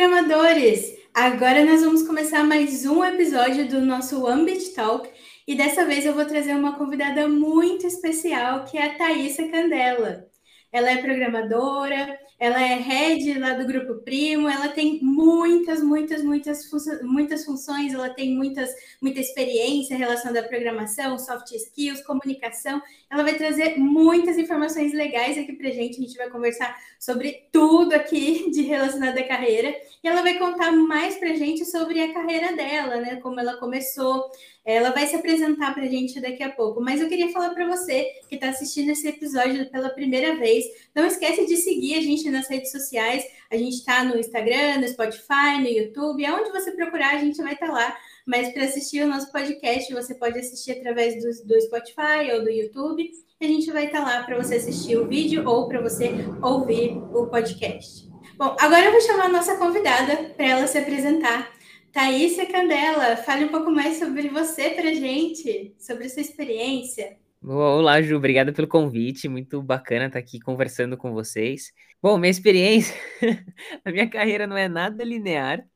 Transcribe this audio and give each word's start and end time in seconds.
programadores! 0.00 0.96
Agora 1.12 1.62
nós 1.62 1.82
vamos 1.82 2.02
começar 2.04 2.42
mais 2.42 2.86
um 2.86 3.04
episódio 3.04 3.68
do 3.68 3.82
nosso 3.82 4.26
Ambit 4.26 4.72
Talk 4.72 5.06
e 5.46 5.54
dessa 5.54 5.84
vez 5.84 6.06
eu 6.06 6.14
vou 6.14 6.24
trazer 6.24 6.54
uma 6.54 6.78
convidada 6.78 7.28
muito 7.28 7.86
especial 7.86 8.64
que 8.64 8.78
é 8.78 8.86
a 8.86 8.94
Thaisa 8.96 9.46
Candela. 9.48 10.24
Ela 10.72 10.92
é 10.92 11.02
programadora, 11.02 12.18
ela 12.40 12.58
é 12.58 12.74
head 12.76 13.38
lá 13.38 13.52
do 13.52 13.66
Grupo 13.66 13.96
Primo, 13.96 14.48
ela 14.48 14.68
tem 14.68 14.98
muitas, 15.02 15.82
muitas, 15.82 16.24
muitas, 16.24 16.66
muitas 17.02 17.44
funções, 17.44 17.92
ela 17.92 18.08
tem 18.08 18.34
muitas, 18.34 18.70
muita 18.98 19.20
experiência 19.20 19.94
relacionada 19.94 20.40
à 20.40 20.48
programação, 20.48 21.18
soft 21.18 21.52
skills, 21.52 22.02
comunicação. 22.02 22.80
Ela 23.10 23.24
vai 23.24 23.34
trazer 23.34 23.76
muitas 23.76 24.38
informações 24.38 24.94
legais 24.94 25.36
aqui 25.36 25.52
para 25.52 25.68
gente. 25.68 25.98
A 25.98 26.00
gente 26.00 26.16
vai 26.16 26.30
conversar 26.30 26.74
sobre 26.98 27.46
tudo 27.52 27.92
aqui 27.92 28.48
de 28.50 28.62
relacionado 28.62 29.18
à 29.18 29.24
carreira. 29.24 29.76
E 30.02 30.08
ela 30.08 30.22
vai 30.22 30.38
contar 30.38 30.72
mais 30.72 31.16
para 31.16 31.34
gente 31.34 31.66
sobre 31.66 32.00
a 32.00 32.14
carreira 32.14 32.56
dela, 32.56 32.96
né? 32.96 33.16
Como 33.16 33.38
ela 33.38 33.58
começou, 33.58 34.30
ela 34.64 34.90
vai 34.90 35.06
se 35.06 35.16
apresentar 35.16 35.74
para 35.74 35.84
a 35.84 35.88
gente 35.88 36.20
daqui 36.20 36.42
a 36.42 36.50
pouco. 36.50 36.80
Mas 36.80 37.00
eu 37.00 37.08
queria 37.08 37.30
falar 37.30 37.50
para 37.50 37.66
você 37.66 38.04
que 38.28 38.34
está 38.34 38.50
assistindo 38.50 38.90
esse 38.90 39.06
episódio 39.08 39.70
pela 39.70 39.90
primeira 39.90 40.36
vez, 40.36 40.64
não 40.94 41.06
esquece 41.06 41.46
de 41.46 41.56
seguir 41.56 41.94
a 41.94 42.00
gente 42.00 42.28
nas 42.30 42.48
redes 42.48 42.70
sociais. 42.70 43.24
A 43.50 43.56
gente 43.56 43.76
está 43.76 44.04
no 44.04 44.18
Instagram, 44.18 44.78
no 44.80 44.88
Spotify, 44.88 45.58
no 45.60 45.68
YouTube. 45.68 46.24
Aonde 46.24 46.50
você 46.50 46.72
procurar, 46.72 47.14
a 47.14 47.18
gente 47.18 47.42
vai 47.42 47.54
estar 47.54 47.66
tá 47.66 47.72
lá. 47.72 47.96
Mas 48.26 48.52
para 48.52 48.64
assistir 48.64 49.02
o 49.02 49.08
nosso 49.08 49.32
podcast, 49.32 49.92
você 49.92 50.14
pode 50.14 50.38
assistir 50.38 50.72
através 50.72 51.14
do, 51.16 51.46
do 51.46 51.60
Spotify 51.62 52.30
ou 52.34 52.44
do 52.44 52.50
YouTube. 52.50 53.10
A 53.40 53.44
gente 53.44 53.72
vai 53.72 53.86
estar 53.86 54.04
tá 54.04 54.04
lá 54.04 54.22
para 54.22 54.36
você 54.36 54.56
assistir 54.56 54.96
o 54.96 55.08
vídeo 55.08 55.48
ou 55.48 55.66
para 55.66 55.80
você 55.80 56.10
ouvir 56.42 56.92
o 57.12 57.26
podcast. 57.26 58.08
Bom, 58.36 58.56
agora 58.58 58.86
eu 58.86 58.92
vou 58.92 59.00
chamar 59.00 59.24
a 59.24 59.28
nossa 59.28 59.56
convidada 59.56 60.32
para 60.36 60.46
ela 60.46 60.66
se 60.66 60.78
apresentar. 60.78 61.49
Thaísa 61.92 62.46
Candela, 62.46 63.16
fale 63.16 63.46
um 63.46 63.48
pouco 63.48 63.70
mais 63.70 63.98
sobre 63.98 64.28
você 64.28 64.70
para 64.70 64.94
gente, 64.94 65.74
sobre 65.76 66.08
sua 66.08 66.22
experiência. 66.22 67.18
Olá, 67.42 68.00
Ju, 68.00 68.16
obrigada 68.16 68.52
pelo 68.52 68.68
convite, 68.68 69.28
muito 69.28 69.60
bacana 69.60 70.06
estar 70.06 70.20
aqui 70.20 70.38
conversando 70.38 70.96
com 70.96 71.12
vocês. 71.12 71.72
Bom, 72.00 72.16
minha 72.16 72.30
experiência, 72.30 72.94
a 73.84 73.90
minha 73.90 74.08
carreira 74.08 74.46
não 74.46 74.56
é 74.56 74.68
nada 74.68 75.02
linear. 75.02 75.66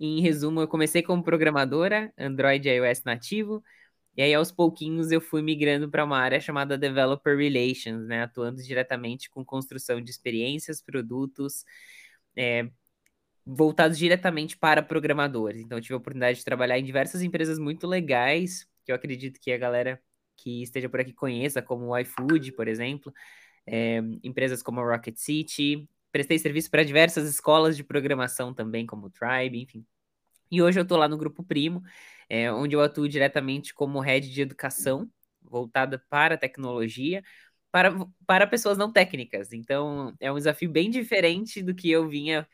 Em 0.00 0.20
resumo, 0.20 0.60
eu 0.60 0.68
comecei 0.68 1.00
como 1.00 1.22
programadora, 1.22 2.12
Android 2.18 2.68
e 2.68 2.72
iOS 2.72 3.04
nativo, 3.04 3.62
e 4.16 4.22
aí 4.22 4.34
aos 4.34 4.50
pouquinhos 4.50 5.12
eu 5.12 5.20
fui 5.20 5.42
migrando 5.42 5.88
para 5.88 6.04
uma 6.04 6.18
área 6.18 6.40
chamada 6.40 6.76
Developer 6.76 7.36
Relations, 7.36 8.04
né, 8.08 8.24
atuando 8.24 8.60
diretamente 8.60 9.30
com 9.30 9.44
construção 9.44 10.00
de 10.00 10.10
experiências, 10.10 10.82
produtos, 10.82 11.64
é, 12.34 12.68
voltados 13.46 13.96
diretamente 13.96 14.56
para 14.56 14.82
programadores. 14.82 15.60
Então, 15.60 15.80
tive 15.80 15.94
a 15.94 15.98
oportunidade 15.98 16.38
de 16.38 16.44
trabalhar 16.44 16.78
em 16.78 16.84
diversas 16.84 17.22
empresas 17.22 17.58
muito 17.58 17.86
legais, 17.86 18.66
que 18.84 18.90
eu 18.90 18.96
acredito 18.96 19.40
que 19.40 19.52
a 19.52 19.58
galera 19.58 20.02
que 20.36 20.62
esteja 20.62 20.88
por 20.88 21.00
aqui 21.00 21.12
conheça, 21.12 21.62
como 21.62 21.86
o 21.86 21.98
iFood, 21.98 22.52
por 22.52 22.66
exemplo, 22.66 23.12
é, 23.66 23.98
empresas 24.22 24.62
como 24.62 24.80
a 24.80 24.84
Rocket 24.84 25.16
City. 25.16 25.88
Prestei 26.10 26.38
serviço 26.38 26.70
para 26.70 26.82
diversas 26.84 27.28
escolas 27.28 27.76
de 27.76 27.84
programação 27.84 28.52
também, 28.52 28.84
como 28.84 29.06
o 29.06 29.10
Tribe, 29.10 29.62
enfim. 29.62 29.86
E 30.50 30.60
hoje 30.60 30.78
eu 30.78 30.82
estou 30.82 30.98
lá 30.98 31.08
no 31.08 31.16
Grupo 31.16 31.42
Primo, 31.44 31.82
é, 32.28 32.52
onde 32.52 32.74
eu 32.74 32.80
atuo 32.80 33.08
diretamente 33.08 33.72
como 33.74 34.00
head 34.00 34.28
de 34.30 34.40
educação, 34.40 35.08
voltada 35.40 36.02
para 36.08 36.36
tecnologia, 36.36 37.22
para, 37.70 37.94
para 38.26 38.46
pessoas 38.46 38.76
não 38.78 38.92
técnicas. 38.92 39.52
Então, 39.52 40.14
é 40.20 40.30
um 40.32 40.36
desafio 40.36 40.70
bem 40.70 40.90
diferente 40.90 41.62
do 41.62 41.74
que 41.74 41.90
eu 41.90 42.08
vinha 42.08 42.46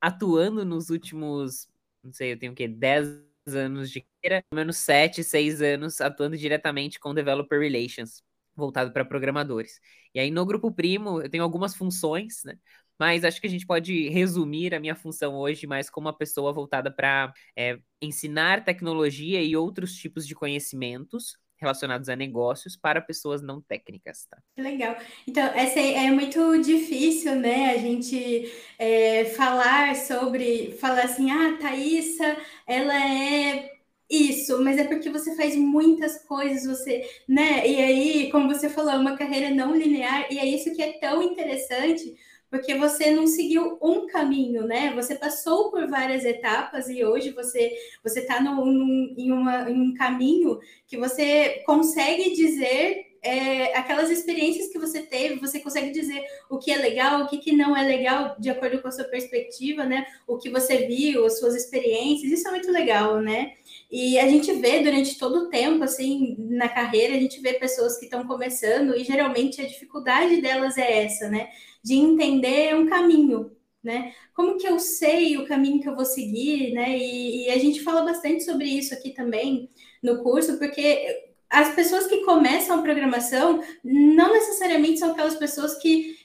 atuando 0.00 0.64
nos 0.64 0.90
últimos, 0.90 1.68
não 2.02 2.12
sei, 2.12 2.32
eu 2.32 2.38
tenho 2.38 2.52
o 2.52 2.54
quê, 2.54 2.68
10 2.68 3.08
anos 3.46 3.90
de 3.90 4.02
carreira, 4.22 4.44
pelo 4.50 4.60
menos 4.60 4.76
7, 4.78 5.24
6 5.24 5.62
anos 5.62 6.00
atuando 6.00 6.36
diretamente 6.36 6.98
com 7.00 7.14
Developer 7.14 7.58
Relations, 7.60 8.22
voltado 8.54 8.92
para 8.92 9.04
programadores. 9.04 9.80
E 10.14 10.20
aí 10.20 10.30
no 10.30 10.44
Grupo 10.46 10.72
Primo 10.72 11.20
eu 11.22 11.28
tenho 11.30 11.42
algumas 11.44 11.74
funções, 11.74 12.42
né? 12.44 12.58
Mas 12.98 13.24
acho 13.24 13.40
que 13.40 13.46
a 13.46 13.50
gente 13.50 13.66
pode 13.66 14.10
resumir 14.10 14.74
a 14.74 14.80
minha 14.80 14.94
função 14.94 15.34
hoje 15.34 15.66
mais 15.66 15.88
como 15.88 16.06
uma 16.06 16.16
pessoa 16.16 16.52
voltada 16.52 16.90
para 16.90 17.32
é, 17.56 17.78
ensinar 18.00 18.62
tecnologia 18.64 19.42
e 19.42 19.56
outros 19.56 19.94
tipos 19.94 20.26
de 20.26 20.34
conhecimentos 20.34 21.38
relacionados 21.60 22.08
a 22.08 22.16
negócios 22.16 22.76
para 22.76 23.00
pessoas 23.00 23.42
não 23.42 23.60
técnicas, 23.60 24.26
tá? 24.26 24.38
Legal. 24.56 24.96
Então, 25.26 25.44
essa 25.54 25.78
é 25.78 26.10
muito 26.10 26.60
difícil, 26.62 27.36
né? 27.36 27.72
A 27.72 27.78
gente 27.78 28.50
é, 28.78 29.26
falar 29.26 29.94
sobre, 29.96 30.72
falar 30.80 31.04
assim, 31.04 31.30
ah, 31.30 31.58
Thaísa, 31.60 32.36
ela 32.66 32.94
é 32.94 33.70
isso, 34.10 34.62
mas 34.62 34.76
é 34.76 34.84
porque 34.84 35.08
você 35.08 35.36
faz 35.36 35.54
muitas 35.54 36.24
coisas, 36.24 36.66
você, 36.66 37.08
né? 37.28 37.66
E 37.66 37.76
aí, 37.80 38.30
como 38.32 38.48
você 38.52 38.68
falou, 38.68 38.90
é 38.90 38.96
uma 38.96 39.16
carreira 39.16 39.54
não 39.54 39.76
linear, 39.76 40.26
e 40.32 40.38
é 40.38 40.46
isso 40.46 40.74
que 40.74 40.82
é 40.82 40.98
tão 40.98 41.22
interessante, 41.22 42.16
porque 42.50 42.74
você 42.74 43.12
não 43.12 43.26
seguiu 43.26 43.78
um 43.80 44.06
caminho, 44.06 44.66
né? 44.66 44.92
Você 44.94 45.14
passou 45.14 45.70
por 45.70 45.86
várias 45.88 46.24
etapas 46.24 46.88
e 46.88 47.04
hoje 47.04 47.30
você 47.30 47.72
você 48.02 48.20
está 48.20 48.40
em, 48.40 49.14
em 49.16 49.32
um 49.32 49.94
caminho 49.94 50.58
que 50.86 50.96
você 50.96 51.62
consegue 51.64 52.34
dizer 52.34 53.10
é, 53.22 53.76
aquelas 53.76 54.10
experiências 54.10 54.68
que 54.68 54.78
você 54.78 55.02
teve, 55.02 55.40
você 55.40 55.60
consegue 55.60 55.90
dizer 55.90 56.24
o 56.48 56.58
que 56.58 56.72
é 56.72 56.76
legal, 56.76 57.22
o 57.22 57.28
que, 57.28 57.38
que 57.38 57.52
não 57.52 57.76
é 57.76 57.82
legal, 57.82 58.34
de 58.38 58.48
acordo 58.48 58.80
com 58.80 58.88
a 58.88 58.92
sua 58.92 59.04
perspectiva, 59.04 59.84
né? 59.84 60.06
O 60.26 60.38
que 60.38 60.48
você 60.48 60.86
viu, 60.86 61.26
as 61.26 61.38
suas 61.38 61.54
experiências, 61.54 62.32
isso 62.32 62.48
é 62.48 62.50
muito 62.50 62.70
legal, 62.72 63.20
né? 63.20 63.52
E 63.90 64.18
a 64.18 64.28
gente 64.28 64.52
vê 64.52 64.80
durante 64.80 65.18
todo 65.18 65.46
o 65.46 65.48
tempo, 65.48 65.82
assim, 65.82 66.36
na 66.38 66.68
carreira, 66.68 67.14
a 67.14 67.18
gente 67.18 67.40
vê 67.40 67.54
pessoas 67.54 67.98
que 67.98 68.04
estão 68.04 68.26
começando 68.26 68.96
e 68.96 69.02
geralmente 69.02 69.60
a 69.60 69.66
dificuldade 69.66 70.40
delas 70.40 70.78
é 70.78 71.04
essa, 71.04 71.28
né? 71.28 71.48
de 71.82 71.94
entender 71.94 72.74
um 72.76 72.86
caminho, 72.86 73.52
né? 73.82 74.12
Como 74.34 74.58
que 74.58 74.66
eu 74.66 74.78
sei 74.78 75.36
o 75.38 75.46
caminho 75.46 75.80
que 75.80 75.88
eu 75.88 75.96
vou 75.96 76.04
seguir, 76.04 76.72
né? 76.72 76.96
E, 76.96 77.46
e, 77.46 77.50
a 77.50 77.58
gente 77.58 77.82
fala 77.82 78.02
bastante 78.02 78.44
sobre 78.44 78.66
isso 78.66 78.92
aqui 78.92 79.10
também 79.10 79.70
no 80.02 80.22
curso, 80.22 80.58
porque 80.58 81.06
as 81.48 81.74
pessoas 81.74 82.06
que 82.06 82.24
começam 82.24 82.78
a 82.78 82.82
programação 82.82 83.62
não 83.82 84.32
necessariamente 84.32 84.98
são 84.98 85.12
aquelas 85.12 85.34
pessoas 85.36 85.76
que 85.78 86.16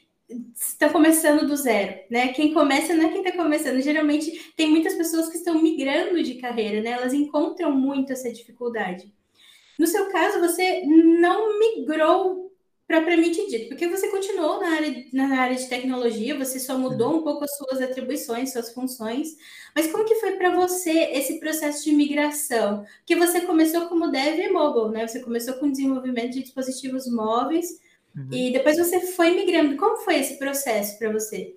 estão 0.55 0.89
começando 0.89 1.47
do 1.47 1.55
zero, 1.55 2.01
né? 2.09 2.29
Quem 2.29 2.53
começa 2.53 2.93
não 2.93 3.05
é 3.05 3.09
quem 3.09 3.21
está 3.21 3.31
começando. 3.31 3.81
Geralmente 3.81 4.53
tem 4.55 4.69
muitas 4.69 4.95
pessoas 4.95 5.29
que 5.29 5.37
estão 5.37 5.61
migrando 5.61 6.21
de 6.23 6.35
carreira, 6.35 6.81
né? 6.81 6.91
Elas 6.91 7.13
encontram 7.13 7.71
muito 7.71 8.11
essa 8.11 8.31
dificuldade. 8.31 9.13
No 9.77 9.87
seu 9.87 10.09
caso, 10.09 10.39
você 10.39 10.83
não 10.85 11.59
migrou 11.59 12.45
propriamente 12.87 13.47
dito, 13.49 13.67
porque 13.69 13.87
você 13.87 14.09
continuou 14.09 14.59
na 14.59 14.75
área, 14.75 15.05
na 15.11 15.39
área 15.41 15.55
de 15.55 15.67
tecnologia, 15.67 16.37
você 16.37 16.59
só 16.59 16.77
mudou 16.77 17.17
um 17.17 17.23
pouco 17.23 17.43
as 17.43 17.57
suas 17.57 17.81
atribuições, 17.81 18.51
suas 18.51 18.71
funções, 18.71 19.35
mas 19.75 19.91
como 19.91 20.05
que 20.05 20.15
foi 20.15 20.33
para 20.33 20.51
você 20.51 20.91
esse 20.91 21.39
processo 21.39 21.83
de 21.83 21.91
migração? 21.91 22.85
Que 23.03 23.15
você 23.15 23.41
começou 23.41 23.87
como 23.87 24.11
dev 24.11 24.51
mobile, 24.51 24.91
né? 24.91 25.07
Você 25.07 25.19
começou 25.19 25.55
com 25.55 25.71
desenvolvimento 25.71 26.33
de 26.33 26.43
dispositivos 26.43 27.11
móveis 27.11 27.79
uhum. 28.15 28.29
e 28.31 28.51
depois 28.51 28.77
você 28.77 28.99
foi 29.13 29.31
migrando. 29.31 29.75
Como 29.77 29.97
foi 29.97 30.15
esse 30.19 30.37
processo 30.37 30.97
para 30.97 31.11
você? 31.11 31.55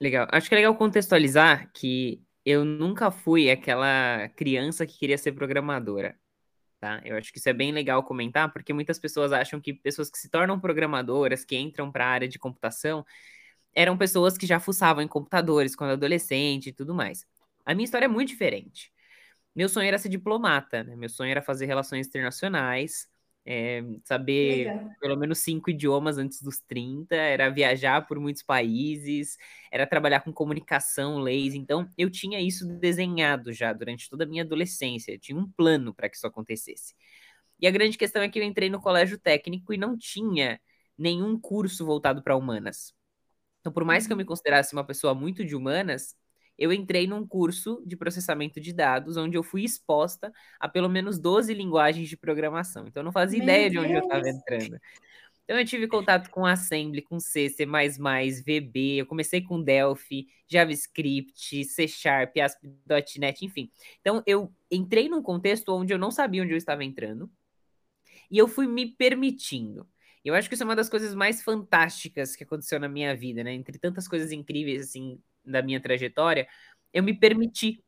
Legal. 0.00 0.28
Acho 0.30 0.48
que 0.48 0.54
é 0.54 0.58
legal 0.58 0.74
contextualizar 0.74 1.70
que 1.72 2.22
eu 2.44 2.64
nunca 2.64 3.10
fui 3.10 3.50
aquela 3.50 4.28
criança 4.36 4.86
que 4.86 4.98
queria 4.98 5.18
ser 5.18 5.32
programadora 5.32 6.16
tá? 6.78 7.00
Eu 7.04 7.16
acho 7.16 7.32
que 7.32 7.38
isso 7.38 7.48
é 7.48 7.52
bem 7.52 7.72
legal 7.72 8.02
comentar, 8.04 8.52
porque 8.52 8.72
muitas 8.72 8.98
pessoas 8.98 9.32
acham 9.32 9.60
que 9.60 9.72
pessoas 9.72 10.10
que 10.10 10.18
se 10.18 10.28
tornam 10.28 10.60
programadoras, 10.60 11.44
que 11.44 11.56
entram 11.56 11.90
para 11.90 12.06
a 12.06 12.08
área 12.08 12.28
de 12.28 12.38
computação, 12.38 13.04
eram 13.74 13.96
pessoas 13.96 14.38
que 14.38 14.46
já 14.46 14.60
fuçavam 14.60 15.02
em 15.02 15.08
computadores 15.08 15.76
quando 15.76 15.92
adolescente 15.92 16.68
e 16.68 16.72
tudo 16.72 16.94
mais. 16.94 17.26
A 17.64 17.74
minha 17.74 17.84
história 17.84 18.06
é 18.06 18.08
muito 18.08 18.28
diferente. 18.28 18.92
Meu 19.54 19.68
sonho 19.68 19.88
era 19.88 19.98
ser 19.98 20.08
diplomata, 20.08 20.84
né? 20.84 20.96
Meu 20.96 21.08
sonho 21.08 21.30
era 21.30 21.42
fazer 21.42 21.66
relações 21.66 22.06
internacionais, 22.06 23.08
é, 23.46 23.80
saber 24.02 24.66
Legal. 24.66 24.90
pelo 25.00 25.16
menos 25.16 25.38
cinco 25.38 25.70
idiomas 25.70 26.18
antes 26.18 26.42
dos 26.42 26.58
30, 26.58 27.14
era 27.14 27.48
viajar 27.48 28.04
por 28.06 28.18
muitos 28.18 28.42
países, 28.42 29.38
era 29.70 29.86
trabalhar 29.86 30.20
com 30.20 30.32
comunicação, 30.32 31.18
leis. 31.18 31.54
Então, 31.54 31.88
eu 31.96 32.10
tinha 32.10 32.40
isso 32.40 32.66
desenhado 32.66 33.52
já 33.52 33.72
durante 33.72 34.10
toda 34.10 34.24
a 34.24 34.26
minha 34.26 34.42
adolescência, 34.42 35.12
eu 35.12 35.18
tinha 35.18 35.38
um 35.38 35.48
plano 35.48 35.94
para 35.94 36.08
que 36.08 36.16
isso 36.16 36.26
acontecesse. 36.26 36.94
E 37.60 37.66
a 37.66 37.70
grande 37.70 37.96
questão 37.96 38.20
é 38.20 38.28
que 38.28 38.38
eu 38.38 38.42
entrei 38.42 38.68
no 38.68 38.80
colégio 38.80 39.18
técnico 39.18 39.72
e 39.72 39.78
não 39.78 39.96
tinha 39.96 40.60
nenhum 40.98 41.38
curso 41.38 41.86
voltado 41.86 42.22
para 42.22 42.36
humanas. 42.36 42.92
Então, 43.60 43.72
por 43.72 43.84
mais 43.84 44.06
que 44.06 44.12
eu 44.12 44.16
me 44.16 44.24
uhum. 44.24 44.28
considerasse 44.28 44.72
uma 44.72 44.84
pessoa 44.84 45.14
muito 45.14 45.44
de 45.44 45.54
humanas, 45.54 46.16
eu 46.58 46.72
entrei 46.72 47.06
num 47.06 47.26
curso 47.26 47.82
de 47.86 47.96
processamento 47.96 48.60
de 48.60 48.72
dados, 48.72 49.16
onde 49.16 49.36
eu 49.36 49.42
fui 49.42 49.64
exposta 49.64 50.32
a 50.58 50.68
pelo 50.68 50.88
menos 50.88 51.18
12 51.18 51.52
linguagens 51.52 52.08
de 52.08 52.16
programação. 52.16 52.86
Então, 52.86 53.00
eu 53.00 53.04
não 53.04 53.12
fazia 53.12 53.38
Meu 53.38 53.44
ideia 53.44 53.70
Deus. 53.70 53.72
de 53.72 53.78
onde 53.78 53.98
eu 53.98 54.02
estava 54.02 54.28
entrando. 54.28 54.78
Então 55.46 55.60
eu 55.60 55.64
tive 55.64 55.86
contato 55.86 56.28
com 56.28 56.44
Assembly, 56.44 57.00
com 57.00 57.20
C, 57.20 57.48
C++, 57.48 57.64
VB, 57.64 58.96
eu 58.96 59.06
comecei 59.06 59.40
com 59.40 59.62
Delphi, 59.62 60.26
JavaScript, 60.48 61.64
C 61.64 61.86
Sharp, 61.86 62.36
ASP.NET, 62.36 63.44
enfim. 63.44 63.70
Então 64.00 64.20
eu 64.26 64.52
entrei 64.68 65.08
num 65.08 65.22
contexto 65.22 65.68
onde 65.72 65.94
eu 65.94 65.98
não 65.98 66.10
sabia 66.10 66.42
onde 66.42 66.52
eu 66.52 66.56
estava 66.56 66.82
entrando 66.82 67.30
e 68.28 68.36
eu 68.36 68.48
fui 68.48 68.66
me 68.66 68.86
permitindo. 68.96 69.88
Eu 70.24 70.34
acho 70.34 70.48
que 70.48 70.54
isso 70.54 70.64
é 70.64 70.66
uma 70.66 70.74
das 70.74 70.88
coisas 70.88 71.14
mais 71.14 71.40
fantásticas 71.40 72.34
que 72.34 72.42
aconteceu 72.42 72.80
na 72.80 72.88
minha 72.88 73.14
vida, 73.14 73.44
né? 73.44 73.52
Entre 73.52 73.78
tantas 73.78 74.08
coisas 74.08 74.32
incríveis 74.32 74.88
assim 74.88 75.20
da 75.46 75.62
minha 75.62 75.80
trajetória, 75.80 76.46
eu 76.92 77.02
me 77.02 77.18
permiti 77.18 77.82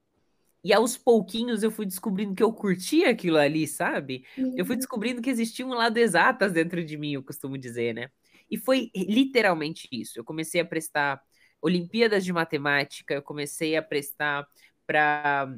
e 0.62 0.72
aos 0.72 0.96
pouquinhos 0.96 1.62
eu 1.62 1.70
fui 1.70 1.86
descobrindo 1.86 2.34
que 2.34 2.42
eu 2.42 2.52
curtia 2.52 3.10
aquilo 3.10 3.38
ali, 3.38 3.66
sabe? 3.66 4.24
Uhum. 4.36 4.54
Eu 4.56 4.64
fui 4.64 4.74
uhum. 4.74 4.78
descobrindo 4.78 5.22
que 5.22 5.30
existia 5.30 5.66
um 5.66 5.74
lado 5.74 5.96
exatas 5.98 6.52
dentro 6.52 6.84
de 6.84 6.96
mim, 6.96 7.14
eu 7.14 7.22
costumo 7.22 7.56
dizer, 7.56 7.94
né? 7.94 8.10
E 8.50 8.56
foi 8.56 8.90
literalmente 8.94 9.88
isso. 9.92 10.18
Eu 10.18 10.24
comecei 10.24 10.60
a 10.60 10.64
prestar 10.64 11.20
Olimpíadas 11.60 12.24
de 12.24 12.32
Matemática, 12.32 13.14
eu 13.14 13.22
comecei 13.22 13.76
a 13.76 13.82
prestar 13.82 14.46
para 14.86 15.54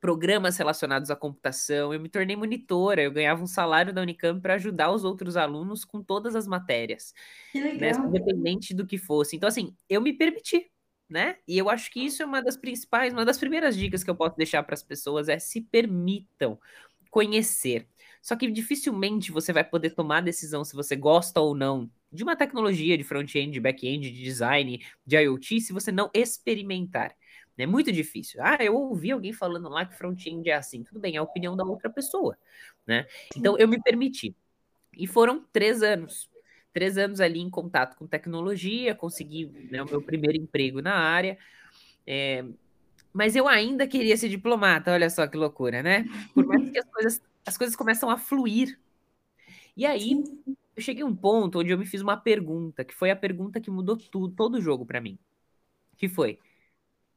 programas 0.00 0.56
relacionados 0.56 1.10
à 1.10 1.16
computação, 1.16 1.94
eu 1.94 2.00
me 2.00 2.08
tornei 2.08 2.34
monitora, 2.34 3.02
eu 3.02 3.12
ganhava 3.12 3.40
um 3.40 3.46
salário 3.46 3.92
da 3.92 4.02
Unicamp 4.02 4.40
para 4.40 4.54
ajudar 4.54 4.90
os 4.90 5.04
outros 5.04 5.36
alunos 5.36 5.84
com 5.84 6.02
todas 6.02 6.34
as 6.34 6.46
matérias. 6.46 7.14
Que 7.52 7.60
né? 7.60 7.72
legal. 7.72 8.00
Né? 8.00 8.08
Independente 8.08 8.74
do 8.74 8.84
que 8.84 8.98
fosse. 8.98 9.36
Então, 9.36 9.48
assim, 9.48 9.76
eu 9.88 10.00
me 10.00 10.12
permiti 10.12 10.71
né? 11.12 11.36
E 11.46 11.58
eu 11.58 11.68
acho 11.68 11.90
que 11.90 12.00
isso 12.00 12.22
é 12.22 12.26
uma 12.26 12.42
das 12.42 12.56
principais, 12.56 13.12
uma 13.12 13.24
das 13.24 13.38
primeiras 13.38 13.76
dicas 13.76 14.02
que 14.02 14.08
eu 14.08 14.16
posso 14.16 14.34
deixar 14.36 14.62
para 14.62 14.74
as 14.74 14.82
pessoas 14.82 15.28
é 15.28 15.38
se 15.38 15.60
permitam 15.60 16.58
conhecer. 17.10 17.86
Só 18.22 18.34
que 18.34 18.50
dificilmente 18.50 19.30
você 19.30 19.52
vai 19.52 19.62
poder 19.62 19.90
tomar 19.90 20.18
a 20.18 20.22
decisão 20.22 20.64
se 20.64 20.74
você 20.74 20.96
gosta 20.96 21.40
ou 21.40 21.54
não 21.54 21.90
de 22.10 22.22
uma 22.22 22.34
tecnologia 22.34 22.96
de 22.96 23.04
front-end, 23.04 23.52
de 23.52 23.60
back-end, 23.60 24.10
de 24.10 24.22
design, 24.22 24.82
de 25.04 25.16
IoT, 25.16 25.60
se 25.60 25.72
você 25.72 25.92
não 25.92 26.10
experimentar. 26.14 27.14
É 27.58 27.66
muito 27.66 27.92
difícil. 27.92 28.40
Ah, 28.42 28.56
eu 28.60 28.74
ouvi 28.74 29.10
alguém 29.10 29.32
falando 29.32 29.68
lá 29.68 29.84
que 29.84 29.96
front-end 29.96 30.48
é 30.48 30.54
assim. 30.54 30.82
Tudo 30.82 30.98
bem, 30.98 31.16
é 31.16 31.18
a 31.18 31.22
opinião 31.22 31.54
da 31.54 31.64
outra 31.64 31.90
pessoa, 31.90 32.38
né? 32.86 33.06
Então 33.36 33.58
eu 33.58 33.68
me 33.68 33.80
permiti. 33.80 34.34
E 34.96 35.06
foram 35.06 35.44
três 35.52 35.82
anos 35.82 36.31
três 36.72 36.96
anos 36.96 37.20
ali 37.20 37.40
em 37.40 37.50
contato 37.50 37.96
com 37.96 38.06
tecnologia, 38.06 38.94
consegui 38.94 39.46
né, 39.70 39.82
o 39.82 39.86
meu 39.86 40.02
primeiro 40.02 40.36
emprego 40.36 40.80
na 40.80 40.94
área. 40.94 41.38
É, 42.06 42.44
mas 43.12 43.36
eu 43.36 43.46
ainda 43.46 43.86
queria 43.86 44.16
ser 44.16 44.28
diplomata, 44.28 44.92
olha 44.92 45.10
só 45.10 45.26
que 45.26 45.36
loucura, 45.36 45.82
né? 45.82 46.06
Por 46.34 46.46
mais 46.46 46.70
que 46.70 46.78
as 46.78 46.90
coisas, 46.90 47.22
as 47.44 47.56
coisas 47.56 47.76
começam 47.76 48.08
a 48.08 48.16
fluir. 48.16 48.78
E 49.76 49.84
aí, 49.84 50.22
eu 50.76 50.82
cheguei 50.82 51.02
a 51.02 51.06
um 51.06 51.14
ponto 51.14 51.58
onde 51.60 51.70
eu 51.70 51.78
me 51.78 51.86
fiz 51.86 52.00
uma 52.00 52.16
pergunta, 52.16 52.84
que 52.84 52.94
foi 52.94 53.10
a 53.10 53.16
pergunta 53.16 53.60
que 53.60 53.70
mudou 53.70 53.96
tudo, 53.96 54.34
todo 54.34 54.54
o 54.54 54.60
jogo 54.60 54.86
para 54.86 55.00
mim. 55.00 55.18
Que 55.96 56.08
foi, 56.08 56.38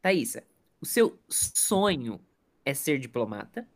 Thaisa, 0.01 0.43
o 0.81 0.85
seu 0.85 1.17
sonho 1.29 2.19
é 2.65 2.73
ser 2.73 2.99
diplomata? 2.99 3.67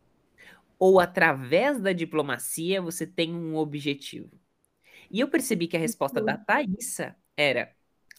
Ou 0.78 1.00
através 1.00 1.80
da 1.80 1.92
diplomacia 1.92 2.80
você 2.80 3.06
tem 3.06 3.34
um 3.34 3.56
objetivo? 3.56 4.39
E 5.10 5.20
eu 5.20 5.28
percebi 5.28 5.66
que 5.66 5.76
a 5.76 5.80
resposta 5.80 6.20
da 6.20 6.36
Thaisa 6.38 7.16
era: 7.36 7.74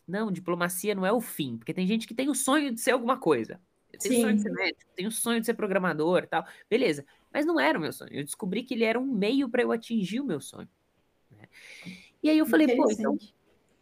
não, 0.08 0.32
diplomacia 0.32 0.94
não 0.94 1.06
é 1.06 1.12
o 1.12 1.22
fim, 1.22 1.58
porque 1.58 1.74
tem 1.74 1.88
gente 1.88 2.08
que 2.08 2.14
tem 2.14 2.30
o 2.30 2.36
sonho 2.36 2.74
de 2.74 2.82
ser 2.82 2.92
alguma 2.92 3.18
coisa. 3.18 3.62
Eu 3.94 4.00
tenho 4.00 4.18
o 4.18 4.22
sonho 4.22 4.36
de 4.36 4.42
ser 4.42 4.52
médico, 4.52 4.92
tenho 4.96 5.10
o 5.10 5.12
sonho 5.12 5.40
de 5.40 5.46
ser 5.46 5.54
programador 5.54 6.28
tal. 6.28 6.46
Beleza. 6.70 7.06
Mas 7.34 7.46
não 7.46 7.60
era 7.60 7.78
o 7.78 7.82
meu 7.82 7.94
sonho. 7.94 8.14
Eu 8.14 8.24
descobri 8.24 8.64
que 8.64 8.74
ele 8.74 8.84
era 8.84 9.00
um 9.00 9.06
meio 9.06 9.50
para 9.50 9.62
eu 9.62 9.72
atingir 9.72 10.20
o 10.20 10.26
meu 10.26 10.42
sonho. 10.42 10.68
Né? 11.30 11.48
E 12.22 12.30
aí 12.30 12.38
eu 12.38 12.46
falei, 12.46 12.76
pô, 12.76 12.92
então, 12.92 13.18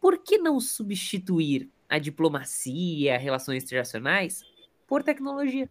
por 0.00 0.18
que 0.18 0.38
não 0.38 0.60
substituir 0.60 1.68
a 1.88 1.98
diplomacia, 1.98 3.18
relações 3.18 3.64
internacionais, 3.64 4.44
por 4.86 5.02
tecnologia? 5.02 5.68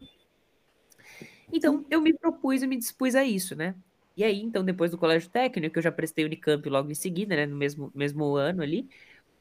Então, 1.51 1.85
eu 1.89 2.01
me 2.01 2.13
propus 2.13 2.61
e 2.61 2.67
me 2.67 2.77
dispus 2.77 3.15
a 3.15 3.23
isso, 3.23 3.55
né? 3.55 3.75
E 4.19 4.23
aí, 4.25 4.41
então, 4.41 4.65
depois 4.65 4.91
do 4.91 4.97
colégio 4.97 5.29
técnico, 5.29 5.79
eu 5.79 5.81
já 5.81 5.93
prestei 5.93 6.25
Unicamp 6.25 6.67
logo 6.67 6.91
em 6.91 6.93
seguida, 6.93 7.37
né? 7.37 7.45
No 7.45 7.55
mesmo, 7.55 7.89
mesmo 7.95 8.35
ano 8.35 8.61
ali. 8.61 8.85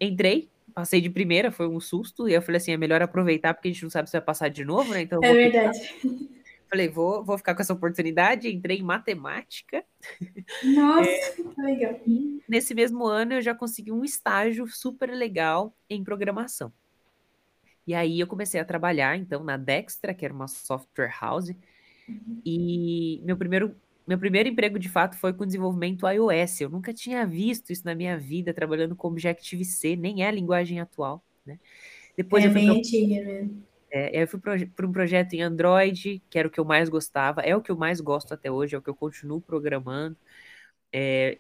Entrei, 0.01 0.49
passei 0.73 1.01
de 1.01 1.11
primeira, 1.11 1.51
foi 1.51 1.67
um 1.67 1.81
susto. 1.81 2.29
E 2.29 2.33
eu 2.33 2.41
falei 2.41 2.59
assim: 2.59 2.71
é 2.71 2.77
melhor 2.77 3.03
aproveitar, 3.03 3.55
porque 3.55 3.67
a 3.67 3.73
gente 3.73 3.83
não 3.83 3.91
sabe 3.91 4.09
se 4.09 4.13
vai 4.13 4.21
passar 4.21 4.49
de 4.49 4.65
novo, 4.65 4.93
né? 4.93 5.03
Então, 5.03 5.19
é 5.21 5.33
verdade. 5.33 5.81
Falei, 6.71 6.87
vou, 6.87 7.25
vou 7.25 7.37
ficar 7.37 7.57
com 7.57 7.63
essa 7.63 7.73
oportunidade. 7.73 8.55
Entrei 8.55 8.79
em 8.79 8.83
matemática. 8.83 9.83
Nossa, 10.63 11.11
é, 11.11 11.33
que 11.33 11.63
legal. 11.63 12.01
Nesse 12.49 12.73
mesmo 12.73 13.05
ano 13.05 13.33
eu 13.33 13.43
já 13.43 13.57
consegui 13.57 13.91
um 13.91 14.05
estágio 14.05 14.65
super 14.69 15.11
legal 15.11 15.75
em 15.91 16.05
programação. 16.05 16.73
E 17.85 17.95
aí 17.95 18.21
eu 18.21 18.29
comecei 18.29 18.61
a 18.61 18.65
trabalhar, 18.65 19.17
então, 19.17 19.43
na 19.43 19.57
Dextra, 19.57 20.15
que 20.15 20.25
era 20.25 20.33
uma 20.33 20.47
software 20.47 21.11
house. 21.21 21.49
Uhum. 22.07 22.43
E 22.45 23.21
meu 23.25 23.37
primeiro 23.37 23.75
meu 24.09 24.19
primeiro 24.19 24.49
emprego 24.49 24.79
de 24.79 24.89
fato 24.89 25.17
foi 25.17 25.35
com 25.35 25.45
desenvolvimento 25.45 26.09
iOS. 26.09 26.63
Eu 26.63 26.71
nunca 26.71 26.95
tinha 26.95 27.27
visto 27.27 27.71
isso 27.71 27.85
na 27.85 27.95
minha 27.95 28.17
vida, 28.17 28.55
trabalhando 28.55 28.97
com 28.97 29.09
Objective-C, 29.09 29.97
nem 29.97 30.23
é 30.23 30.29
a 30.29 30.31
linguagem 30.31 30.81
atual, 30.81 31.23
né? 31.45 31.59
Depois 32.17 32.43
é 32.43 32.49
eu 32.49 32.53
fui 32.53 32.61
bem 32.63 32.71
antiga 32.71 33.25
mesmo. 33.25 33.63
É, 33.91 34.23
eu 34.23 34.29
fui 34.29 34.41
para 34.41 34.87
um 34.87 34.93
projeto 34.93 35.35
em 35.35 35.43
Android, 35.43 36.23
que 36.29 36.39
era 36.39 36.49
o 36.49 36.51
que 36.51 36.61
eu 36.61 36.65
mais 36.65 36.89
gostava, 36.89 37.43
é 37.43 37.55
o 37.55 37.61
que 37.61 37.71
eu 37.71 37.77
mais 37.77 38.01
gosto 38.01 38.33
até 38.33 38.51
hoje, 38.51 38.75
é 38.75 38.79
o 38.79 38.83
que 38.83 38.91
eu 38.91 38.95
continuo 38.95 39.41
programando. 39.41 40.17
É, 40.93 41.39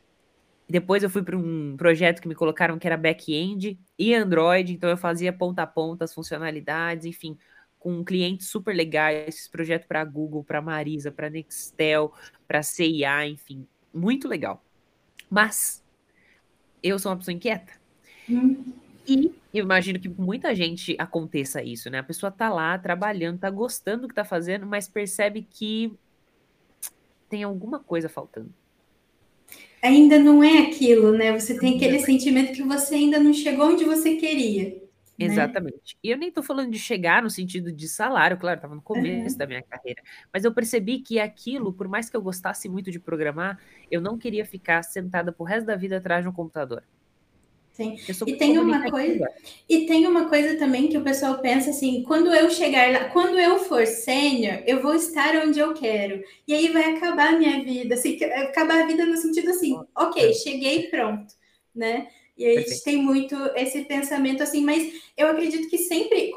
depois 0.68 1.02
eu 1.02 1.08
fui 1.08 1.22
para 1.22 1.36
um 1.36 1.74
projeto 1.76 2.20
que 2.20 2.28
me 2.28 2.34
colocaram 2.34 2.78
que 2.78 2.86
era 2.86 2.96
back-end 2.96 3.78
e 3.98 4.14
Android, 4.14 4.72
então 4.72 4.90
eu 4.90 4.96
fazia 4.96 5.32
ponta 5.32 5.62
a 5.62 5.66
ponta 5.66 6.04
as 6.04 6.12
funcionalidades, 6.12 7.06
enfim, 7.06 7.38
com 7.88 8.04
clientes 8.04 8.48
super 8.48 8.76
legais, 8.76 9.34
esse 9.34 9.50
projeto 9.50 9.86
para 9.86 10.04
Google, 10.04 10.44
para 10.44 10.60
Marisa, 10.60 11.10
para 11.10 11.30
Nextel, 11.30 12.12
para 12.46 12.62
CIA, 12.62 13.26
enfim, 13.26 13.66
muito 13.94 14.28
legal. 14.28 14.62
Mas 15.30 15.82
eu 16.82 16.98
sou 16.98 17.10
uma 17.10 17.16
pessoa 17.16 17.34
inquieta. 17.34 17.72
Hum. 18.28 18.62
E 19.06 19.32
eu 19.54 19.64
imagino 19.64 19.98
que 19.98 20.06
muita 20.06 20.54
gente 20.54 20.94
aconteça 20.98 21.62
isso, 21.62 21.88
né? 21.88 22.00
A 22.00 22.02
pessoa 22.02 22.30
tá 22.30 22.50
lá 22.50 22.76
trabalhando, 22.78 23.38
tá 23.38 23.48
gostando 23.48 24.02
do 24.02 24.08
que 24.08 24.14
tá 24.14 24.24
fazendo, 24.24 24.66
mas 24.66 24.86
percebe 24.86 25.46
que 25.48 25.90
tem 27.26 27.42
alguma 27.42 27.78
coisa 27.78 28.06
faltando. 28.06 28.52
Ainda 29.82 30.18
não 30.18 30.44
é 30.44 30.58
aquilo, 30.58 31.12
né? 31.12 31.32
Você 31.40 31.58
tem 31.58 31.76
aquele 31.76 32.00
sentimento 32.00 32.52
que 32.52 32.62
você 32.62 32.96
ainda 32.96 33.18
não 33.18 33.32
chegou 33.32 33.68
onde 33.68 33.84
você 33.84 34.16
queria. 34.16 34.87
Né? 35.18 35.26
Exatamente. 35.26 35.98
E 36.02 36.10
eu 36.10 36.16
nem 36.16 36.30
tô 36.30 36.42
falando 36.42 36.70
de 36.70 36.78
chegar 36.78 37.22
no 37.22 37.28
sentido 37.28 37.72
de 37.72 37.88
salário, 37.88 38.38
claro, 38.38 38.58
estava 38.58 38.74
no 38.74 38.82
começo 38.82 39.32
uhum. 39.32 39.38
da 39.38 39.46
minha 39.46 39.62
carreira, 39.62 40.00
mas 40.32 40.44
eu 40.44 40.54
percebi 40.54 41.00
que 41.00 41.18
aquilo, 41.18 41.72
por 41.72 41.88
mais 41.88 42.08
que 42.08 42.16
eu 42.16 42.22
gostasse 42.22 42.68
muito 42.68 42.90
de 42.90 43.00
programar, 43.00 43.58
eu 43.90 44.00
não 44.00 44.16
queria 44.16 44.44
ficar 44.44 44.82
sentada 44.84 45.32
pro 45.32 45.44
resto 45.44 45.66
da 45.66 45.74
vida 45.74 45.96
atrás 45.96 46.22
de 46.22 46.28
um 46.28 46.32
computador. 46.32 46.84
Sim. 47.72 47.96
E 48.26 48.34
tem 48.34 48.58
uma 48.58 48.90
coisa, 48.90 49.28
e 49.68 49.86
tem 49.86 50.04
uma 50.04 50.28
coisa 50.28 50.58
também 50.58 50.88
que 50.88 50.98
o 50.98 51.04
pessoal 51.04 51.38
pensa 51.38 51.70
assim, 51.70 52.02
quando 52.02 52.34
eu 52.34 52.50
chegar 52.50 52.90
lá, 52.90 53.04
quando 53.10 53.38
eu 53.38 53.58
for 53.60 53.86
sênior, 53.86 54.64
eu 54.66 54.82
vou 54.82 54.96
estar 54.96 55.36
onde 55.46 55.60
eu 55.60 55.72
quero. 55.74 56.20
E 56.46 56.54
aí 56.54 56.68
vai 56.70 56.96
acabar 56.96 57.34
a 57.34 57.38
minha 57.38 57.62
vida, 57.62 57.94
assim, 57.94 58.18
acabar 58.24 58.82
a 58.82 58.86
vida 58.86 59.06
no 59.06 59.16
sentido 59.16 59.50
assim, 59.50 59.78
ok, 59.96 60.34
cheguei 60.34 60.88
pronto, 60.88 61.32
né? 61.72 62.08
E 62.38 62.46
a 62.46 62.54
gente 62.60 62.82
tem 62.84 63.02
muito 63.02 63.34
esse 63.56 63.84
pensamento 63.84 64.42
assim, 64.42 64.64
mas 64.64 64.92
eu 65.16 65.26
acredito 65.26 65.68
que 65.68 65.76
sempre, 65.76 66.32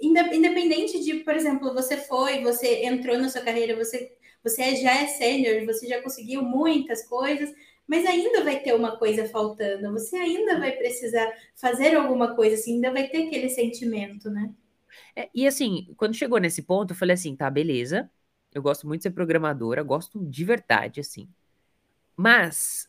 independente 0.00 1.02
de, 1.02 1.14
por 1.24 1.34
exemplo, 1.34 1.74
você 1.74 1.96
foi, 1.96 2.40
você 2.42 2.84
entrou 2.84 3.18
na 3.18 3.28
sua 3.28 3.42
carreira, 3.42 3.76
você, 3.76 4.12
você 4.44 4.76
já 4.76 4.94
é 5.02 5.08
sênior, 5.08 5.66
você 5.66 5.88
já 5.88 6.00
conseguiu 6.00 6.42
muitas 6.42 7.06
coisas, 7.08 7.52
mas 7.86 8.06
ainda 8.06 8.44
vai 8.44 8.60
ter 8.60 8.74
uma 8.74 8.96
coisa 8.96 9.28
faltando, 9.28 9.92
você 9.92 10.16
ainda 10.16 10.60
vai 10.60 10.72
precisar 10.72 11.28
fazer 11.56 11.96
alguma 11.96 12.36
coisa, 12.36 12.54
assim, 12.54 12.74
ainda 12.74 12.92
vai 12.92 13.08
ter 13.08 13.26
aquele 13.26 13.48
sentimento, 13.48 14.30
né? 14.30 14.54
É, 15.16 15.28
e 15.34 15.46
assim, 15.46 15.92
quando 15.96 16.14
chegou 16.14 16.38
nesse 16.38 16.62
ponto, 16.62 16.92
eu 16.92 16.96
falei 16.96 17.14
assim, 17.14 17.36
tá, 17.36 17.50
beleza, 17.50 18.10
eu 18.54 18.62
gosto 18.62 18.86
muito 18.86 19.00
de 19.00 19.04
ser 19.04 19.10
programadora, 19.12 19.82
gosto 19.82 20.24
de 20.24 20.44
verdade, 20.44 21.00
assim, 21.00 21.28
mas 22.16 22.88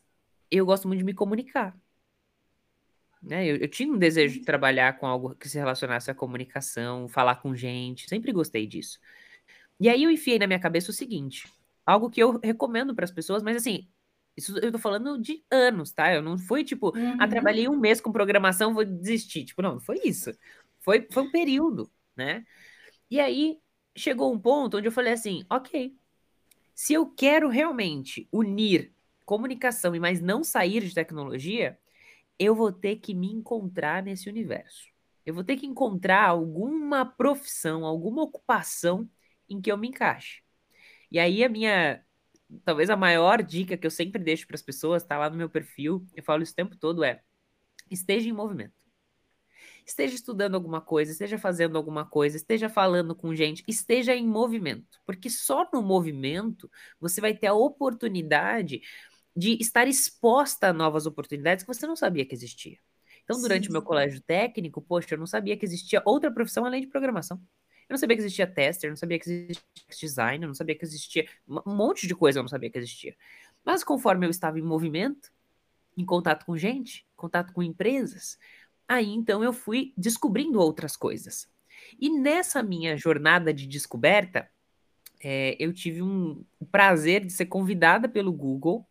eu 0.51 0.65
gosto 0.65 0.87
muito 0.87 0.99
de 0.99 1.05
me 1.05 1.13
comunicar. 1.13 1.77
Né? 3.21 3.45
Eu, 3.45 3.57
eu, 3.57 3.67
tinha 3.67 3.91
um 3.91 3.97
desejo 3.97 4.39
de 4.39 4.45
trabalhar 4.45 4.97
com 4.97 5.05
algo 5.05 5.35
que 5.35 5.47
se 5.47 5.57
relacionasse 5.57 6.09
à 6.09 6.15
comunicação, 6.15 7.07
falar 7.07 7.35
com 7.35 7.55
gente, 7.55 8.09
sempre 8.09 8.31
gostei 8.31 8.65
disso. 8.65 8.99
E 9.79 9.89
aí 9.89 10.03
eu 10.03 10.11
enfiei 10.11 10.39
na 10.39 10.47
minha 10.47 10.59
cabeça 10.59 10.91
o 10.91 10.93
seguinte: 10.93 11.47
algo 11.85 12.09
que 12.09 12.21
eu 12.21 12.39
recomendo 12.43 12.95
para 12.95 13.05
as 13.05 13.11
pessoas, 13.11 13.43
mas 13.43 13.57
assim, 13.57 13.87
isso 14.35 14.57
eu 14.59 14.71
tô 14.71 14.79
falando 14.79 15.19
de 15.19 15.43
anos, 15.51 15.91
tá? 15.91 16.13
Eu 16.13 16.21
não 16.21 16.37
fui 16.37 16.63
tipo, 16.63 16.91
ah, 16.95 16.99
uhum. 16.99 17.17
ah, 17.19 17.27
trabalhei 17.27 17.67
um 17.67 17.79
mês 17.79 18.01
com 18.01 18.11
programação, 18.11 18.73
vou 18.73 18.85
desistir. 18.85 19.45
Tipo, 19.45 19.61
não, 19.61 19.73
não 19.73 19.79
foi 19.79 19.99
isso. 20.03 20.31
Foi, 20.79 21.07
foi 21.11 21.23
um 21.23 21.31
período, 21.31 21.91
né? 22.15 22.43
E 23.09 23.19
aí 23.19 23.59
chegou 23.95 24.33
um 24.33 24.39
ponto 24.39 24.77
onde 24.77 24.87
eu 24.87 24.91
falei 24.91 25.13
assim: 25.13 25.43
ok, 25.49 25.95
se 26.73 26.93
eu 26.93 27.05
quero 27.05 27.49
realmente 27.49 28.27
unir 28.31 28.93
comunicação 29.25 29.95
e 29.95 29.99
mais 29.99 30.21
não 30.21 30.43
sair 30.43 30.83
de 30.83 30.93
tecnologia, 30.93 31.77
eu 32.41 32.55
vou 32.55 32.71
ter 32.71 32.95
que 32.95 33.13
me 33.13 33.31
encontrar 33.31 34.01
nesse 34.01 34.27
universo. 34.27 34.89
Eu 35.23 35.35
vou 35.35 35.43
ter 35.43 35.57
que 35.57 35.67
encontrar 35.67 36.27
alguma 36.27 37.05
profissão, 37.05 37.85
alguma 37.85 38.23
ocupação 38.23 39.07
em 39.47 39.61
que 39.61 39.71
eu 39.71 39.77
me 39.77 39.89
encaixe. 39.89 40.41
E 41.11 41.19
aí 41.19 41.43
a 41.43 41.49
minha, 41.49 42.03
talvez 42.65 42.89
a 42.89 42.95
maior 42.97 43.43
dica 43.43 43.77
que 43.77 43.85
eu 43.85 43.91
sempre 43.91 44.23
deixo 44.23 44.47
para 44.47 44.55
as 44.55 44.61
pessoas, 44.63 45.03
tá 45.03 45.19
lá 45.19 45.29
no 45.29 45.37
meu 45.37 45.51
perfil, 45.51 46.03
eu 46.15 46.23
falo 46.23 46.41
isso 46.41 46.53
o 46.53 46.55
tempo 46.55 46.75
todo 46.75 47.03
é: 47.03 47.21
esteja 47.91 48.27
em 48.27 48.33
movimento. 48.33 48.73
Esteja 49.85 50.15
estudando 50.15 50.55
alguma 50.55 50.81
coisa, 50.81 51.11
esteja 51.11 51.37
fazendo 51.37 51.77
alguma 51.77 52.05
coisa, 52.05 52.37
esteja 52.37 52.69
falando 52.69 53.15
com 53.15 53.35
gente, 53.35 53.63
esteja 53.67 54.15
em 54.15 54.27
movimento, 54.27 54.99
porque 55.05 55.29
só 55.29 55.69
no 55.71 55.81
movimento 55.83 56.71
você 56.99 57.21
vai 57.21 57.35
ter 57.35 57.47
a 57.47 57.53
oportunidade 57.53 58.81
de 59.35 59.57
estar 59.61 59.87
exposta 59.87 60.67
a 60.67 60.73
novas 60.73 61.05
oportunidades 61.05 61.63
que 61.63 61.73
você 61.73 61.87
não 61.87 61.95
sabia 61.95 62.25
que 62.25 62.35
existia. 62.35 62.77
Então, 63.23 63.41
durante 63.41 63.69
o 63.69 63.71
meu 63.71 63.81
colégio 63.81 64.19
técnico, 64.21 64.81
poxa, 64.81 65.13
eu 65.13 65.17
não 65.17 65.27
sabia 65.27 65.55
que 65.55 65.65
existia 65.65 66.01
outra 66.05 66.31
profissão 66.31 66.65
além 66.65 66.81
de 66.81 66.87
programação. 66.87 67.37
Eu 67.87 67.93
não 67.93 67.97
sabia 67.97 68.15
que 68.15 68.21
existia 68.21 68.47
tester, 68.47 68.87
eu 68.87 68.91
não 68.91 68.97
sabia 68.97 69.19
que 69.19 69.29
existia 69.29 69.63
design, 69.99 70.43
eu 70.43 70.47
não 70.47 70.55
sabia 70.55 70.75
que 70.75 70.85
existia 70.85 71.27
um 71.47 71.75
monte 71.75 72.07
de 72.07 72.15
coisa 72.15 72.39
eu 72.39 72.43
não 72.43 72.49
sabia 72.49 72.69
que 72.69 72.77
existia. 72.77 73.15
Mas 73.65 73.83
conforme 73.83 74.25
eu 74.25 74.29
estava 74.29 74.59
em 74.59 74.63
movimento, 74.63 75.31
em 75.97 76.05
contato 76.05 76.45
com 76.45 76.57
gente, 76.57 77.05
contato 77.15 77.53
com 77.53 77.61
empresas, 77.61 78.37
aí 78.87 79.09
então 79.09 79.43
eu 79.43 79.53
fui 79.53 79.93
descobrindo 79.97 80.59
outras 80.59 80.95
coisas. 80.95 81.49
E 81.99 82.09
nessa 82.09 82.63
minha 82.63 82.95
jornada 82.97 83.53
de 83.53 83.67
descoberta, 83.67 84.49
é, 85.19 85.55
eu 85.59 85.73
tive 85.73 86.01
um 86.01 86.43
prazer 86.71 87.25
de 87.25 87.33
ser 87.33 87.45
convidada 87.45 88.07
pelo 88.09 88.31
Google 88.31 88.87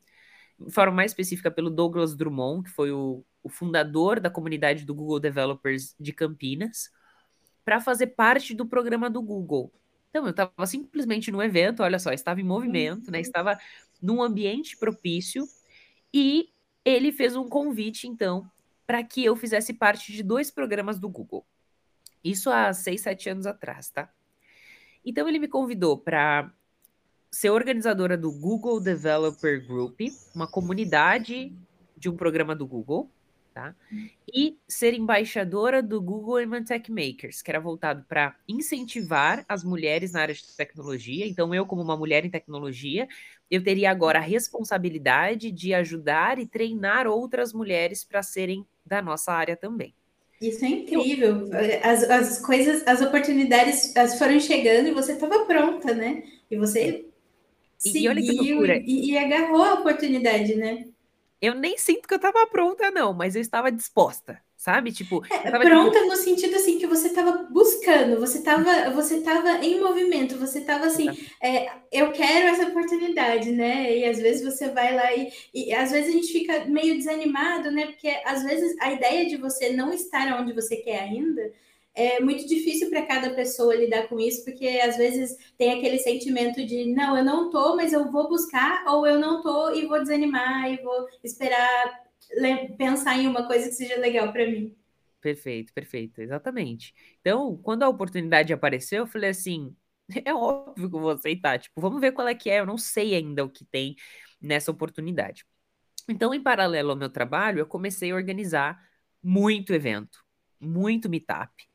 de 0.61 0.73
forma 0.73 0.95
mais 0.95 1.13
específica 1.13 1.51
pelo 1.51 1.71
Douglas 1.71 2.15
Drummond, 2.15 2.65
que 2.65 2.71
foi 2.71 2.93
o, 2.93 3.25
o 3.43 3.49
fundador 3.49 4.21
da 4.21 4.29
comunidade 4.29 4.85
do 4.85 4.95
Google 4.95 5.19
Developers 5.19 5.95
de 5.99 6.13
Campinas, 6.13 6.91
para 7.65 7.81
fazer 7.81 8.09
parte 8.09 8.55
do 8.55 8.67
programa 8.67 9.09
do 9.09 9.23
Google. 9.23 9.73
Então, 10.11 10.25
eu 10.25 10.31
estava 10.31 10.67
simplesmente 10.67 11.31
no 11.31 11.43
evento, 11.43 11.83
olha 11.83 11.99
só, 11.99 12.13
estava 12.13 12.41
em 12.41 12.45
movimento, 12.45 13.11
né? 13.11 13.21
Estava 13.21 13.59
num 14.03 14.21
ambiente 14.23 14.77
propício 14.77 15.47
e 16.13 16.51
ele 16.85 17.13
fez 17.13 17.37
um 17.37 17.49
convite, 17.49 18.09
então, 18.09 18.51
para 18.87 19.03
que 19.05 19.25
eu 19.25 19.37
fizesse 19.37 19.73
parte 19.73 20.13
de 20.13 20.23
dois 20.23 20.51
programas 20.51 20.99
do 20.99 21.09
Google. 21.09 21.47
Isso 22.25 22.51
há 22.51 22.73
seis, 22.73 23.03
sete 23.03 23.31
anos 23.31 23.47
atrás, 23.47 23.89
tá? 23.91 24.13
Então, 25.05 25.29
ele 25.29 25.39
me 25.39 25.49
convidou 25.49 25.97
para 25.97 26.53
ser 27.31 27.51
organizadora 27.51 28.17
do 28.17 28.33
Google 28.33 28.81
Developer 28.81 29.67
Group, 29.67 30.01
uma 30.35 30.47
comunidade 30.47 31.53
de 31.97 32.09
um 32.09 32.17
programa 32.17 32.57
do 32.57 32.67
Google, 32.67 33.11
tá? 33.55 33.75
E 34.33 34.57
ser 34.67 34.95
embaixadora 34.95 35.83
do 35.83 36.01
Google 36.01 36.37
Women 36.37 36.65
Tech 36.65 36.91
Makers, 36.91 37.43
que 37.43 37.51
era 37.51 37.61
voltado 37.61 38.05
para 38.09 38.35
incentivar 38.49 39.45
as 39.49 39.63
mulheres 39.63 40.13
na 40.13 40.23
área 40.23 40.35
de 40.35 40.57
tecnologia. 40.57 41.27
Então, 41.27 41.55
eu, 41.55 41.67
como 41.67 41.83
uma 41.83 41.97
mulher 41.97 42.25
em 42.25 42.31
tecnologia, 42.31 43.07
eu 43.51 43.63
teria 43.63 43.91
agora 43.91 44.19
a 44.19 44.23
responsabilidade 44.23 45.51
de 45.51 45.75
ajudar 45.75 46.39
e 46.39 46.47
treinar 46.47 47.07
outras 47.07 47.53
mulheres 47.53 48.05
para 48.05 48.23
serem 48.23 48.67
da 48.85 49.03
nossa 49.03 49.33
área 49.33 49.57
também. 49.57 49.95
Isso 50.41 50.65
é 50.65 50.69
incrível. 50.69 51.51
As, 51.83 52.03
as 52.05 52.41
coisas, 52.41 52.87
as 52.87 53.03
oportunidades 53.03 53.95
as 53.95 54.19
foram 54.19 54.41
chegando 54.41 54.89
e 54.89 54.95
você 54.95 55.13
estava 55.13 55.45
pronta, 55.45 55.93
né? 55.93 56.23
E 56.51 56.57
você 56.57 57.10
seguiu 57.81 58.03
e, 58.03 58.09
olha 58.09 58.23
que 58.23 58.33
loucura. 58.33 58.77
E, 58.77 59.11
e 59.11 59.19
agarrou 59.19 59.63
a 59.63 59.75
oportunidade, 59.75 60.55
né? 60.55 60.85
Eu 61.41 61.55
nem 61.55 61.79
sinto 61.79 62.07
que 62.07 62.13
eu 62.13 62.17
estava 62.17 62.47
pronta, 62.47 62.91
não, 62.91 63.15
mas 63.15 63.35
eu 63.35 63.41
estava 63.41 63.73
disposta, 63.73 64.39
sabe? 64.59 64.93
Tipo, 64.93 65.25
é, 65.31 65.51
pronta 65.51 65.99
tipo... 65.99 66.11
no 66.11 66.17
sentido 66.17 66.55
assim 66.55 66.79
que 66.79 66.87
você 66.87 67.07
estava 67.07 67.45
buscando, 67.45 68.21
você 68.21 68.39
estava 68.39 68.91
você 68.91 69.23
tava 69.23 69.65
em 69.65 69.81
movimento, 69.81 70.37
você 70.37 70.59
estava 70.59 70.85
assim, 70.85 71.09
é, 71.43 71.71
eu 71.91 72.13
quero 72.13 72.49
essa 72.49 72.67
oportunidade, 72.67 73.51
né? 73.53 73.97
E 73.97 74.05
às 74.05 74.19
vezes 74.19 74.45
você 74.45 74.69
vai 74.69 74.95
lá 74.95 75.17
e, 75.17 75.33
e 75.55 75.73
às 75.73 75.91
vezes 75.91 76.11
a 76.11 76.13
gente 76.13 76.31
fica 76.31 76.67
meio 76.67 76.95
desanimado, 76.95 77.71
né? 77.71 77.87
Porque 77.87 78.09
às 78.27 78.43
vezes 78.43 78.77
a 78.79 78.93
ideia 78.93 79.27
de 79.27 79.39
você 79.39 79.71
não 79.71 79.95
estar 79.95 80.39
onde 80.39 80.53
você 80.53 80.77
quer 80.77 81.01
ainda 81.01 81.51
é 82.01 82.19
muito 82.19 82.47
difícil 82.47 82.89
para 82.89 83.05
cada 83.05 83.35
pessoa 83.35 83.75
lidar 83.75 84.09
com 84.09 84.19
isso, 84.19 84.43
porque 84.43 84.67
às 84.67 84.97
vezes 84.97 85.37
tem 85.59 85.73
aquele 85.73 85.99
sentimento 85.99 86.65
de 86.65 86.87
não, 86.87 87.15
eu 87.15 87.23
não 87.23 87.51
tô, 87.51 87.77
mas 87.77 87.93
eu 87.93 88.11
vou 88.11 88.27
buscar, 88.27 88.85
ou 88.87 89.07
eu 89.07 89.19
não 89.19 89.43
tô 89.43 89.75
e 89.75 89.87
vou 89.87 90.01
desanimar 90.01 90.73
e 90.73 90.83
vou 90.83 91.07
esperar 91.23 92.01
pensar 92.79 93.19
em 93.19 93.27
uma 93.27 93.47
coisa 93.47 93.69
que 93.69 93.75
seja 93.75 93.99
legal 93.99 94.33
para 94.33 94.47
mim. 94.47 94.75
Perfeito, 95.21 95.75
perfeito, 95.75 96.23
exatamente. 96.23 96.95
Então, 97.21 97.59
quando 97.59 97.83
a 97.83 97.89
oportunidade 97.89 98.51
apareceu, 98.51 99.01
eu 99.01 99.07
falei 99.07 99.29
assim: 99.29 99.77
é 100.25 100.33
óbvio 100.33 100.89
que 100.89 100.97
eu 100.97 101.01
vou 101.01 101.11
aceitar. 101.11 101.59
Tipo, 101.59 101.83
vamos 101.83 102.01
ver 102.01 102.13
qual 102.13 102.27
é 102.27 102.35
que 102.35 102.49
é. 102.49 102.61
Eu 102.61 102.67
não 102.67 102.79
sei 102.79 103.15
ainda 103.15 103.45
o 103.45 103.51
que 103.51 103.67
tem 103.67 103.95
nessa 104.41 104.71
oportunidade. 104.71 105.45
Então, 106.09 106.33
em 106.33 106.43
paralelo 106.43 106.91
ao 106.93 106.97
meu 106.97 107.11
trabalho, 107.11 107.59
eu 107.59 107.67
comecei 107.67 108.11
a 108.11 108.15
organizar 108.15 108.81
muito 109.23 109.75
evento, 109.75 110.25
muito 110.59 111.11
meetup 111.11 111.70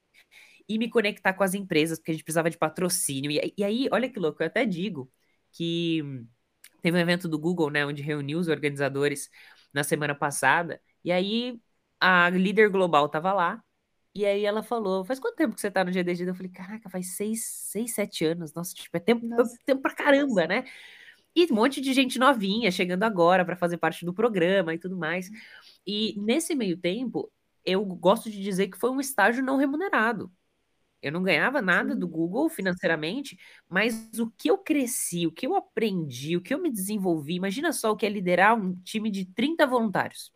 e 0.68 0.78
me 0.78 0.90
conectar 0.90 1.34
com 1.34 1.44
as 1.44 1.54
empresas, 1.54 2.00
porque 2.00 2.12
a 2.12 2.14
gente 2.14 2.24
precisava 2.24 2.50
de 2.50 2.58
patrocínio. 2.58 3.32
E, 3.32 3.54
e 3.58 3.64
aí, 3.64 3.88
olha 3.92 4.10
que 4.10 4.20
louco, 4.20 4.42
eu 4.42 4.48
até 4.48 4.66
digo 4.66 5.12
que 5.52 6.02
teve 6.82 6.98
um 6.98 7.02
evento 7.02 7.28
do 7.28 7.40
Google, 7.40 7.70
né, 7.70 7.86
onde 7.86 8.02
reuniu 8.02 8.40
os 8.40 8.48
organizadores 8.48 9.30
na 9.74 9.84
semana 9.84 10.16
passada, 10.16 10.82
e 11.04 11.12
aí 11.12 11.60
a 12.00 12.30
líder 12.30 12.70
global 12.70 13.10
tava 13.10 13.34
lá, 13.34 13.64
e 14.14 14.26
aí 14.26 14.46
ela 14.46 14.64
falou, 14.64 15.04
faz 15.04 15.20
quanto 15.20 15.36
tempo 15.36 15.56
que 15.56 15.60
você 15.62 15.70
tá 15.70 15.84
no 15.84 15.92
GDG? 15.92 16.24
Eu 16.30 16.36
falei, 16.36 16.50
caraca, 16.50 16.90
faz 16.90 17.18
seis, 17.18 17.46
seis 17.46 17.94
sete 17.94 18.24
anos, 18.24 18.54
nossa, 18.54 18.74
tipo, 18.74 18.96
é 18.96 19.00
tempo, 19.00 19.26
nossa. 19.26 19.58
tempo 19.66 19.82
pra 19.82 19.94
caramba, 19.94 20.48
né? 20.48 20.64
E 21.36 21.46
um 21.52 21.56
monte 21.56 21.82
de 21.82 21.94
gente 21.94 22.18
novinha 22.18 22.72
chegando 22.72 23.04
agora 23.04 23.44
para 23.44 23.58
fazer 23.58 23.78
parte 23.78 24.06
do 24.06 24.14
programa 24.14 24.74
e 24.74 24.80
tudo 24.80 24.98
mais. 24.98 25.30
E 25.86 26.16
nesse 26.18 26.56
meio 26.56 26.78
tempo, 26.78 27.30
eu 27.66 27.84
gosto 27.86 28.30
de 28.32 28.42
dizer 28.42 28.70
que 28.70 28.78
foi 28.78 28.90
um 28.90 29.02
estágio 29.02 29.44
não 29.44 29.58
remunerado. 29.58 30.32
Eu 31.02 31.12
não 31.12 31.22
ganhava 31.22 31.62
nada 31.62 31.96
do 31.96 32.08
Google 32.08 32.50
financeiramente, 32.50 33.38
mas 33.70 34.10
o 34.20 34.30
que 34.32 34.50
eu 34.50 34.58
cresci, 34.58 35.28
o 35.28 35.32
que 35.32 35.46
eu 35.46 35.56
aprendi, 35.56 36.36
o 36.36 36.42
que 36.42 36.54
eu 36.54 36.60
me 36.62 36.72
desenvolvi, 36.72 37.36
imagina 37.36 37.72
só 37.72 37.92
o 37.92 37.96
que 37.96 38.06
é 38.06 38.10
liderar 38.10 38.60
um 38.60 38.76
time 38.84 39.12
de 39.12 39.26
30 39.26 39.68
voluntários. 39.68 40.32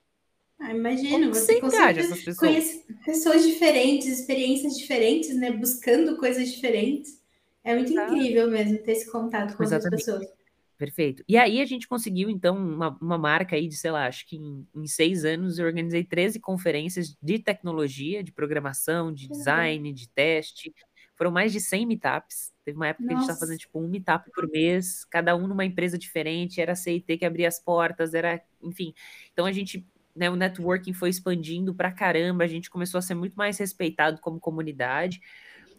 Ah, 0.60 0.72
imagina, 0.72 1.30
você, 1.30 1.60
você 1.60 1.78
engaja 1.78 2.02
essas 2.02 2.22
pessoas? 2.22 2.52
conhece 2.52 2.86
pessoas 3.06 3.44
diferentes, 3.44 4.08
experiências 4.08 4.78
diferentes, 4.78 5.36
né? 5.36 5.52
Buscando 5.52 6.18
coisas 6.18 6.52
diferentes. 6.52 7.20
É 7.64 7.76
muito 7.76 7.94
incrível 7.94 8.50
mesmo 8.50 8.78
ter 8.80 8.94
esse 8.94 9.12
contato 9.12 9.56
com 9.56 9.64
Exatamente. 9.64 10.04
outras 10.04 10.06
pessoas. 10.06 10.39
Perfeito. 10.80 11.26
E 11.28 11.38
aí 11.38 11.60
a 11.60 11.66
gente 11.66 11.90
conseguiu, 11.90 12.30
então, 12.30 12.58
uma, 12.58 12.98
uma 13.02 13.18
marca 13.18 13.58
aí 13.58 13.68
de, 13.68 13.76
sei 13.76 13.92
lá, 13.92 14.08
acho 14.08 14.26
que 14.26 14.38
em, 14.38 14.66
em, 14.74 14.88
seis 14.88 15.26
anos 15.26 15.60
eu 15.60 15.66
organizei 15.66 16.06
13 16.06 16.40
conferências 16.40 17.18
de 17.22 17.38
tecnologia, 17.38 18.24
de 18.24 18.32
programação, 18.32 19.14
de 19.14 19.28
design, 19.28 19.92
de 19.92 20.08
teste. 20.08 20.74
Foram 21.18 21.32
mais 21.32 21.52
de 21.52 21.60
100 21.60 21.86
meetups. 21.86 22.54
Teve 22.64 22.78
uma 22.78 22.88
época 22.88 23.04
Nossa. 23.04 23.08
que 23.08 23.14
a 23.14 23.20
gente 23.20 23.24
estava 23.24 23.40
fazendo, 23.42 23.60
tipo, 23.60 23.78
um 23.78 23.90
meetup 23.90 24.32
por 24.34 24.48
mês, 24.50 25.04
cada 25.04 25.36
um 25.36 25.50
numa 25.50 25.66
empresa 25.66 25.98
diferente, 25.98 26.62
era 26.62 26.74
CIT 26.74 27.18
que 27.18 27.26
abria 27.26 27.50
as 27.50 27.60
portas, 27.60 28.14
era, 28.14 28.42
enfim. 28.64 28.94
Então 29.34 29.46
a 29.46 29.52
gente, 29.52 29.86
né, 30.16 30.30
o 30.30 30.38
networking 30.38 30.94
foi 30.94 31.10
expandindo 31.10 31.76
pra 31.76 31.92
caramba, 31.92 32.46
a 32.46 32.48
gente 32.48 32.70
começou 32.70 33.00
a 33.00 33.02
ser 33.02 33.16
muito 33.16 33.36
mais 33.36 33.58
respeitado 33.58 34.22
como 34.22 34.40
comunidade. 34.40 35.20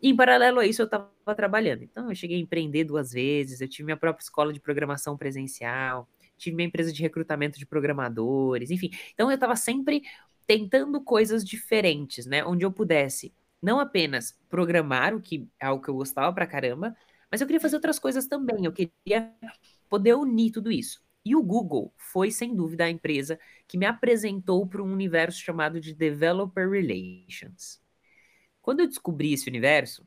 E 0.03 0.09
em 0.09 0.17
paralelo 0.17 0.61
a 0.61 0.67
isso, 0.67 0.83
eu 0.83 0.87
estava 0.87 1.11
trabalhando. 1.37 1.83
Então, 1.83 2.09
eu 2.09 2.15
cheguei 2.15 2.39
a 2.39 2.41
empreender 2.41 2.85
duas 2.85 3.13
vezes, 3.13 3.61
eu 3.61 3.69
tive 3.69 3.85
minha 3.85 3.97
própria 3.97 4.23
escola 4.23 4.53
de 4.53 4.61
programação 4.61 5.17
presencial, 5.17 6.09
tive 6.39 6.57
minha 6.57 6.69
empresa 6.69 6.93
de 6.93 7.03
recrutamento 7.03 7.59
de 7.59 7.67
programadores, 7.67 8.71
enfim. 8.71 8.91
Então, 9.13 9.31
eu 9.31 9.35
estava 9.35 9.57
sempre 9.57 10.03
tentando 10.47 11.03
coisas 11.03 11.45
diferentes, 11.45 12.27
né? 12.27 12.45
Onde 12.45 12.65
eu 12.65 12.73
pudesse 12.73 13.33
não 13.63 13.79
apenas 13.79 14.39
programar, 14.49 15.15
o 15.15 15.21
que 15.21 15.47
é 15.61 15.67
algo 15.67 15.83
que 15.83 15.91
eu 15.91 15.95
gostava 15.95 16.33
pra 16.33 16.47
caramba, 16.47 16.97
mas 17.31 17.41
eu 17.41 17.47
queria 17.47 17.61
fazer 17.61 17.77
outras 17.77 17.99
coisas 17.99 18.27
também. 18.27 18.65
Eu 18.65 18.73
queria 18.73 19.33
poder 19.89 20.15
unir 20.15 20.51
tudo 20.51 20.71
isso. 20.71 21.03
E 21.25 21.37
o 21.37 21.43
Google 21.43 21.93
foi, 21.97 22.31
sem 22.31 22.55
dúvida, 22.57 22.85
a 22.85 22.91
empresa 22.91 23.39
que 23.69 23.77
me 23.77 23.87
apresentou 23.87 24.67
para 24.67 24.83
um 24.83 24.93
universo 24.93 25.39
chamado 25.39 25.81
de 25.81 25.95
Developer 25.95 26.69
Relations. 26.69 27.81
Quando 28.63 28.81
eu 28.81 28.87
descobri 28.87 29.33
esse 29.33 29.49
universo, 29.49 30.07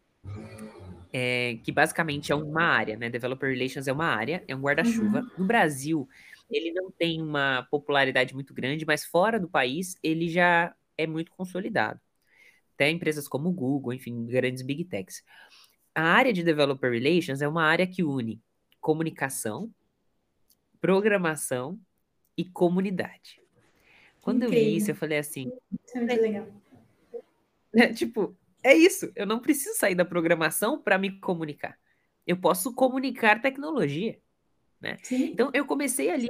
é, 1.11 1.57
que 1.63 1.71
basicamente 1.71 2.31
é 2.31 2.35
uma 2.35 2.63
área, 2.63 2.97
né? 2.97 3.09
Developer 3.09 3.49
Relations 3.49 3.87
é 3.87 3.93
uma 3.93 4.05
área, 4.05 4.43
é 4.47 4.55
um 4.55 4.61
guarda-chuva. 4.61 5.19
Uhum. 5.21 5.29
No 5.39 5.45
Brasil, 5.45 6.09
ele 6.49 6.71
não 6.71 6.91
tem 6.91 7.21
uma 7.21 7.67
popularidade 7.69 8.33
muito 8.33 8.53
grande, 8.53 8.85
mas 8.85 9.05
fora 9.05 9.39
do 9.39 9.47
país, 9.47 9.95
ele 10.01 10.27
já 10.27 10.75
é 10.97 11.05
muito 11.05 11.31
consolidado. 11.31 11.99
Até 12.73 12.89
empresas 12.89 13.27
como 13.27 13.51
Google, 13.51 13.93
enfim, 13.93 14.25
grandes 14.25 14.63
big 14.63 14.85
techs. 14.85 15.23
A 15.93 16.01
área 16.01 16.33
de 16.33 16.43
Developer 16.43 16.91
Relations 16.91 17.41
é 17.41 17.47
uma 17.47 17.63
área 17.63 17.85
que 17.85 18.03
une 18.03 18.41
comunicação, 18.81 19.71
programação 20.81 21.79
e 22.35 22.43
comunidade. 22.43 23.39
Quando 24.21 24.43
Incrível. 24.43 24.59
eu 24.59 24.65
vi 24.65 24.77
isso, 24.77 24.91
eu 24.91 24.95
falei 24.95 25.19
assim. 25.19 25.51
Isso 25.85 25.97
é 25.97 26.01
muito 26.01 26.21
legal. 26.21 26.47
É, 27.75 27.91
tipo, 27.91 28.37
é 28.63 28.73
isso. 28.75 29.11
Eu 29.15 29.25
não 29.25 29.39
preciso 29.39 29.77
sair 29.77 29.95
da 29.95 30.05
programação 30.05 30.81
para 30.81 30.97
me 30.97 31.19
comunicar. 31.19 31.77
Eu 32.25 32.37
posso 32.37 32.73
comunicar 32.73 33.41
tecnologia. 33.41 34.19
Né? 34.79 34.97
Então 35.11 35.49
eu 35.53 35.65
comecei 35.65 36.09
ali 36.09 36.27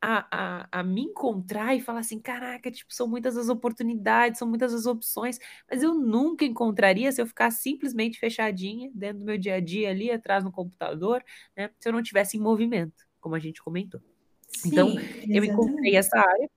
a, 0.00 0.26
a, 0.30 0.68
a, 0.80 0.82
me 0.82 1.02
encontrar 1.02 1.74
e 1.74 1.80
falar 1.80 2.00
assim: 2.00 2.20
caraca, 2.20 2.70
tipo, 2.70 2.94
são 2.94 3.08
muitas 3.08 3.36
as 3.36 3.48
oportunidades, 3.48 4.38
são 4.38 4.48
muitas 4.48 4.72
as 4.72 4.86
opções, 4.86 5.38
mas 5.68 5.82
eu 5.82 5.94
nunca 5.94 6.44
encontraria 6.44 7.10
se 7.10 7.20
eu 7.20 7.26
ficasse 7.26 7.62
simplesmente 7.62 8.18
fechadinha 8.18 8.90
dentro 8.94 9.20
do 9.20 9.24
meu 9.24 9.38
dia 9.38 9.54
a 9.54 9.60
dia 9.60 9.90
ali 9.90 10.10
atrás 10.10 10.44
no 10.44 10.52
computador, 10.52 11.24
né? 11.56 11.70
Se 11.80 11.88
eu 11.88 11.92
não 11.92 12.02
tivesse 12.02 12.36
em 12.36 12.40
movimento, 12.40 13.04
como 13.20 13.34
a 13.34 13.38
gente 13.38 13.62
comentou. 13.62 14.00
Sim, 14.48 14.68
então, 14.68 14.88
eu 15.28 15.44
encontrei 15.44 15.96
essa 15.96 16.16
área 16.16 16.48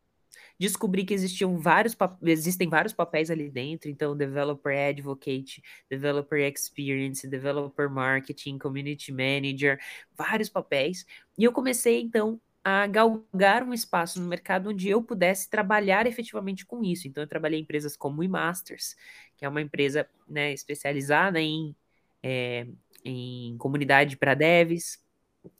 descobri 0.59 1.05
que 1.05 1.13
existiam 1.13 1.57
vários 1.57 1.95
existem 2.23 2.67
vários 2.69 2.93
papéis 2.93 3.31
ali 3.31 3.49
dentro, 3.49 3.89
então 3.89 4.15
developer 4.15 4.75
advocate, 4.77 5.63
developer 5.89 6.39
experience, 6.39 7.27
developer 7.27 7.89
marketing, 7.89 8.57
community 8.57 9.11
manager, 9.11 9.79
vários 10.15 10.49
papéis. 10.49 11.05
E 11.37 11.43
eu 11.45 11.51
comecei 11.51 12.01
então 12.01 12.39
a 12.63 12.85
galgar 12.87 13.63
um 13.63 13.73
espaço 13.73 14.19
no 14.21 14.27
mercado 14.27 14.69
onde 14.69 14.89
eu 14.89 15.01
pudesse 15.01 15.49
trabalhar 15.49 16.05
efetivamente 16.05 16.65
com 16.65 16.83
isso. 16.83 17.07
Então 17.07 17.23
eu 17.23 17.27
trabalhei 17.27 17.59
em 17.59 17.63
empresas 17.63 17.95
como 17.95 18.21
o 18.21 18.23
eMasters, 18.23 18.95
que 19.37 19.45
é 19.45 19.49
uma 19.49 19.61
empresa 19.61 20.07
né, 20.27 20.51
especializada 20.51 21.39
em, 21.39 21.73
é, 22.21 22.67
em 23.03 23.57
comunidade 23.57 24.17
para 24.17 24.33
devs, 24.33 24.99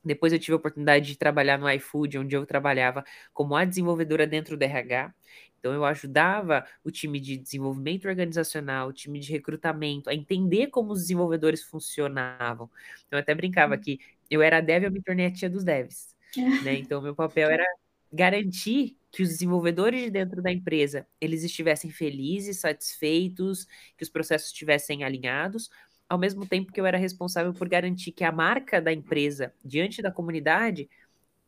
depois 0.04 0.34
eu 0.34 0.40
tive 0.40 0.54
a 0.54 0.58
oportunidade 0.58 1.08
de 1.08 1.18
trabalhar 1.18 1.58
no 1.58 1.70
iFood, 1.70 2.18
onde 2.18 2.36
eu 2.36 2.46
trabalhava 2.46 3.04
como 3.34 3.56
a 3.56 3.66
desenvolvedora 3.66 4.28
dentro 4.28 4.58
do 4.58 4.64
RH. 4.64 5.14
Então 5.60 5.74
eu 5.74 5.84
ajudava 5.86 6.66
o 6.84 6.92
time 6.92 7.20
de 7.20 7.38
desenvolvimento 7.38 8.08
organizacional, 8.08 8.90
o 8.90 8.94
time 8.94 9.20
de 9.20 9.32
recrutamento, 9.32 10.10
a 10.10 10.16
entender 10.16 10.68
como 10.68 10.92
os 10.94 11.02
desenvolvedores 11.02 11.64
funcionavam. 11.64 12.70
Então 13.08 13.18
eu 13.18 13.20
até 13.20 13.36
brincava 13.36 13.76
hum. 13.76 13.80
que 13.80 14.00
eu 14.30 14.42
era 14.42 14.62
dev, 14.62 14.84
eu 14.84 14.92
me 14.92 15.02
tornei 15.02 15.26
a 15.26 15.32
tia 15.32 15.50
dos 15.50 15.64
devs. 15.64 16.16
né? 16.64 16.76
Então 16.80 17.02
meu 17.02 17.16
papel 17.16 17.50
era 17.50 17.66
garantir 18.12 18.98
que 19.12 19.24
os 19.24 19.30
desenvolvedores 19.30 20.04
de 20.04 20.10
dentro 20.10 20.42
da 20.42 20.52
empresa 20.52 21.06
eles 21.20 21.44
estivessem 21.44 21.90
felizes, 21.90 22.60
satisfeitos, 22.60 23.66
que 23.98 24.04
os 24.04 24.10
processos 24.10 24.48
estivessem 24.48 25.04
alinhados, 25.04 25.70
ao 26.10 26.18
mesmo 26.18 26.46
tempo 26.46 26.72
que 26.72 26.82
eu 26.82 26.86
era 26.86 26.98
responsável 26.98 27.54
por 27.54 27.70
garantir 27.70 28.12
que 28.12 28.24
a 28.24 28.32
marca 28.32 28.82
da 28.82 28.92
empresa 28.92 29.54
diante 29.64 30.02
da 30.02 30.12
comunidade, 30.12 30.90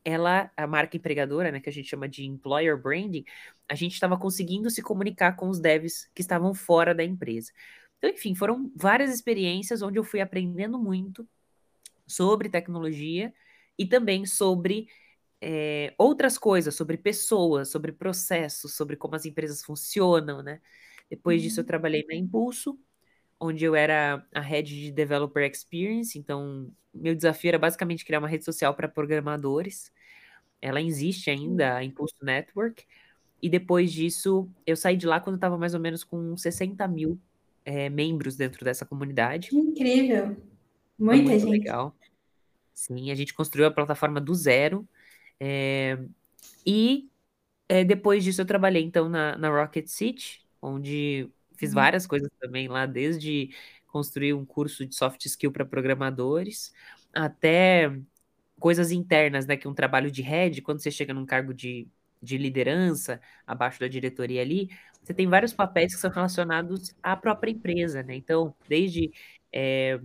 ela, 0.05 0.51
a 0.55 0.67
marca 0.67 0.95
empregadora, 0.95 1.51
né, 1.51 1.59
que 1.59 1.69
a 1.69 1.73
gente 1.73 1.89
chama 1.89 2.07
de 2.07 2.25
employer 2.25 2.79
branding, 2.79 3.25
a 3.67 3.73
gente 3.73 3.93
estava 3.93 4.17
conseguindo 4.17 4.69
se 4.69 4.81
comunicar 4.81 5.35
com 5.35 5.49
os 5.49 5.59
devs 5.59 6.09
que 6.13 6.21
estavam 6.21 6.53
fora 6.53 6.93
da 6.93 7.03
empresa. 7.03 7.51
Então, 7.97 8.09
enfim, 8.09 8.35
foram 8.35 8.71
várias 8.75 9.13
experiências 9.13 9.81
onde 9.81 9.97
eu 9.97 10.03
fui 10.03 10.21
aprendendo 10.21 10.79
muito 10.79 11.27
sobre 12.07 12.49
tecnologia 12.49 13.33
e 13.77 13.85
também 13.85 14.25
sobre 14.25 14.87
é, 15.39 15.93
outras 15.97 16.37
coisas, 16.37 16.75
sobre 16.75 16.97
pessoas, 16.97 17.69
sobre 17.69 17.91
processos, 17.91 18.75
sobre 18.75 18.95
como 18.95 19.15
as 19.15 19.25
empresas 19.25 19.63
funcionam, 19.63 20.43
né? 20.43 20.61
Depois 21.09 21.41
disso, 21.41 21.59
eu 21.59 21.63
uhum. 21.63 21.67
trabalhei 21.67 22.05
na 22.07 22.15
Impulso, 22.15 22.79
onde 23.41 23.65
eu 23.65 23.73
era 23.73 24.23
a 24.31 24.39
head 24.39 24.69
de 24.69 24.91
Developer 24.91 25.43
Experience, 25.43 26.17
então 26.17 26.71
meu 26.93 27.15
desafio 27.15 27.49
era 27.49 27.57
basicamente 27.57 28.05
criar 28.05 28.19
uma 28.19 28.27
rede 28.27 28.45
social 28.45 28.75
para 28.75 28.87
programadores. 28.87 29.91
Ela 30.61 30.79
existe 30.79 31.31
ainda, 31.31 31.77
a 31.77 31.83
Impulso 31.83 32.15
Network, 32.21 32.85
e 33.41 33.49
depois 33.49 33.91
disso 33.91 34.47
eu 34.65 34.75
saí 34.75 34.95
de 34.95 35.07
lá 35.07 35.19
quando 35.19 35.35
estava 35.35 35.57
mais 35.57 35.73
ou 35.73 35.79
menos 35.79 36.03
com 36.03 36.37
60 36.37 36.87
mil 36.87 37.19
é, 37.65 37.89
membros 37.89 38.35
dentro 38.35 38.63
dessa 38.63 38.85
comunidade. 38.85 39.49
Que 39.49 39.57
incrível! 39.57 40.37
Muita 40.99 41.23
muito 41.23 41.39
gente. 41.39 41.49
legal. 41.49 41.95
Sim, 42.75 43.09
a 43.09 43.15
gente 43.15 43.33
construiu 43.33 43.65
a 43.65 43.71
plataforma 43.71 44.21
do 44.21 44.35
zero. 44.35 44.87
É, 45.39 45.97
e 46.63 47.09
é, 47.67 47.83
depois 47.83 48.23
disso 48.23 48.41
eu 48.41 48.45
trabalhei 48.45 48.83
então 48.83 49.09
na, 49.09 49.35
na 49.35 49.49
Rocket 49.49 49.87
City, 49.87 50.45
onde 50.61 51.27
Fiz 51.61 51.69
uhum. 51.69 51.75
várias 51.75 52.07
coisas 52.07 52.27
também 52.39 52.67
lá, 52.67 52.87
desde 52.87 53.51
construir 53.85 54.33
um 54.33 54.43
curso 54.43 54.83
de 54.83 54.95
soft 54.95 55.23
skill 55.25 55.51
para 55.51 55.63
programadores, 55.63 56.73
até 57.13 57.95
coisas 58.59 58.91
internas, 58.91 59.45
né? 59.45 59.55
Que 59.55 59.67
um 59.67 59.73
trabalho 59.75 60.09
de 60.09 60.23
head, 60.23 60.59
quando 60.63 60.79
você 60.81 60.89
chega 60.89 61.13
num 61.13 61.23
cargo 61.23 61.53
de, 61.53 61.87
de 62.19 62.35
liderança, 62.35 63.21
abaixo 63.45 63.79
da 63.79 63.87
diretoria 63.87 64.41
ali, 64.41 64.71
você 65.03 65.13
tem 65.13 65.27
vários 65.27 65.53
papéis 65.53 65.93
que 65.93 66.01
são 66.01 66.09
relacionados 66.09 66.95
à 67.03 67.15
própria 67.15 67.51
empresa, 67.51 68.01
né? 68.01 68.15
Então, 68.15 68.55
desde 68.67 69.11
é, 69.53 69.99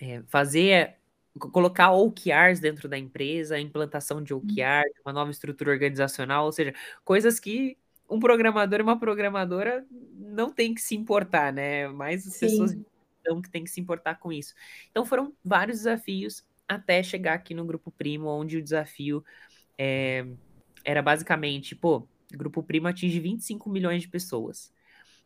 é, 0.00 0.22
fazer 0.28 0.96
colocar 1.38 1.92
OKRs 1.92 2.60
dentro 2.60 2.88
da 2.88 2.96
empresa, 2.96 3.56
a 3.56 3.60
implantação 3.60 4.22
de 4.22 4.32
OKR, 4.32 4.46
uhum. 4.46 5.02
uma 5.04 5.12
nova 5.12 5.30
estrutura 5.30 5.70
organizacional, 5.70 6.46
ou 6.46 6.52
seja, 6.52 6.72
coisas 7.04 7.38
que 7.38 7.76
um 8.08 8.20
programador 8.20 8.80
e 8.80 8.82
uma 8.82 8.98
programadora 8.98 9.84
não 10.16 10.50
tem 10.50 10.74
que 10.74 10.80
se 10.80 10.94
importar, 10.94 11.52
né? 11.52 11.88
Mas 11.88 12.26
as 12.26 12.34
Sim. 12.34 12.46
pessoas 12.46 12.76
não 13.26 13.42
que 13.42 13.50
tem 13.50 13.64
que 13.64 13.70
se 13.70 13.80
importar 13.80 14.16
com 14.16 14.32
isso. 14.32 14.54
Então 14.90 15.04
foram 15.04 15.32
vários 15.44 15.78
desafios 15.78 16.44
até 16.68 17.02
chegar 17.02 17.34
aqui 17.34 17.54
no 17.54 17.64
Grupo 17.64 17.90
Primo, 17.90 18.28
onde 18.28 18.56
o 18.56 18.62
desafio 18.62 19.24
é, 19.78 20.26
era 20.84 21.02
basicamente, 21.02 21.74
pô, 21.74 22.06
Grupo 22.32 22.62
Primo 22.62 22.88
atinge 22.88 23.20
25 23.20 23.68
milhões 23.68 24.02
de 24.02 24.08
pessoas. 24.08 24.72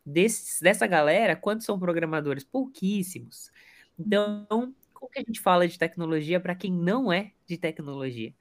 Desses, 0.05 0.59
dessa 0.59 0.87
galera, 0.87 1.35
quantos 1.35 1.65
são 1.65 1.79
programadores? 1.79 2.43
Pouquíssimos. 2.43 3.51
Então, 3.99 4.47
como 4.93 5.11
que 5.11 5.19
a 5.19 5.23
gente 5.25 5.39
fala 5.39 5.67
de 5.67 5.77
tecnologia 5.77 6.39
para 6.39 6.55
quem 6.55 6.71
não 6.71 7.11
é 7.11 7.31
de 7.45 7.57
tecnologia? 7.57 8.33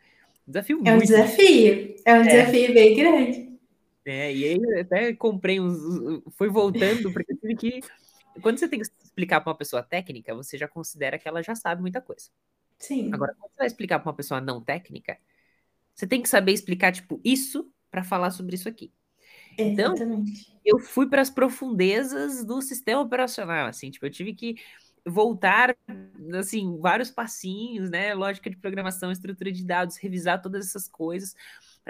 Desafio 0.47 0.83
é 0.85 0.93
um 0.93 0.99
desafio, 0.99 1.97
é 2.05 2.15
um 2.15 2.23
é. 2.23 2.27
desafio 2.27 2.75
bem 2.75 2.97
grande. 2.97 3.50
É, 4.05 4.35
e 4.35 4.45
aí 4.45 4.81
até 4.81 5.13
comprei 5.15 5.61
uns. 5.61 5.79
Fui 6.37 6.49
voltando, 6.49 7.13
porque 7.13 7.35
tive 7.35 7.57
que. 7.57 7.81
Quando 8.43 8.59
você 8.59 8.69
tem 8.69 8.81
que 8.81 8.87
explicar 8.87 9.41
para 9.41 9.51
uma 9.51 9.57
pessoa 9.57 9.83
técnica, 9.83 10.35
você 10.35 10.57
já 10.57 10.69
considera 10.69 11.19
que 11.19 11.29
ela 11.29 11.43
já 11.43 11.55
sabe 11.55 11.83
muita 11.83 12.01
coisa. 12.01 12.31
Sim. 12.79 13.13
Agora, 13.13 13.35
quando 13.39 13.51
você 13.51 13.59
vai 13.59 13.67
explicar 13.67 13.99
para 13.99 14.09
uma 14.09 14.17
pessoa 14.17 14.41
não 14.41 14.63
técnica, 14.63 15.19
você 15.95 16.07
tem 16.07 16.23
que 16.23 16.29
saber 16.29 16.53
explicar, 16.53 16.93
tipo, 16.93 17.21
isso 17.25 17.71
para 17.91 18.05
falar 18.05 18.31
sobre 18.31 18.55
isso 18.55 18.69
aqui. 18.69 18.93
Então, 19.59 19.95
Exatamente. 19.95 20.59
eu 20.65 20.79
fui 20.79 21.09
para 21.09 21.21
as 21.21 21.29
profundezas 21.29 22.45
do 22.45 22.63
sistema 22.63 23.03
operacional, 23.03 23.67
assim, 23.67 23.91
tipo, 23.91 24.07
eu 24.07 24.11
tive 24.11 24.33
que 24.33 24.55
voltar, 25.05 25.77
assim, 26.39 26.79
vários 26.79 27.11
passinhos, 27.11 27.91
né? 27.91 28.15
Lógica 28.15 28.49
de 28.49 28.57
programação, 28.57 29.11
estrutura 29.11 29.51
de 29.51 29.65
dados, 29.65 29.97
revisar 29.97 30.41
todas 30.41 30.67
essas 30.67 30.87
coisas 30.87 31.35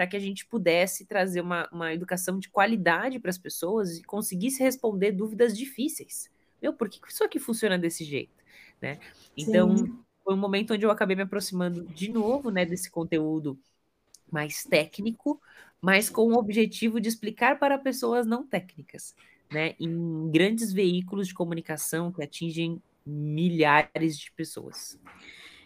para 0.01 0.07
que 0.07 0.17
a 0.17 0.19
gente 0.19 0.47
pudesse 0.47 1.05
trazer 1.05 1.41
uma, 1.41 1.69
uma 1.71 1.93
educação 1.93 2.39
de 2.39 2.49
qualidade 2.49 3.19
para 3.19 3.29
as 3.29 3.37
pessoas 3.37 3.99
e 3.99 4.03
conseguisse 4.03 4.63
responder 4.63 5.11
dúvidas 5.11 5.55
difíceis. 5.55 6.27
Meu, 6.59 6.73
por 6.73 6.89
que 6.89 6.99
isso 7.07 7.23
aqui 7.23 7.37
funciona 7.37 7.77
desse 7.77 8.03
jeito? 8.03 8.43
Né? 8.81 8.99
Então, 9.37 9.77
Sim. 9.77 9.99
foi 10.23 10.33
um 10.33 10.39
momento 10.39 10.73
onde 10.73 10.83
eu 10.83 10.89
acabei 10.89 11.15
me 11.15 11.21
aproximando 11.21 11.83
de 11.85 12.11
novo 12.11 12.49
né, 12.49 12.65
desse 12.65 12.89
conteúdo 12.89 13.59
mais 14.31 14.63
técnico, 14.63 15.39
mas 15.79 16.09
com 16.09 16.33
o 16.33 16.35
objetivo 16.35 16.99
de 16.99 17.07
explicar 17.07 17.59
para 17.59 17.77
pessoas 17.77 18.25
não 18.25 18.43
técnicas, 18.43 19.13
né, 19.51 19.75
em 19.79 20.31
grandes 20.31 20.73
veículos 20.73 21.27
de 21.27 21.35
comunicação 21.35 22.11
que 22.11 22.23
atingem 22.23 22.81
milhares 23.05 24.17
de 24.17 24.31
pessoas. 24.31 24.99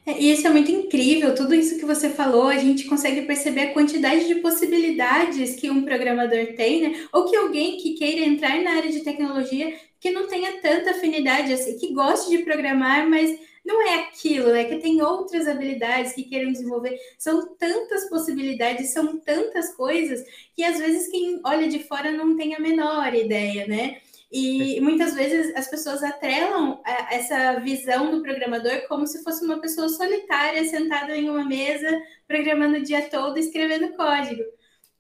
É, 0.06 0.22
e 0.22 0.32
isso 0.32 0.46
é 0.46 0.52
muito 0.52 0.72
incrível, 0.72 1.34
tudo 1.34 1.56
isso 1.56 1.80
que 1.80 1.86
você 1.86 2.10
falou, 2.10 2.48
a 2.48 2.58
gente 2.58 2.86
consegue 2.86 3.24
perceber 3.24 3.62
a 3.62 3.74
quantidade 3.74 4.28
de 4.28 4.36
possibilidades 4.36 5.56
que 5.56 5.70
um 5.70 5.84
programador 5.84 6.54
tem, 6.56 6.82
né? 6.82 7.08
Ou 7.12 7.26
que 7.26 7.36
alguém 7.36 7.78
que 7.78 7.96
queira 7.96 8.24
entrar 8.24 8.62
na 8.62 8.74
área 8.74 8.92
de 8.92 9.04
tecnologia 9.04 9.76
que 10.00 10.12
não 10.12 10.28
tenha 10.28 10.62
tanta 10.62 10.92
afinidade, 10.92 11.52
assim, 11.52 11.78
que 11.80 11.92
goste 11.92 12.30
de 12.30 12.44
programar, 12.44 13.10
mas 13.10 13.36
não 13.66 13.82
é 13.82 13.96
aquilo, 13.96 14.52
é 14.52 14.64
que 14.66 14.78
tem 14.78 15.02
outras 15.02 15.48
habilidades 15.48 16.14
que 16.14 16.24
queiram 16.24 16.52
desenvolver. 16.52 17.00
São 17.18 17.56
tantas 17.56 18.08
possibilidades, 18.08 18.94
são 18.94 19.18
tantas 19.20 19.74
coisas 19.74 20.24
que 20.56 20.64
às 20.64 20.78
vezes 20.78 21.08
quem 21.10 21.42
olha 21.44 21.68
de 21.68 21.80
fora 21.80 22.12
não 22.12 22.36
tem 22.38 22.54
a 22.54 22.60
menor 22.60 23.12
ideia, 23.16 23.66
né? 23.68 23.98
E 24.32 24.80
muitas 24.82 25.14
vezes 25.14 25.56
as 25.56 25.68
pessoas 25.68 26.04
atrelam 26.04 26.82
é, 26.86 27.16
essa 27.16 27.60
visão 27.60 28.12
do 28.12 28.22
programador 28.22 28.88
como 28.88 29.06
se 29.06 29.24
fosse 29.24 29.46
uma 29.46 29.62
pessoa 29.62 29.88
solitária 29.88 30.64
sentada 30.66 31.16
em 31.16 31.30
uma 31.30 31.46
mesa, 31.46 31.88
programando 32.28 32.78
o 32.78 32.84
dia 32.84 33.10
todo, 33.10 33.38
escrevendo 33.38 33.96
código. 33.96 34.44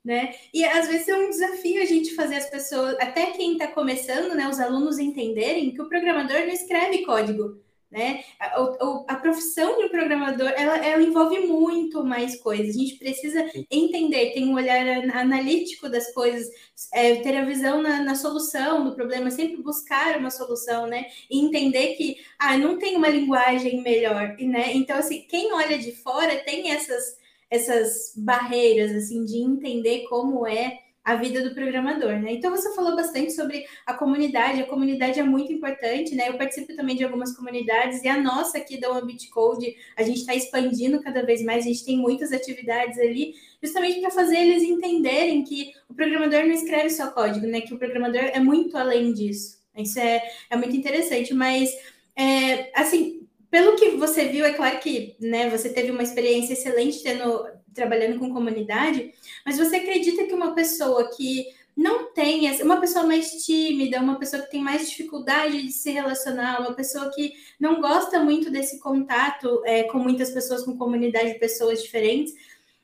Né? 0.03 0.35
E 0.53 0.63
às 0.63 0.87
vezes 0.87 1.07
é 1.07 1.17
um 1.17 1.29
desafio 1.29 1.81
a 1.81 1.85
gente 1.85 2.13
fazer 2.13 2.35
as 2.35 2.49
pessoas, 2.49 2.95
até 2.99 3.31
quem 3.31 3.53
está 3.53 3.67
começando, 3.67 4.35
né, 4.35 4.47
os 4.47 4.59
alunos 4.59 4.99
entenderem 4.99 5.73
que 5.73 5.81
o 5.81 5.89
programador 5.89 6.41
não 6.41 6.53
escreve 6.53 7.03
código, 7.03 7.59
né? 7.95 8.25
A, 8.37 8.61
a, 9.07 9.15
profissão 9.15 9.77
de 9.77 9.85
um 9.85 9.89
programador, 9.89 10.49
ela, 10.49 10.85
ela, 10.85 11.01
envolve 11.01 11.39
muito 11.47 12.03
mais 12.03 12.35
coisas. 12.41 12.75
A 12.75 12.77
gente 12.77 12.95
precisa 12.97 13.49
entender, 13.71 14.33
ter 14.33 14.43
um 14.43 14.53
olhar 14.53 14.85
analítico 15.15 15.87
das 15.87 16.13
coisas, 16.13 16.45
é, 16.93 17.15
ter 17.15 17.37
a 17.37 17.45
visão 17.45 17.81
na, 17.81 18.03
na, 18.03 18.13
solução 18.13 18.83
do 18.83 18.93
problema, 18.93 19.31
sempre 19.31 19.63
buscar 19.63 20.17
uma 20.17 20.29
solução, 20.29 20.87
né? 20.87 21.05
E 21.31 21.39
entender 21.39 21.95
que, 21.95 22.17
ah, 22.37 22.57
não 22.57 22.77
tem 22.77 22.97
uma 22.97 23.07
linguagem 23.07 23.81
melhor, 23.81 24.35
né? 24.39 24.73
Então, 24.73 24.97
assim, 24.97 25.25
quem 25.29 25.53
olha 25.53 25.77
de 25.77 25.93
fora 25.93 26.35
tem 26.43 26.71
essas, 26.71 27.17
essas 27.49 28.11
barreiras, 28.17 28.91
assim, 28.91 29.23
de 29.23 29.37
entender 29.37 30.05
como 30.09 30.45
é 30.45 30.79
a 31.05 31.15
vida 31.15 31.47
do 31.47 31.53
programador, 31.53 32.19
né? 32.19 32.33
Então 32.33 32.49
você 32.49 32.73
falou 32.73 32.95
bastante 32.95 33.31
sobre 33.31 33.63
a 33.85 33.93
comunidade, 33.93 34.61
a 34.61 34.65
comunidade 34.65 35.19
é 35.19 35.23
muito 35.23 35.53
importante, 35.53 36.15
né? 36.15 36.29
Eu 36.29 36.37
participo 36.37 36.75
também 36.75 36.95
de 36.95 37.03
algumas 37.03 37.35
comunidades 37.37 38.03
e 38.03 38.07
a 38.07 38.19
nossa 38.19 38.57
aqui 38.57 38.79
da 38.79 38.89
One 38.89 39.15
Code, 39.31 39.75
a 39.95 40.01
gente 40.01 40.21
está 40.21 40.33
expandindo 40.33 40.99
cada 41.01 41.23
vez 41.23 41.43
mais, 41.43 41.63
a 41.63 41.67
gente 41.67 41.85
tem 41.85 41.95
muitas 41.95 42.31
atividades 42.31 42.97
ali, 42.97 43.35
justamente 43.61 44.01
para 44.01 44.09
fazer 44.09 44.37
eles 44.37 44.63
entenderem 44.63 45.43
que 45.43 45.71
o 45.87 45.93
programador 45.93 46.41
não 46.43 46.55
escreve 46.55 46.89
só 46.89 47.11
código, 47.11 47.45
né? 47.45 47.61
Que 47.61 47.75
o 47.75 47.77
programador 47.77 48.23
é 48.23 48.39
muito 48.39 48.75
além 48.75 49.13
disso. 49.13 49.63
Isso 49.77 49.99
é, 49.99 50.23
é 50.49 50.57
muito 50.57 50.75
interessante, 50.75 51.33
mas 51.35 51.69
é, 52.15 52.71
assim, 52.73 53.27
pelo 53.51 53.75
que 53.75 53.91
você 53.91 54.25
viu, 54.25 54.43
é 54.43 54.53
claro 54.53 54.79
que 54.79 55.15
né, 55.19 55.49
você 55.49 55.69
teve 55.69 55.91
uma 55.91 56.01
experiência 56.01 56.53
excelente 56.53 57.03
tendo, 57.03 57.45
trabalhando 57.75 58.17
com 58.17 58.33
comunidade, 58.33 59.13
mas 59.45 59.57
você 59.57 59.75
acredita 59.75 60.25
que 60.25 60.33
uma 60.33 60.55
pessoa 60.55 61.09
que 61.15 61.45
não 61.75 62.13
tem, 62.13 62.49
uma 62.61 62.79
pessoa 62.79 63.05
mais 63.05 63.43
tímida, 63.45 63.99
uma 63.99 64.17
pessoa 64.17 64.41
que 64.41 64.49
tem 64.49 64.63
mais 64.63 64.89
dificuldade 64.89 65.61
de 65.61 65.71
se 65.71 65.91
relacionar, 65.91 66.61
uma 66.61 66.73
pessoa 66.73 67.11
que 67.13 67.33
não 67.59 67.81
gosta 67.81 68.23
muito 68.23 68.49
desse 68.49 68.79
contato 68.79 69.61
é, 69.65 69.83
com 69.83 69.99
muitas 69.99 70.31
pessoas, 70.31 70.63
com 70.63 70.77
comunidade 70.77 71.33
de 71.33 71.39
pessoas 71.39 71.83
diferentes, 71.83 72.33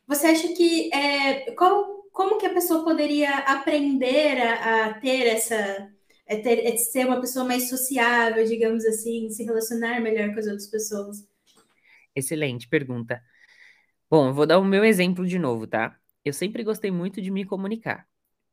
você 0.05 0.27
acha 0.27 0.49
que 0.49 0.93
é, 0.93 1.51
como, 1.51 2.03
como 2.11 2.37
que 2.37 2.45
a 2.45 2.53
pessoa 2.53 2.83
poderia 2.83 3.31
aprender 3.39 4.41
a, 4.41 4.87
a 4.87 4.93
ter 4.95 5.25
essa 5.25 5.89
é 6.31 6.37
ter, 6.37 6.65
é 6.65 6.77
ser 6.77 7.05
uma 7.05 7.19
pessoa 7.19 7.43
mais 7.43 7.67
sociável, 7.67 8.45
digamos 8.45 8.85
assim, 8.85 9.29
se 9.29 9.43
relacionar 9.43 9.99
melhor 9.99 10.33
com 10.33 10.39
as 10.39 10.45
outras 10.45 10.67
pessoas? 10.67 11.27
Excelente 12.15 12.69
pergunta. 12.69 13.21
Bom, 14.11 14.27
eu 14.27 14.33
vou 14.33 14.45
dar 14.45 14.59
o 14.59 14.65
meu 14.65 14.83
exemplo 14.83 15.25
de 15.25 15.39
novo, 15.39 15.65
tá? 15.65 15.97
Eu 16.25 16.33
sempre 16.33 16.65
gostei 16.65 16.91
muito 16.91 17.21
de 17.21 17.31
me 17.31 17.45
comunicar, 17.45 18.05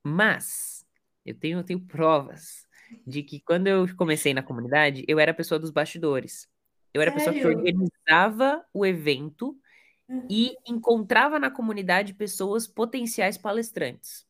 mas 0.05 0.87
eu 1.27 1.35
tenho, 1.35 1.59
eu 1.59 1.65
tenho 1.65 1.81
provas 1.81 2.65
de 3.05 3.25
que 3.25 3.41
quando 3.41 3.67
eu 3.67 3.85
comecei 3.97 4.33
na 4.33 4.41
comunidade, 4.41 5.05
eu 5.09 5.19
era 5.19 5.33
a 5.33 5.35
pessoa 5.35 5.59
dos 5.59 5.73
bastidores. 5.73 6.49
Eu 6.95 7.03
era 7.03 7.11
a 7.11 7.15
pessoa 7.15 7.35
que 7.35 7.45
organizava 7.45 8.65
o 8.73 8.87
evento 8.87 9.59
uhum. 10.09 10.29
e 10.31 10.55
encontrava 10.65 11.41
na 11.41 11.51
comunidade 11.51 12.15
pessoas 12.15 12.69
potenciais 12.69 13.37
palestrantes. 13.37 14.25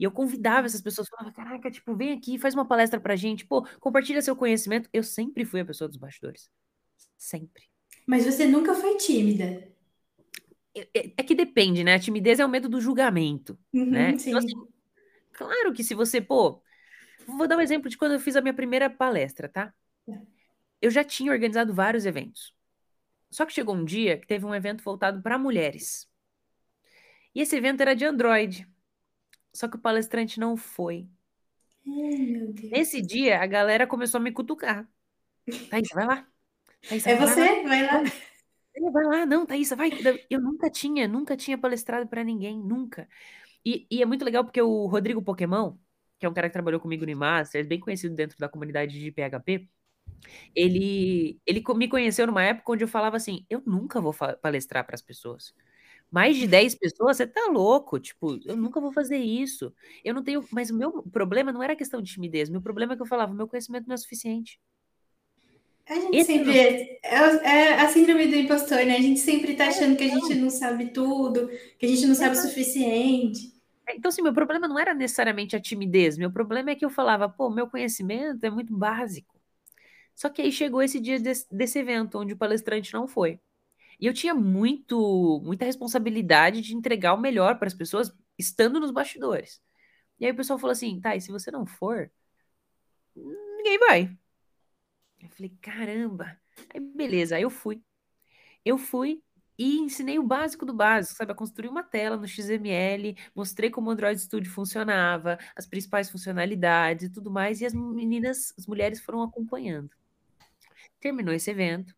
E 0.00 0.04
eu 0.04 0.10
convidava 0.10 0.66
essas 0.66 0.80
pessoas, 0.80 1.06
falava, 1.10 1.32
caraca, 1.32 1.70
tipo, 1.70 1.94
vem 1.94 2.12
aqui, 2.12 2.38
faz 2.38 2.54
uma 2.54 2.66
palestra 2.66 2.98
pra 2.98 3.14
gente, 3.14 3.44
pô, 3.44 3.66
compartilha 3.78 4.22
seu 4.22 4.34
conhecimento. 4.34 4.88
Eu 4.90 5.02
sempre 5.02 5.44
fui 5.44 5.60
a 5.60 5.66
pessoa 5.66 5.86
dos 5.86 5.98
bastidores. 5.98 6.50
Sempre. 7.18 7.64
Mas 8.06 8.24
você 8.24 8.46
nunca 8.46 8.74
foi 8.74 8.96
tímida. 8.96 9.75
É, 10.76 10.88
é, 10.94 11.12
é, 11.16 11.22
que 11.22 11.34
depende, 11.34 11.82
né? 11.82 11.94
A 11.94 11.98
timidez 11.98 12.38
é 12.38 12.44
o 12.44 12.48
medo 12.48 12.68
do 12.68 12.80
julgamento, 12.80 13.58
uhum, 13.72 13.90
né? 13.90 14.10
Então, 14.10 14.38
assim, 14.38 14.54
claro 15.32 15.72
que 15.72 15.82
se 15.82 15.94
você, 15.94 16.20
pô, 16.20 16.62
vou 17.26 17.48
dar 17.48 17.56
um 17.56 17.60
exemplo 17.60 17.88
de 17.88 17.96
quando 17.96 18.12
eu 18.12 18.20
fiz 18.20 18.36
a 18.36 18.42
minha 18.42 18.54
primeira 18.54 18.90
palestra, 18.90 19.48
tá? 19.48 19.72
Eu 20.80 20.90
já 20.90 21.02
tinha 21.02 21.32
organizado 21.32 21.72
vários 21.72 22.04
eventos. 22.04 22.54
Só 23.30 23.46
que 23.46 23.52
chegou 23.52 23.74
um 23.74 23.84
dia 23.84 24.18
que 24.18 24.26
teve 24.26 24.44
um 24.44 24.54
evento 24.54 24.84
voltado 24.84 25.22
para 25.22 25.38
mulheres. 25.38 26.08
E 27.34 27.40
esse 27.40 27.56
evento 27.56 27.80
era 27.80 27.94
de 27.94 28.04
Android. 28.04 28.68
Só 29.52 29.68
que 29.68 29.76
o 29.76 29.80
palestrante 29.80 30.38
não 30.38 30.56
foi. 30.56 31.08
Ai, 31.86 32.70
Nesse 32.70 33.00
dia, 33.00 33.40
a 33.40 33.46
galera 33.46 33.86
começou 33.86 34.18
a 34.18 34.22
me 34.22 34.32
cutucar. 34.32 34.88
Thaís, 35.70 35.88
vai 35.94 36.06
lá. 36.06 36.28
Thaís, 36.88 37.06
é 37.06 37.16
vai 37.16 37.26
você? 37.26 37.62
Lá. 37.62 37.68
Vai 37.68 37.82
lá. 37.86 38.02
Vai 38.92 39.04
lá, 39.04 39.26
não, 39.26 39.46
Thaís, 39.46 39.70
vai. 39.70 39.90
Eu 40.28 40.40
nunca 40.40 40.70
tinha, 40.70 41.08
nunca 41.08 41.36
tinha 41.36 41.56
palestrado 41.56 42.06
para 42.08 42.22
ninguém, 42.22 42.58
nunca. 42.58 43.08
E, 43.64 43.86
e, 43.90 44.02
é 44.02 44.06
muito 44.06 44.24
legal 44.24 44.44
porque 44.44 44.62
o 44.62 44.86
Rodrigo 44.86 45.22
Pokémon, 45.22 45.76
que 46.18 46.26
é 46.26 46.28
um 46.28 46.34
cara 46.34 46.48
que 46.48 46.52
trabalhou 46.54 46.80
comigo 46.80 47.06
no 47.06 47.16
Master, 47.16 47.66
bem 47.66 47.80
conhecido 47.80 48.14
dentro 48.14 48.38
da 48.38 48.48
comunidade 48.48 48.98
de 48.98 49.12
PHP, 49.12 49.68
ele, 50.54 51.40
ele 51.46 51.62
me 51.76 51.88
conheceu 51.88 52.26
numa 52.26 52.44
época 52.44 52.72
onde 52.72 52.84
eu 52.84 52.88
falava 52.88 53.16
assim: 53.16 53.46
eu 53.50 53.62
nunca 53.66 54.00
vou 54.00 54.14
palestrar 54.42 54.86
para 54.86 54.94
as 54.96 55.02
pessoas. 55.02 55.54
Mais 56.10 56.36
de 56.36 56.46
10 56.46 56.74
pessoas, 56.76 57.16
você 57.18 57.26
tá 57.26 57.48
louco, 57.50 57.98
tipo, 58.00 58.38
eu 58.46 58.56
nunca 58.56 58.80
vou 58.80 58.92
fazer 58.92 59.18
isso. 59.18 59.74
Eu 60.04 60.14
não 60.14 60.22
tenho, 60.24 60.46
mas 60.52 60.70
o 60.70 60.76
meu 60.76 61.02
problema 61.04 61.52
não 61.52 61.62
era 61.62 61.76
questão 61.76 62.02
de 62.02 62.12
timidez, 62.12 62.50
meu 62.50 62.62
problema 62.62 62.94
é 62.94 62.96
que 62.96 63.02
eu 63.02 63.06
falava, 63.06 63.34
meu 63.34 63.48
conhecimento 63.48 63.86
não 63.88 63.94
é 63.94 63.98
suficiente. 63.98 64.60
A 65.88 65.94
gente 65.94 66.16
Esse 66.16 66.32
sempre. 66.32 66.58
É, 66.58 66.98
é, 67.02 67.74
a 67.80 67.88
síndrome 67.88 68.26
do 68.26 68.34
impostor, 68.34 68.84
né? 68.84 68.96
A 68.96 69.00
gente 69.00 69.20
sempre 69.20 69.54
tá 69.54 69.68
achando 69.68 69.96
que 69.96 70.04
a 70.04 70.08
gente 70.08 70.34
não 70.34 70.50
sabe 70.50 70.90
tudo, 70.90 71.48
que 71.78 71.86
a 71.86 71.88
gente 71.88 72.06
não 72.06 72.14
sabe 72.14 72.36
o 72.36 72.40
suficiente. 72.40 73.54
É, 73.86 73.94
então, 73.94 74.08
assim, 74.08 74.20
meu 74.20 74.34
problema 74.34 74.66
não 74.66 74.78
era 74.78 74.92
necessariamente 74.92 75.54
a 75.54 75.60
timidez, 75.60 76.18
meu 76.18 76.30
problema 76.30 76.70
é 76.70 76.74
que 76.74 76.84
eu 76.84 76.90
falava, 76.90 77.28
pô, 77.28 77.48
meu 77.48 77.68
conhecimento 77.68 78.42
é 78.44 78.50
muito 78.50 78.76
básico. 78.76 79.36
Só 80.14 80.28
que 80.28 80.42
aí 80.42 80.50
chegou 80.50 80.82
esse 80.82 80.98
dia 80.98 81.20
desse, 81.20 81.46
desse 81.54 81.78
evento, 81.78 82.18
onde 82.18 82.32
o 82.32 82.36
palestrante 82.36 82.92
não 82.92 83.06
foi. 83.06 83.38
E 84.00 84.06
eu 84.06 84.14
tinha 84.14 84.34
muito, 84.34 85.40
muita 85.44 85.64
responsabilidade 85.64 86.62
de 86.62 86.74
entregar 86.74 87.14
o 87.14 87.20
melhor 87.20 87.58
para 87.58 87.68
as 87.68 87.74
pessoas 87.74 88.12
estando 88.38 88.80
nos 88.80 88.90
bastidores. 88.90 89.62
E 90.18 90.26
aí 90.26 90.32
o 90.32 90.36
pessoal 90.36 90.58
falou 90.58 90.72
assim, 90.72 91.00
tá, 91.00 91.14
e 91.14 91.20
se 91.20 91.30
você 91.30 91.50
não 91.50 91.66
for, 91.66 92.10
ninguém 93.14 93.78
vai. 93.78 94.16
Eu 95.26 95.30
falei, 95.30 95.52
caramba. 95.60 96.38
Aí, 96.72 96.80
beleza, 96.80 97.36
aí 97.36 97.42
eu 97.42 97.50
fui. 97.50 97.82
Eu 98.64 98.78
fui 98.78 99.22
e 99.58 99.78
ensinei 99.78 100.18
o 100.18 100.22
básico 100.22 100.66
do 100.66 100.74
básico, 100.74 101.16
sabe? 101.16 101.32
A 101.32 101.34
construir 101.34 101.68
uma 101.68 101.82
tela 101.82 102.16
no 102.16 102.28
XML, 102.28 103.16
mostrei 103.34 103.70
como 103.70 103.88
o 103.88 103.92
Android 103.92 104.20
Studio 104.20 104.50
funcionava, 104.52 105.38
as 105.56 105.66
principais 105.66 106.10
funcionalidades 106.10 107.08
e 107.08 107.12
tudo 107.12 107.30
mais, 107.30 107.60
e 107.60 107.66
as 107.66 107.74
meninas, 107.74 108.52
as 108.58 108.66
mulheres 108.66 109.00
foram 109.00 109.22
acompanhando. 109.22 109.90
Terminou 111.00 111.34
esse 111.34 111.50
evento. 111.50 111.94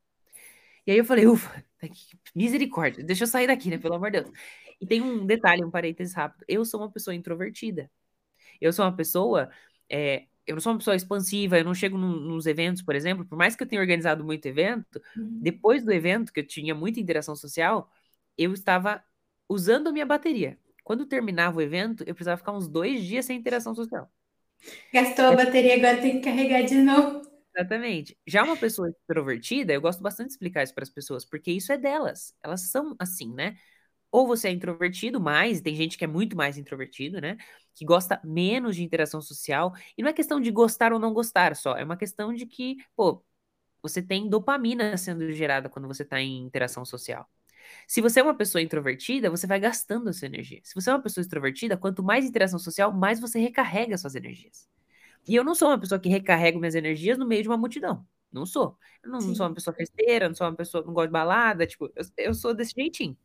E 0.87 0.93
aí 0.93 0.99
eu 0.99 1.05
falei, 1.05 1.27
ufa, 1.27 1.64
tá 1.79 1.88
misericórdia, 2.35 3.05
deixa 3.05 3.25
eu 3.25 3.29
sair 3.29 3.47
daqui, 3.47 3.71
né? 3.71 3.79
Pelo 3.79 3.95
amor 3.95 4.11
de 4.11 4.23
Deus. 4.23 4.33
E 4.81 4.87
tem 4.87 5.03
um 5.03 5.27
detalhe, 5.27 5.64
um 5.64 5.71
parênteses 5.71 6.14
rápido. 6.14 6.45
Eu 6.49 6.64
sou 6.64 6.81
uma 6.81 6.91
pessoa 6.91 7.14
introvertida. 7.14 7.91
Eu 8.61 8.73
sou 8.73 8.85
uma 8.85 8.97
pessoa 8.97 9.51
é, 9.91 10.27
eu 10.49 10.55
não 10.55 10.63
sou 10.63 10.73
uma 10.73 10.79
pessoa 10.79 10.97
expansiva, 10.97 11.59
eu 11.59 11.65
não 11.65 11.75
chego 11.75 11.99
num, 11.99 12.19
nos 12.19 12.47
eventos, 12.47 12.81
por 12.81 12.95
exemplo, 12.95 13.25
por 13.27 13.37
mais 13.37 13.55
que 13.55 13.63
eu 13.63 13.67
tenha 13.67 13.83
organizado 13.83 14.25
muito 14.25 14.47
evento, 14.47 15.01
uhum. 15.15 15.39
depois 15.43 15.85
do 15.85 15.93
evento, 15.93 16.33
que 16.33 16.41
eu 16.41 16.47
tinha 16.47 16.75
muita 16.75 16.99
interação 16.99 17.37
social, 17.37 17.93
eu 18.37 18.55
estava 18.55 19.05
usando 19.47 19.89
a 19.89 19.93
minha 19.93 20.07
bateria. 20.07 20.59
Quando 20.83 21.05
terminava 21.05 21.59
o 21.59 21.61
evento, 21.61 22.03
eu 22.07 22.15
precisava 22.15 22.39
ficar 22.39 22.53
uns 22.53 22.67
dois 22.67 23.05
dias 23.05 23.27
sem 23.27 23.39
interação 23.39 23.75
social. 23.75 24.11
Gastou 24.93 25.27
a 25.27 25.37
bateria, 25.37 25.77
agora 25.77 26.01
tem 26.01 26.19
que 26.19 26.25
carregar 26.25 26.63
de 26.63 26.77
novo. 26.77 27.29
Exatamente. 27.55 28.17
Já 28.27 28.43
uma 28.43 28.57
pessoa 28.57 28.89
extrovertida, 28.89 29.75
eu 29.75 29.83
gosto 29.83 30.03
bastante 30.03 30.29
de 30.29 30.33
explicar 30.33 30.63
isso 30.63 30.75
para 30.75 30.85
as 30.85 30.91
pessoas, 30.91 31.27
porque 31.27 31.51
isso 31.53 31.71
é 31.71 31.77
delas. 31.77 32.35
Elas 32.43 32.71
são 32.71 32.97
assim, 32.99 33.35
né? 33.35 33.59
Ou 34.11 34.27
você 34.27 34.49
é 34.49 34.51
introvertido 34.53 35.21
mais, 35.21 35.61
tem 35.61 35.75
gente 35.75 35.99
que 35.99 36.05
é 36.05 36.07
muito 36.07 36.37
mais 36.37 36.57
introvertido, 36.59 37.21
né? 37.21 37.37
Que 37.75 37.85
gosta 37.85 38.21
menos 38.25 38.77
de 38.77 38.83
interação 38.83 39.21
social. 39.21 39.73
E 39.97 40.03
não 40.03 40.11
é 40.11 40.12
questão 40.12 40.40
de 40.40 40.51
gostar 40.51 40.92
ou 40.92 40.99
não 40.99 41.12
gostar 41.12 41.55
só, 41.57 41.77
é 41.77 41.85
uma 41.85 41.97
questão 41.97 42.33
de 42.35 42.47
que, 42.47 42.77
pô, 42.97 43.25
você 43.83 44.03
tem 44.03 44.29
dopamina 44.29 44.97
sendo 44.97 45.31
gerada 45.33 45.68
quando 45.68 45.88
você 45.88 46.03
está 46.03 46.21
em 46.21 46.40
interação 46.44 46.85
social. 46.85 47.29
Se 47.87 48.01
você 48.01 48.21
é 48.21 48.23
uma 48.23 48.35
pessoa 48.35 48.62
introvertida, 48.62 49.31
você 49.31 49.47
vai 49.47 49.61
gastando 49.61 50.09
a 50.09 50.12
sua 50.12 50.27
energia. 50.27 50.61
Se 50.64 50.75
você 50.75 50.90
é 50.90 50.94
uma 50.94 51.03
pessoa 51.03 51.23
extrovertida, 51.23 51.77
quanto 51.77 52.03
mais 52.03 52.25
interação 52.25 52.59
social, 52.59 52.92
mais 52.92 53.21
você 53.21 53.38
recarrega 53.38 53.97
suas 53.99 54.14
energias. 54.14 54.68
E 55.27 55.35
eu 55.35 55.44
não 55.44 55.55
sou 55.55 55.68
uma 55.68 55.79
pessoa 55.79 56.01
que 56.01 56.09
recarrega 56.09 56.59
minhas 56.59 56.75
energias 56.75 57.18
no 57.18 57.27
meio 57.27 57.42
de 57.42 57.49
uma 57.49 57.57
multidão. 57.59 58.07
Não 58.33 58.47
sou. 58.47 58.77
Eu 59.03 59.11
não, 59.11 59.18
não 59.21 59.35
sou 59.35 59.47
uma 59.47 59.55
pessoa 59.55 59.75
festeira, 59.75 60.29
não 60.29 60.35
sou 60.35 60.47
uma 60.47 60.57
pessoa 60.57 60.83
que 60.83 60.87
não 60.87 60.94
gosta 60.94 61.09
de 61.09 61.12
balada, 61.12 61.66
tipo, 61.66 61.90
eu, 61.94 62.05
eu 62.18 62.35
sou 62.35 62.55
desse 62.55 62.75
jeitinho. 62.77 63.16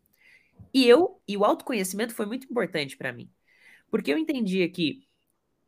E 0.73 0.87
eu, 0.87 1.21
e 1.27 1.35
o 1.37 1.43
autoconhecimento 1.43 2.13
foi 2.13 2.25
muito 2.25 2.45
importante 2.45 2.97
para 2.97 3.11
mim. 3.11 3.29
Porque 3.89 4.11
eu 4.11 4.17
entendia 4.17 4.69
que 4.69 5.07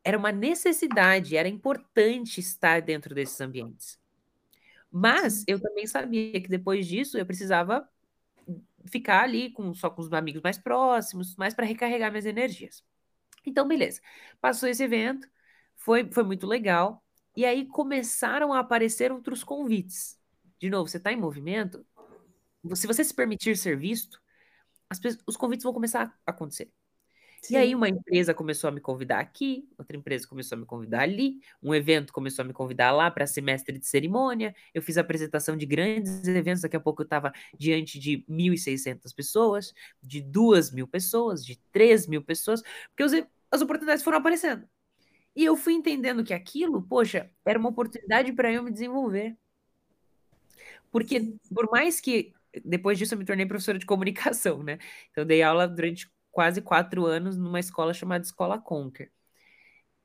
era 0.04 0.16
uma 0.16 0.30
necessidade, 0.30 1.36
era 1.36 1.48
importante 1.48 2.38
estar 2.38 2.80
dentro 2.80 3.14
desses 3.14 3.40
ambientes. 3.40 3.98
Mas 4.90 5.44
eu 5.46 5.60
também 5.60 5.86
sabia 5.86 6.40
que 6.40 6.48
depois 6.48 6.86
disso 6.86 7.18
eu 7.18 7.26
precisava 7.26 7.88
ficar 8.86 9.24
ali 9.24 9.50
com 9.50 9.74
só 9.74 9.90
com 9.90 10.00
os 10.00 10.12
amigos 10.12 10.42
mais 10.42 10.58
próximos, 10.58 11.34
mais 11.36 11.54
para 11.54 11.66
recarregar 11.66 12.10
minhas 12.10 12.26
energias. 12.26 12.84
Então, 13.44 13.66
beleza. 13.66 14.00
Passou 14.40 14.68
esse 14.68 14.82
evento, 14.82 15.28
foi, 15.74 16.10
foi 16.10 16.22
muito 16.22 16.46
legal. 16.46 17.04
E 17.36 17.44
aí 17.44 17.66
começaram 17.66 18.52
a 18.52 18.60
aparecer 18.60 19.12
outros 19.12 19.44
convites. 19.44 20.18
de 20.58 20.70
novo, 20.70 20.88
você 20.88 20.96
está 20.96 21.12
em 21.12 21.16
movimento, 21.16 21.84
se 22.74 22.86
você 22.86 23.04
se 23.04 23.14
permitir 23.14 23.56
ser 23.56 23.76
visto, 23.76 24.20
pessoas, 24.98 25.22
os 25.26 25.36
convites 25.36 25.64
vão 25.64 25.72
começar 25.72 26.18
a 26.26 26.30
acontecer. 26.30 26.70
Sim. 27.42 27.54
E 27.54 27.56
aí 27.56 27.74
uma 27.74 27.88
empresa 27.88 28.34
começou 28.34 28.68
a 28.68 28.70
me 28.72 28.80
convidar 28.80 29.20
aqui, 29.20 29.68
outra 29.78 29.96
empresa 29.96 30.26
começou 30.26 30.56
a 30.56 30.58
me 30.58 30.66
convidar 30.66 31.02
ali, 31.02 31.40
um 31.62 31.74
evento 31.74 32.12
começou 32.12 32.42
a 32.42 32.46
me 32.46 32.52
convidar 32.52 32.90
lá 32.90 33.10
para 33.10 33.26
semestre 33.26 33.78
de 33.78 33.86
cerimônia, 33.86 34.54
eu 34.74 34.82
fiz 34.82 34.98
apresentação 34.98 35.56
de 35.56 35.64
grandes 35.64 36.26
eventos, 36.26 36.62
daqui 36.62 36.76
a 36.76 36.80
pouco 36.80 37.02
eu 37.02 37.04
estava 37.04 37.32
diante 37.56 37.98
de 37.98 38.24
1.600 38.28 39.14
pessoas, 39.14 39.72
de 40.02 40.22
2.000 40.22 40.88
pessoas, 40.88 41.44
de 41.44 41.56
3.000 41.72 42.24
pessoas, 42.24 42.62
porque 42.88 43.04
os, 43.04 43.12
as 43.50 43.60
oportunidades 43.60 44.02
foram 44.02 44.18
aparecendo. 44.18 44.66
E 45.36 45.44
eu 45.44 45.56
fui 45.56 45.74
entendendo 45.74 46.24
que 46.24 46.32
aquilo, 46.32 46.82
poxa, 46.82 47.30
era 47.44 47.58
uma 47.58 47.68
oportunidade 47.68 48.32
para 48.32 48.50
eu 48.50 48.62
me 48.62 48.72
desenvolver. 48.72 49.36
Porque 50.90 51.34
por 51.54 51.70
mais 51.70 52.00
que 52.00 52.32
depois 52.64 52.98
disso 52.98 53.14
eu 53.14 53.18
me 53.18 53.24
tornei 53.24 53.46
professora 53.46 53.78
de 53.78 53.86
comunicação, 53.86 54.62
né? 54.62 54.78
Então 55.10 55.22
eu 55.22 55.26
dei 55.26 55.42
aula 55.42 55.66
durante 55.68 56.10
quase 56.30 56.60
quatro 56.60 57.06
anos 57.06 57.36
numa 57.36 57.60
escola 57.60 57.94
chamada 57.94 58.24
Escola 58.24 58.58
Conquer. 58.58 59.10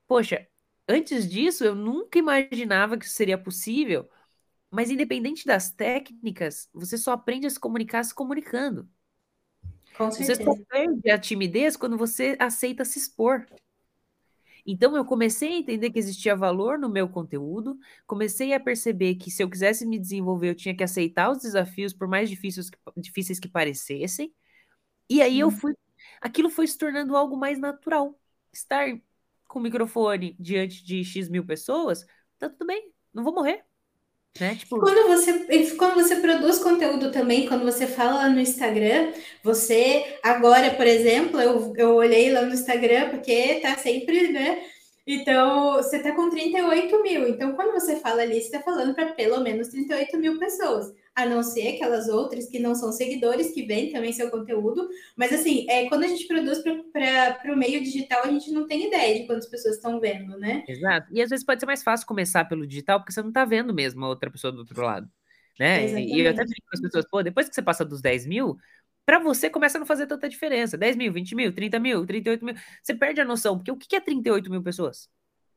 Poxa, 0.07 0.47
antes 0.87 1.29
disso 1.29 1.63
eu 1.63 1.75
nunca 1.75 2.19
imaginava 2.19 2.97
que 2.97 3.05
isso 3.05 3.15
seria 3.15 3.37
possível, 3.37 4.09
mas 4.69 4.89
independente 4.89 5.45
das 5.45 5.71
técnicas, 5.71 6.69
você 6.73 6.97
só 6.97 7.11
aprende 7.11 7.47
a 7.47 7.49
se 7.49 7.59
comunicar 7.59 8.03
se 8.03 8.13
comunicando. 8.15 8.89
Com. 9.97 10.09
Você 10.09 10.35
só 10.35 10.55
perde 10.69 11.09
a 11.09 11.19
timidez 11.19 11.75
quando 11.75 11.97
você 11.97 12.37
aceita 12.39 12.85
se 12.85 12.97
expor. 12.99 13.45
Então 14.65 14.95
eu 14.95 15.05
comecei 15.05 15.53
a 15.53 15.57
entender 15.57 15.89
que 15.91 15.99
existia 15.99 16.35
valor 16.35 16.77
no 16.77 16.89
meu 16.89 17.09
conteúdo, 17.09 17.77
comecei 18.07 18.53
a 18.53 18.59
perceber 18.59 19.15
que 19.15 19.31
se 19.31 19.43
eu 19.43 19.49
quisesse 19.49 19.85
me 19.85 19.99
desenvolver, 19.99 20.49
eu 20.49 20.55
tinha 20.55 20.75
que 20.75 20.83
aceitar 20.83 21.31
os 21.31 21.39
desafios, 21.39 21.93
por 21.93 22.07
mais 22.07 22.29
difíceis 22.29 22.69
que, 22.69 22.77
difíceis 22.97 23.39
que 23.39 23.47
parecessem. 23.49 24.33
E 25.09 25.21
aí 25.21 25.35
Sim. 25.35 25.39
eu 25.41 25.51
fui. 25.51 25.73
Aquilo 26.21 26.49
foi 26.49 26.67
se 26.67 26.77
tornando 26.77 27.15
algo 27.15 27.37
mais 27.37 27.59
natural. 27.59 28.19
Estar 28.53 28.99
com 29.47 29.59
o 29.59 29.61
microfone 29.61 30.35
diante 30.39 30.83
de 30.83 31.03
X 31.03 31.29
mil 31.29 31.45
pessoas, 31.45 32.05
tá 32.39 32.49
tudo 32.49 32.65
bem, 32.65 32.91
não 33.13 33.23
vou 33.23 33.33
morrer. 33.33 33.65
Né? 34.39 34.55
Tipo... 34.55 34.79
Quando, 34.79 35.07
você, 35.07 35.75
quando 35.75 35.95
você 35.95 36.15
produz 36.15 36.59
conteúdo 36.59 37.11
também, 37.11 37.47
quando 37.47 37.63
você 37.63 37.85
fala 37.85 38.29
no 38.29 38.39
Instagram, 38.39 39.11
você 39.43 40.17
agora, 40.23 40.71
por 40.71 40.87
exemplo, 40.87 41.39
eu, 41.39 41.73
eu 41.75 41.95
olhei 41.95 42.31
lá 42.31 42.41
no 42.41 42.53
Instagram, 42.53 43.09
porque 43.09 43.59
tá 43.61 43.75
sempre, 43.77 44.31
né? 44.31 44.63
Então, 45.05 45.73
você 45.73 45.99
tá 45.99 46.15
com 46.15 46.29
38 46.29 47.01
mil. 47.01 47.27
Então, 47.27 47.53
quando 47.53 47.71
você 47.71 47.99
fala 47.99 48.21
ali, 48.21 48.41
você 48.41 48.51
tá 48.51 48.61
falando 48.61 48.93
para 48.93 49.13
pelo 49.13 49.41
menos 49.41 49.69
38 49.69 50.17
mil 50.17 50.37
pessoas 50.37 50.93
a 51.13 51.25
não 51.25 51.43
ser 51.43 51.75
aquelas 51.75 52.07
outras 52.07 52.47
que 52.47 52.59
não 52.59 52.73
são 52.73 52.91
seguidores, 52.91 53.51
que 53.51 53.65
vêm 53.65 53.91
também 53.91 54.13
seu 54.13 54.29
conteúdo. 54.31 54.87
Mas 55.15 55.33
assim, 55.33 55.65
é, 55.69 55.87
quando 55.89 56.03
a 56.03 56.07
gente 56.07 56.25
produz 56.25 56.59
para 56.59 57.53
o 57.53 57.57
meio 57.57 57.81
digital, 57.81 58.23
a 58.23 58.31
gente 58.31 58.51
não 58.51 58.65
tem 58.65 58.87
ideia 58.87 59.19
de 59.19 59.27
quantas 59.27 59.47
pessoas 59.47 59.75
estão 59.75 59.99
vendo, 59.99 60.37
né? 60.37 60.63
Exato. 60.67 61.07
E 61.11 61.21
às 61.21 61.29
vezes 61.29 61.45
pode 61.45 61.59
ser 61.59 61.65
mais 61.65 61.83
fácil 61.83 62.07
começar 62.07 62.45
pelo 62.45 62.65
digital, 62.65 62.99
porque 62.99 63.11
você 63.11 63.21
não 63.21 63.29
está 63.29 63.43
vendo 63.43 63.73
mesmo 63.73 64.05
a 64.05 64.09
outra 64.09 64.31
pessoa 64.31 64.53
do 64.53 64.59
outro 64.59 64.81
lado. 64.81 65.09
Né? 65.59 65.83
Exatamente. 65.83 66.13
E 66.13 66.21
eu 66.21 66.31
até 66.31 66.43
digo 66.45 66.61
para 66.65 66.75
as 66.75 66.81
pessoas, 66.81 67.05
pô, 67.09 67.21
depois 67.21 67.49
que 67.49 67.53
você 67.53 67.61
passa 67.61 67.83
dos 67.83 68.01
10 68.01 68.25
mil, 68.25 68.57
para 69.05 69.19
você 69.19 69.49
começa 69.49 69.77
a 69.77 69.79
não 69.79 69.85
fazer 69.85 70.07
tanta 70.07 70.29
diferença. 70.29 70.77
10 70.77 70.95
mil, 70.95 71.11
20 71.11 71.35
mil, 71.35 71.53
30 71.53 71.79
mil, 71.79 72.05
38 72.05 72.45
mil. 72.45 72.55
Você 72.81 72.93
perde 72.93 73.21
a 73.21 73.25
noção, 73.25 73.57
porque 73.57 73.71
o 73.71 73.77
que 73.77 73.95
é 73.95 73.99
38 73.99 74.49
mil 74.49 74.61
pessoas? 74.61 75.09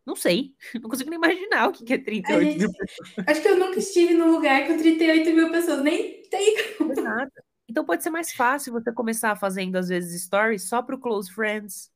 Não 0.04 0.16
sei. 0.16 0.54
Não 0.82 0.88
consigo 0.88 1.10
nem 1.10 1.18
imaginar 1.18 1.68
o 1.68 1.72
que 1.72 1.92
é 1.92 1.98
38 1.98 2.44
gente, 2.44 2.58
mil 2.58 2.72
pessoas. 2.72 3.08
Acho 3.26 3.42
que 3.42 3.48
eu 3.48 3.58
nunca 3.58 3.78
estive 3.78 4.14
num 4.14 4.32
lugar 4.32 4.66
com 4.66 4.76
38 4.76 5.34
mil 5.34 5.50
pessoas. 5.50 5.82
Nem 5.82 6.22
tem 6.22 6.56
Nada. 7.02 7.32
Então 7.68 7.84
pode 7.84 8.02
ser 8.02 8.10
mais 8.10 8.32
fácil 8.32 8.72
você 8.72 8.92
começar 8.92 9.34
fazendo, 9.36 9.76
às 9.76 9.88
vezes, 9.88 10.22
stories 10.22 10.68
só 10.68 10.82
para 10.82 10.94
o 10.94 11.00
close 11.00 11.32
friends. 11.32 11.90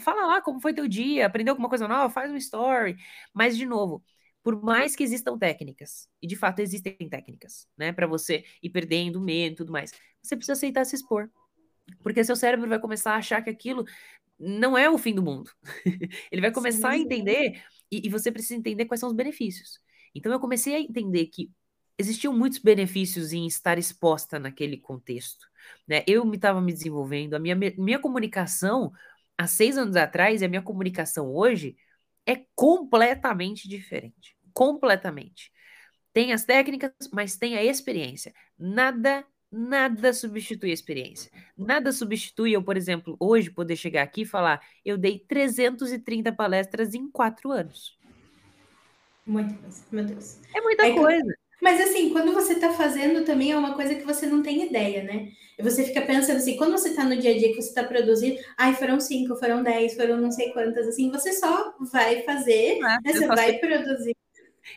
Fala 0.00 0.26
lá 0.26 0.40
como 0.40 0.60
foi 0.60 0.74
teu 0.74 0.88
dia, 0.88 1.26
aprendeu 1.26 1.52
alguma 1.52 1.68
coisa 1.68 1.86
nova, 1.86 2.12
faz 2.12 2.30
um 2.30 2.36
story. 2.36 2.96
Mas, 3.32 3.56
de 3.56 3.66
novo, 3.66 4.02
por 4.44 4.62
mais 4.62 4.94
que 4.94 5.02
existam 5.02 5.38
técnicas, 5.38 6.06
e 6.20 6.26
de 6.26 6.36
fato 6.36 6.60
existem 6.60 6.94
técnicas, 7.08 7.66
né, 7.78 7.92
para 7.92 8.06
você 8.06 8.44
ir 8.62 8.68
perdendo 8.68 9.18
medo 9.18 9.54
e 9.54 9.56
tudo 9.56 9.72
mais, 9.72 9.90
você 10.22 10.36
precisa 10.36 10.52
aceitar 10.52 10.84
se 10.84 10.94
expor. 10.94 11.30
Porque 12.02 12.22
seu 12.22 12.36
cérebro 12.36 12.68
vai 12.68 12.78
começar 12.78 13.14
a 13.14 13.16
achar 13.16 13.42
que 13.42 13.48
aquilo 13.48 13.86
não 14.38 14.76
é 14.76 14.88
o 14.88 14.98
fim 14.98 15.14
do 15.14 15.22
mundo. 15.22 15.50
Ele 16.30 16.42
vai 16.42 16.52
começar 16.52 16.92
Sim. 16.92 16.98
a 16.98 16.98
entender, 16.98 17.62
e, 17.90 18.06
e, 18.06 18.10
você 18.10 18.30
precisa 18.30 18.54
entender 18.54 18.84
quais 18.84 19.00
são 19.00 19.08
os 19.08 19.14
benefícios. 19.14 19.80
Então 20.14 20.30
eu 20.30 20.38
comecei 20.38 20.74
a 20.74 20.80
entender 20.80 21.26
que 21.26 21.50
existiam 21.98 22.36
muitos 22.36 22.58
benefícios 22.58 23.32
em 23.32 23.46
estar 23.46 23.78
exposta 23.78 24.38
naquele 24.38 24.76
contexto. 24.76 25.46
Né? 25.88 26.04
Eu 26.06 26.24
me 26.26 26.36
estava 26.36 26.60
me 26.60 26.72
desenvolvendo, 26.72 27.34
a 27.34 27.38
minha, 27.38 27.56
minha 27.56 27.98
comunicação 27.98 28.92
há 29.38 29.46
seis 29.46 29.78
anos 29.78 29.96
atrás 29.96 30.42
e 30.42 30.44
a 30.44 30.48
minha 30.48 30.62
comunicação 30.62 31.34
hoje 31.34 31.76
é 32.26 32.44
completamente 32.54 33.68
diferente. 33.68 34.33
Completamente. 34.54 35.52
Tem 36.12 36.32
as 36.32 36.44
técnicas, 36.44 36.92
mas 37.12 37.36
tem 37.36 37.58
a 37.58 37.64
experiência. 37.64 38.32
Nada 38.58 39.26
Nada 39.56 40.12
substitui 40.12 40.72
a 40.72 40.74
experiência. 40.74 41.30
Nada 41.56 41.92
substitui 41.92 42.52
eu, 42.52 42.62
por 42.64 42.76
exemplo, 42.76 43.16
hoje 43.20 43.52
poder 43.52 43.76
chegar 43.76 44.02
aqui 44.02 44.22
e 44.22 44.26
falar: 44.26 44.60
eu 44.84 44.98
dei 44.98 45.20
330 45.20 46.32
palestras 46.32 46.92
em 46.92 47.08
quatro 47.08 47.52
anos. 47.52 47.96
Muita 49.24 49.54
coisa, 49.54 49.84
meu 49.92 50.04
Deus. 50.04 50.40
É 50.52 50.60
muita 50.60 50.86
é 50.88 50.92
coisa. 50.92 51.24
Que... 51.24 51.38
Mas 51.62 51.80
assim, 51.80 52.10
quando 52.10 52.34
você 52.34 52.54
está 52.54 52.72
fazendo 52.72 53.24
também 53.24 53.52
é 53.52 53.56
uma 53.56 53.74
coisa 53.74 53.94
que 53.94 54.04
você 54.04 54.26
não 54.26 54.42
tem 54.42 54.66
ideia, 54.66 55.04
né? 55.04 55.28
Você 55.60 55.84
fica 55.84 56.02
pensando 56.02 56.38
assim, 56.38 56.56
quando 56.56 56.72
você 56.72 56.88
está 56.88 57.04
no 57.04 57.16
dia 57.16 57.30
a 57.30 57.38
dia 57.38 57.50
que 57.50 57.62
você 57.62 57.68
está 57.68 57.84
produzindo, 57.84 58.36
ai, 58.58 58.74
foram 58.74 58.98
cinco, 58.98 59.36
foram 59.36 59.62
dez, 59.62 59.94
foram 59.94 60.16
não 60.16 60.32
sei 60.32 60.52
quantas, 60.52 60.88
assim, 60.88 61.12
você 61.12 61.32
só 61.32 61.72
vai 61.92 62.22
fazer, 62.22 62.80
ah, 62.82 62.98
né? 63.04 63.12
Você 63.12 63.26
vai 63.28 63.52
produzir. 63.58 64.16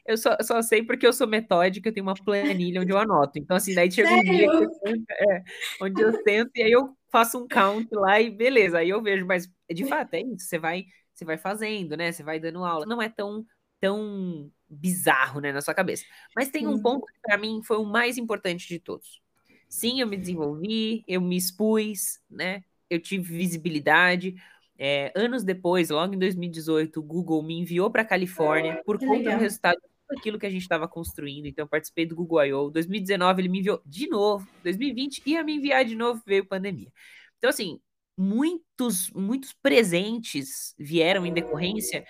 Eu 0.06 0.18
só, 0.18 0.38
só 0.42 0.62
sei 0.62 0.84
porque 0.84 1.06
eu 1.06 1.14
sou 1.14 1.28
metódica, 1.28 1.90
eu 1.90 1.94
tenho 1.94 2.06
uma 2.06 2.14
planilha 2.14 2.82
onde 2.82 2.92
eu 2.92 2.98
anoto. 2.98 3.40
Então, 3.40 3.58
assim, 3.58 3.74
daí 3.74 3.92
chega 3.92 4.10
um 4.10 4.24
dia 4.24 4.46
eu, 4.46 4.70
é, 5.12 5.44
onde 5.82 6.02
eu 6.02 6.12
sento 6.24 6.52
e 6.56 6.64
aí 6.64 6.72
eu 6.72 6.96
faço 7.12 7.38
um 7.38 7.48
count 7.48 7.88
lá 7.94 8.20
e 8.20 8.30
beleza, 8.30 8.80
aí 8.80 8.90
eu 8.90 9.02
vejo, 9.02 9.26
mas 9.26 9.50
de 9.70 9.86
fato 9.86 10.14
é 10.14 10.22
isso, 10.22 10.46
você 10.46 10.60
vai, 10.60 10.86
você 11.14 11.26
vai 11.26 11.38
fazendo, 11.38 11.96
né? 11.96 12.12
Você 12.12 12.24
vai 12.24 12.40
dando 12.40 12.64
aula. 12.64 12.86
Não 12.86 13.02
é 13.02 13.10
tão, 13.10 13.46
tão 13.80 14.52
bizarro, 14.70 15.40
né, 15.40 15.52
na 15.52 15.62
sua 15.62 15.74
cabeça. 15.74 16.04
Mas 16.36 16.50
tem 16.50 16.68
um 16.68 16.82
ponto 16.82 17.06
que 17.06 17.20
para 17.22 17.38
mim 17.38 17.62
foi 17.64 17.78
o 17.78 17.86
mais 17.86 18.18
importante 18.18 18.68
de 18.68 18.80
todos. 18.80 19.22
Sim, 19.70 20.02
eu 20.02 20.08
me 20.08 20.18
desenvolvi, 20.18 21.04
eu 21.08 21.22
me 21.22 21.36
expus, 21.36 22.20
né? 22.30 22.64
Eu 22.90 23.02
tive 23.02 23.38
visibilidade, 23.38 24.36
é, 24.78 25.12
anos 25.16 25.44
depois, 25.44 25.90
logo 25.90 26.14
em 26.14 26.20
2018, 26.20 27.00
o 27.00 27.04
Google 27.04 27.42
me 27.44 27.60
enviou 27.60 27.90
para 27.90 28.04
a 28.04 28.06
Califórnia 28.06 28.82
por 28.86 29.00
conta 29.00 29.32
do 29.32 29.38
resultado 29.38 29.80
daquilo 30.10 30.40
que 30.40 30.46
a 30.46 30.50
gente 30.50 30.62
estava 30.62 30.88
construindo. 30.88 31.48
Então, 31.48 31.64
eu 31.64 31.70
participei 31.70 32.06
do 32.06 32.16
Google 32.16 32.46
I.O. 32.46 32.70
2019, 32.70 33.42
ele 33.42 33.50
me 33.50 33.60
enviou 33.60 33.82
de 33.86 34.08
novo. 34.08 34.48
2020, 34.64 35.24
ia 35.26 35.44
me 35.44 35.56
enviar 35.56 35.84
de 35.84 35.96
novo, 35.96 36.22
veio 36.26 36.46
pandemia. 36.46 36.92
Então, 37.38 37.50
assim, 37.50 37.80
muitos, 38.18 39.10
muitos 39.12 39.54
presentes 39.54 40.74
vieram 40.78 41.26
em 41.26 41.34
decorrência 41.34 42.06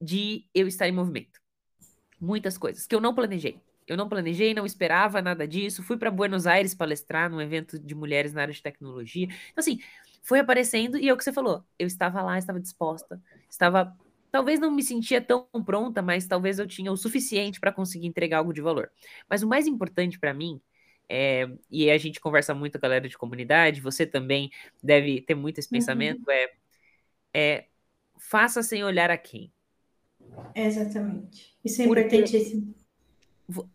de 0.00 0.46
eu 0.54 0.66
estar 0.66 0.88
em 0.88 0.92
movimento. 0.92 1.40
Muitas 2.20 2.58
coisas 2.58 2.86
que 2.86 2.94
eu 2.94 3.00
não 3.00 3.14
planejei. 3.14 3.60
Eu 3.86 3.96
não 3.96 4.08
planejei, 4.08 4.52
não 4.52 4.66
esperava 4.66 5.22
nada 5.22 5.46
disso. 5.46 5.82
Fui 5.82 5.96
para 5.96 6.10
Buenos 6.10 6.46
Aires 6.46 6.74
palestrar 6.74 7.30
num 7.30 7.40
evento 7.40 7.78
de 7.78 7.94
mulheres 7.94 8.32
na 8.32 8.42
área 8.42 8.52
de 8.52 8.62
tecnologia. 8.62 9.26
Então, 9.26 9.58
assim, 9.58 9.78
foi 10.26 10.40
aparecendo 10.40 10.98
e 10.98 11.08
é 11.08 11.12
o 11.12 11.16
que 11.16 11.22
você 11.22 11.32
falou. 11.32 11.64
Eu 11.78 11.86
estava 11.86 12.20
lá, 12.20 12.36
estava 12.36 12.58
disposta, 12.58 13.22
estava. 13.48 13.96
Talvez 14.28 14.58
não 14.58 14.72
me 14.72 14.82
sentia 14.82 15.20
tão 15.20 15.46
pronta, 15.64 16.02
mas 16.02 16.26
talvez 16.26 16.58
eu 16.58 16.66
tinha 16.66 16.90
o 16.90 16.96
suficiente 16.96 17.60
para 17.60 17.72
conseguir 17.72 18.08
entregar 18.08 18.38
algo 18.38 18.52
de 18.52 18.60
valor. 18.60 18.90
Mas 19.30 19.44
o 19.44 19.48
mais 19.48 19.68
importante 19.68 20.18
para 20.18 20.34
mim, 20.34 20.60
é, 21.08 21.48
e 21.70 21.88
a 21.88 21.96
gente 21.96 22.18
conversa 22.18 22.52
muito 22.52 22.72
com 22.72 22.78
a 22.78 22.88
galera 22.88 23.08
de 23.08 23.16
comunidade, 23.16 23.80
você 23.80 24.04
também 24.04 24.50
deve 24.82 25.20
ter 25.20 25.36
muito 25.36 25.58
esse 25.58 25.68
uhum. 25.68 25.78
pensamento, 25.78 26.26
uhum. 26.26 26.32
é, 26.32 26.52
é 27.32 27.66
faça 28.18 28.64
sem 28.64 28.82
olhar 28.82 29.12
a 29.12 29.16
quem. 29.16 29.52
Exatamente. 30.56 31.56
Isso 31.64 31.82
é 31.82 31.84
importantíssimo. 31.84 32.74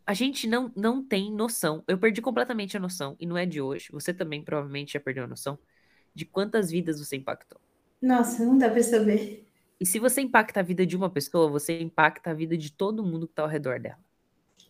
A 0.06 0.14
gente 0.14 0.48
não, 0.48 0.70
não 0.76 1.02
tem 1.02 1.32
noção. 1.32 1.82
Eu 1.88 1.98
perdi 1.98 2.22
completamente 2.22 2.76
a 2.76 2.80
noção, 2.80 3.16
e 3.18 3.26
não 3.26 3.38
é 3.38 3.46
de 3.46 3.62
hoje. 3.62 3.88
Você 3.94 4.14
também 4.14 4.44
provavelmente 4.44 4.92
já 4.92 5.00
perdeu 5.00 5.24
a 5.24 5.28
noção 5.28 5.58
de 6.14 6.26
quantas 6.26 6.70
vidas 6.72 7.00
você 7.00 7.16
impactou. 7.16 7.60
Nossa, 8.02 8.44
não 8.44 8.58
dá 8.58 8.70
para 8.70 8.84
saber. 8.84 9.46
E 9.80 9.86
se 9.86 10.00
você 10.00 10.22
impacta 10.22 10.60
a 10.60 10.64
vida 10.64 10.86
de 10.86 10.96
uma 10.96 11.10
pessoa, 11.10 11.50
você 11.50 11.80
impacta 11.80 12.32
a 12.32 12.34
vida 12.34 12.58
de 12.58 12.72
todo 12.72 13.04
mundo 13.04 13.28
que 13.28 13.34
está 13.34 13.44
ao 13.44 13.48
redor 13.48 13.80
dela. 13.80 14.00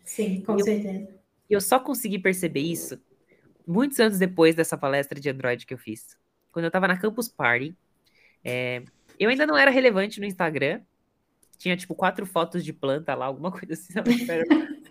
Sim, 0.04 0.42
com 0.42 0.58
e 0.58 0.64
certeza. 0.64 0.90
E 0.90 1.54
eu, 1.54 1.58
eu 1.58 1.62
só 1.62 1.80
consegui 1.80 2.20
perceber 2.20 2.62
isso 2.62 3.00
muitos 3.66 4.00
anos 4.00 4.20
depois 4.20 4.56
dessa 4.56 4.78
palestra 4.78 5.20
de 5.20 5.30
Android 5.30 5.66
que 5.66 5.74
eu 5.74 5.78
fiz. 5.78 6.18
Quando 6.52 6.66
eu 6.66 6.70
estava 6.70 6.88
na 6.88 6.98
Campus 6.98 7.28
Party, 7.28 7.76
é, 8.44 8.84
eu 9.20 9.30
ainda 9.30 9.46
não 9.46 9.58
era 9.58 9.72
relevante 9.72 10.20
no 10.20 10.26
Instagram. 10.26 10.82
Tinha, 11.58 11.78
tipo, 11.78 11.94
quatro 11.94 12.26
fotos 12.26 12.66
de 12.66 12.74
planta 12.74 13.14
lá, 13.16 13.26
alguma 13.26 13.52
coisa 13.52 13.74
assim. 13.74 13.94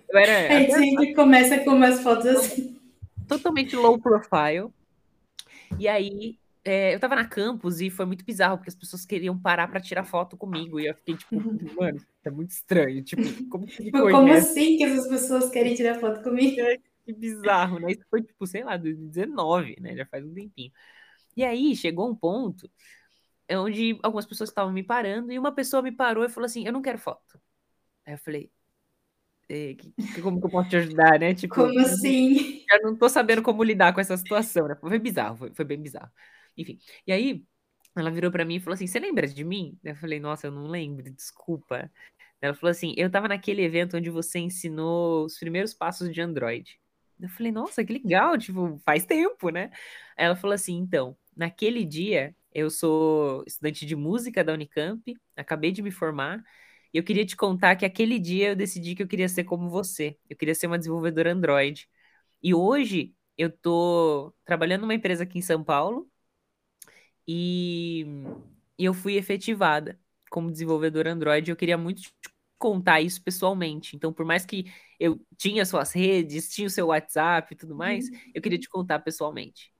Eu 0.08 0.18
era, 0.18 0.48
a 0.56 0.60
gente 0.60 0.72
sempre 0.72 1.14
começa 1.14 1.58
com 1.60 1.70
umas 1.70 2.00
fotos 2.02 2.26
assim. 2.26 2.76
Totalmente 3.28 3.76
low 3.76 3.98
profile. 3.98 4.72
E 5.78 5.86
aí, 5.86 6.38
é, 6.64 6.94
eu 6.94 7.00
tava 7.00 7.14
na 7.14 7.26
campus 7.26 7.80
e 7.80 7.90
foi 7.90 8.04
muito 8.04 8.24
bizarro, 8.24 8.58
porque 8.58 8.70
as 8.70 8.76
pessoas 8.76 9.04
queriam 9.06 9.38
parar 9.38 9.68
para 9.68 9.80
tirar 9.80 10.04
foto 10.04 10.36
comigo. 10.36 10.78
E 10.78 10.86
eu 10.86 10.94
fiquei 10.94 11.16
tipo, 11.16 11.36
mano, 11.80 12.00
é 12.24 12.30
muito 12.30 12.50
estranho. 12.50 13.02
Tipo, 13.02 13.22
como 13.48 13.66
que 13.66 13.84
tipo, 13.84 14.10
Como 14.10 14.32
assim 14.32 14.76
que 14.76 14.84
essas 14.84 15.08
pessoas 15.08 15.50
querem 15.50 15.74
tirar 15.74 15.98
foto 15.98 16.22
comigo? 16.22 16.60
É, 16.60 16.78
que 17.04 17.12
bizarro, 17.12 17.78
né? 17.78 17.92
Isso 17.92 18.04
foi, 18.10 18.22
tipo, 18.22 18.46
sei 18.46 18.62
lá, 18.64 18.76
2019, 18.76 19.76
né? 19.80 19.96
Já 19.96 20.06
faz 20.06 20.24
um 20.24 20.34
tempinho. 20.34 20.72
E 21.36 21.44
aí 21.44 21.74
chegou 21.74 22.08
um 22.10 22.14
ponto 22.14 22.70
onde 23.50 23.98
algumas 24.02 24.26
pessoas 24.26 24.50
estavam 24.50 24.72
me 24.72 24.82
parando 24.82 25.32
e 25.32 25.38
uma 25.38 25.52
pessoa 25.52 25.82
me 25.82 25.92
parou 25.92 26.24
e 26.24 26.28
falou 26.28 26.46
assim: 26.46 26.66
Eu 26.66 26.72
não 26.72 26.82
quero 26.82 26.98
foto. 26.98 27.40
Aí 28.04 28.14
eu 28.14 28.18
falei: 28.18 28.50
como 30.22 30.40
que 30.40 30.46
eu 30.46 30.50
posso 30.50 30.70
te 30.70 30.76
ajudar, 30.76 31.18
né? 31.18 31.34
Tipo, 31.34 31.54
como 31.56 31.78
assim? 31.80 32.64
Eu 32.70 32.82
não 32.82 32.96
tô 32.96 33.08
sabendo 33.08 33.42
como 33.42 33.64
lidar 33.64 33.92
com 33.92 34.00
essa 34.00 34.16
situação, 34.16 34.68
né? 34.68 34.76
Foi 34.76 34.98
bizarro, 34.98 35.36
foi, 35.36 35.52
foi 35.52 35.64
bem 35.64 35.80
bizarro. 35.80 36.10
Enfim, 36.60 36.78
e 37.06 37.12
aí 37.12 37.44
ela 37.96 38.10
virou 38.10 38.30
para 38.30 38.44
mim 38.44 38.56
e 38.56 38.60
falou 38.60 38.74
assim: 38.74 38.86
Você 38.86 38.98
lembra 38.98 39.26
de 39.26 39.44
mim? 39.44 39.78
Eu 39.84 39.96
falei: 39.96 40.20
Nossa, 40.20 40.46
eu 40.46 40.50
não 40.52 40.66
lembro, 40.66 41.10
desculpa. 41.10 41.90
Ela 42.40 42.54
falou 42.54 42.70
assim: 42.70 42.94
Eu 42.96 43.10
tava 43.10 43.28
naquele 43.28 43.62
evento 43.62 43.96
onde 43.96 44.10
você 44.10 44.38
ensinou 44.38 45.24
os 45.24 45.38
primeiros 45.38 45.74
passos 45.74 46.12
de 46.12 46.20
Android. 46.20 46.80
Eu 47.20 47.28
falei: 47.30 47.52
Nossa, 47.52 47.84
que 47.84 47.92
legal, 47.92 48.38
tipo, 48.38 48.80
faz 48.84 49.04
tempo, 49.06 49.50
né? 49.50 49.70
Ela 50.16 50.36
falou 50.36 50.54
assim: 50.54 50.76
Então, 50.76 51.16
naquele 51.36 51.84
dia 51.84 52.34
eu 52.52 52.70
sou 52.70 53.44
estudante 53.46 53.86
de 53.86 53.96
música 53.96 54.42
da 54.44 54.52
Unicamp, 54.52 55.02
acabei 55.36 55.72
de 55.72 55.82
me 55.82 55.90
formar. 55.90 56.42
E 56.92 56.98
eu 56.98 57.04
queria 57.04 57.24
te 57.24 57.36
contar 57.36 57.76
que 57.76 57.84
aquele 57.84 58.18
dia 58.18 58.50
eu 58.50 58.56
decidi 58.56 58.94
que 58.94 59.02
eu 59.02 59.08
queria 59.08 59.28
ser 59.28 59.44
como 59.44 59.70
você. 59.70 60.18
Eu 60.28 60.36
queria 60.36 60.54
ser 60.54 60.66
uma 60.66 60.78
desenvolvedora 60.78 61.32
Android. 61.32 61.88
E 62.42 62.54
hoje 62.54 63.14
eu 63.38 63.50
tô 63.50 64.34
trabalhando 64.44 64.82
numa 64.82 64.94
empresa 64.94 65.24
aqui 65.24 65.38
em 65.38 65.42
São 65.42 65.62
Paulo 65.64 66.10
e, 67.26 68.06
e 68.78 68.84
eu 68.84 68.94
fui 68.94 69.16
efetivada 69.16 69.98
como 70.30 70.50
desenvolvedora 70.50 71.12
Android. 71.12 71.50
Eu 71.50 71.56
queria 71.56 71.78
muito 71.78 72.02
te 72.02 72.12
contar 72.58 73.00
isso 73.00 73.22
pessoalmente. 73.22 73.96
Então, 73.96 74.12
por 74.12 74.24
mais 74.24 74.44
que 74.44 74.70
eu 74.98 75.20
tinha 75.36 75.64
suas 75.64 75.92
redes, 75.92 76.50
tinha 76.50 76.66
o 76.66 76.70
seu 76.70 76.88
WhatsApp 76.88 77.52
e 77.52 77.56
tudo 77.56 77.74
mais, 77.74 78.08
uhum. 78.08 78.18
eu 78.34 78.42
queria 78.42 78.58
te 78.58 78.68
contar 78.68 78.98
pessoalmente. 79.00 79.72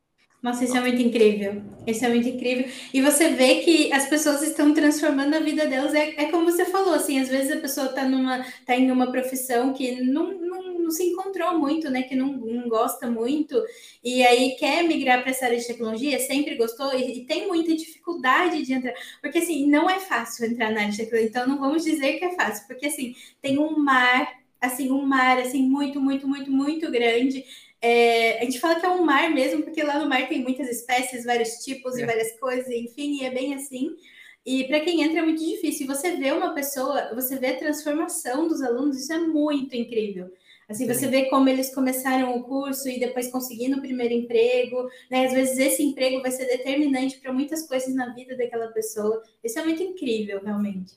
Nossa, 0.43 0.65
isso 0.65 0.75
é 0.75 0.81
muito 0.81 1.03
incrível. 1.03 1.63
Isso 1.87 2.03
é 2.05 2.09
muito 2.09 2.27
incrível. 2.29 2.67
E 2.95 3.03
você 3.03 3.29
vê 3.29 3.57
que 3.57 3.93
as 3.93 4.07
pessoas 4.09 4.43
estão 4.43 4.73
transformando 4.73 5.35
a 5.35 5.41
vida 5.41 5.67
delas. 5.67 5.95
É, 5.95 6.15
é 6.23 6.31
como 6.31 6.51
você 6.51 6.65
falou, 6.65 6.95
assim, 6.95 7.21
às 7.21 7.29
vezes 7.29 7.53
a 7.53 7.61
pessoa 7.61 7.89
está 7.89 8.09
numa, 8.09 8.43
tá 8.65 8.75
em 8.75 8.91
uma 8.91 9.11
profissão 9.11 9.75
que 9.75 10.01
não, 10.03 10.33
não, 10.33 10.79
não, 10.79 10.91
se 10.91 11.05
encontrou 11.05 11.59
muito, 11.59 11.91
né? 11.91 12.05
Que 12.05 12.15
não, 12.17 12.33
não 12.33 12.69
gosta 12.71 13.11
muito, 13.11 13.63
e 14.03 14.23
aí 14.23 14.57
quer 14.59 14.83
migrar 14.83 15.21
para 15.21 15.31
essa 15.31 15.45
área 15.45 15.59
de 15.59 15.67
tecnologia, 15.67 16.19
sempre 16.19 16.55
gostou, 16.57 16.93
e, 16.95 17.19
e, 17.19 17.27
tem 17.27 17.47
muita 17.47 17.77
dificuldade 17.77 18.63
de 18.63 18.73
entrar. 18.73 18.95
Porque 19.21 19.39
assim, 19.39 19.69
não 19.69 19.91
é 19.91 20.01
fácil 20.01 20.47
entrar 20.47 20.71
na 20.73 20.81
área 20.81 20.91
de 20.91 20.97
tecnologia, 20.97 21.29
então 21.29 21.47
não 21.47 21.59
vamos 21.59 21.85
dizer 21.85 22.19
que 22.19 22.25
é 22.25 22.35
fácil, 22.35 22.67
porque 22.67 22.87
assim, 22.87 23.15
tem 23.43 23.59
um 23.59 23.79
mar, 23.79 24.27
assim, 24.61 24.91
um 24.91 25.03
mar 25.03 25.39
assim, 25.39 25.63
muito, 25.63 26.01
muito, 26.01 26.27
muito, 26.27 26.51
muito 26.51 26.91
grande 26.91 27.45
é, 27.83 28.41
a 28.41 28.45
gente 28.45 28.61
fala 28.61 28.79
que 28.79 28.85
é 28.85 28.91
um 28.91 29.05
mar 29.05 29.31
mesmo, 29.31 29.63
porque 29.63 29.83
lá 29.83 29.99
no 29.99 30.09
mar 30.09 30.29
tem 30.29 30.43
muitas 30.43 30.69
espécies, 30.69 31.25
vários 31.25 31.55
tipos 31.65 31.97
é. 31.97 32.03
e 32.03 32.07
várias 32.07 32.39
coisas, 32.39 32.69
enfim, 32.69 33.21
e 33.21 33.25
é 33.25 33.31
bem 33.31 33.55
assim. 33.55 33.97
E 34.45 34.65
para 34.65 34.81
quem 34.81 35.03
entra 35.03 35.21
é 35.21 35.23
muito 35.23 35.45
difícil. 35.45 35.85
E 35.85 35.89
você 35.89 36.17
vê 36.17 36.33
uma 36.33 36.55
pessoa, 36.55 37.15
você 37.15 37.39
vê 37.39 37.49
a 37.49 37.59
transformação 37.59 38.49
dos 38.49 38.63
alunos, 38.63 38.99
isso 38.99 39.13
é 39.13 39.19
muito 39.19 39.77
incrível. 39.77 40.31
Assim, 40.69 40.87
Sim. 40.87 40.95
você 40.95 41.09
vê 41.09 41.25
como 41.25 41.49
eles 41.49 41.75
começaram 41.75 42.37
o 42.37 42.45
curso 42.45 42.89
e 42.89 43.01
depois 43.01 43.29
conseguindo 43.29 43.79
o 43.79 43.81
primeiro 43.81 44.15
emprego, 44.15 44.89
né? 45.11 45.27
Às 45.27 45.33
vezes 45.33 45.59
esse 45.59 45.83
emprego 45.83 46.23
vai 46.23 46.31
ser 46.31 46.47
determinante 46.47 47.19
para 47.19 47.33
muitas 47.33 47.67
coisas 47.67 47.93
na 47.93 48.15
vida 48.15 48.37
daquela 48.37 48.69
pessoa. 48.69 49.21
Isso 49.43 49.59
é 49.59 49.65
muito 49.65 49.83
incrível, 49.83 50.41
realmente. 50.43 50.95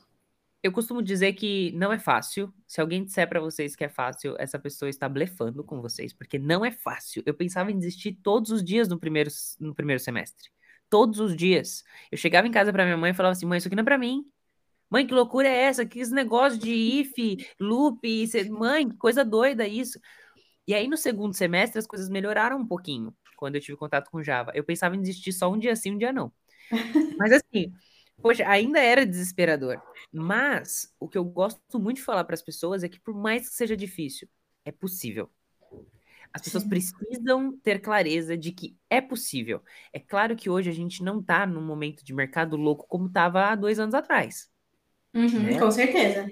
Eu 0.63 0.71
costumo 0.71 1.01
dizer 1.01 1.33
que 1.33 1.73
não 1.73 1.91
é 1.91 1.99
fácil. 1.99 2.53
Se 2.65 2.79
alguém 2.79 3.03
disser 3.03 3.27
para 3.27 3.41
vocês 3.41 3.75
que 3.75 3.83
é 3.83 3.89
fácil, 3.89 4.35
essa 4.39 4.57
pessoa 4.57 4.89
está 4.89 5.09
blefando 5.09 5.61
com 5.61 5.81
vocês, 5.81 6.13
porque 6.13 6.39
não 6.39 6.63
é 6.63 6.71
fácil. 6.71 7.21
Eu 7.25 7.33
pensava 7.33 7.69
em 7.69 7.77
desistir 7.77 8.13
todos 8.23 8.49
os 8.49 8.63
dias 8.63 8.87
no 8.87 8.97
primeiro, 8.97 9.29
no 9.59 9.75
primeiro 9.75 9.99
semestre. 9.99 10.49
Todos 10.89 11.19
os 11.19 11.35
dias. 11.35 11.83
Eu 12.09 12.17
chegava 12.17 12.47
em 12.47 12.51
casa 12.51 12.71
para 12.71 12.85
minha 12.85 12.95
mãe 12.95 13.11
e 13.11 13.13
falava 13.13 13.33
assim: 13.33 13.45
mãe, 13.45 13.57
isso 13.57 13.67
aqui 13.67 13.75
não 13.75 13.81
é 13.81 13.83
para 13.83 13.97
mim. 13.97 14.23
Mãe, 14.89 15.05
que 15.05 15.13
loucura 15.13 15.49
é 15.49 15.63
essa? 15.63 15.85
Que 15.85 15.99
esse 15.99 16.13
negócio 16.13 16.57
de 16.57 16.71
if, 16.71 17.13
loop, 17.59 17.99
mãe, 18.51 18.87
que 18.87 18.95
coisa 18.95 19.25
doida 19.25 19.67
isso. 19.67 19.99
E 20.65 20.73
aí 20.73 20.87
no 20.87 20.95
segundo 20.95 21.33
semestre 21.33 21.79
as 21.79 21.87
coisas 21.87 22.07
melhoraram 22.09 22.57
um 22.57 22.65
pouquinho 22.65 23.13
quando 23.35 23.55
eu 23.55 23.61
tive 23.61 23.77
contato 23.77 24.09
com 24.09 24.23
Java. 24.23 24.51
Eu 24.55 24.63
pensava 24.63 24.95
em 24.95 25.01
desistir 25.01 25.33
só 25.33 25.51
um 25.51 25.59
dia 25.59 25.75
sim, 25.75 25.91
um 25.91 25.97
dia 25.97 26.13
não. 26.13 26.31
Mas 27.17 27.33
assim, 27.33 27.73
Poxa, 28.23 28.47
ainda 28.47 28.79
era 28.79 29.05
desesperador. 29.05 29.81
Mas 30.11 30.95
o 30.97 31.09
que 31.09 31.17
eu 31.17 31.25
gosto 31.25 31.77
muito 31.77 31.97
de 31.97 32.03
falar 32.03 32.23
para 32.23 32.35
as 32.35 32.41
pessoas 32.41 32.81
é 32.81 32.87
que, 32.87 32.99
por 32.99 33.13
mais 33.13 33.49
que 33.49 33.53
seja 33.53 33.75
difícil, 33.75 34.29
é 34.63 34.71
possível. 34.71 35.29
As 36.31 36.41
pessoas 36.41 36.63
Sim. 36.63 36.69
precisam 36.69 37.57
ter 37.57 37.79
clareza 37.79 38.37
de 38.37 38.53
que 38.53 38.77
é 38.89 39.01
possível. 39.01 39.61
É 39.91 39.99
claro 39.99 40.37
que 40.37 40.49
hoje 40.49 40.69
a 40.69 40.73
gente 40.73 41.03
não 41.03 41.19
está 41.19 41.45
num 41.45 41.61
momento 41.61 42.03
de 42.03 42.13
mercado 42.13 42.55
louco 42.55 42.87
como 42.87 43.07
estava 43.07 43.49
há 43.49 43.55
dois 43.55 43.77
anos 43.77 43.93
atrás. 43.93 44.49
Uhum, 45.13 45.43
né? 45.43 45.59
Com 45.59 45.69
certeza. 45.69 46.23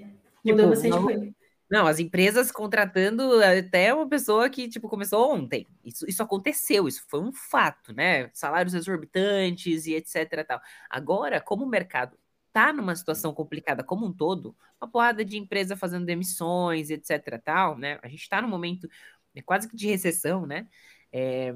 Mudou 0.42 0.56
tipo, 0.56 0.68
bastante 0.70 0.90
não, 0.90 1.04
coisa. 1.04 1.34
Não, 1.72 1.86
as 1.86 1.98
empresas 1.98 2.52
contratando 2.52 3.42
até 3.42 3.94
uma 3.94 4.06
pessoa 4.06 4.50
que, 4.50 4.68
tipo, 4.68 4.90
começou 4.90 5.32
ontem. 5.34 5.66
Isso, 5.82 6.04
isso 6.06 6.22
aconteceu, 6.22 6.86
isso 6.86 7.02
foi 7.08 7.20
um 7.22 7.32
fato, 7.32 7.94
né? 7.94 8.28
Salários 8.34 8.74
exorbitantes 8.74 9.86
e 9.86 9.94
etc. 9.94 10.44
Tal. 10.46 10.60
Agora, 10.90 11.40
como 11.40 11.64
o 11.64 11.68
mercado 11.68 12.14
tá 12.52 12.74
numa 12.74 12.94
situação 12.94 13.32
complicada 13.32 13.82
como 13.82 14.04
um 14.04 14.12
todo, 14.12 14.54
uma 14.78 14.86
porrada 14.90 15.24
de 15.24 15.38
empresa 15.38 15.74
fazendo 15.74 16.04
demissões, 16.04 16.90
etc. 16.90 17.40
tal, 17.42 17.78
né? 17.78 17.98
A 18.02 18.08
gente 18.08 18.28
tá 18.28 18.42
num 18.42 18.48
momento 18.48 18.86
né, 19.34 19.40
quase 19.40 19.66
que 19.66 19.74
de 19.74 19.86
recessão, 19.88 20.44
né? 20.46 20.68
É, 21.10 21.54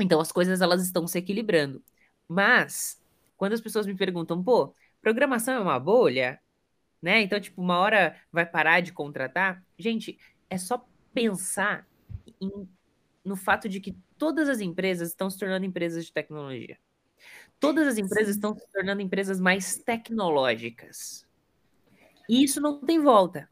então 0.00 0.20
as 0.20 0.32
coisas 0.32 0.62
elas 0.62 0.82
estão 0.82 1.06
se 1.06 1.18
equilibrando. 1.18 1.84
Mas, 2.28 2.98
quando 3.36 3.52
as 3.52 3.60
pessoas 3.60 3.86
me 3.86 3.94
perguntam, 3.96 4.42
pô, 4.42 4.74
programação 5.02 5.54
é 5.54 5.60
uma 5.60 5.78
bolha? 5.78 6.40
Né? 7.04 7.20
Então, 7.20 7.38
tipo, 7.38 7.60
uma 7.60 7.76
hora 7.78 8.16
vai 8.32 8.46
parar 8.46 8.80
de 8.80 8.90
contratar. 8.90 9.62
Gente, 9.78 10.18
é 10.48 10.56
só 10.56 10.82
pensar 11.12 11.86
em, 12.40 12.66
no 13.22 13.36
fato 13.36 13.68
de 13.68 13.78
que 13.78 13.94
todas 14.16 14.48
as 14.48 14.60
empresas 14.60 15.10
estão 15.10 15.28
se 15.28 15.38
tornando 15.38 15.66
empresas 15.66 16.06
de 16.06 16.12
tecnologia. 16.14 16.78
Todas 17.60 17.86
as 17.86 17.98
empresas 17.98 18.36
estão 18.36 18.56
se 18.56 18.66
tornando 18.72 19.02
empresas 19.02 19.38
mais 19.38 19.76
tecnológicas. 19.76 21.26
E 22.26 22.42
isso 22.42 22.58
não 22.58 22.80
tem 22.80 22.98
volta. 22.98 23.50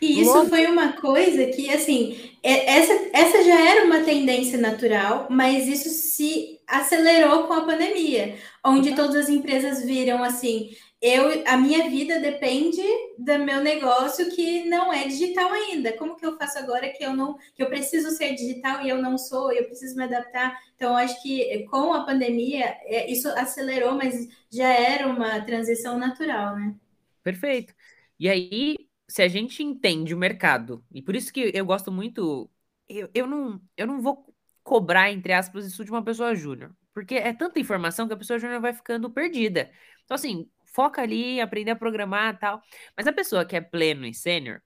E 0.00 0.22
isso 0.22 0.32
Logo... 0.32 0.48
foi 0.48 0.66
uma 0.66 0.94
coisa 0.94 1.46
que, 1.48 1.68
assim, 1.68 2.38
é, 2.42 2.78
essa, 2.78 2.92
essa 3.12 3.44
já 3.44 3.70
era 3.70 3.84
uma 3.84 4.00
tendência 4.00 4.58
natural, 4.58 5.26
mas 5.28 5.68
isso 5.68 5.90
se 5.90 6.58
acelerou 6.66 7.46
com 7.46 7.52
a 7.52 7.66
pandemia, 7.66 8.36
onde 8.64 8.94
todas 8.94 9.16
as 9.16 9.28
empresas 9.28 9.84
viram 9.84 10.24
assim: 10.24 10.70
eu, 11.02 11.42
a 11.48 11.56
minha 11.56 11.90
vida 11.90 12.20
depende 12.20 12.80
do 13.18 13.38
meu 13.40 13.60
negócio 13.60 14.30
que 14.30 14.64
não 14.68 14.92
é 14.92 15.08
digital 15.08 15.52
ainda. 15.52 15.92
Como 15.96 16.16
que 16.16 16.24
eu 16.24 16.38
faço 16.38 16.58
agora 16.58 16.88
que 16.90 17.04
eu 17.04 17.12
não, 17.12 17.36
que 17.56 17.62
eu 17.62 17.68
preciso 17.68 18.10
ser 18.10 18.34
digital 18.36 18.82
e 18.82 18.88
eu 18.88 19.02
não 19.02 19.18
sou, 19.18 19.52
eu 19.52 19.64
preciso 19.64 19.96
me 19.96 20.04
adaptar? 20.04 20.56
Então, 20.76 20.96
acho 20.96 21.20
que 21.20 21.64
com 21.66 21.92
a 21.92 22.04
pandemia 22.06 22.66
é, 22.84 23.10
isso 23.10 23.28
acelerou, 23.30 23.96
mas 23.96 24.28
já 24.48 24.68
era 24.68 25.08
uma 25.08 25.40
transição 25.40 25.98
natural, 25.98 26.54
né? 26.54 26.76
Perfeito. 27.24 27.74
E 28.18 28.28
aí, 28.28 28.76
se 29.08 29.22
a 29.22 29.28
gente 29.28 29.60
entende 29.60 30.14
o 30.14 30.18
mercado, 30.18 30.84
e 30.92 31.02
por 31.02 31.16
isso 31.16 31.32
que 31.32 31.50
eu 31.52 31.66
gosto 31.66 31.90
muito, 31.90 32.48
eu, 32.88 33.10
eu 33.12 33.26
não, 33.26 33.60
eu 33.76 33.88
não 33.88 34.00
vou 34.00 34.32
cobrar, 34.62 35.10
entre 35.10 35.32
aspas, 35.32 35.66
isso 35.66 35.84
de 35.84 35.90
uma 35.90 36.04
pessoa 36.04 36.34
júnior, 36.36 36.72
porque 36.94 37.16
é 37.16 37.32
tanta 37.32 37.58
informação 37.58 38.06
que 38.06 38.14
a 38.14 38.16
pessoa 38.16 38.38
júnior 38.38 38.60
vai 38.60 38.72
ficando 38.72 39.10
perdida. 39.10 39.72
Então, 40.04 40.14
assim, 40.14 40.48
foca 40.72 41.02
ali, 41.02 41.40
aprender 41.40 41.72
a 41.72 41.76
programar 41.76 42.38
tal. 42.38 42.62
Mas 42.96 43.06
a 43.06 43.12
pessoa 43.12 43.44
que 43.44 43.56
é 43.56 43.60
pleno 43.60 44.06
e 44.06 44.14
sênior, 44.14 44.60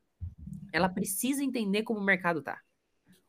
ela 0.72 0.88
precisa 0.88 1.42
entender 1.42 1.82
como 1.82 2.00
o 2.00 2.04
mercado 2.04 2.42
tá. 2.42 2.60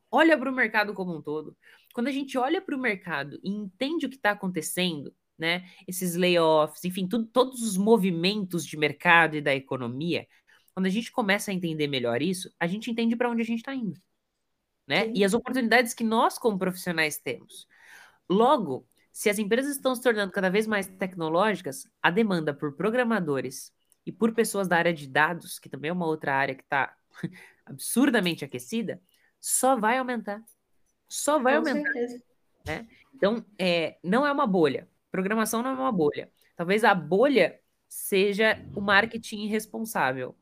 Olha 0.10 0.38
para 0.38 0.50
o 0.50 0.56
mercado 0.56 0.94
como 0.94 1.16
um 1.16 1.22
todo. 1.22 1.56
Quando 1.94 2.08
a 2.08 2.12
gente 2.12 2.38
olha 2.38 2.62
para 2.62 2.76
o 2.76 2.80
mercado 2.80 3.40
e 3.44 3.50
entende 3.50 4.06
o 4.06 4.10
que 4.10 4.16
está 4.16 4.32
acontecendo, 4.32 5.14
né? 5.38 5.70
Esses 5.88 6.16
layoffs, 6.16 6.84
enfim, 6.86 7.08
tudo, 7.08 7.26
todos 7.26 7.62
os 7.62 7.78
movimentos 7.78 8.66
de 8.66 8.78
mercado 8.78 9.36
e 9.36 9.42
da 9.42 9.54
economia, 9.54 10.28
quando 10.74 10.86
a 10.86 10.90
gente 10.90 11.12
começa 11.12 11.52
a 11.52 11.54
entender 11.54 11.88
melhor 11.88 12.22
isso, 12.22 12.54
a 12.60 12.68
gente 12.68 12.90
entende 12.92 13.16
para 13.16 13.30
onde 13.30 13.42
a 13.42 13.46
gente 13.46 13.60
está 13.60 13.74
indo, 13.74 14.00
né? 14.88 15.12
E 15.14 15.24
as 15.24 15.34
oportunidades 15.34 15.94
que 15.94 16.04
nós 16.04 16.38
como 16.38 16.58
profissionais 16.58 17.18
temos. 17.20 17.68
Logo, 18.30 18.88
se 19.18 19.32
as 19.32 19.40
empresas 19.40 19.76
estão 19.76 19.96
se 19.96 20.02
tornando 20.04 20.32
cada 20.32 20.48
vez 20.48 20.68
mais 20.68 20.86
tecnológicas, 20.86 21.88
a 22.04 22.12
demanda 22.12 22.54
por 22.54 22.74
programadores 22.76 23.74
e 24.06 24.12
por 24.12 24.32
pessoas 24.32 24.68
da 24.68 24.78
área 24.78 24.94
de 24.94 25.08
dados, 25.08 25.58
que 25.58 25.68
também 25.68 25.90
é 25.90 25.92
uma 25.92 26.06
outra 26.06 26.36
área 26.36 26.54
que 26.54 26.62
está 26.62 26.96
absurdamente 27.66 28.46
aquecida, 28.46 29.02
só 29.42 29.76
vai 29.76 29.98
aumentar. 29.98 30.40
Só 31.10 31.40
vai 31.40 31.54
Com 31.54 31.68
aumentar. 31.68 31.92
certeza. 31.94 32.24
Né? 32.64 32.88
Então, 33.16 33.44
é, 33.58 33.98
não 34.04 34.24
é 34.24 34.32
uma 34.32 34.46
bolha. 34.46 34.88
Programação 35.10 35.64
não 35.64 35.72
é 35.72 35.74
uma 35.74 35.92
bolha. 35.92 36.32
Talvez 36.56 36.84
a 36.84 36.94
bolha 36.94 37.60
seja 37.90 38.64
o 38.76 38.82
marketing 38.82 39.46
irresponsável, 39.46 40.38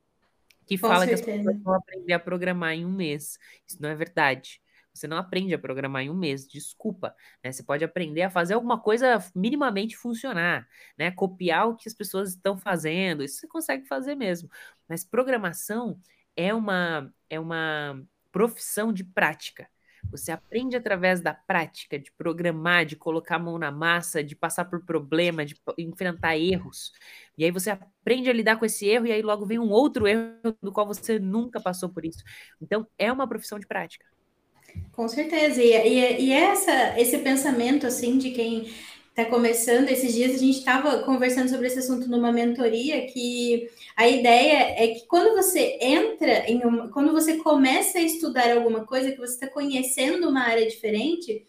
que 0.68 0.78
Com 0.78 0.90
fala 0.90 1.08
que 1.08 1.14
as 1.14 1.22
certeza. 1.22 1.46
pessoas 1.46 1.64
vão 1.64 1.76
aprender 1.76 2.12
a 2.12 2.20
programar 2.20 2.74
em 2.74 2.86
um 2.86 2.92
mês. 2.92 3.40
Isso 3.66 3.82
não 3.82 3.88
é 3.88 3.96
verdade. 3.96 4.62
Você 4.96 5.08
não 5.08 5.18
aprende 5.18 5.54
a 5.54 5.60
programar 5.60 6.04
em 6.04 6.10
um 6.10 6.16
mês, 6.16 6.48
desculpa. 6.48 7.14
Né? 7.44 7.52
Você 7.52 7.64
pode 7.64 7.84
aprender 7.84 8.22
a 8.24 8.30
fazer 8.30 8.54
alguma 8.54 8.80
coisa 8.80 9.24
minimamente 9.36 9.98
funcionar, 9.98 10.68
né? 10.98 11.12
Copiar 11.12 11.68
o 11.68 11.76
que 11.76 11.88
as 11.88 11.94
pessoas 11.94 12.30
estão 12.30 12.58
fazendo, 12.58 13.24
isso 13.24 13.40
você 13.40 13.48
consegue 13.48 13.86
fazer 13.88 14.16
mesmo. 14.16 14.50
Mas 14.88 15.04
programação 15.04 16.00
é 16.36 16.54
uma, 16.54 17.14
é 17.30 17.40
uma 17.40 18.02
profissão 18.32 18.94
de 18.94 19.04
prática. 19.04 19.68
Você 20.12 20.32
aprende 20.32 20.76
através 20.76 21.20
da 21.20 21.34
prática, 21.34 21.98
de 22.00 22.12
programar, 22.12 22.86
de 22.86 22.96
colocar 22.96 23.36
a 23.36 23.40
mão 23.40 23.58
na 23.58 23.72
massa, 23.72 24.24
de 24.24 24.36
passar 24.36 24.66
por 24.66 24.86
problema, 24.86 25.46
de 25.46 25.56
enfrentar 25.78 26.38
erros. 26.38 26.94
E 27.38 27.44
aí 27.44 27.52
você 27.52 27.72
aprende 27.72 28.30
a 28.30 28.34
lidar 28.34 28.58
com 28.58 28.66
esse 28.66 28.86
erro, 28.88 29.08
e 29.08 29.12
aí 29.12 29.22
logo 29.22 29.46
vem 29.46 29.60
um 29.60 29.70
outro 29.70 30.08
erro 30.08 30.36
do 30.62 30.72
qual 30.72 30.86
você 30.86 31.20
nunca 31.20 31.60
passou 31.60 31.90
por 31.90 32.06
isso. 32.06 32.24
Então, 32.62 32.88
é 32.98 33.12
uma 33.12 33.28
profissão 33.28 33.60
de 33.60 33.68
prática. 33.68 34.06
Com 34.92 35.08
certeza. 35.08 35.62
E, 35.62 35.72
e, 35.72 36.26
e 36.26 36.32
essa, 36.32 37.00
esse 37.00 37.18
pensamento, 37.20 37.86
assim, 37.86 38.18
de 38.18 38.32
quem 38.32 38.70
está 39.10 39.26
começando, 39.26 39.88
esses 39.90 40.14
dias 40.14 40.36
a 40.36 40.38
gente 40.38 40.58
estava 40.58 41.04
conversando 41.04 41.50
sobre 41.50 41.68
esse 41.68 41.80
assunto 41.80 42.10
numa 42.10 42.34
mentoria, 42.34 43.08
que 43.08 43.70
a 43.96 44.10
ideia 44.10 44.76
é 44.78 44.88
que 44.90 45.08
quando 45.08 45.34
você 45.34 45.78
entra 45.82 46.50
em 46.50 46.66
uma, 46.66 46.90
quando 46.90 47.14
você 47.14 47.38
começa 47.38 47.98
a 47.98 48.02
estudar 48.02 48.52
alguma 48.52 48.86
coisa, 48.86 49.12
que 49.12 49.18
você 49.18 49.36
está 49.36 49.48
conhecendo 49.48 50.28
uma 50.28 50.42
área 50.42 50.68
diferente, 50.68 51.46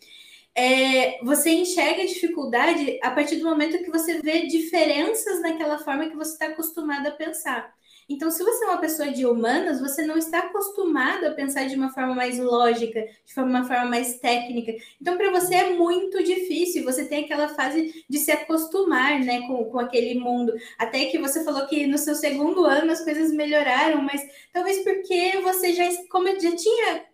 é, 0.55 1.19
você 1.25 1.51
enxerga 1.51 2.03
a 2.03 2.07
dificuldade 2.07 2.99
a 3.03 3.11
partir 3.11 3.37
do 3.37 3.45
momento 3.45 3.83
que 3.83 3.91
você 3.91 4.21
vê 4.23 4.47
diferenças 4.47 5.41
naquela 5.43 5.79
forma 5.79 6.09
que 6.09 6.17
você 6.17 6.33
está 6.33 6.47
acostumado 6.47 7.09
a 7.09 7.11
pensar. 7.11 7.75
Então, 8.09 8.31
se 8.31 8.43
você 8.45 8.65
é 8.65 8.69
uma 8.69 8.79
pessoa 8.79 9.11
de 9.11 9.27
humanas, 9.27 9.81
você 9.81 10.07
não 10.07 10.17
está 10.17 10.39
acostumado 10.39 11.27
a 11.27 11.33
pensar 11.33 11.67
de 11.67 11.75
uma 11.75 11.93
forma 11.93 12.15
mais 12.15 12.39
lógica, 12.39 13.01
de 13.03 13.41
uma 13.41 13.65
forma 13.65 13.87
mais 13.87 14.21
técnica. 14.21 14.73
Então, 15.01 15.17
para 15.17 15.31
você 15.31 15.57
é 15.57 15.71
muito 15.71 16.23
difícil. 16.23 16.85
Você 16.85 17.05
tem 17.05 17.25
aquela 17.25 17.49
fase 17.49 18.05
de 18.09 18.19
se 18.19 18.31
acostumar 18.31 19.19
né, 19.21 19.47
com, 19.49 19.65
com 19.65 19.79
aquele 19.81 20.19
mundo. 20.21 20.53
Até 20.79 21.07
que 21.07 21.19
você 21.19 21.43
falou 21.45 21.67
que 21.67 21.87
no 21.87 21.99
seu 21.99 22.15
segundo 22.15 22.65
ano 22.65 22.93
as 22.93 23.03
coisas 23.03 23.33
melhoraram, 23.33 24.03
mas 24.03 24.23
talvez 24.53 24.85
porque 24.85 25.41
você 25.43 25.73
já, 25.73 25.85
como 26.09 26.29
já 26.41 26.55
tinha 26.55 27.05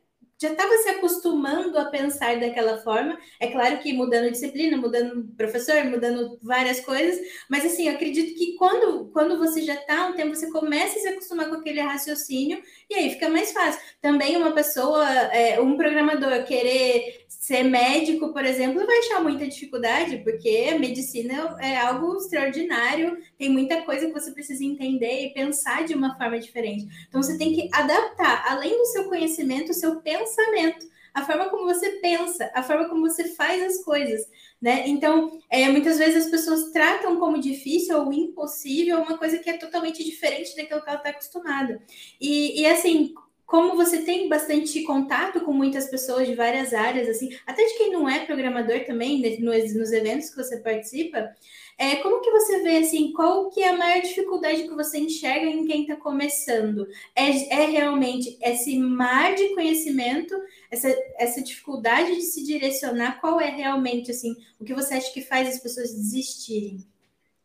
já 0.43 0.51
estava 0.51 0.76
se 0.78 0.88
acostumando 0.88 1.78
a 1.78 1.84
pensar 1.84 2.40
daquela 2.40 2.78
forma. 2.78 3.16
É 3.38 3.47
claro 3.47 3.78
que 3.78 3.93
mudando 3.93 4.30
disciplina, 4.30 4.76
mudando 4.76 5.24
professor, 5.36 5.84
mudando 5.84 6.36
várias 6.43 6.80
coisas, 6.80 7.20
mas 7.49 7.64
assim, 7.64 7.88
eu 7.88 7.95
acredito 7.95 8.36
que 8.36 8.57
quando, 8.57 9.09
quando 9.12 9.38
você 9.38 9.62
já 9.62 9.74
está 9.74 10.09
um 10.09 10.14
tempo, 10.14 10.34
você 10.34 10.51
começa 10.51 10.99
a 10.99 11.03
se 11.03 11.09
acostumar 11.09 11.49
com 11.49 11.55
aquele 11.55 11.80
raciocínio 11.80 12.61
e 12.93 12.95
aí 12.95 13.11
fica 13.11 13.28
mais 13.28 13.53
fácil. 13.53 13.80
Também 14.01 14.36
uma 14.36 14.53
pessoa, 14.53 15.09
é, 15.09 15.59
um 15.61 15.76
programador 15.76 16.45
querer 16.45 17.24
ser 17.26 17.64
médico, 17.64 18.32
por 18.32 18.45
exemplo, 18.45 18.86
vai 18.86 18.99
achar 18.99 19.22
muita 19.22 19.49
dificuldade, 19.49 20.18
porque 20.18 20.68
a 20.72 20.78
medicina 20.78 21.57
é 21.61 21.76
algo 21.76 22.16
extraordinário, 22.16 23.16
tem 23.38 23.49
muita 23.49 23.82
coisa 23.82 24.07
que 24.07 24.12
você 24.12 24.30
precisa 24.30 24.62
entender 24.62 25.24
e 25.24 25.32
pensar 25.32 25.84
de 25.84 25.95
uma 25.95 26.16
forma 26.16 26.38
diferente. 26.38 26.86
Então 27.09 27.22
você 27.22 27.38
tem 27.38 27.55
que 27.55 27.68
adaptar, 27.72 28.45
além 28.47 28.76
do 28.76 28.86
seu 28.86 29.05
conhecimento, 29.05 29.70
o 29.70 29.74
seu 29.74 30.01
pensamento, 30.01 30.86
a 31.15 31.25
forma 31.25 31.49
como 31.51 31.65
você 31.65 31.91
pensa, 32.01 32.51
a 32.55 32.63
forma 32.63 32.89
como 32.89 33.03
você 33.03 33.25
faz 33.35 33.63
as 33.63 33.85
coisas, 33.85 34.27
né? 34.61 34.85
Então, 34.87 35.39
é, 35.51 35.69
muitas 35.69 35.99
vezes 35.99 36.25
as 36.25 36.31
pessoas 36.31 36.71
tratam 36.71 37.19
como 37.19 37.41
difícil 37.41 37.99
ou 37.99 38.13
impossível 38.13 39.01
uma 39.01 39.19
coisa 39.19 39.39
que 39.39 39.51
é 39.51 39.59
totalmente 39.59 40.03
diferente 40.05 40.57
daquilo 40.57 40.83
que 40.83 40.89
ela 40.89 40.99
está 40.99 41.11
acostumada. 41.11 41.83
E, 42.21 42.61
e 42.61 42.67
assim, 42.67 43.15
como 43.53 43.77
você 43.77 44.01
tem 44.01 44.31
bastante 44.31 44.83
contato 44.83 45.43
com 45.43 45.53
muitas 45.53 45.87
pessoas 45.91 46.27
de 46.27 46.35
várias 46.35 46.73
áreas, 46.73 47.07
assim, 47.07 47.37
até 47.47 47.63
de 47.63 47.75
quem 47.77 47.93
não 47.93 48.09
é 48.09 48.25
programador 48.25 48.83
também, 48.87 49.21
né, 49.21 49.37
nos, 49.41 49.75
nos 49.75 49.93
eventos 49.93 50.31
que 50.31 50.37
você 50.37 50.57
participa, 50.61 51.31
é, 51.77 51.97
como 51.97 52.21
que 52.21 52.31
você 52.31 52.63
vê, 52.63 52.79
assim, 52.79 53.13
qual 53.13 53.51
que 53.51 53.63
é 53.63 53.69
a 53.69 53.77
maior 53.77 54.01
dificuldade 54.01 54.63
que 54.63 54.75
você 54.75 54.99
enxerga 54.99 55.47
em 55.47 55.67
quem 55.67 55.83
está 55.83 55.97
começando? 55.97 56.87
É, 57.15 57.29
é 57.29 57.67
realmente 57.67 58.39
esse 58.41 58.79
mar 58.79 59.35
de 59.35 59.55
conhecimento, 59.55 60.35
essa, 60.73 60.89
essa 61.18 61.43
dificuldade 61.43 62.14
de 62.14 62.23
se 62.23 62.43
direcionar, 62.43 63.20
qual 63.20 63.39
é 63.39 63.51
realmente, 63.51 64.11
assim, 64.11 64.35
o 64.59 64.64
que 64.64 64.73
você 64.73 64.95
acha 64.95 65.12
que 65.12 65.20
faz 65.20 65.47
as 65.47 65.61
pessoas 65.61 65.93
desistirem? 65.93 66.89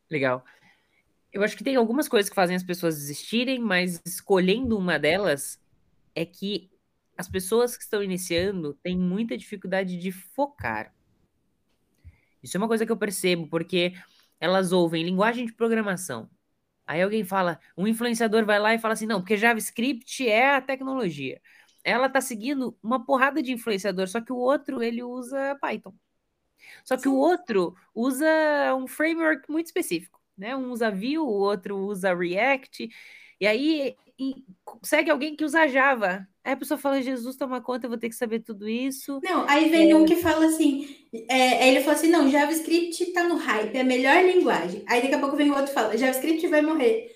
Legal. 0.09 0.45
Eu 1.33 1.43
acho 1.43 1.57
que 1.57 1.63
tem 1.63 1.75
algumas 1.75 2.07
coisas 2.07 2.29
que 2.29 2.35
fazem 2.35 2.55
as 2.55 2.63
pessoas 2.63 2.95
desistirem, 2.95 3.59
mas 3.59 4.01
escolhendo 4.05 4.77
uma 4.77 4.97
delas, 4.97 5.59
é 6.15 6.25
que 6.25 6.71
as 7.17 7.27
pessoas 7.27 7.75
que 7.75 7.83
estão 7.83 8.01
iniciando 8.01 8.73
têm 8.81 8.97
muita 8.97 9.37
dificuldade 9.37 9.97
de 9.97 10.09
focar. 10.09 10.95
Isso 12.41 12.55
é 12.55 12.59
uma 12.59 12.67
coisa 12.67 12.85
que 12.85 12.91
eu 12.93 12.97
percebo, 12.97 13.47
porque 13.47 13.93
elas 14.39 14.71
ouvem 14.71 15.03
linguagem 15.03 15.45
de 15.45 15.51
programação. 15.51 16.29
Aí 16.85 17.01
alguém 17.01 17.25
fala, 17.25 17.59
um 17.75 17.85
influenciador 17.85 18.45
vai 18.45 18.57
lá 18.57 18.73
e 18.73 18.79
fala 18.79 18.93
assim: 18.93 19.05
não, 19.05 19.19
porque 19.19 19.35
JavaScript 19.35 20.25
é 20.25 20.55
a 20.55 20.61
tecnologia. 20.61 21.41
Ela 21.87 22.09
tá 22.09 22.19
seguindo 22.19 22.77
uma 22.83 23.05
porrada 23.05 23.41
de 23.41 23.53
influenciador, 23.53 24.09
só 24.09 24.19
que 24.19 24.33
o 24.33 24.37
outro 24.37 24.83
ele 24.83 25.01
usa 25.01 25.57
Python. 25.61 25.93
Só 26.83 26.97
que 26.97 27.03
Sim. 27.03 27.09
o 27.09 27.15
outro 27.15 27.73
usa 27.95 28.27
um 28.75 28.85
framework 28.87 29.49
muito 29.49 29.67
específico, 29.67 30.19
né? 30.37 30.53
Um 30.53 30.71
usa 30.71 30.91
Vue, 30.91 31.17
o 31.17 31.25
outro 31.25 31.77
usa 31.77 32.13
React. 32.13 32.89
E 33.39 33.47
aí 33.47 33.95
e 34.19 34.43
segue 34.83 35.11
alguém 35.11 35.33
que 35.33 35.45
usa 35.45 35.67
Java. 35.67 36.27
Aí 36.43 36.53
a 36.53 36.57
pessoa 36.57 36.77
fala, 36.77 37.01
Jesus, 37.01 37.37
toma 37.37 37.61
conta, 37.61 37.85
eu 37.85 37.89
vou 37.89 37.99
ter 37.99 38.09
que 38.09 38.15
saber 38.15 38.39
tudo 38.39 38.67
isso. 38.67 39.21
Não, 39.23 39.47
aí 39.47 39.69
vem 39.69 39.91
é... 39.91 39.95
um 39.95 40.05
que 40.05 40.15
fala 40.17 40.47
assim, 40.47 41.07
é, 41.29 41.69
ele 41.69 41.81
fala 41.81 41.93
assim, 41.93 42.09
não, 42.09 42.29
JavaScript 42.29 43.13
tá 43.13 43.23
no 43.23 43.37
hype, 43.37 43.75
é 43.75 43.81
a 43.81 43.85
melhor 43.85 44.23
linguagem. 44.25 44.83
Aí 44.87 45.01
daqui 45.01 45.13
a 45.13 45.19
pouco 45.19 45.37
vem 45.37 45.51
o 45.51 45.55
outro 45.55 45.71
e 45.71 45.73
fala, 45.73 45.97
JavaScript 45.97 46.47
vai 46.47 46.61
morrer. 46.61 47.15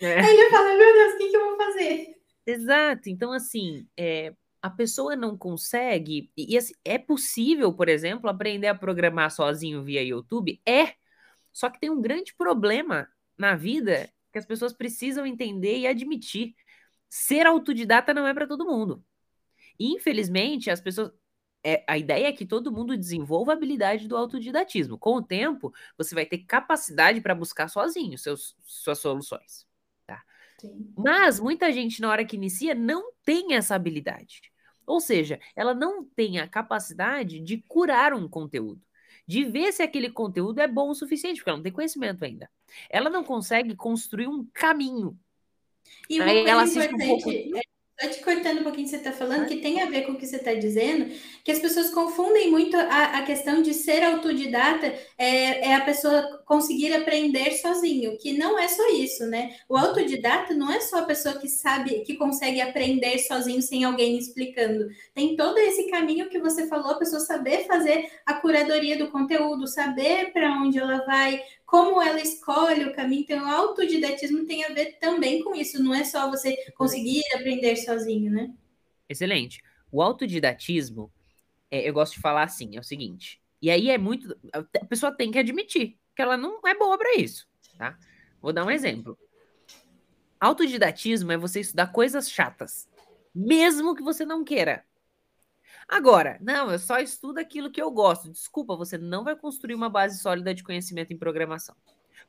É. 0.00 0.20
Aí 0.20 0.36
ele 0.36 0.50
fala, 0.50 0.76
meu 0.76 0.92
Deus, 0.92 1.14
o 1.14 1.18
que, 1.18 1.28
que 1.28 1.36
eu 1.36 1.46
vou 1.46 1.56
fazer? 1.56 2.17
Exato, 2.48 3.10
então 3.10 3.30
assim, 3.30 3.86
é, 3.94 4.34
a 4.62 4.70
pessoa 4.70 5.14
não 5.14 5.36
consegue, 5.36 6.32
e, 6.34 6.54
e 6.54 6.56
assim, 6.56 6.72
é 6.82 6.96
possível, 6.98 7.74
por 7.74 7.90
exemplo, 7.90 8.30
aprender 8.30 8.68
a 8.68 8.74
programar 8.74 9.30
sozinho 9.30 9.84
via 9.84 10.02
YouTube? 10.02 10.58
É, 10.66 10.94
só 11.52 11.68
que 11.70 11.78
tem 11.78 11.90
um 11.90 12.00
grande 12.00 12.34
problema 12.34 13.06
na 13.36 13.54
vida 13.54 14.10
que 14.32 14.38
as 14.38 14.46
pessoas 14.46 14.72
precisam 14.72 15.26
entender 15.26 15.78
e 15.78 15.86
admitir. 15.86 16.54
Ser 17.10 17.46
autodidata 17.46 18.14
não 18.14 18.26
é 18.26 18.34
para 18.34 18.46
todo 18.46 18.66
mundo. 18.66 19.04
E, 19.78 19.94
infelizmente, 19.94 20.70
as 20.70 20.80
pessoas. 20.80 21.12
É, 21.64 21.84
a 21.88 21.98
ideia 21.98 22.28
é 22.28 22.32
que 22.32 22.46
todo 22.46 22.72
mundo 22.72 22.96
desenvolva 22.96 23.52
a 23.52 23.56
habilidade 23.56 24.08
do 24.08 24.16
autodidatismo. 24.16 24.98
Com 24.98 25.16
o 25.16 25.22
tempo, 25.22 25.74
você 25.98 26.14
vai 26.14 26.26
ter 26.26 26.38
capacidade 26.40 27.20
para 27.20 27.34
buscar 27.34 27.68
sozinho 27.68 28.18
seus, 28.18 28.56
suas 28.64 28.98
soluções. 29.00 29.67
Mas 30.96 31.38
muita 31.38 31.72
gente, 31.72 32.00
na 32.00 32.10
hora 32.10 32.24
que 32.24 32.36
inicia, 32.36 32.74
não 32.74 33.12
tem 33.24 33.54
essa 33.54 33.74
habilidade. 33.74 34.40
Ou 34.86 35.00
seja, 35.00 35.38
ela 35.54 35.74
não 35.74 36.04
tem 36.04 36.38
a 36.38 36.48
capacidade 36.48 37.40
de 37.40 37.62
curar 37.68 38.14
um 38.14 38.28
conteúdo 38.28 38.80
de 39.28 39.44
ver 39.44 39.70
se 39.74 39.82
aquele 39.82 40.10
conteúdo 40.10 40.58
é 40.58 40.66
bom 40.66 40.88
o 40.88 40.94
suficiente, 40.94 41.36
porque 41.36 41.50
ela 41.50 41.58
não 41.58 41.62
tem 41.62 41.70
conhecimento 41.70 42.24
ainda. 42.24 42.50
Ela 42.88 43.10
não 43.10 43.22
consegue 43.22 43.76
construir 43.76 44.26
um 44.26 44.48
caminho. 44.54 45.18
E 46.08 46.18
uma 46.18 46.30
Aí 46.30 46.36
coisa 46.36 46.50
ela 46.50 46.64
importante, 46.64 46.94
um 46.94 47.06
pouco... 47.06 47.30
só 48.00 48.08
te 48.08 48.20
cortando 48.20 48.60
um 48.60 48.62
pouquinho 48.62 48.84
que 48.84 48.90
você 48.90 48.96
está 48.96 49.12
falando, 49.12 49.46
que 49.46 49.56
tem 49.56 49.82
a 49.82 49.86
ver 49.86 50.02
com 50.02 50.12
o 50.12 50.16
que 50.16 50.26
você 50.26 50.36
está 50.36 50.54
dizendo, 50.54 51.12
que 51.42 51.50
as 51.50 51.58
pessoas 51.58 51.90
confundem 51.90 52.48
muito 52.50 52.76
a, 52.76 53.18
a 53.18 53.22
questão 53.22 53.60
de 53.60 53.74
ser 53.74 54.04
autodidata, 54.04 54.86
é, 55.16 55.68
é, 55.68 55.74
a 55.74 55.80
pessoa 55.80 56.42
conseguir 56.46 56.92
aprender 56.94 57.50
sozinho, 57.52 58.16
que 58.16 58.38
não 58.38 58.56
é 58.56 58.68
só 58.68 58.88
isso, 58.90 59.26
né? 59.26 59.56
O 59.68 59.76
autodidata 59.76 60.54
não 60.54 60.70
é 60.70 60.80
só 60.80 60.98
a 60.98 61.06
pessoa 61.06 61.38
que 61.38 61.48
sabe, 61.48 62.00
que 62.02 62.14
consegue 62.14 62.60
aprender 62.60 63.18
sozinho 63.18 63.60
sem 63.60 63.82
alguém 63.82 64.16
explicando. 64.16 64.88
Tem 65.12 65.34
todo 65.34 65.58
esse 65.58 65.90
caminho 65.90 66.28
que 66.28 66.38
você 66.38 66.68
falou, 66.68 66.92
a 66.92 66.98
pessoa 66.98 67.20
saber 67.20 67.66
fazer 67.66 68.08
a 68.24 68.34
curadoria 68.34 68.96
do 68.96 69.10
conteúdo, 69.10 69.66
saber 69.66 70.32
para 70.32 70.52
onde 70.52 70.78
ela 70.78 71.04
vai, 71.04 71.42
como 71.68 72.00
ela 72.00 72.18
escolhe 72.18 72.86
o 72.86 72.94
caminho. 72.94 73.20
Então, 73.20 73.44
o 73.44 73.46
autodidatismo 73.46 74.46
tem 74.46 74.64
a 74.64 74.70
ver 74.70 74.98
também 74.98 75.44
com 75.44 75.54
isso, 75.54 75.82
não 75.82 75.94
é 75.94 76.02
só 76.02 76.30
você 76.30 76.56
conseguir 76.74 77.22
aprender 77.34 77.76
sozinho, 77.76 78.32
né? 78.32 78.54
Excelente. 79.06 79.62
O 79.92 80.00
autodidatismo, 80.00 81.12
é, 81.70 81.86
eu 81.86 81.92
gosto 81.92 82.14
de 82.14 82.20
falar 82.20 82.44
assim, 82.44 82.74
é 82.74 82.80
o 82.80 82.82
seguinte, 82.82 83.38
e 83.60 83.70
aí 83.70 83.90
é 83.90 83.98
muito. 83.98 84.34
A 84.50 84.86
pessoa 84.86 85.12
tem 85.12 85.30
que 85.30 85.38
admitir 85.38 85.98
que 86.16 86.22
ela 86.22 86.38
não 86.38 86.58
é 86.66 86.74
boa 86.74 86.96
para 86.96 87.16
isso, 87.16 87.46
tá? 87.76 87.98
Vou 88.40 88.52
dar 88.52 88.64
um 88.64 88.70
exemplo. 88.70 89.18
Autodidatismo 90.40 91.32
é 91.32 91.36
você 91.36 91.60
estudar 91.60 91.88
coisas 91.88 92.30
chatas. 92.30 92.88
mesmo 93.34 93.94
que 93.94 94.02
você 94.02 94.24
não 94.24 94.42
queira. 94.42 94.86
Agora, 95.88 96.38
não, 96.40 96.70
eu 96.70 96.78
só 96.78 96.98
estudo 96.98 97.38
aquilo 97.38 97.70
que 97.70 97.80
eu 97.80 97.90
gosto. 97.90 98.30
Desculpa, 98.30 98.76
você 98.76 98.98
não 98.98 99.24
vai 99.24 99.34
construir 99.34 99.74
uma 99.74 99.88
base 99.88 100.20
sólida 100.20 100.54
de 100.54 100.62
conhecimento 100.62 101.12
em 101.12 101.18
programação. 101.18 101.74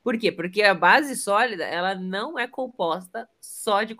Por 0.02 0.18
quê? 0.18 0.32
Porque 0.32 0.62
a 0.62 0.74
base 0.74 1.14
sólida, 1.14 1.64
ela 1.64 1.94
não 1.94 2.38
é 2.38 2.48
composta 2.48 3.28
só 3.38 3.82
de 3.82 3.96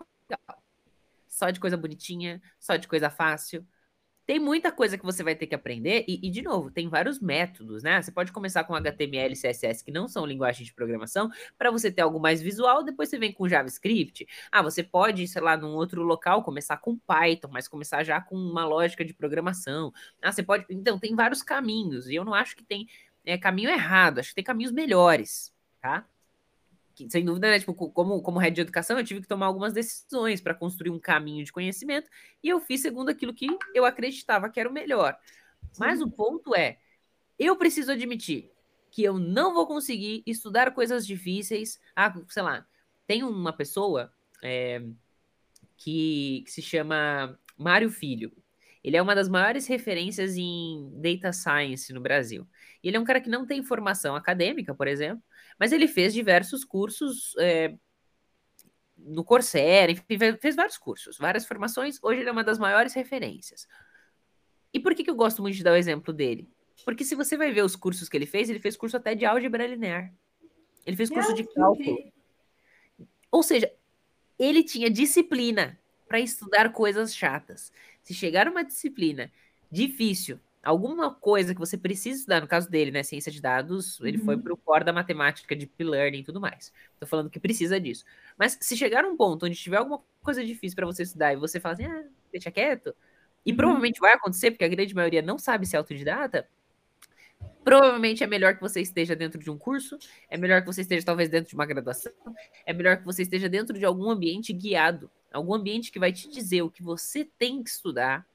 só 1.29 1.51
de 1.51 1.61
coisa 1.61 1.77
bonitinha, 1.77 2.41
só 2.59 2.77
de 2.77 2.89
coisa 2.89 3.11
fácil. 3.11 3.67
Tem 4.31 4.39
muita 4.39 4.71
coisa 4.71 4.97
que 4.97 5.05
você 5.05 5.25
vai 5.25 5.35
ter 5.35 5.49
que 5.49 5.57
aprender, 5.57 6.05
e, 6.07 6.21
e, 6.23 6.31
de 6.31 6.41
novo, 6.41 6.71
tem 6.71 6.89
vários 6.89 7.19
métodos, 7.19 7.83
né? 7.83 8.01
Você 8.01 8.13
pode 8.13 8.31
começar 8.31 8.63
com 8.63 8.77
HTML 8.77 9.35
CSS, 9.35 9.83
que 9.83 9.91
não 9.91 10.07
são 10.07 10.25
linguagens 10.25 10.69
de 10.69 10.73
programação, 10.73 11.29
para 11.59 11.69
você 11.69 11.91
ter 11.91 12.03
algo 12.03 12.21
mais 12.21 12.41
visual, 12.41 12.85
depois 12.85 13.09
você 13.09 13.19
vem 13.19 13.33
com 13.33 13.49
JavaScript. 13.49 14.25
Ah, 14.53 14.63
você 14.63 14.85
pode, 14.85 15.27
sei 15.27 15.43
lá, 15.43 15.57
num 15.57 15.75
outro 15.75 16.05
local, 16.05 16.45
começar 16.45 16.77
com 16.77 16.97
Python, 16.97 17.49
mas 17.51 17.67
começar 17.67 18.05
já 18.05 18.21
com 18.21 18.37
uma 18.37 18.65
lógica 18.65 19.05
de 19.05 19.13
programação. 19.13 19.93
Ah, 20.23 20.31
você 20.31 20.45
pode. 20.45 20.65
Então, 20.71 20.97
tem 20.97 21.17
vários 21.17 21.43
caminhos, 21.43 22.09
e 22.09 22.15
eu 22.15 22.25
não 22.25 22.33
acho 22.33 22.55
que 22.55 22.63
tem 22.63 22.87
é, 23.25 23.37
caminho 23.37 23.69
errado, 23.69 24.21
acho 24.21 24.29
que 24.29 24.37
tem 24.37 24.45
caminhos 24.45 24.71
melhores, 24.71 25.53
tá? 25.83 26.07
Sem 27.09 27.25
dúvida, 27.25 27.51
né, 27.51 27.59
tipo, 27.59 27.75
como, 27.75 28.21
como 28.21 28.39
head 28.39 28.55
de 28.55 28.61
educação, 28.61 28.99
eu 28.99 29.05
tive 29.05 29.21
que 29.21 29.29
tomar 29.29 29.47
algumas 29.47 29.73
decisões 29.73 30.41
para 30.41 30.55
construir 30.55 30.91
um 30.91 30.99
caminho 30.99 31.45
de 31.45 31.53
conhecimento 31.53 32.11
e 32.43 32.49
eu 32.49 32.61
fiz 32.61 32.83
segundo 32.83 33.09
aquilo 33.09 33.33
que 33.33 33.47
eu 33.75 33.85
acreditava 33.85 34.51
que 34.51 34.59
era 34.59 34.69
o 34.69 34.73
melhor. 34.73 35.17
Sim. 35.73 35.81
Mas 35.81 36.01
o 36.01 36.11
ponto 36.11 36.55
é, 36.55 36.79
eu 37.39 37.57
preciso 37.57 37.93
admitir 37.93 38.51
que 38.91 39.03
eu 39.03 39.19
não 39.19 39.55
vou 39.55 39.67
conseguir 39.67 40.23
estudar 40.27 40.73
coisas 40.73 41.07
difíceis. 41.07 41.81
Ah, 41.95 42.13
sei 42.29 42.43
lá, 42.43 42.67
tem 43.07 43.23
uma 43.23 43.53
pessoa 43.53 44.13
é, 44.43 44.83
que, 45.77 46.43
que 46.45 46.51
se 46.51 46.61
chama 46.61 47.39
Mário 47.57 47.91
Filho. 47.91 48.33
Ele 48.83 48.97
é 48.97 49.03
uma 49.03 49.15
das 49.15 49.29
maiores 49.29 49.67
referências 49.67 50.37
em 50.37 50.91
data 51.01 51.33
science 51.33 51.93
no 51.93 52.01
Brasil. 52.01 52.47
E 52.83 52.89
ele 52.89 52.97
é 52.97 53.01
um 53.01 53.05
cara 53.05 53.21
que 53.21 53.29
não 53.29 53.47
tem 53.47 53.63
formação 53.63 54.17
acadêmica, 54.17 54.75
por 54.75 54.89
exemplo, 54.89 55.23
mas 55.61 55.73
ele 55.73 55.87
fez 55.87 56.15
diversos 56.15 56.65
cursos 56.65 57.35
é, 57.39 57.77
no 58.97 59.23
Coursera, 59.23 59.93
enfim, 59.93 60.05
fez 60.41 60.57
vários 60.57 60.79
cursos, 60.79 61.19
várias 61.19 61.45
formações. 61.45 61.99
Hoje 62.03 62.21
ele 62.21 62.31
é 62.31 62.33
uma 62.33 62.43
das 62.43 62.59
maiores 62.59 62.95
referências. 62.95 63.69
E 64.73 64.81
por 64.81 64.95
que, 64.95 65.05
que 65.05 65.11
eu 65.11 65.15
gosto 65.15 65.43
muito 65.43 65.57
de 65.57 65.63
dar 65.63 65.73
o 65.73 65.77
exemplo 65.77 66.15
dele? 66.15 66.49
Porque 66.83 67.05
se 67.05 67.15
você 67.15 67.37
vai 67.37 67.53
ver 67.53 67.63
os 67.63 67.77
cursos 67.77 68.09
que 68.09 68.17
ele 68.17 68.25
fez, 68.25 68.49
ele 68.49 68.59
fez 68.59 68.75
curso 68.75 68.97
até 68.97 69.15
de 69.15 69.27
álgebra 69.27 69.67
linear. 69.67 70.11
Ele 70.87 70.97
fez 70.97 71.11
curso 71.11 71.35
de 71.35 71.45
cálculo. 71.45 72.11
Ou 73.31 73.43
seja, 73.43 73.71
ele 74.39 74.65
tinha 74.65 74.91
disciplina 74.91 75.79
para 76.09 76.21
estudar 76.21 76.73
coisas 76.73 77.15
chatas. 77.15 77.71
Se 78.03 78.15
chegar 78.15 78.49
uma 78.49 78.65
disciplina 78.65 79.31
difícil, 79.71 80.41
alguma 80.63 81.15
coisa 81.15 81.55
que 81.55 81.61
você 81.61 81.77
precisa 81.77 82.19
estudar, 82.19 82.41
no 82.41 82.47
caso 82.47 82.71
dele, 82.71 82.91
né, 82.91 83.03
ciência 83.03 83.33
de 83.33 83.41
dados, 83.41 84.01
ele 84.01 84.19
uhum. 84.19 84.25
foi 84.25 84.37
para 84.39 84.53
o 84.53 84.57
core 84.57 84.85
da 84.85 84.93
matemática, 84.93 85.57
de 85.57 85.71
learning 85.79 86.21
e 86.21 86.25
tudo 86.25 86.41
mais. 86.41 86.73
Estou 86.95 87.09
falando 87.09 87.31
que 87.31 87.41
precisa 87.41 87.81
disso. 87.81 88.05
Mas 88.39 88.59
se 88.61 88.77
chegar 88.77 89.05
um 89.05 89.17
ponto 89.17 89.47
onde 89.47 89.55
tiver 89.55 89.79
alguma 89.79 90.01
coisa 90.23 90.45
difícil 90.45 90.77
para 90.77 90.87
você 90.87 91.03
estudar 91.03 91.33
e 91.33 91.37
você 91.37 91.59
fala 91.59 91.75
assim, 91.75 91.87
ah, 91.87 92.05
deixa 92.31 92.51
quieto, 92.51 92.95
e 93.45 93.51
uhum. 93.51 93.57
provavelmente 93.57 94.01
vai 94.01 94.13
acontecer, 94.13 94.51
porque 94.51 94.65
a 94.65 94.69
grande 94.69 94.95
maioria 94.95 95.23
não 95.23 95.39
sabe 95.39 95.67
ser 95.67 95.77
autodidata, 95.77 96.47
Provavelmente 97.65 98.25
é 98.25 98.27
melhor 98.27 98.55
que 98.55 98.61
você 98.61 98.81
esteja 98.81 99.15
dentro 99.15 99.39
de 99.39 99.51
um 99.51 99.59
curso, 99.59 99.99
é 100.31 100.37
melhor 100.37 100.63
que 100.63 100.67
você 100.67 100.81
esteja 100.81 101.05
talvez 101.05 101.29
dentro 101.29 101.51
de 101.51 101.55
uma 101.55 101.67
graduação, 101.67 102.13
é 102.65 102.73
melhor 102.73 102.97
que 102.97 103.05
você 103.05 103.23
esteja 103.23 103.49
dentro 103.49 103.79
de 103.79 103.85
algum 103.85 104.11
ambiente 104.11 104.53
guiado, 104.53 105.11
algum 105.33 105.55
ambiente 105.55 105.93
que 105.93 105.99
vai 105.99 106.13
te 106.13 106.29
dizer 106.29 106.63
o 106.63 106.71
que 106.71 106.83
você 106.83 107.25
tem 107.39 107.63
que 107.63 107.71
estudar, 107.71 108.27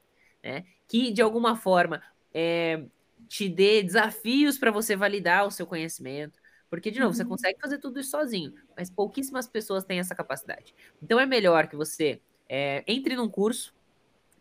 né? 0.43 0.63
Que 0.88 1.11
de 1.11 1.21
alguma 1.23 1.55
forma 1.55 2.03
é, 2.38 2.84
te 3.30 3.48
dê 3.48 3.82
desafios 3.82 4.58
para 4.58 4.70
você 4.70 4.94
validar 4.94 5.48
o 5.48 5.52
seu 5.52 5.66
conhecimento. 5.66 6.38
Porque, 6.70 6.92
de 6.92 7.00
novo, 7.00 7.12
uhum. 7.12 7.16
você 7.16 7.24
consegue 7.24 7.60
fazer 7.62 7.78
tudo 7.78 8.02
isso 8.02 8.12
sozinho, 8.12 8.54
mas 8.76 8.90
pouquíssimas 8.90 9.48
pessoas 9.48 9.86
têm 9.86 10.00
essa 10.00 10.14
capacidade. 10.14 10.76
Então 11.02 11.18
é 11.18 11.26
melhor 11.26 11.68
que 11.68 11.76
você 11.76 12.20
é, 12.50 12.84
entre 12.86 13.16
num 13.16 13.30
curso, 13.30 13.74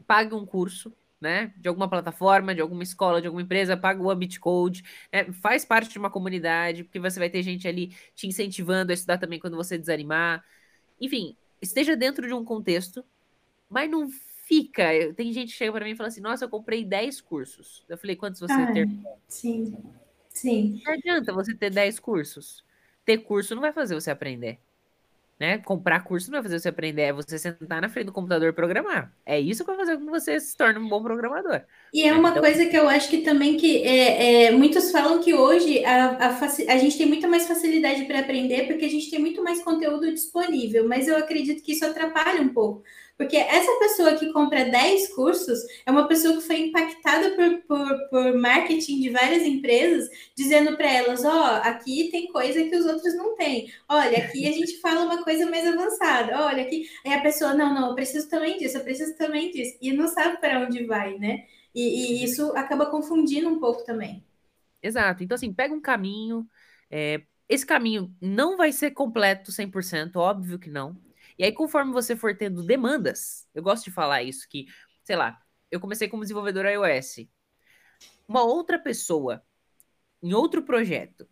pague 0.07 0.35
um 0.35 0.45
curso, 0.45 0.93
né? 1.21 1.55
De 1.57 1.69
alguma 1.69 1.89
plataforma, 1.89 2.53
de 2.53 2.61
alguma 2.61 2.83
escola, 2.83 3.21
de 3.21 3.29
alguma 3.29 3.43
empresa, 3.43 3.77
paga 3.77 4.03
o 4.03 4.11
Ambit 4.11 4.41
Code, 4.41 4.83
né, 5.13 5.33
faz 5.33 5.65
parte 5.65 5.91
de 5.91 5.99
uma 5.99 6.11
comunidade, 6.11 6.83
porque 6.83 6.99
você 6.99 7.19
vai 7.19 7.31
ter 7.31 7.43
gente 7.43 7.69
ali 7.69 7.95
te 8.15 8.27
incentivando 8.27 8.91
a 8.91 8.95
estudar 8.95 9.19
também 9.19 9.39
quando 9.39 9.57
você 9.57 9.79
desanimar. 9.79 10.45
Enfim, 11.01 11.37
esteja 11.63 11.97
dentro 11.97 12.27
de 12.27 12.35
um 12.35 12.45
contexto, 12.45 13.05
mas 13.71 13.89
não 13.89 14.11
fica. 14.47 14.85
Tem 15.17 15.33
gente 15.33 15.53
que 15.53 15.59
chega 15.59 15.73
para 15.73 15.85
mim 15.85 15.93
e 15.93 15.97
fala 15.97 16.09
assim: 16.09 16.21
Nossa, 16.21 16.45
eu 16.45 16.49
comprei 16.49 16.85
10 16.85 17.21
cursos. 17.21 17.85
Eu 17.89 17.99
falei: 17.99 18.17
Quantos 18.17 18.41
você 18.41 18.67
ter? 18.73 18.89
Sim, 19.29 19.77
sim. 20.29 20.81
Não 20.85 20.93
adianta 20.93 21.33
você 21.33 21.55
ter 21.55 21.71
10 21.71 21.99
cursos. 21.99 22.65
Ter 23.05 23.19
curso 23.19 23.55
não 23.55 23.63
vai 23.63 23.73
fazer 23.73 23.95
você 23.95 24.11
aprender. 24.11 24.59
Né? 25.39 25.59
Comprar 25.59 26.05
curso 26.05 26.31
não 26.31 26.37
vai 26.37 26.45
fazer 26.45 26.61
você 26.61 26.69
aprender, 26.69 27.03
é 27.03 27.13
você 27.13 27.37
sentar 27.37 27.83
na 27.83 27.89
frente 27.89 28.07
do 28.07 28.13
computador 28.13 28.49
e 28.49 28.53
programar. 28.53 29.13
É 29.27 29.39
isso 29.39 29.65
que 29.65 29.67
vai 29.67 29.77
fazer 29.77 29.97
com 29.97 30.05
que 30.05 30.11
você 30.11 30.39
se 30.39 30.57
torne 30.57 30.79
um 30.79 30.89
bom 30.89 31.03
programador. 31.03 31.63
E 31.93 32.05
é 32.05 32.15
uma 32.15 32.31
então... 32.31 32.41
coisa 32.41 32.65
que 32.67 32.77
eu 32.77 32.89
acho 32.89 33.11
que 33.11 33.19
também 33.19 33.57
que 33.57 33.83
é, 33.83 34.45
é, 34.45 34.51
muitos 34.53 34.93
falam 34.93 35.21
que 35.21 35.35
hoje 35.35 35.85
a, 35.85 36.29
a, 36.29 36.29
a 36.29 36.79
gente 36.79 36.97
tem 36.97 37.07
muito 37.07 37.27
mais 37.29 37.49
facilidade 37.49 38.05
para 38.05 38.21
aprender 38.21 38.69
porque 38.69 38.85
a 38.85 38.89
gente 38.89 39.11
tem 39.11 39.19
muito 39.19 39.43
mais 39.43 39.61
conteúdo 39.63 40.09
disponível, 40.09 40.89
mas 40.89 41.09
eu 41.09 41.17
acredito 41.17 41.65
que 41.65 41.73
isso 41.73 41.85
atrapalha 41.85 42.41
um 42.41 42.51
pouco. 42.51 42.85
Porque 43.17 43.37
essa 43.37 43.71
pessoa 43.79 44.17
que 44.17 44.33
compra 44.33 44.65
10 44.65 45.15
cursos 45.15 45.61
é 45.87 45.91
uma 45.91 46.09
pessoa 46.09 46.35
que 46.35 46.43
foi 46.43 46.59
impactada 46.67 47.31
por, 47.37 47.63
por, 47.63 48.09
por 48.09 48.37
marketing 48.37 49.01
de 49.01 49.11
várias 49.11 49.43
empresas, 49.45 50.09
dizendo 50.37 50.77
para 50.77 50.91
elas: 50.91 51.25
ó, 51.25 51.29
oh, 51.29 51.69
aqui 51.69 52.11
tem 52.11 52.27
coisa 52.33 52.65
que 52.65 52.75
os 52.75 52.85
outros 52.85 53.17
não 53.17 53.37
têm. 53.37 53.73
Olha, 53.89 54.19
aqui 54.19 54.49
a 54.49 54.53
gente 54.53 54.81
fala 54.81 55.05
uma 55.05 55.23
coisa 55.23 55.49
mais 55.49 55.67
avançada. 55.67 56.45
Olha, 56.45 56.63
aqui. 56.65 56.89
Aí 57.07 57.13
a 57.13 57.23
pessoa: 57.23 57.55
não, 57.55 57.73
não, 57.73 57.91
eu 57.91 57.95
preciso 57.95 58.29
também 58.29 58.59
disso, 58.59 58.79
eu 58.79 58.85
preciso 58.85 59.17
também 59.17 59.51
disso. 59.53 59.79
E 59.81 59.93
não 59.93 60.09
sabe 60.09 60.39
para 60.41 60.61
onde 60.61 60.85
vai, 60.85 61.17
né? 61.17 61.45
E, 61.73 62.23
e, 62.23 62.25
isso 62.25 62.53
acaba 62.57 62.87
confundindo 62.87 63.49
um 63.49 63.61
pouco 63.61 63.85
também. 63.85 64.25
Exato. 64.83 65.23
Então, 65.23 65.35
assim, 65.37 65.53
pega 65.53 65.73
um 65.73 65.81
caminho. 65.81 66.47
É, 66.91 67.23
esse 67.49 67.65
caminho 67.65 68.15
não 68.21 68.57
vai 68.57 68.73
ser 68.73 68.91
completo 68.93 69.53
100%, 69.53 70.17
óbvio 70.17 70.59
que 70.59 70.71
não. 70.71 70.97
E 71.39 71.45
aí, 71.45 71.53
conforme 71.53 71.93
você 71.93 72.15
for 72.15 72.37
tendo 72.37 72.63
demandas, 72.63 73.49
eu 73.55 73.63
gosto 73.63 73.85
de 73.85 73.91
falar 73.91 74.23
isso, 74.23 74.49
que, 74.49 74.67
sei 75.03 75.17
lá, 75.17 75.41
eu 75.71 75.81
comecei 75.81 76.09
como 76.09 76.23
desenvolvedor 76.23 76.67
iOS. 76.67 77.27
Uma 78.29 78.43
outra 78.43 78.79
pessoa, 78.79 79.43
em 80.23 80.33
outro 80.33 80.63
projeto, 80.63 81.29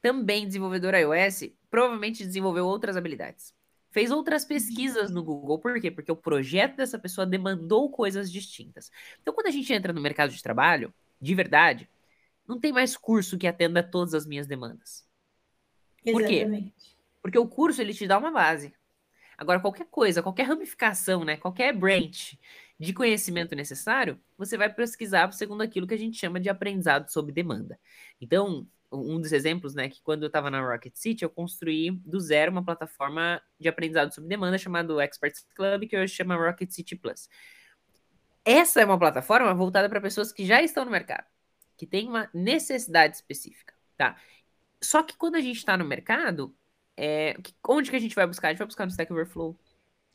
também 0.00 0.46
desenvolvedor 0.46 0.94
iOS, 0.94 1.50
provavelmente 1.70 2.24
desenvolveu 2.24 2.66
outras 2.66 2.96
habilidades. 2.96 3.54
Fez 3.90 4.10
outras 4.10 4.44
pesquisas 4.44 5.10
no 5.10 5.24
Google. 5.24 5.58
Por 5.58 5.80
quê? 5.80 5.90
Porque 5.90 6.12
o 6.12 6.16
projeto 6.16 6.76
dessa 6.76 6.98
pessoa 6.98 7.26
demandou 7.26 7.90
coisas 7.90 8.30
distintas. 8.30 8.90
Então, 9.22 9.32
quando 9.32 9.46
a 9.46 9.50
gente 9.50 9.72
entra 9.72 9.92
no 9.92 10.00
mercado 10.00 10.30
de 10.30 10.42
trabalho, 10.42 10.92
de 11.20 11.34
verdade, 11.34 11.88
não 12.46 12.60
tem 12.60 12.72
mais 12.72 12.96
curso 12.96 13.38
que 13.38 13.46
atenda 13.46 13.82
todas 13.82 14.14
as 14.14 14.26
minhas 14.26 14.46
demandas. 14.46 15.06
Por 16.04 16.22
Exatamente. 16.22 16.74
quê? 16.76 16.94
Porque 17.22 17.38
o 17.38 17.48
curso 17.48 17.80
ele 17.80 17.94
te 17.94 18.06
dá 18.06 18.18
uma 18.18 18.30
base. 18.30 18.72
Agora, 19.38 19.60
qualquer 19.60 19.86
coisa, 19.86 20.20
qualquer 20.20 20.42
ramificação, 20.42 21.24
né, 21.24 21.36
qualquer 21.36 21.72
branch 21.72 22.36
de 22.78 22.92
conhecimento 22.92 23.54
necessário, 23.54 24.20
você 24.36 24.56
vai 24.58 24.72
pesquisar 24.72 25.32
segundo 25.32 25.62
aquilo 25.62 25.86
que 25.86 25.94
a 25.94 25.98
gente 25.98 26.18
chama 26.18 26.40
de 26.40 26.48
aprendizado 26.48 27.08
sob 27.08 27.30
demanda. 27.30 27.78
Então, 28.20 28.66
um 28.90 29.20
dos 29.20 29.32
exemplos, 29.32 29.74
né, 29.74 29.88
que 29.88 30.02
quando 30.02 30.24
eu 30.24 30.26
estava 30.26 30.50
na 30.50 30.60
Rocket 30.60 30.94
City, 30.96 31.22
eu 31.22 31.30
construí 31.30 31.90
do 31.90 32.18
zero 32.18 32.50
uma 32.50 32.64
plataforma 32.64 33.40
de 33.60 33.68
aprendizado 33.68 34.12
sob 34.12 34.26
demanda 34.26 34.58
chamada 34.58 35.04
Experts 35.04 35.46
Club, 35.54 35.86
que 35.88 35.96
hoje 35.96 36.14
chama 36.14 36.34
Rocket 36.34 36.70
City 36.70 36.96
Plus. 36.96 37.28
Essa 38.44 38.80
é 38.80 38.84
uma 38.84 38.98
plataforma 38.98 39.54
voltada 39.54 39.88
para 39.88 40.00
pessoas 40.00 40.32
que 40.32 40.44
já 40.44 40.60
estão 40.62 40.84
no 40.84 40.90
mercado, 40.90 41.26
que 41.76 41.86
têm 41.86 42.08
uma 42.08 42.28
necessidade 42.34 43.16
específica, 43.16 43.74
tá? 43.96 44.16
Só 44.82 45.02
que 45.02 45.16
quando 45.16 45.34
a 45.36 45.40
gente 45.40 45.58
está 45.58 45.76
no 45.76 45.84
mercado, 45.84 46.56
é, 46.98 47.36
onde 47.68 47.90
que 47.90 47.96
a 47.96 48.00
gente 48.00 48.14
vai 48.14 48.26
buscar? 48.26 48.48
A 48.48 48.50
gente 48.50 48.58
vai 48.58 48.66
buscar 48.66 48.84
no 48.84 48.90
Stack 48.90 49.12
Overflow. 49.12 49.56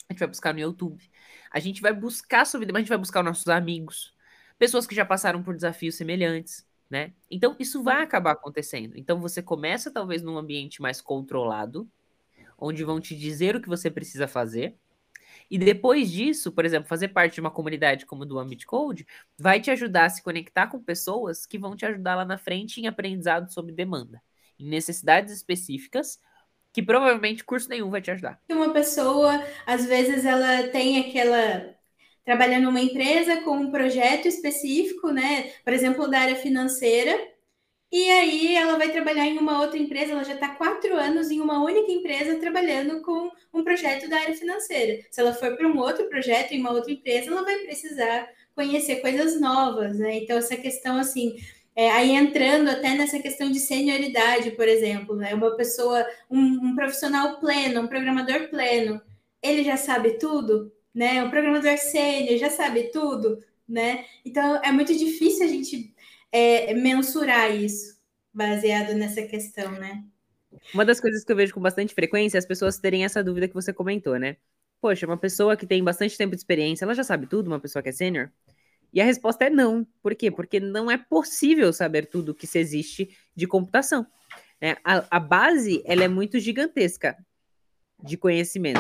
A 0.10 0.14
gente 0.14 0.20
vai 0.20 0.28
buscar 0.28 0.54
no 0.54 0.60
YouTube. 0.60 1.10
A 1.50 1.60
gente 1.60 1.82
vai 1.82 1.94
buscar 1.94 2.46
sobre, 2.46 2.68
mas 2.68 2.76
a 2.76 2.80
gente 2.80 2.90
vai 2.90 2.98
buscar 2.98 3.22
os 3.22 3.26
nossos 3.26 3.48
amigos, 3.48 4.14
pessoas 4.60 4.86
que 4.86 4.94
já 4.94 5.06
passaram 5.06 5.42
por 5.42 5.56
desafios 5.56 5.96
semelhantes, 5.96 6.68
né? 6.90 7.14
Então 7.32 7.56
isso 7.58 7.82
vai 7.82 8.04
acabar 8.04 8.32
acontecendo. 8.32 8.98
Então 8.98 9.22
você 9.22 9.42
começa 9.42 9.90
talvez 9.90 10.22
num 10.22 10.38
ambiente 10.38 10.82
mais 10.82 11.00
controlado, 11.00 11.90
onde 12.58 12.84
vão 12.84 13.00
te 13.00 13.16
dizer 13.16 13.56
o 13.56 13.62
que 13.62 13.70
você 13.70 13.90
precisa 13.90 14.28
fazer. 14.28 14.76
E 15.50 15.58
depois 15.58 16.12
disso, 16.12 16.52
por 16.52 16.66
exemplo, 16.66 16.90
fazer 16.90 17.10
parte 17.10 17.36
de 17.36 17.42
uma 17.42 17.52
comunidade 17.52 18.06
como 18.06 18.26
do 18.26 18.38
Ambit 18.38 18.66
Code 18.66 19.08
vai 19.38 19.62
te 19.62 19.72
ajudar 19.72 20.06
a 20.06 20.10
se 20.10 20.22
conectar 20.22 20.68
com 20.68 20.84
pessoas 20.84 21.46
que 21.46 21.58
vão 21.58 21.78
te 21.78 21.86
ajudar 21.86 22.16
lá 22.16 22.26
na 22.26 22.38
frente 22.38 22.82
em 22.82 22.88
aprendizado 22.88 23.52
sob 23.52 23.72
demanda, 23.72 24.22
em 24.60 24.68
necessidades 24.68 25.34
específicas 25.34 26.20
que 26.74 26.82
provavelmente 26.82 27.44
curso 27.44 27.70
nenhum 27.70 27.90
vai 27.90 28.02
te 28.02 28.12
ajudar. 28.12 28.42
Uma 28.50 28.74
pessoa, 28.74 29.42
às 29.66 29.86
vezes, 29.86 30.26
ela 30.26 30.68
tem 30.70 31.00
aquela 31.00 31.74
trabalha 32.26 32.60
numa 32.60 32.80
empresa 32.80 33.42
com 33.42 33.58
um 33.58 33.72
projeto 33.72 34.28
específico, 34.28 35.12
né? 35.12 35.52
Por 35.64 35.74
exemplo, 35.74 36.08
da 36.10 36.20
área 36.20 36.36
financeira, 36.36 37.20
e 37.92 38.10
aí 38.10 38.56
ela 38.56 38.76
vai 38.76 38.92
trabalhar 38.92 39.28
em 39.28 39.38
uma 39.38 39.62
outra 39.62 39.78
empresa, 39.78 40.14
ela 40.14 40.24
já 40.24 40.34
está 40.34 40.50
quatro 40.56 40.96
anos 40.96 41.30
em 41.30 41.40
uma 41.40 41.64
única 41.64 41.92
empresa 41.92 42.40
trabalhando 42.40 43.04
com 43.04 43.30
um 43.54 43.64
projeto 43.64 44.10
da 44.10 44.18
área 44.18 44.36
financeira. 44.36 45.06
Se 45.12 45.22
ela 45.22 45.32
for 45.32 45.56
para 45.56 45.68
um 45.68 45.78
outro 45.78 46.10
projeto 46.10 46.54
em 46.54 46.60
uma 46.60 46.72
outra 46.72 46.92
empresa, 46.92 47.30
ela 47.30 47.44
vai 47.44 47.60
precisar 47.60 48.28
conhecer 48.56 48.96
coisas 48.96 49.40
novas, 49.40 50.00
né? 50.00 50.18
Então, 50.18 50.38
essa 50.38 50.56
questão 50.58 50.98
assim. 50.98 51.36
É, 51.76 51.90
aí 51.92 52.12
entrando 52.12 52.70
até 52.70 52.96
nessa 52.96 53.20
questão 53.20 53.52
de 53.52 53.60
senioridade, 53.60 54.52
por 54.52 54.68
exemplo, 54.68 55.16
né? 55.16 55.34
Uma 55.34 55.56
pessoa, 55.56 56.06
um, 56.30 56.40
um 56.40 56.76
profissional 56.76 57.40
pleno, 57.40 57.82
um 57.82 57.88
programador 57.88 58.50
pleno, 58.50 59.02
ele 59.42 59.64
já 59.64 59.76
sabe 59.76 60.18
tudo, 60.20 60.72
né? 60.94 61.24
O 61.24 61.30
programador 61.30 61.78
sênior 61.78 62.38
já 62.38 62.50
sabe 62.50 62.92
tudo, 62.92 63.44
né? 63.68 64.06
Então 64.24 64.62
é 64.64 64.72
muito 64.72 64.96
difícil 64.96 65.46
a 65.46 65.50
gente 65.50 65.94
é, 66.32 66.74
mensurar 66.76 67.56
isso, 67.56 68.00
baseado 68.32 68.94
nessa 68.94 69.24
questão, 69.24 69.72
né? 69.72 70.04
Uma 70.74 70.86
das 70.86 71.00
coisas 71.00 71.24
que 71.24 71.32
eu 71.32 71.36
vejo 71.36 71.54
com 71.54 71.60
bastante 71.60 71.94
frequência 71.96 72.38
é 72.38 72.40
as 72.40 72.46
pessoas 72.46 72.78
terem 72.78 73.04
essa 73.04 73.24
dúvida 73.24 73.48
que 73.48 73.54
você 73.54 73.74
comentou, 73.74 74.18
né? 74.20 74.38
Poxa, 74.80 75.06
uma 75.06 75.18
pessoa 75.18 75.58
que 75.58 75.66
tem 75.66 75.84
bastante 75.84 76.18
tempo 76.18 76.32
de 76.32 76.38
experiência, 76.38 76.86
ela 76.86 76.94
já 76.94 77.04
sabe 77.04 77.26
tudo, 77.26 77.48
uma 77.48 77.60
pessoa 77.60 77.82
que 77.82 77.90
é 77.90 77.92
sênior? 77.92 78.32
E 78.94 79.02
a 79.02 79.06
resposta 79.06 79.46
é 79.46 79.50
não. 79.50 79.86
Por 80.02 80.14
quê? 80.14 80.30
Porque 80.30 80.60
não 80.60 80.90
é 80.92 80.98
possível 80.98 81.74
saber 81.74 82.06
tudo 82.06 82.36
que 82.36 82.46
se 82.46 82.60
existe 82.60 83.18
de 83.36 83.48
computação. 83.48 84.06
Né? 84.62 84.78
A, 84.84 85.18
a 85.18 85.20
base, 85.20 85.82
ela 85.86 86.04
é 86.04 86.08
muito 86.08 86.40
gigantesca 86.40 87.18
de 88.04 88.16
conhecimento. 88.16 88.80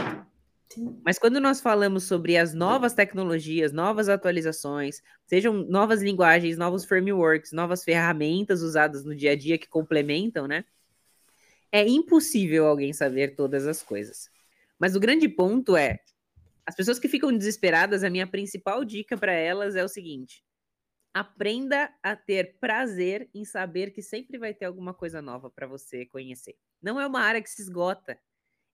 Mas 1.03 1.19
quando 1.19 1.39
nós 1.39 1.61
falamos 1.61 2.03
sobre 2.03 2.37
as 2.37 2.53
novas 2.53 2.93
tecnologias, 2.93 3.71
novas 3.71 4.09
atualizações, 4.09 5.01
sejam 5.25 5.53
novas 5.53 6.01
linguagens, 6.01 6.57
novos 6.57 6.85
frameworks, 6.85 7.51
novas 7.51 7.83
ferramentas 7.83 8.61
usadas 8.61 9.03
no 9.03 9.15
dia 9.15 9.31
a 9.31 9.35
dia 9.35 9.57
que 9.57 9.67
complementam, 9.67 10.47
né? 10.47 10.65
É 11.71 11.87
impossível 11.87 12.67
alguém 12.67 12.93
saber 12.93 13.35
todas 13.35 13.67
as 13.67 13.81
coisas. 13.81 14.29
Mas 14.79 14.95
o 14.95 14.99
grande 14.99 15.27
ponto 15.27 15.75
é, 15.75 15.99
as 16.65 16.75
pessoas 16.75 16.99
que 16.99 17.07
ficam 17.07 17.35
desesperadas, 17.35 18.03
a 18.03 18.09
minha 18.09 18.27
principal 18.27 18.83
dica 18.85 19.17
para 19.17 19.33
elas 19.33 19.75
é 19.75 19.83
o 19.83 19.87
seguinte: 19.87 20.43
aprenda 21.13 21.93
a 22.01 22.15
ter 22.15 22.57
prazer 22.59 23.29
em 23.33 23.45
saber 23.45 23.91
que 23.91 24.01
sempre 24.01 24.37
vai 24.37 24.53
ter 24.53 24.65
alguma 24.65 24.93
coisa 24.93 25.21
nova 25.21 25.49
para 25.49 25.67
você 25.67 26.05
conhecer. 26.05 26.55
Não 26.81 26.99
é 26.99 27.05
uma 27.05 27.21
área 27.21 27.41
que 27.41 27.49
se 27.49 27.61
esgota. 27.61 28.19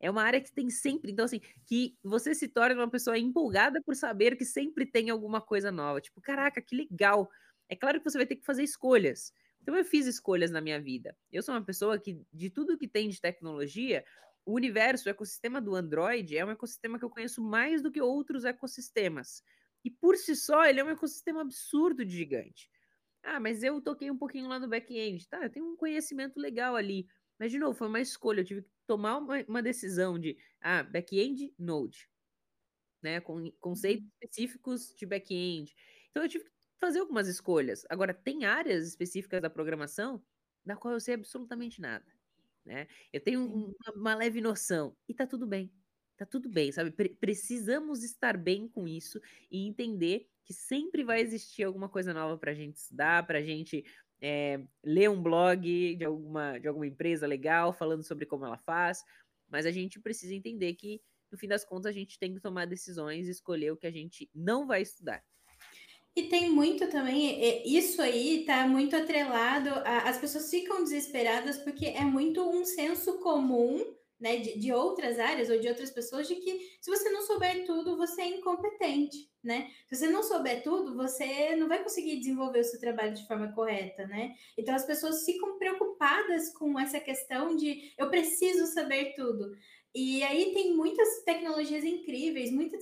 É 0.01 0.09
uma 0.09 0.23
área 0.23 0.39
que 0.39 0.51
tem 0.53 0.69
sempre, 0.69 1.11
então 1.11 1.25
assim, 1.25 1.41
que 1.65 1.97
você 2.01 2.33
se 2.33 2.47
torna 2.47 2.81
uma 2.81 2.89
pessoa 2.89 3.17
empolgada 3.17 3.81
por 3.83 3.95
saber 3.95 4.37
que 4.37 4.45
sempre 4.45 4.85
tem 4.85 5.09
alguma 5.09 5.41
coisa 5.41 5.71
nova. 5.71 5.99
Tipo, 5.99 6.21
caraca, 6.21 6.61
que 6.61 6.73
legal. 6.73 7.29
É 7.67 7.75
claro 7.75 7.99
que 7.99 8.09
você 8.09 8.17
vai 8.17 8.25
ter 8.25 8.37
que 8.37 8.45
fazer 8.45 8.63
escolhas. 8.63 9.33
Então 9.61 9.75
eu 9.75 9.83
fiz 9.83 10.07
escolhas 10.07 10.51
na 10.51 10.61
minha 10.61 10.81
vida. 10.81 11.15
Eu 11.31 11.43
sou 11.43 11.53
uma 11.53 11.63
pessoa 11.63 11.99
que 11.99 12.21
de 12.33 12.49
tudo 12.49 12.77
que 12.77 12.87
tem 12.87 13.09
de 13.09 13.19
tecnologia, 13.19 14.05
o 14.49 14.55
universo, 14.55 15.07
o 15.07 15.11
ecossistema 15.11 15.61
do 15.61 15.75
Android 15.75 16.35
é 16.35 16.43
um 16.43 16.49
ecossistema 16.49 16.97
que 16.97 17.05
eu 17.05 17.09
conheço 17.09 17.39
mais 17.39 17.83
do 17.83 17.91
que 17.91 18.01
outros 18.01 18.45
ecossistemas. 18.45 19.43
E 19.85 19.91
por 19.91 20.17
si 20.17 20.35
só, 20.35 20.65
ele 20.65 20.79
é 20.79 20.83
um 20.83 20.89
ecossistema 20.89 21.41
absurdo 21.41 22.03
de 22.03 22.17
gigante. 22.17 22.67
Ah, 23.21 23.39
mas 23.39 23.61
eu 23.61 23.79
toquei 23.79 24.09
um 24.09 24.17
pouquinho 24.17 24.47
lá 24.47 24.57
no 24.57 24.67
back-end. 24.67 25.27
Tá, 25.27 25.43
eu 25.43 25.51
tenho 25.51 25.71
um 25.71 25.75
conhecimento 25.75 26.39
legal 26.39 26.75
ali. 26.75 27.05
Mas, 27.37 27.51
de 27.51 27.59
novo, 27.59 27.77
foi 27.77 27.87
uma 27.87 28.01
escolha. 28.01 28.41
Eu 28.41 28.45
tive 28.45 28.61
que 28.63 28.69
tomar 28.87 29.17
uma, 29.19 29.39
uma 29.47 29.61
decisão 29.61 30.17
de 30.17 30.35
ah, 30.59 30.81
back-end, 30.81 31.53
Node. 31.57 32.09
Né, 33.03 33.21
com 33.21 33.51
conceitos 33.59 34.03
uhum. 34.03 34.11
específicos 34.19 34.95
de 34.95 35.05
back-end. 35.05 35.75
Então, 36.09 36.23
eu 36.23 36.29
tive 36.29 36.45
que 36.45 36.51
fazer 36.81 36.99
algumas 36.99 37.27
escolhas. 37.27 37.85
Agora, 37.87 38.15
tem 38.15 38.45
áreas 38.45 38.87
específicas 38.87 39.41
da 39.41 39.49
programação 39.49 40.25
da 40.65 40.75
qual 40.75 40.95
eu 40.95 40.99
sei 40.99 41.13
absolutamente 41.13 41.79
nada. 41.79 42.18
Né? 42.69 42.87
Eu 43.11 43.19
tenho 43.19 43.43
uma, 43.51 43.93
uma 43.95 44.15
leve 44.15 44.39
noção. 44.39 44.95
E 45.07 45.13
tá 45.13 45.25
tudo 45.25 45.47
bem. 45.47 45.73
Tá 46.15 46.23
tudo 46.23 46.47
bem, 46.47 46.71
sabe? 46.71 46.91
Pre 46.91 47.09
precisamos 47.09 48.03
estar 48.03 48.37
bem 48.37 48.67
com 48.67 48.87
isso 48.87 49.19
e 49.49 49.65
entender 49.65 50.29
que 50.45 50.53
sempre 50.53 51.03
vai 51.03 51.19
existir 51.19 51.63
alguma 51.63 51.89
coisa 51.89 52.13
nova 52.13 52.37
para 52.37 52.51
a 52.51 52.53
gente 52.53 52.75
estudar, 52.75 53.25
para 53.25 53.39
a 53.39 53.41
gente 53.41 53.83
é, 54.21 54.61
ler 54.83 55.09
um 55.09 55.21
blog 55.21 55.95
de 55.95 56.05
alguma, 56.05 56.59
de 56.59 56.67
alguma 56.67 56.85
empresa 56.85 57.25
legal 57.25 57.73
falando 57.73 58.03
sobre 58.03 58.27
como 58.27 58.45
ela 58.45 58.57
faz, 58.57 59.03
mas 59.47 59.65
a 59.65 59.71
gente 59.71 59.99
precisa 59.99 60.35
entender 60.35 60.75
que, 60.75 61.01
no 61.31 61.37
fim 61.39 61.47
das 61.47 61.65
contas, 61.65 61.87
a 61.87 61.91
gente 61.91 62.19
tem 62.19 62.33
que 62.33 62.39
tomar 62.39 62.65
decisões 62.65 63.27
e 63.27 63.31
escolher 63.31 63.71
o 63.71 63.77
que 63.77 63.87
a 63.87 63.91
gente 63.91 64.29
não 64.35 64.67
vai 64.67 64.81
estudar. 64.83 65.23
E 66.15 66.23
tem 66.23 66.49
muito 66.49 66.87
também, 66.89 67.63
isso 67.65 68.01
aí 68.01 68.43
tá 68.45 68.67
muito 68.67 68.95
atrelado, 68.95 69.69
a, 69.69 70.09
as 70.09 70.17
pessoas 70.17 70.49
ficam 70.49 70.83
desesperadas 70.83 71.57
porque 71.59 71.85
é 71.85 72.01
muito 72.01 72.41
um 72.41 72.65
senso 72.65 73.19
comum 73.19 73.85
né, 74.19 74.37
de, 74.37 74.59
de, 74.59 74.73
outras 74.73 75.17
áreas 75.17 75.49
ou 75.49 75.57
de 75.59 75.67
outras 75.67 75.89
pessoas, 75.89 76.27
de 76.27 76.35
que 76.35 76.77
se 76.81 76.91
você 76.91 77.09
não 77.09 77.21
souber 77.21 77.65
tudo, 77.65 77.95
você 77.95 78.21
é 78.21 78.27
incompetente, 78.27 79.31
né? 79.41 79.71
Se 79.87 79.95
você 79.95 80.09
não 80.09 80.21
souber 80.21 80.61
tudo, 80.61 80.93
você 80.93 81.55
não 81.55 81.69
vai 81.69 81.81
conseguir 81.81 82.17
desenvolver 82.17 82.59
o 82.59 82.63
seu 82.63 82.79
trabalho 82.81 83.13
de 83.13 83.25
forma 83.25 83.53
correta, 83.53 84.05
né? 84.07 84.35
Então 84.57 84.75
as 84.75 84.83
pessoas 84.83 85.23
ficam 85.23 85.57
preocupadas 85.57 86.51
com 86.51 86.77
essa 86.77 86.99
questão 86.99 87.55
de 87.55 87.93
eu 87.97 88.09
preciso 88.09 88.65
saber 88.65 89.13
tudo. 89.15 89.55
E 89.95 90.21
aí 90.23 90.53
tem 90.53 90.75
muitas 90.75 91.23
tecnologias 91.23 91.85
incríveis, 91.85 92.51
muita. 92.51 92.77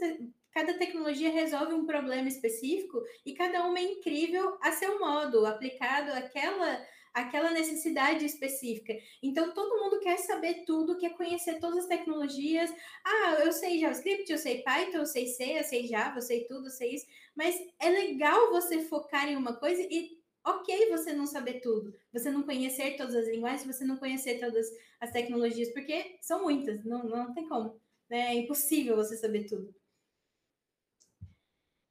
Cada 0.57 0.73
tecnologia 0.73 1.29
resolve 1.29 1.75
um 1.75 1.85
problema 1.85 2.27
específico 2.27 3.03
e 3.23 3.35
cada 3.35 3.63
uma 3.63 3.77
é 3.77 3.83
incrível 3.83 4.57
a 4.59 4.71
seu 4.71 4.97
modo, 4.97 5.45
aplicado 5.45 6.11
àquela 6.13 6.83
aquela 7.13 7.51
necessidade 7.51 8.25
específica. 8.25 8.93
Então, 9.23 9.51
todo 9.51 9.83
mundo 9.83 9.99
quer 9.99 10.17
saber 10.17 10.65
tudo, 10.65 10.97
quer 10.97 11.15
conhecer 11.15 11.59
todas 11.59 11.79
as 11.79 11.87
tecnologias. 11.87 12.71
Ah, 13.03 13.37
eu 13.43 13.51
sei 13.51 13.79
JavaScript, 13.79 14.31
eu 14.31 14.37
sei 14.37 14.61
Python, 14.61 14.97
eu 14.99 15.05
sei 15.05 15.27
C, 15.27 15.59
eu 15.59 15.63
sei 15.63 15.87
Java, 15.87 16.17
eu 16.17 16.21
sei 16.21 16.45
tudo, 16.45 16.67
eu 16.67 16.71
sei 16.71 16.93
isso. 16.93 17.05
Mas 17.35 17.55
é 17.79 17.89
legal 17.89 18.51
você 18.51 18.81
focar 18.81 19.27
em 19.27 19.35
uma 19.35 19.55
coisa 19.55 19.81
e 19.81 20.19
ok 20.43 20.89
você 20.89 21.11
não 21.13 21.25
saber 21.25 21.59
tudo, 21.59 21.93
você 22.13 22.29
não 22.29 22.43
conhecer 22.43 22.97
todas 22.97 23.15
as 23.15 23.27
linguagens, 23.27 23.65
você 23.65 23.83
não 23.83 23.97
conhecer 23.97 24.39
todas 24.39 24.67
as 24.99 25.11
tecnologias, 25.11 25.69
porque 25.69 26.17
são 26.21 26.43
muitas, 26.43 26.83
não, 26.83 27.03
não 27.03 27.33
tem 27.33 27.47
como. 27.47 27.79
Né? 28.09 28.27
É 28.27 28.33
impossível 28.35 28.95
você 28.95 29.17
saber 29.17 29.45
tudo. 29.45 29.73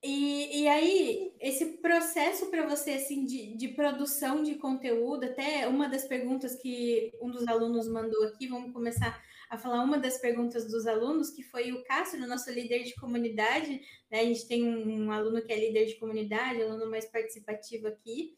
E, 0.03 0.63
e 0.63 0.69
aí, 0.69 1.35
esse 1.41 1.79
processo 1.79 2.47
para 2.51 2.67
você, 2.67 2.93
assim, 2.93 3.25
de, 3.25 3.57
de 3.57 3.69
produção 3.69 4.43
de 4.43 4.57
conteúdo, 4.57 5.25
até 5.25 5.67
uma 5.67 5.89
das 5.89 6.05
perguntas 6.05 6.55
que 6.57 7.13
um 7.21 7.31
dos 7.31 7.47
alunos 7.49 7.89
mandou 7.89 8.25
aqui, 8.25 8.47
vamos 8.47 8.73
começar 8.73 9.21
a 9.49 9.57
falar 9.57 9.83
uma 9.83 9.99
das 9.99 10.19
perguntas 10.19 10.69
dos 10.71 10.87
alunos, 10.87 11.31
que 11.31 11.43
foi 11.43 11.73
o 11.73 11.85
Cássio, 11.85 12.27
nosso 12.27 12.51
líder 12.51 12.83
de 12.83 12.95
comunidade, 12.97 13.81
né? 14.11 14.21
A 14.21 14.25
gente 14.25 14.47
tem 14.47 14.65
um, 14.65 15.11
aluno 15.11 15.43
que 15.43 15.53
é 15.53 15.59
líder 15.59 15.87
de 15.87 15.97
comunidade, 15.97 16.63
aluno 16.63 16.91
mais 16.91 17.07
participativo 17.07 17.87
aqui. 17.87 18.37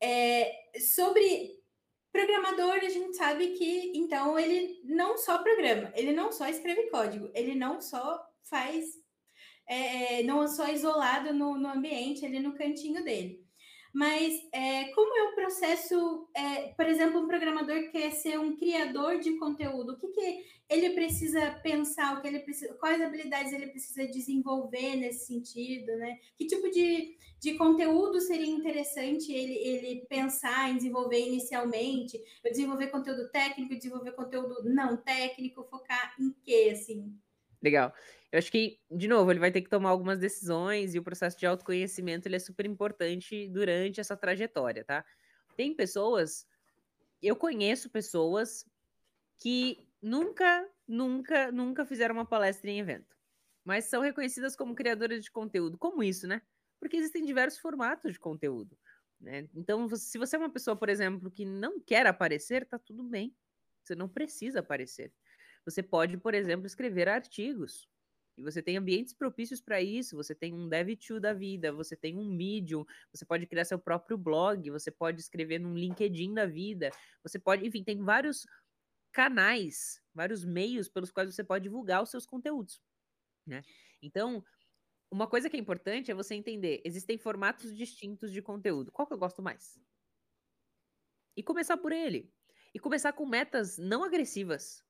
É, 0.00 0.52
sobre 0.78 1.62
programador, 2.12 2.74
a 2.74 2.88
gente 2.88 3.16
sabe 3.16 3.54
que, 3.54 3.92
então, 3.96 4.38
ele 4.38 4.80
não 4.84 5.16
só 5.16 5.42
programa, 5.42 5.92
ele 5.96 6.12
não 6.12 6.30
só 6.30 6.46
escreve 6.46 6.90
código, 6.90 7.30
ele 7.34 7.54
não 7.54 7.80
só 7.80 8.22
faz 8.42 9.03
é, 9.66 10.20
é, 10.20 10.22
não 10.22 10.46
só 10.46 10.68
isolado 10.68 11.32
no, 11.32 11.56
no, 11.58 11.68
ambiente, 11.68 12.24
ali 12.24 12.38
no 12.40 12.54
cantinho 12.54 13.02
dele. 13.02 13.42
Mas 13.92 14.42
é, 14.52 14.88
como 14.92 15.16
é 15.16 15.22
o 15.30 15.34
processo, 15.36 16.28
é, 16.34 16.68
por 16.72 16.84
exemplo, 16.86 17.20
um 17.20 17.28
programador 17.28 17.92
quer 17.92 18.10
ser 18.10 18.40
um 18.40 18.56
criador 18.56 19.20
de 19.20 19.38
conteúdo, 19.38 19.92
o 19.92 19.96
que, 19.96 20.08
que 20.08 20.44
ele 20.68 20.90
precisa 20.90 21.52
pensar, 21.62 22.18
o 22.18 22.20
que 22.20 22.26
ele 22.26 22.40
precisa, 22.40 22.74
quais 22.74 23.00
habilidades 23.00 23.52
ele 23.52 23.68
precisa 23.68 24.04
desenvolver 24.08 24.96
nesse 24.96 25.26
sentido, 25.26 25.96
né? 25.96 26.18
Que 26.36 26.46
tipo 26.46 26.68
de, 26.70 27.16
de 27.38 27.54
conteúdo 27.54 28.20
seria 28.20 28.48
interessante 28.48 29.32
ele, 29.32 29.54
ele 29.54 30.06
pensar 30.08 30.70
em 30.70 30.76
desenvolver 30.76 31.28
inicialmente? 31.28 32.20
Eu 32.42 32.50
desenvolver 32.50 32.88
conteúdo 32.88 33.30
técnico, 33.30 33.76
desenvolver 33.76 34.12
conteúdo 34.12 34.64
não 34.64 34.96
técnico, 34.96 35.68
focar 35.70 36.16
em 36.18 36.34
quê, 36.42 36.70
assim? 36.72 37.16
Legal. 37.64 37.94
Eu 38.30 38.38
acho 38.38 38.52
que, 38.52 38.78
de 38.90 39.08
novo, 39.08 39.30
ele 39.30 39.40
vai 39.40 39.50
ter 39.50 39.62
que 39.62 39.70
tomar 39.70 39.88
algumas 39.88 40.18
decisões 40.18 40.94
e 40.94 40.98
o 40.98 41.02
processo 41.02 41.38
de 41.38 41.46
autoconhecimento 41.46 42.28
ele 42.28 42.36
é 42.36 42.38
super 42.38 42.66
importante 42.66 43.48
durante 43.48 44.00
essa 44.00 44.14
trajetória, 44.14 44.84
tá? 44.84 45.02
Tem 45.56 45.74
pessoas, 45.74 46.46
eu 47.22 47.36
conheço 47.36 47.90
pessoas 47.90 48.66
que 49.38 49.88
nunca, 50.02 50.68
nunca, 50.86 51.52
nunca 51.52 51.86
fizeram 51.86 52.14
uma 52.16 52.26
palestra 52.26 52.70
em 52.70 52.80
evento, 52.80 53.16
mas 53.64 53.86
são 53.86 54.02
reconhecidas 54.02 54.56
como 54.56 54.74
criadoras 54.74 55.24
de 55.24 55.30
conteúdo. 55.30 55.78
Como 55.78 56.02
isso, 56.02 56.26
né? 56.28 56.42
Porque 56.80 56.98
existem 56.98 57.24
diversos 57.24 57.60
formatos 57.60 58.12
de 58.12 58.20
conteúdo. 58.20 58.78
Né? 59.20 59.48
Então, 59.54 59.88
se 59.96 60.18
você 60.18 60.36
é 60.36 60.38
uma 60.38 60.52
pessoa, 60.52 60.76
por 60.76 60.90
exemplo, 60.90 61.30
que 61.30 61.46
não 61.46 61.80
quer 61.80 62.06
aparecer, 62.06 62.66
tá 62.66 62.78
tudo 62.78 63.04
bem. 63.04 63.34
Você 63.82 63.94
não 63.94 64.08
precisa 64.08 64.60
aparecer. 64.60 65.12
Você 65.64 65.82
pode, 65.82 66.16
por 66.18 66.34
exemplo, 66.34 66.66
escrever 66.66 67.08
artigos. 67.08 67.88
E 68.36 68.42
você 68.42 68.60
tem 68.60 68.76
ambientes 68.76 69.14
propícios 69.14 69.60
para 69.60 69.80
isso, 69.80 70.16
você 70.16 70.34
tem 70.34 70.52
um 70.52 70.68
DevTool 70.68 71.20
da 71.20 71.32
vida, 71.32 71.72
você 71.72 71.96
tem 71.96 72.18
um 72.18 72.24
Medium, 72.24 72.84
você 73.12 73.24
pode 73.24 73.46
criar 73.46 73.64
seu 73.64 73.78
próprio 73.78 74.18
blog, 74.18 74.68
você 74.70 74.90
pode 74.90 75.20
escrever 75.20 75.60
num 75.60 75.74
LinkedIn 75.76 76.34
da 76.34 76.44
vida, 76.44 76.90
você 77.22 77.38
pode, 77.38 77.64
enfim, 77.64 77.84
tem 77.84 78.02
vários 78.02 78.44
canais, 79.12 80.02
vários 80.14 80.44
meios 80.44 80.88
pelos 80.88 81.10
quais 81.12 81.34
você 81.34 81.44
pode 81.44 81.64
divulgar 81.64 82.02
os 82.02 82.10
seus 82.10 82.26
conteúdos, 82.26 82.82
né? 83.46 83.64
Então, 84.02 84.44
uma 85.10 85.28
coisa 85.28 85.50
que 85.50 85.56
é 85.56 85.60
importante 85.60 86.10
é 86.10 86.14
você 86.14 86.34
entender, 86.34 86.82
existem 86.84 87.18
formatos 87.18 87.74
distintos 87.76 88.32
de 88.32 88.42
conteúdo. 88.42 88.92
Qual 88.92 89.06
que 89.08 89.14
eu 89.14 89.18
gosto 89.18 89.42
mais? 89.42 89.80
E 91.36 91.42
começar 91.42 91.76
por 91.76 91.92
ele. 91.92 92.32
E 92.74 92.78
começar 92.80 93.12
com 93.12 93.24
metas 93.26 93.78
não 93.78 94.02
agressivas. 94.02 94.84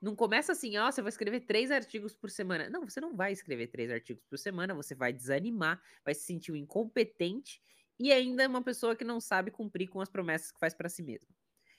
Não 0.00 0.16
começa 0.16 0.52
assim, 0.52 0.76
ó, 0.78 0.90
você 0.90 1.02
vai 1.02 1.10
escrever 1.10 1.40
três 1.40 1.70
artigos 1.70 2.14
por 2.14 2.30
semana. 2.30 2.70
Não, 2.70 2.88
você 2.88 3.00
não 3.00 3.14
vai 3.14 3.32
escrever 3.32 3.66
três 3.66 3.90
artigos 3.90 4.24
por 4.24 4.38
semana, 4.38 4.74
você 4.74 4.94
vai 4.94 5.12
desanimar, 5.12 5.82
vai 6.04 6.14
se 6.14 6.22
sentir 6.22 6.52
um 6.52 6.56
incompetente 6.56 7.60
e 7.98 8.10
ainda 8.10 8.48
uma 8.48 8.62
pessoa 8.62 8.96
que 8.96 9.04
não 9.04 9.20
sabe 9.20 9.50
cumprir 9.50 9.88
com 9.88 10.00
as 10.00 10.08
promessas 10.08 10.50
que 10.50 10.58
faz 10.58 10.72
para 10.72 10.88
si 10.88 11.02
mesma. 11.02 11.28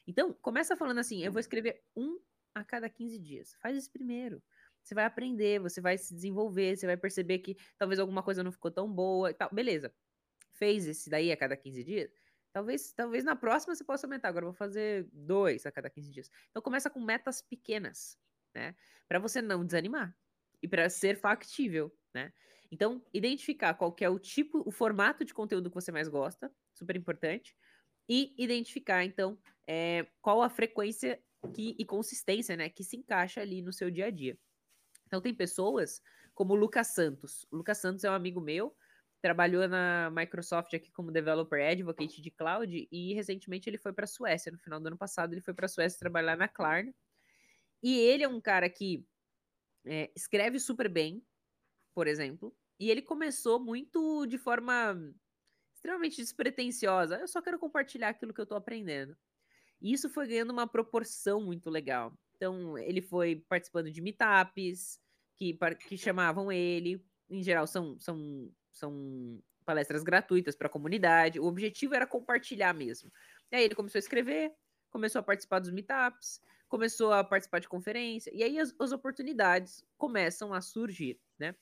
Então, 0.05 0.33
começa 0.33 0.77
falando 0.77 0.99
assim, 0.99 1.23
eu 1.23 1.31
vou 1.31 1.39
escrever 1.39 1.83
um 1.95 2.19
a 2.53 2.63
cada 2.63 2.89
15 2.89 3.17
dias. 3.17 3.55
Faz 3.61 3.75
esse 3.75 3.89
primeiro. 3.89 4.43
Você 4.83 4.93
vai 4.93 5.05
aprender, 5.05 5.59
você 5.59 5.81
vai 5.81 5.97
se 5.97 6.13
desenvolver, 6.13 6.75
você 6.75 6.85
vai 6.85 6.97
perceber 6.97 7.39
que 7.39 7.55
talvez 7.77 7.99
alguma 7.99 8.23
coisa 8.23 8.43
não 8.43 8.51
ficou 8.51 8.71
tão 8.71 8.91
boa 8.91 9.31
e 9.31 9.33
tal. 9.33 9.49
Beleza. 9.53 9.93
Fez 10.53 10.87
esse 10.87 11.09
daí 11.09 11.31
a 11.31 11.37
cada 11.37 11.57
15 11.57 11.83
dias? 11.83 12.11
Talvez, 12.53 12.91
talvez 12.93 13.23
na 13.23 13.35
próxima 13.35 13.73
você 13.73 13.83
possa 13.83 14.05
aumentar. 14.05 14.29
Agora 14.29 14.45
vou 14.45 14.53
fazer 14.53 15.07
dois 15.11 15.65
a 15.65 15.71
cada 15.71 15.89
15 15.89 16.11
dias. 16.11 16.31
Então 16.49 16.61
começa 16.61 16.89
com 16.89 16.99
metas 16.99 17.41
pequenas, 17.41 18.17
né? 18.53 18.75
Para 19.07 19.19
você 19.19 19.41
não 19.41 19.65
desanimar 19.65 20.15
e 20.61 20.67
para 20.67 20.89
ser 20.89 21.17
factível, 21.17 21.95
né? 22.13 22.31
Então, 22.71 23.03
identificar 23.13 23.73
qual 23.73 23.93
é 23.99 24.09
o 24.09 24.17
tipo, 24.17 24.63
o 24.65 24.71
formato 24.71 25.25
de 25.25 25.33
conteúdo 25.33 25.69
que 25.69 25.75
você 25.75 25.91
mais 25.91 26.07
gosta, 26.07 26.49
super 26.73 26.95
importante, 26.95 27.55
e 28.07 28.33
identificar, 28.37 29.03
então, 29.03 29.37
é, 29.67 30.07
qual 30.21 30.41
a 30.41 30.49
frequência 30.49 31.21
que, 31.53 31.75
e 31.77 31.83
consistência, 31.83 32.55
né, 32.55 32.69
que 32.69 32.83
se 32.83 32.95
encaixa 32.95 33.41
ali 33.41 33.61
no 33.61 33.73
seu 33.73 33.91
dia 33.91 34.05
a 34.05 34.11
dia. 34.11 34.37
Então, 35.05 35.19
tem 35.21 35.33
pessoas 35.33 36.01
como 36.33 36.53
o 36.53 36.55
Lucas 36.55 36.87
Santos. 36.87 37.45
O 37.51 37.57
Lucas 37.57 37.77
Santos 37.77 38.05
é 38.05 38.09
um 38.09 38.13
amigo 38.13 38.39
meu, 38.39 38.73
trabalhou 39.21 39.67
na 39.67 40.09
Microsoft 40.09 40.73
aqui 40.73 40.91
como 40.91 41.11
Developer 41.11 41.61
Advocate 41.61 42.21
de 42.21 42.31
Cloud 42.31 42.87
e 42.91 43.13
recentemente 43.13 43.69
ele 43.69 43.77
foi 43.77 43.93
para 43.93 44.05
a 44.05 44.07
Suécia. 44.07 44.51
No 44.51 44.57
final 44.57 44.79
do 44.79 44.87
ano 44.87 44.97
passado, 44.97 45.33
ele 45.33 45.41
foi 45.41 45.53
para 45.53 45.65
a 45.65 45.69
Suécia 45.69 45.99
trabalhar 45.99 46.35
na 46.35 46.47
Klarna. 46.47 46.93
E 47.83 47.97
ele 47.97 48.23
é 48.23 48.27
um 48.27 48.41
cara 48.41 48.69
que 48.69 49.05
é, 49.85 50.11
escreve 50.15 50.59
super 50.59 50.89
bem, 50.89 51.23
por 51.93 52.07
exemplo, 52.07 52.55
e 52.79 52.89
ele 52.89 53.01
começou 53.01 53.59
muito 53.59 54.25
de 54.25 54.37
forma 54.37 54.97
extremamente 55.73 56.17
despretensiosa. 56.17 57.17
Eu 57.17 57.27
só 57.27 57.41
quero 57.41 57.59
compartilhar 57.59 58.09
aquilo 58.09 58.33
que 58.33 58.39
eu 58.39 58.43
estou 58.43 58.57
aprendendo. 58.57 59.15
E 59.81 59.93
isso 59.93 60.09
foi 60.09 60.27
ganhando 60.27 60.51
uma 60.51 60.67
proporção 60.67 61.41
muito 61.41 61.69
legal. 61.69 62.13
Então, 62.35 62.77
ele 62.77 63.01
foi 63.01 63.43
participando 63.47 63.91
de 63.91 64.01
meetups 64.01 64.99
que, 65.37 65.57
que 65.87 65.97
chamavam 65.97 66.51
ele. 66.51 67.03
Em 67.29 67.41
geral, 67.41 67.65
são, 67.65 67.99
são 67.99 68.51
são 68.71 69.41
palestras 69.65 70.03
gratuitas 70.03 70.55
para 70.55 70.67
a 70.67 70.69
comunidade. 70.69 71.39
O 71.39 71.45
objetivo 71.45 71.93
era 71.95 72.07
compartilhar 72.07 72.73
mesmo. 72.73 73.11
E 73.51 73.55
aí 73.55 73.63
ele 73.63 73.75
começou 73.75 73.99
a 73.99 74.01
escrever, 74.01 74.53
começou 74.89 75.19
a 75.19 75.23
participar 75.23 75.59
dos 75.59 75.71
meetups, 75.71 76.41
começou 76.67 77.11
a 77.11 77.23
participar 77.23 77.59
de 77.59 77.67
conferência, 77.67 78.31
e 78.33 78.43
aí 78.43 78.57
as, 78.57 78.73
as 78.79 78.91
oportunidades 78.91 79.85
começam 79.97 80.53
a 80.53 80.61
surgir, 80.61 81.19
né? 81.37 81.55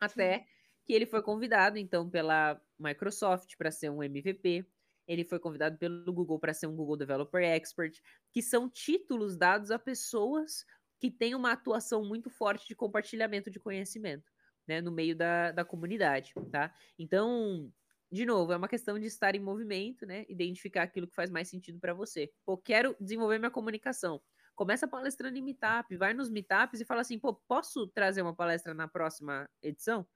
Até 0.00 0.38
Sim. 0.38 0.44
que 0.84 0.92
ele 0.92 1.06
foi 1.06 1.22
convidado, 1.22 1.78
então, 1.78 2.08
pela 2.08 2.60
Microsoft 2.78 3.56
para 3.56 3.70
ser 3.70 3.90
um 3.90 4.02
MVP. 4.02 4.66
Ele 5.06 5.24
foi 5.24 5.38
convidado 5.38 5.78
pelo 5.78 6.12
Google 6.12 6.38
para 6.38 6.52
ser 6.52 6.66
um 6.66 6.74
Google 6.74 6.96
Developer 6.96 7.42
Expert, 7.42 8.00
que 8.32 8.42
são 8.42 8.68
títulos 8.68 9.36
dados 9.36 9.70
a 9.70 9.78
pessoas 9.78 10.64
que 10.98 11.10
têm 11.10 11.34
uma 11.34 11.52
atuação 11.52 12.04
muito 12.04 12.28
forte 12.28 12.66
de 12.66 12.74
compartilhamento 12.74 13.50
de 13.50 13.60
conhecimento 13.60 14.32
né, 14.66 14.80
no 14.80 14.90
meio 14.90 15.14
da, 15.14 15.52
da 15.52 15.64
comunidade, 15.64 16.32
tá? 16.50 16.72
Então, 16.98 17.72
de 18.10 18.24
novo, 18.24 18.52
é 18.52 18.56
uma 18.56 18.68
questão 18.68 18.98
de 18.98 19.06
estar 19.06 19.34
em 19.34 19.40
movimento, 19.40 20.06
né? 20.06 20.24
Identificar 20.28 20.82
aquilo 20.82 21.06
que 21.06 21.14
faz 21.14 21.30
mais 21.30 21.48
sentido 21.48 21.78
para 21.80 21.92
você. 21.92 22.32
Pô, 22.44 22.56
quero 22.56 22.96
desenvolver 23.00 23.38
minha 23.38 23.50
comunicação. 23.50 24.20
Começa 24.54 24.88
palestrando 24.88 25.36
em 25.36 25.42
meetup, 25.42 25.94
vai 25.96 26.14
nos 26.14 26.30
meetups 26.30 26.80
e 26.80 26.84
fala 26.84 27.02
assim, 27.02 27.18
pô, 27.18 27.34
posso 27.34 27.86
trazer 27.88 28.22
uma 28.22 28.34
palestra 28.34 28.72
na 28.72 28.88
próxima 28.88 29.48
edição? 29.62 30.06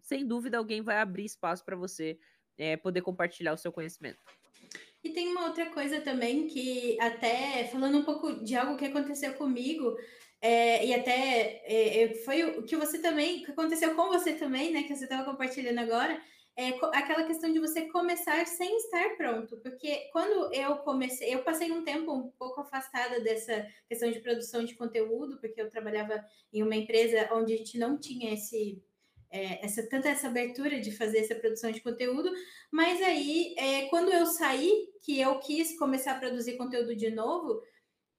Sem 0.00 0.26
dúvida, 0.26 0.58
alguém 0.58 0.82
vai 0.82 0.98
abrir 0.98 1.24
espaço 1.24 1.64
para 1.64 1.74
você 1.74 2.18
é, 2.56 2.76
poder 2.76 3.02
compartilhar 3.02 3.52
o 3.52 3.58
seu 3.58 3.72
conhecimento. 3.72 4.20
E 5.02 5.10
tem 5.10 5.28
uma 5.28 5.46
outra 5.46 5.66
coisa 5.70 6.00
também 6.00 6.46
que, 6.46 7.00
até 7.00 7.64
falando 7.68 7.98
um 7.98 8.04
pouco 8.04 8.44
de 8.44 8.54
algo 8.56 8.76
que 8.76 8.84
aconteceu 8.84 9.34
comigo, 9.34 9.96
é, 10.40 10.86
e 10.86 10.94
até 10.94 11.62
é, 11.64 12.02
é, 12.02 12.14
foi 12.24 12.44
o 12.44 12.62
que 12.62 12.76
você 12.76 12.98
também, 12.98 13.42
que 13.42 13.50
aconteceu 13.50 13.94
com 13.94 14.08
você 14.08 14.34
também, 14.34 14.72
né? 14.72 14.82
Que 14.82 14.94
você 14.94 15.04
estava 15.04 15.24
compartilhando 15.24 15.78
agora, 15.78 16.20
é 16.56 16.68
aquela 16.94 17.24
questão 17.24 17.52
de 17.52 17.58
você 17.58 17.88
começar 17.88 18.46
sem 18.46 18.76
estar 18.76 19.16
pronto. 19.16 19.56
Porque 19.58 20.08
quando 20.12 20.52
eu 20.54 20.76
comecei, 20.78 21.34
eu 21.34 21.42
passei 21.42 21.70
um 21.70 21.84
tempo 21.84 22.12
um 22.12 22.30
pouco 22.38 22.60
afastada 22.60 23.20
dessa 23.20 23.66
questão 23.88 24.10
de 24.10 24.20
produção 24.20 24.64
de 24.64 24.74
conteúdo, 24.74 25.38
porque 25.38 25.60
eu 25.60 25.70
trabalhava 25.70 26.24
em 26.52 26.62
uma 26.62 26.76
empresa 26.76 27.28
onde 27.32 27.52
a 27.52 27.56
gente 27.56 27.78
não 27.78 27.98
tinha 27.98 28.32
esse. 28.32 28.82
É, 29.28 29.64
essa 29.64 29.82
tanta 29.88 30.08
essa 30.08 30.28
abertura 30.28 30.80
de 30.80 30.96
fazer 30.96 31.18
essa 31.18 31.34
produção 31.34 31.72
de 31.72 31.80
conteúdo, 31.80 32.30
mas 32.70 33.02
aí 33.02 33.56
é, 33.58 33.86
quando 33.88 34.10
eu 34.12 34.24
saí, 34.24 34.88
que 35.02 35.20
eu 35.20 35.40
quis 35.40 35.76
começar 35.76 36.12
a 36.12 36.18
produzir 36.18 36.56
conteúdo 36.56 36.94
de 36.94 37.10
novo, 37.10 37.60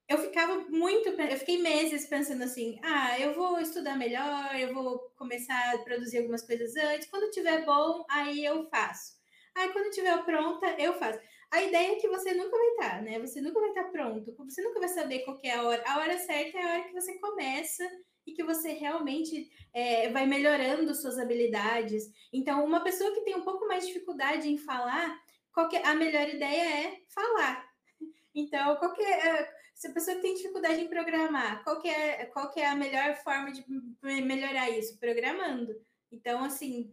eu 0.08 0.18
ficava 0.20 0.60
muito, 0.70 1.10
eu 1.10 1.38
fiquei 1.38 1.62
meses 1.62 2.06
pensando 2.08 2.44
assim, 2.44 2.80
ah, 2.82 3.20
eu 3.20 3.34
vou 3.34 3.60
estudar 3.60 3.98
melhor, 3.98 4.58
eu 4.58 4.74
vou 4.74 5.00
começar 5.18 5.76
a 5.76 5.80
produzir 5.80 6.20
algumas 6.20 6.42
coisas 6.46 6.76
antes, 6.78 7.10
quando 7.10 7.32
tiver 7.32 7.66
bom, 7.66 8.06
aí 8.10 8.46
eu 8.46 8.64
faço. 8.70 9.18
Aí 9.54 9.70
quando 9.74 9.92
tiver 9.92 10.24
pronta, 10.24 10.76
eu 10.80 10.94
faço. 10.94 11.20
A 11.52 11.62
ideia 11.62 11.94
é 11.94 11.96
que 11.96 12.08
você 12.08 12.34
nunca 12.34 12.58
vai 12.58 12.68
estar, 12.68 13.02
né? 13.02 13.20
Você 13.20 13.42
nunca 13.42 13.60
vai 13.60 13.70
estar 13.70 13.86
pronto, 13.86 14.34
você 14.38 14.62
nunca 14.62 14.80
vai 14.80 14.90
saber 14.90 15.20
qual 15.20 15.40
é 15.44 15.52
a 15.52 15.64
hora. 15.64 15.84
A 15.86 15.98
hora 16.00 16.18
certa 16.18 16.58
é 16.58 16.62
a 16.64 16.74
hora 16.74 16.84
que 16.84 16.94
você 16.94 17.18
começa 17.20 17.84
e 18.26 18.34
que 18.34 18.44
você 18.44 18.74
realmente 18.74 19.50
é, 19.74 20.10
vai 20.10 20.26
melhorando 20.26 20.94
suas 20.94 21.18
habilidades. 21.18 22.04
Então, 22.32 22.66
uma 22.66 22.82
pessoa 22.82 23.14
que 23.14 23.22
tem 23.22 23.36
um 23.36 23.44
pouco 23.44 23.66
mais 23.68 23.86
de 23.86 23.94
dificuldade 23.94 24.50
em 24.50 24.58
falar, 24.58 25.18
qualquer, 25.54 25.86
a 25.86 25.96
melhor 25.96 26.28
ideia 26.30 26.88
é 26.88 27.02
falar. 27.10 27.66
Então, 28.40 28.76
qualquer, 28.76 29.26
é, 29.26 29.50
se 29.78 29.88
a 29.88 29.94
pessoa 29.94 30.20
tem 30.20 30.34
dificuldade 30.34 30.82
em 30.82 30.90
programar, 30.90 31.64
qual 31.64 31.80
que 31.80 31.88
é, 31.88 32.26
qual 32.26 32.50
que 32.50 32.60
é 32.60 32.68
a 32.68 32.76
melhor 32.76 33.16
forma 33.18 33.52
de 33.52 33.64
melhorar 34.02 34.72
isso? 34.72 35.00
Programando. 35.00 35.80
Então, 36.12 36.44
assim, 36.44 36.92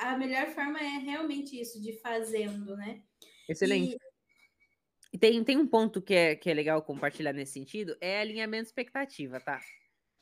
a 0.00 0.18
melhor 0.18 0.48
forma 0.48 0.80
é 0.80 0.98
realmente 0.98 1.58
isso, 1.60 1.80
de 1.80 1.92
fazendo, 2.00 2.76
né? 2.76 3.04
Excelente. 3.48 3.96
E... 5.12 5.18
Tem, 5.18 5.44
tem 5.44 5.56
um 5.56 5.66
ponto 5.66 6.02
que 6.02 6.12
é, 6.12 6.34
que 6.34 6.50
é 6.50 6.54
legal 6.54 6.82
compartilhar 6.82 7.32
nesse 7.32 7.52
sentido, 7.52 7.96
é 8.00 8.20
alinhamento 8.20 8.64
expectativa, 8.64 9.38
tá? 9.38 9.60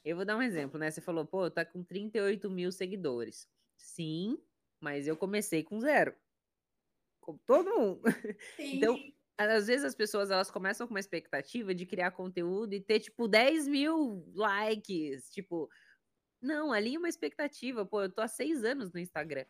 Eu 0.05 0.17
vou 0.17 0.25
dar 0.27 0.37
um 0.37 0.43
exemplo, 0.43 0.79
né? 0.79 0.91
Você 0.91 1.01
falou, 1.01 1.25
pô, 1.25 1.51
tá 1.51 1.65
com 1.65 1.83
38 1.83 2.51
mil 2.51 2.71
seguidores. 2.71 3.49
Sim, 3.79 4.37
mas 4.79 5.07
eu 5.07 5.17
comecei 5.17 5.63
com 5.63 5.81
zero. 5.81 6.15
Como 7.21 7.39
todo 7.47 7.75
mundo. 7.75 8.03
Sim. 8.57 8.77
Então, 8.77 8.99
às 9.39 9.67
vezes 9.67 9.85
as 9.85 9.95
pessoas 9.95 10.31
elas 10.31 10.51
começam 10.51 10.87
com 10.87 10.95
uma 10.95 11.01
expectativa 11.01 11.75
de 11.75 11.87
criar 11.87 12.13
conteúdo 12.13 12.75
e 12.75 12.81
ter, 12.81 13.01
tipo, 13.01 13.27
10 13.29 13.69
mil 13.69 14.25
likes. 14.35 15.31
Tipo, 15.31 15.69
não, 16.41 16.73
ali 16.73 16.95
é 16.97 16.99
uma 16.99 17.09
expectativa. 17.09 17.87
Pô, 17.87 18.03
eu 18.03 18.11
tô 18.13 18.21
há 18.21 18.29
seis 18.29 18.65
anos 18.65 18.93
no 18.93 19.01
Instagram. 19.01 19.45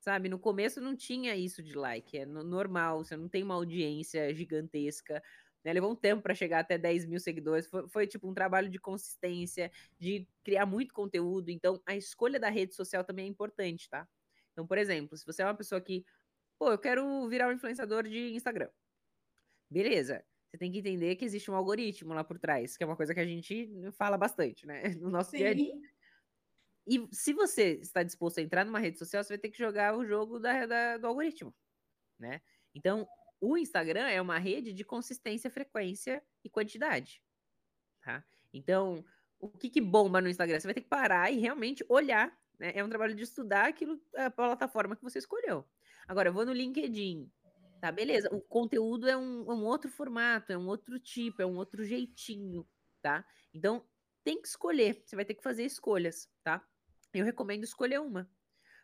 Sabe? 0.00 0.28
No 0.28 0.38
começo 0.38 0.80
não 0.80 0.96
tinha 0.96 1.34
isso 1.36 1.62
de 1.62 1.74
like. 1.74 2.18
É 2.18 2.26
normal, 2.26 3.04
você 3.04 3.16
não 3.16 3.28
tem 3.28 3.42
uma 3.42 3.54
audiência 3.54 4.32
gigantesca. 4.34 5.22
Né? 5.64 5.72
Levou 5.72 5.90
um 5.92 5.96
tempo 5.96 6.22
para 6.22 6.34
chegar 6.34 6.60
até 6.60 6.78
10 6.78 7.06
mil 7.06 7.18
seguidores. 7.20 7.66
Foi, 7.68 7.88
foi, 7.88 8.06
tipo 8.06 8.28
um 8.28 8.34
trabalho 8.34 8.68
de 8.68 8.78
consistência, 8.78 9.70
de 9.98 10.28
criar 10.44 10.66
muito 10.66 10.94
conteúdo. 10.94 11.50
Então, 11.50 11.82
a 11.86 11.96
escolha 11.96 12.38
da 12.38 12.48
rede 12.48 12.74
social 12.74 13.04
também 13.04 13.26
é 13.26 13.28
importante, 13.28 13.88
tá? 13.90 14.08
Então, 14.52 14.66
por 14.66 14.78
exemplo, 14.78 15.16
se 15.16 15.26
você 15.26 15.42
é 15.42 15.44
uma 15.44 15.54
pessoa 15.56 15.80
que, 15.80 16.04
pô, 16.58 16.70
eu 16.72 16.78
quero 16.78 17.28
virar 17.28 17.48
um 17.48 17.52
influenciador 17.52 18.04
de 18.04 18.32
Instagram. 18.34 18.70
Beleza. 19.70 20.24
Você 20.48 20.58
tem 20.58 20.70
que 20.70 20.78
entender 20.78 21.16
que 21.16 21.24
existe 21.24 21.50
um 21.50 21.56
algoritmo 21.56 22.14
lá 22.14 22.24
por 22.24 22.38
trás, 22.38 22.76
que 22.76 22.82
é 22.82 22.86
uma 22.86 22.96
coisa 22.96 23.12
que 23.12 23.20
a 23.20 23.26
gente 23.26 23.70
fala 23.92 24.16
bastante, 24.16 24.66
né? 24.66 24.82
No 25.00 25.10
nosso 25.10 25.30
Sim. 25.30 25.38
dia 25.38 25.50
a 25.50 25.54
dia. 25.54 25.74
E 26.86 27.08
se 27.12 27.32
você 27.32 27.72
está 27.74 28.02
disposto 28.02 28.38
a 28.38 28.42
entrar 28.42 28.64
numa 28.64 28.78
rede 28.78 28.98
social, 28.98 29.22
você 29.22 29.34
vai 29.34 29.38
ter 29.38 29.50
que 29.50 29.58
jogar 29.58 29.96
o 29.96 30.06
jogo 30.06 30.38
da, 30.38 30.66
da, 30.66 30.96
do 30.98 31.06
algoritmo, 31.08 31.54
né? 32.18 32.40
Então, 32.72 33.08
o 33.40 33.58
Instagram 33.58 34.06
é 34.06 34.20
uma 34.20 34.38
rede 34.38 34.72
de 34.72 34.84
consistência, 34.84 35.50
frequência 35.50 36.22
e 36.44 36.48
quantidade, 36.48 37.20
tá? 38.00 38.24
Então, 38.52 39.04
o 39.38 39.48
que, 39.48 39.68
que 39.68 39.80
bomba 39.80 40.20
no 40.20 40.28
Instagram? 40.28 40.58
Você 40.58 40.66
vai 40.66 40.74
ter 40.74 40.82
que 40.82 40.88
parar 40.88 41.30
e 41.30 41.38
realmente 41.38 41.84
olhar. 41.88 42.36
Né? 42.58 42.72
É 42.74 42.84
um 42.84 42.88
trabalho 42.88 43.14
de 43.14 43.22
estudar 43.22 43.68
aquilo, 43.68 44.00
a 44.14 44.30
plataforma 44.30 44.96
que 44.96 45.02
você 45.02 45.18
escolheu. 45.18 45.68
Agora, 46.06 46.28
eu 46.28 46.32
vou 46.32 46.46
no 46.46 46.52
LinkedIn. 46.52 47.30
Tá, 47.80 47.92
beleza. 47.92 48.28
O 48.32 48.40
conteúdo 48.40 49.08
é 49.08 49.16
um, 49.16 49.50
é 49.50 49.54
um 49.54 49.64
outro 49.64 49.90
formato, 49.90 50.52
é 50.52 50.58
um 50.58 50.66
outro 50.66 50.98
tipo, 50.98 51.42
é 51.42 51.46
um 51.46 51.56
outro 51.56 51.84
jeitinho, 51.84 52.66
tá? 53.02 53.24
Então, 53.52 53.86
tem 54.24 54.40
que 54.40 54.48
escolher. 54.48 55.02
Você 55.04 55.14
vai 55.14 55.24
ter 55.24 55.34
que 55.34 55.42
fazer 55.42 55.64
escolhas, 55.64 56.28
tá? 56.42 56.66
Eu 57.12 57.24
recomendo 57.24 57.64
escolher 57.64 58.00
uma. 58.00 58.28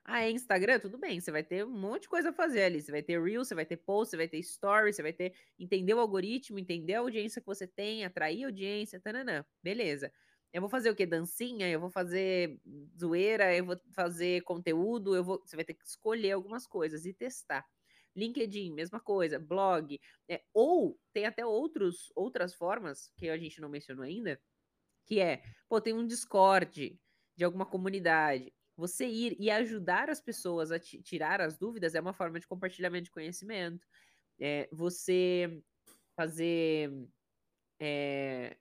Ah, 0.05 0.23
é 0.23 0.31
Instagram? 0.31 0.81
Tudo 0.81 0.99
bem, 0.99 1.21
você 1.21 1.31
vai 1.31 1.45
ter 1.45 1.65
um 1.65 1.71
monte 1.71 2.03
de 2.03 2.09
coisa 2.09 2.31
a 2.31 2.33
fazer 2.33 2.65
ali. 2.65 2.83
Você 2.83 2.91
vai 2.91 3.03
ter 3.03 3.23
Reels, 3.23 3.49
você 3.49 3.55
vai 3.55 3.65
ter 3.65 3.77
Post, 3.77 4.11
você 4.11 4.17
vai 4.17 4.29
ter 4.29 4.39
Story, 4.41 4.93
você 4.93 5.03
vai 5.03 5.13
ter 5.13 5.33
entender 5.59 5.95
o 5.95 6.01
algoritmo, 6.01 6.59
entender 6.59 6.95
a 6.95 7.01
audiência 7.01 7.41
que 7.41 7.47
você 7.47 7.67
tem, 7.67 8.05
atrair 8.05 8.45
audiência, 8.45 9.01
tananã. 9.01 9.45
Beleza. 9.63 10.13
Eu 10.53 10.61
vou 10.61 10.69
fazer 10.69 10.91
o 10.91 10.95
quê? 10.95 11.07
Dancinha? 11.07 11.69
Eu 11.69 11.81
vou 11.81 11.91
fazer 11.91 12.61
zoeira? 12.99 13.55
Eu 13.57 13.65
vou 13.65 13.81
fazer 13.93 14.43
conteúdo? 14.43 15.15
Eu 15.15 15.25
vou... 15.25 15.41
Você 15.47 15.57
vai 15.57 15.65
ter 15.65 15.75
que 15.75 15.87
escolher 15.87 16.33
algumas 16.33 16.67
coisas 16.67 17.07
e 17.07 17.15
testar. 17.15 17.65
LinkedIn, 18.17 18.73
mesma 18.73 19.01
coisa, 19.01 19.39
blog. 19.39 19.99
É, 20.29 20.43
ou 20.53 20.99
tem 21.13 21.27
até 21.27 21.45
outros, 21.45 22.13
outras 22.15 22.55
formas 22.55 23.11
que 23.17 23.29
a 23.29 23.39
gente 23.39 23.61
não 23.61 23.69
mencionou 23.69 24.05
ainda, 24.05 24.41
que 25.07 25.21
é, 25.21 25.43
pô, 25.69 25.81
tem 25.81 25.95
um 25.95 26.07
Discord 26.07 27.01
de 27.37 27.45
alguma 27.45 27.67
comunidade. 27.67 28.53
Você 28.77 29.07
ir 29.07 29.37
e 29.39 29.51
ajudar 29.51 30.11
as 30.11 30.21
pessoas 30.21 30.73
a 30.73 30.79
tirar 30.79 31.41
as 31.41 31.59
dúvidas 31.59 31.95
é 31.95 32.01
uma 32.01 32.15
forma 32.15 32.41
de 32.41 32.47
compartilhamento 32.47 33.05
de 33.05 33.11
conhecimento. 33.11 33.87
É, 34.41 34.69
você 34.73 35.63
fazer 36.17 36.91
é, 37.81 38.57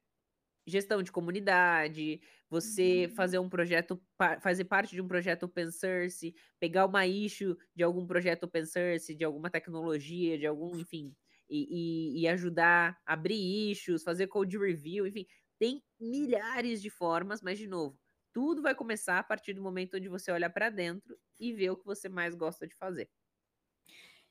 gestão 0.67 1.03
de 1.03 1.11
comunidade, 1.11 2.21
você 2.51 3.09
fazer 3.15 3.39
um 3.39 3.49
projeto, 3.49 4.01
fazer 4.41 4.65
parte 4.65 4.93
de 4.95 5.01
um 5.01 5.07
projeto 5.07 5.43
open 5.45 5.71
source, 5.71 6.35
pegar 6.59 6.85
uma 6.85 7.07
issue 7.07 7.55
de 7.75 7.83
algum 7.83 8.05
projeto 8.05 8.43
open 8.43 8.65
source, 8.65 9.15
de 9.15 9.23
alguma 9.25 9.49
tecnologia, 9.49 10.37
de 10.37 10.45
algum, 10.45 10.77
enfim, 10.79 11.15
e, 11.49 12.17
e, 12.19 12.21
e 12.23 12.27
ajudar, 12.27 12.99
abrir 13.05 13.71
issues, 13.71 14.03
fazer 14.03 14.27
code 14.27 14.57
review, 14.57 15.07
enfim, 15.07 15.25
tem 15.59 15.81
milhares 15.99 16.81
de 16.81 16.89
formas, 16.89 17.41
mas 17.41 17.57
de 17.57 17.67
novo, 17.67 17.99
tudo 18.33 18.61
vai 18.61 18.75
começar 18.75 19.19
a 19.19 19.23
partir 19.23 19.53
do 19.53 19.61
momento 19.61 19.97
onde 19.97 20.09
você 20.09 20.31
olha 20.31 20.49
para 20.49 20.69
dentro 20.69 21.17
e 21.39 21.53
vê 21.53 21.69
o 21.69 21.77
que 21.77 21.85
você 21.85 22.09
mais 22.09 22.35
gosta 22.35 22.67
de 22.67 22.75
fazer. 22.75 23.09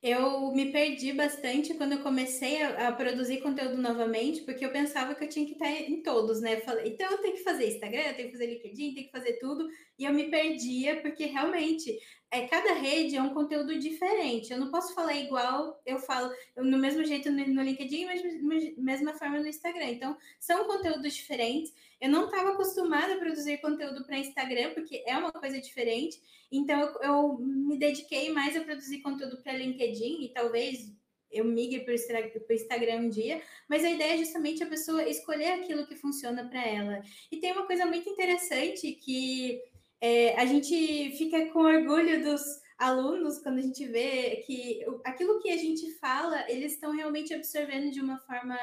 Eu 0.03 0.51
me 0.53 0.73
perdi 0.73 1.13
bastante 1.13 1.75
quando 1.75 1.93
eu 1.93 2.03
comecei 2.03 2.63
a, 2.63 2.89
a, 2.89 2.93
produzir 2.93 3.43
conteúdo 3.43 3.77
novamente, 3.77 4.41
porque 4.43 4.65
eu 4.65 4.73
pensava 4.73 5.15
que 5.15 5.23
eu 5.23 5.29
tinha 5.29 5.45
que 5.45 5.53
estar 5.53 5.71
em 5.71 6.03
todos, 6.03 6.41
né? 6.41 6.55
Eu 6.55 6.61
falei, 6.63 6.93
então 6.93 7.11
eu 7.11 7.19
tenho 7.19 7.35
que 7.35 7.43
fazer 7.43 7.69
Instagram, 7.69 8.01
eu 8.01 8.17
tenho 8.17 8.29
que 8.29 8.33
fazer 8.33 8.47
LinkedIn, 8.47 8.95
tenho 8.95 9.07
que 9.07 9.13
fazer 9.13 9.35
tudo, 9.35 9.69
e 9.99 10.05
eu 10.05 10.15
me 10.15 10.31
perdia, 10.31 11.03
porque 11.03 11.27
realmente 11.27 11.99
é, 12.31 12.47
cada 12.47 12.75
rede 12.75 13.17
é 13.17 13.23
um 13.23 13.35
conteúdo 13.35 13.77
diferente. 13.79 14.53
Eu 14.53 14.59
não 14.59 14.71
posso 14.71 14.95
falar 14.95 15.15
igual, 15.15 15.81
eu 15.85 15.99
falo 15.99 16.33
eu, 16.55 16.65
no 16.65 16.79
mesmo 16.79 17.05
jeito 17.05 17.31
no, 17.31 17.45
no 17.49 17.63
LinkedIn, 17.63 18.05
mas 18.07 18.23
mesma 18.77 19.15
forma 19.15 19.41
no 19.41 19.49
Instagram. 19.49 19.87
Então, 19.87 20.17
são 20.39 20.65
conteúdos 20.65 21.13
diferentes. 21.13 21.75
Eu 22.01 22.09
não 22.09 22.27
estava 22.27 22.51
acostumada 22.51 23.15
a 23.15 23.19
produzir 23.19 23.59
conteúdo 23.59 24.05
para 24.05 24.19
Instagram, 24.19 24.75
porque 24.75 25.03
é 25.07 25.17
uma 25.17 25.33
coisa 25.33 25.61
diferente. 25.61 26.21
Então, 26.53 26.81
eu, 26.81 27.01
eu 27.03 27.39
me 27.39 27.77
dediquei 27.77 28.31
mais 28.31 28.57
a 28.57 28.61
produzir 28.61 29.01
conteúdo 29.01 29.43
para 29.43 29.53
LinkedIn 29.53 30.23
e 30.23 30.29
talvez 30.29 30.93
eu 31.33 31.45
migre 31.45 31.81
para 31.81 31.93
o 31.93 32.55
Instagram 32.55 32.97
um 33.03 33.09
dia, 33.09 33.41
mas 33.69 33.85
a 33.85 33.91
ideia 33.91 34.15
é 34.15 34.19
justamente 34.19 34.63
a 34.63 34.67
pessoa 34.67 35.09
escolher 35.09 35.53
aquilo 35.53 35.87
que 35.87 35.95
funciona 35.97 36.49
para 36.49 36.65
ela. 36.65 37.03
E 37.31 37.39
tem 37.39 37.53
uma 37.53 37.67
coisa 37.67 37.87
muito 37.87 38.09
interessante 38.09 38.93
que 38.93 39.61
é, 40.01 40.35
a 40.41 40.47
gente 40.47 41.17
fica 41.17 41.47
com 41.53 41.61
orgulho 41.61 42.23
dos 42.23 42.43
alunos 42.79 43.39
quando 43.39 43.59
a 43.59 43.63
gente 43.63 43.85
vê 43.87 44.37
que 44.47 44.83
aquilo 45.05 45.39
que 45.41 45.51
a 45.51 45.57
gente 45.57 45.93
fala, 45.99 46.51
eles 46.51 46.73
estão 46.73 46.93
realmente 46.93 47.35
absorvendo 47.35 47.91
de 47.91 48.01
uma 48.01 48.19
forma 48.21 48.57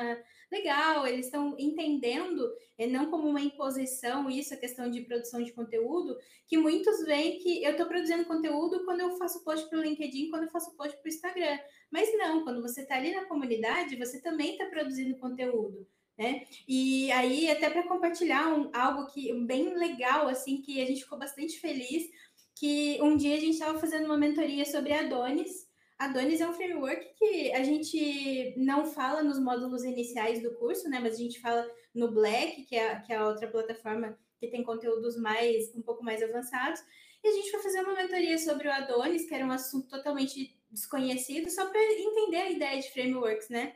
legal, 0.52 1.06
eles 1.06 1.28
estão 1.28 1.56
entendendo, 1.60 2.52
é, 2.78 2.88
não 2.88 3.12
como 3.12 3.28
uma 3.28 3.42
imposição, 3.42 4.28
isso, 4.28 4.54
a 4.54 4.58
questão 4.58 4.90
de 4.90 5.02
produção 5.02 5.44
de 5.44 5.52
conteúdo, 5.54 6.18
que 6.48 6.58
muitos 6.58 7.06
veem 7.06 7.38
que 7.38 7.64
eu 7.64 7.72
estou 7.72 7.86
produzindo 7.86 8.26
conteúdo 8.26 8.84
quando 8.86 9.02
eu 9.02 9.12
faço 9.18 9.44
post 9.44 9.70
para 9.70 9.80
o 9.80 9.84
LinkedIn, 9.84 10.32
quando 10.32 10.44
eu 10.44 10.50
faço 10.50 10.76
post 10.76 10.98
para 10.98 11.06
o 11.06 11.14
Instagram. 11.14 11.60
Mas 11.92 12.10
não, 12.18 12.44
quando 12.44 12.62
você 12.62 12.82
está 12.82 12.96
ali 12.96 13.14
na 13.14 13.26
comunidade, 13.26 13.96
você 13.98 14.20
também 14.22 14.54
está 14.54 14.66
produzindo 14.66 15.18
conteúdo 15.18 15.86
né? 16.18 16.46
E 16.68 17.12
aí, 17.12 17.50
até 17.50 17.70
para 17.70 17.88
compartilhar 17.88 18.48
um, 18.48 18.70
algo 18.74 19.08
que 19.12 19.32
bem 19.46 19.78
legal, 19.78 20.28
assim, 20.28 20.62
que 20.62 20.82
a 20.82 20.86
gente 20.86 21.04
ficou 21.04 21.20
bastante 21.20 21.60
feliz, 21.60 22.10
que 22.56 22.98
um 23.02 23.16
dia 23.16 23.36
a 23.36 23.40
gente 23.40 23.54
estava 23.54 23.80
fazendo 23.80 24.06
uma 24.06 24.18
mentoria 24.18 24.66
sobre 24.66 24.94
Adonis. 24.94 25.68
Adonis 26.00 26.42
é 26.42 26.48
um 26.48 26.54
framework 26.54 27.14
que 27.18 27.52
a 27.54 27.64
gente 27.64 28.54
não 28.58 28.86
fala 28.86 29.24
nos 29.24 29.40
módulos 29.40 29.84
iniciais 29.84 30.42
do 30.42 30.54
curso, 30.56 30.90
né? 30.90 31.00
Mas 31.00 31.16
a 31.16 31.18
gente 31.18 31.40
fala 31.40 31.68
no 31.94 32.12
Black, 32.12 32.64
que 32.66 32.76
é, 32.76 33.00
que 33.00 33.14
é 33.14 33.18
a 33.18 33.28
outra 33.28 33.48
plataforma 33.48 34.18
que 34.40 34.48
tem 34.48 34.64
conteúdos 34.64 35.18
mais 35.18 35.74
um 35.76 35.82
pouco 35.82 36.04
mais 36.04 36.22
avançados. 36.22 36.80
E 37.24 37.28
a 37.28 37.32
gente 37.32 37.50
foi 37.50 37.60
fazer 37.62 37.82
uma 37.82 37.96
mentoria 37.96 38.38
sobre 38.38 38.68
o 38.68 38.72
Adonis, 38.72 39.28
que 39.28 39.34
era 39.34 39.46
um 39.46 39.52
assunto 39.52 39.88
totalmente 39.88 40.56
desconhecido, 40.70 41.50
só 41.50 41.66
para 41.66 41.82
entender 41.82 42.38
a 42.38 42.52
ideia 42.52 42.80
de 42.80 42.92
frameworks, 42.92 43.50
né? 43.50 43.76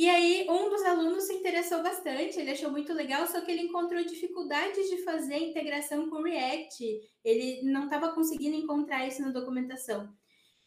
E 0.00 0.08
aí, 0.08 0.46
um 0.48 0.70
dos 0.70 0.82
alunos 0.82 1.24
se 1.24 1.34
interessou 1.34 1.82
bastante, 1.82 2.40
ele 2.40 2.52
achou 2.52 2.70
muito 2.70 2.90
legal, 2.90 3.26
só 3.26 3.42
que 3.42 3.50
ele 3.50 3.64
encontrou 3.64 4.02
dificuldades 4.02 4.88
de 4.88 5.04
fazer 5.04 5.34
a 5.34 5.38
integração 5.38 6.08
com 6.08 6.22
React. 6.22 7.02
Ele 7.22 7.60
não 7.70 7.84
estava 7.84 8.10
conseguindo 8.14 8.56
encontrar 8.56 9.06
isso 9.06 9.20
na 9.20 9.28
documentação. 9.28 10.10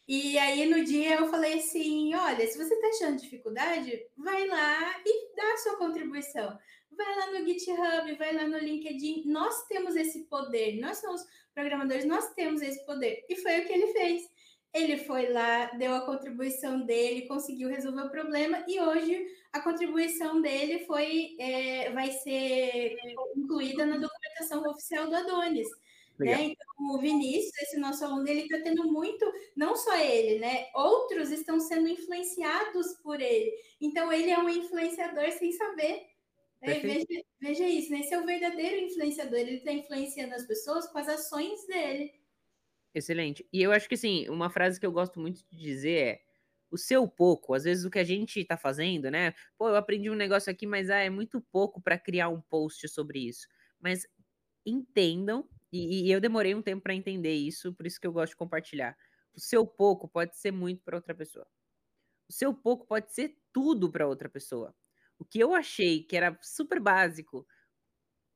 E 0.06 0.38
aí, 0.38 0.66
no 0.66 0.84
dia, 0.84 1.16
eu 1.16 1.26
falei 1.26 1.54
assim: 1.54 2.14
olha, 2.14 2.46
se 2.46 2.56
você 2.56 2.74
está 2.74 2.86
achando 2.86 3.20
dificuldade, 3.20 4.06
vai 4.16 4.46
lá 4.46 5.02
e 5.04 5.34
dá 5.34 5.52
a 5.52 5.56
sua 5.56 5.78
contribuição. 5.78 6.56
Vai 6.92 7.16
lá 7.16 7.32
no 7.32 7.44
GitHub, 7.44 8.14
vai 8.14 8.32
lá 8.34 8.46
no 8.46 8.58
LinkedIn. 8.58 9.24
Nós 9.26 9.66
temos 9.66 9.96
esse 9.96 10.28
poder, 10.28 10.78
nós 10.80 10.98
somos 10.98 11.24
programadores, 11.52 12.04
nós 12.04 12.32
temos 12.34 12.62
esse 12.62 12.86
poder. 12.86 13.24
E 13.28 13.34
foi 13.34 13.58
o 13.58 13.66
que 13.66 13.72
ele 13.72 13.88
fez. 13.88 14.30
Ele 14.74 14.98
foi 14.98 15.30
lá, 15.30 15.66
deu 15.66 15.94
a 15.94 16.04
contribuição 16.04 16.84
dele, 16.84 17.28
conseguiu 17.28 17.68
resolver 17.68 18.02
o 18.02 18.10
problema 18.10 18.64
e 18.66 18.80
hoje 18.80 19.24
a 19.52 19.60
contribuição 19.60 20.42
dele 20.42 20.84
foi 20.84 21.36
é, 21.38 21.90
vai 21.92 22.10
ser 22.10 22.96
incluída 23.36 23.86
na 23.86 23.96
documentação 23.96 24.68
oficial 24.68 25.06
do 25.06 25.14
Adonis. 25.14 25.68
Né? 26.18 26.42
Então, 26.42 26.94
o 26.94 26.98
Vinícius, 26.98 27.56
esse 27.62 27.76
nosso 27.78 28.04
aluno, 28.04 28.28
ele 28.28 28.42
está 28.42 28.60
tendo 28.60 28.84
muito, 28.84 29.24
não 29.56 29.74
só 29.74 29.96
ele, 29.96 30.38
né? 30.38 30.68
Outros 30.74 31.30
estão 31.30 31.58
sendo 31.58 31.88
influenciados 31.88 32.94
por 33.02 33.20
ele. 33.20 33.52
Então, 33.80 34.12
ele 34.12 34.30
é 34.30 34.38
um 34.38 34.48
influenciador 34.48 35.30
sem 35.32 35.50
saber. 35.52 36.06
Né? 36.62 36.74
Veja, 36.74 37.24
veja, 37.40 37.68
isso, 37.68 37.90
né? 37.90 38.00
Esse 38.00 38.14
é 38.14 38.20
o 38.20 38.26
verdadeiro 38.26 38.86
influenciador. 38.86 39.38
Ele 39.38 39.56
está 39.56 39.72
influenciando 39.72 40.34
as 40.34 40.46
pessoas 40.46 40.86
com 40.86 40.98
as 40.98 41.08
ações 41.08 41.66
dele. 41.66 42.12
Excelente. 42.94 43.46
E 43.52 43.60
eu 43.62 43.72
acho 43.72 43.88
que, 43.88 43.94
assim, 43.94 44.28
uma 44.28 44.48
frase 44.50 44.78
que 44.78 44.86
eu 44.86 44.92
gosto 44.92 45.18
muito 45.20 45.44
de 45.50 45.56
dizer 45.58 45.98
é 45.98 46.20
o 46.70 46.78
seu 46.78 47.06
pouco, 47.08 47.54
às 47.54 47.64
vezes 47.64 47.84
o 47.84 47.90
que 47.90 47.98
a 47.98 48.04
gente 48.04 48.44
tá 48.44 48.56
fazendo, 48.56 49.10
né? 49.10 49.32
Pô, 49.56 49.68
eu 49.68 49.76
aprendi 49.76 50.10
um 50.10 50.14
negócio 50.14 50.50
aqui, 50.50 50.66
mas 50.66 50.90
ah, 50.90 50.98
é 50.98 51.10
muito 51.10 51.40
pouco 51.40 51.80
para 51.80 51.98
criar 51.98 52.28
um 52.28 52.40
post 52.40 52.88
sobre 52.88 53.20
isso. 53.28 53.46
Mas 53.80 54.06
entendam, 54.66 55.48
e, 55.72 56.08
e 56.08 56.12
eu 56.12 56.20
demorei 56.20 56.54
um 56.54 56.62
tempo 56.62 56.82
para 56.82 56.94
entender 56.94 57.34
isso, 57.34 57.74
por 57.74 57.86
isso 57.86 58.00
que 58.00 58.06
eu 58.06 58.12
gosto 58.12 58.32
de 58.32 58.36
compartilhar. 58.38 58.96
O 59.34 59.40
seu 59.40 59.66
pouco 59.66 60.08
pode 60.08 60.36
ser 60.38 60.52
muito 60.52 60.82
para 60.84 60.96
outra 60.96 61.14
pessoa. 61.14 61.46
O 62.28 62.32
seu 62.32 62.54
pouco 62.54 62.86
pode 62.86 63.12
ser 63.12 63.36
tudo 63.52 63.90
para 63.90 64.06
outra 64.06 64.28
pessoa. 64.28 64.74
O 65.18 65.24
que 65.24 65.38
eu 65.38 65.54
achei 65.54 66.02
que 66.02 66.16
era 66.16 66.38
super 66.42 66.80
básico 66.80 67.46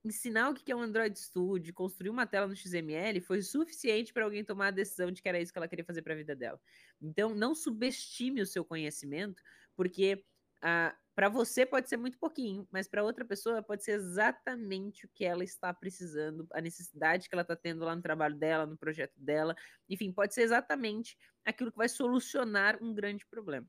ensinar 0.09 0.51
o 0.51 0.55
que 0.55 0.71
é 0.71 0.77
um 0.77 0.83
Android 0.83 1.19
Studio, 1.19 1.73
construir 1.73 2.11
uma 2.11 2.27
tela 2.27 2.47
no 2.47 2.57
XML 2.57 3.21
foi 3.21 3.43
suficiente 3.43 4.13
para 4.13 4.25
alguém 4.25 4.45
tomar 4.45 4.69
a 4.69 4.71
decisão 4.71 5.11
de 5.11 5.23
que 5.23 5.29
era 5.29 5.41
isso 5.41 5.53
que 5.53 5.59
ela 5.59 5.69
queria 5.69 5.85
fazer 5.85 6.03
para 6.03 6.15
a 6.15 6.17
vida 6.17 6.35
dela. 6.35 6.61
Então, 7.01 7.35
não 7.35 7.55
subestime 7.55 8.41
o 8.41 8.47
seu 8.47 8.65
conhecimento, 8.65 9.43
porque 9.77 10.25
ah, 10.63 10.95
para 11.15 11.29
você 11.29 11.67
pode 11.67 11.89
ser 11.89 11.97
muito 11.97 12.19
pouquinho, 12.19 12.67
mas 12.71 12.87
para 12.87 13.03
outra 13.03 13.25
pessoa 13.25 13.63
pode 13.63 13.83
ser 13.83 13.93
exatamente 13.93 15.05
o 15.05 15.09
que 15.13 15.25
ela 15.25 15.43
está 15.43 15.75
precisando, 15.75 16.47
a 16.53 16.61
necessidade 16.61 17.29
que 17.29 17.35
ela 17.35 17.43
está 17.43 17.57
tendo 17.57 17.85
lá 17.85 17.97
no 17.97 18.03
trabalho 18.03 18.37
dela, 18.37 18.67
no 18.67 18.77
projeto 18.77 19.15
dela. 19.17 19.57
Enfim, 19.89 20.13
pode 20.13 20.33
ser 20.33 20.43
exatamente 20.43 21.19
aquilo 21.45 21.73
que 21.73 21.79
vai 21.79 21.89
solucionar 21.89 22.79
um 22.83 22.95
grande 22.95 23.27
problema. 23.27 23.67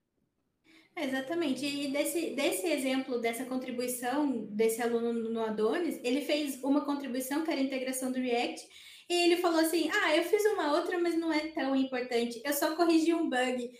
Exatamente. 1.01 1.65
E 1.65 1.91
desse, 1.91 2.31
desse 2.31 2.67
exemplo, 2.67 3.19
dessa 3.19 3.45
contribuição 3.45 4.45
desse 4.47 4.81
aluno 4.81 5.13
no 5.13 5.41
Adonis, 5.41 5.99
ele 6.03 6.21
fez 6.21 6.61
uma 6.63 6.85
contribuição 6.85 7.43
que 7.43 7.51
era 7.51 7.59
a 7.59 7.63
integração 7.63 8.11
do 8.11 8.19
React, 8.19 8.67
e 9.09 9.13
ele 9.13 9.37
falou 9.37 9.59
assim: 9.59 9.89
Ah, 9.91 10.15
eu 10.15 10.23
fiz 10.23 10.43
uma 10.45 10.75
outra, 10.77 10.99
mas 10.99 11.15
não 11.17 11.33
é 11.33 11.47
tão 11.47 11.75
importante. 11.75 12.41
Eu 12.45 12.53
só 12.53 12.75
corrigi 12.75 13.13
um 13.13 13.29
bug. 13.29 13.71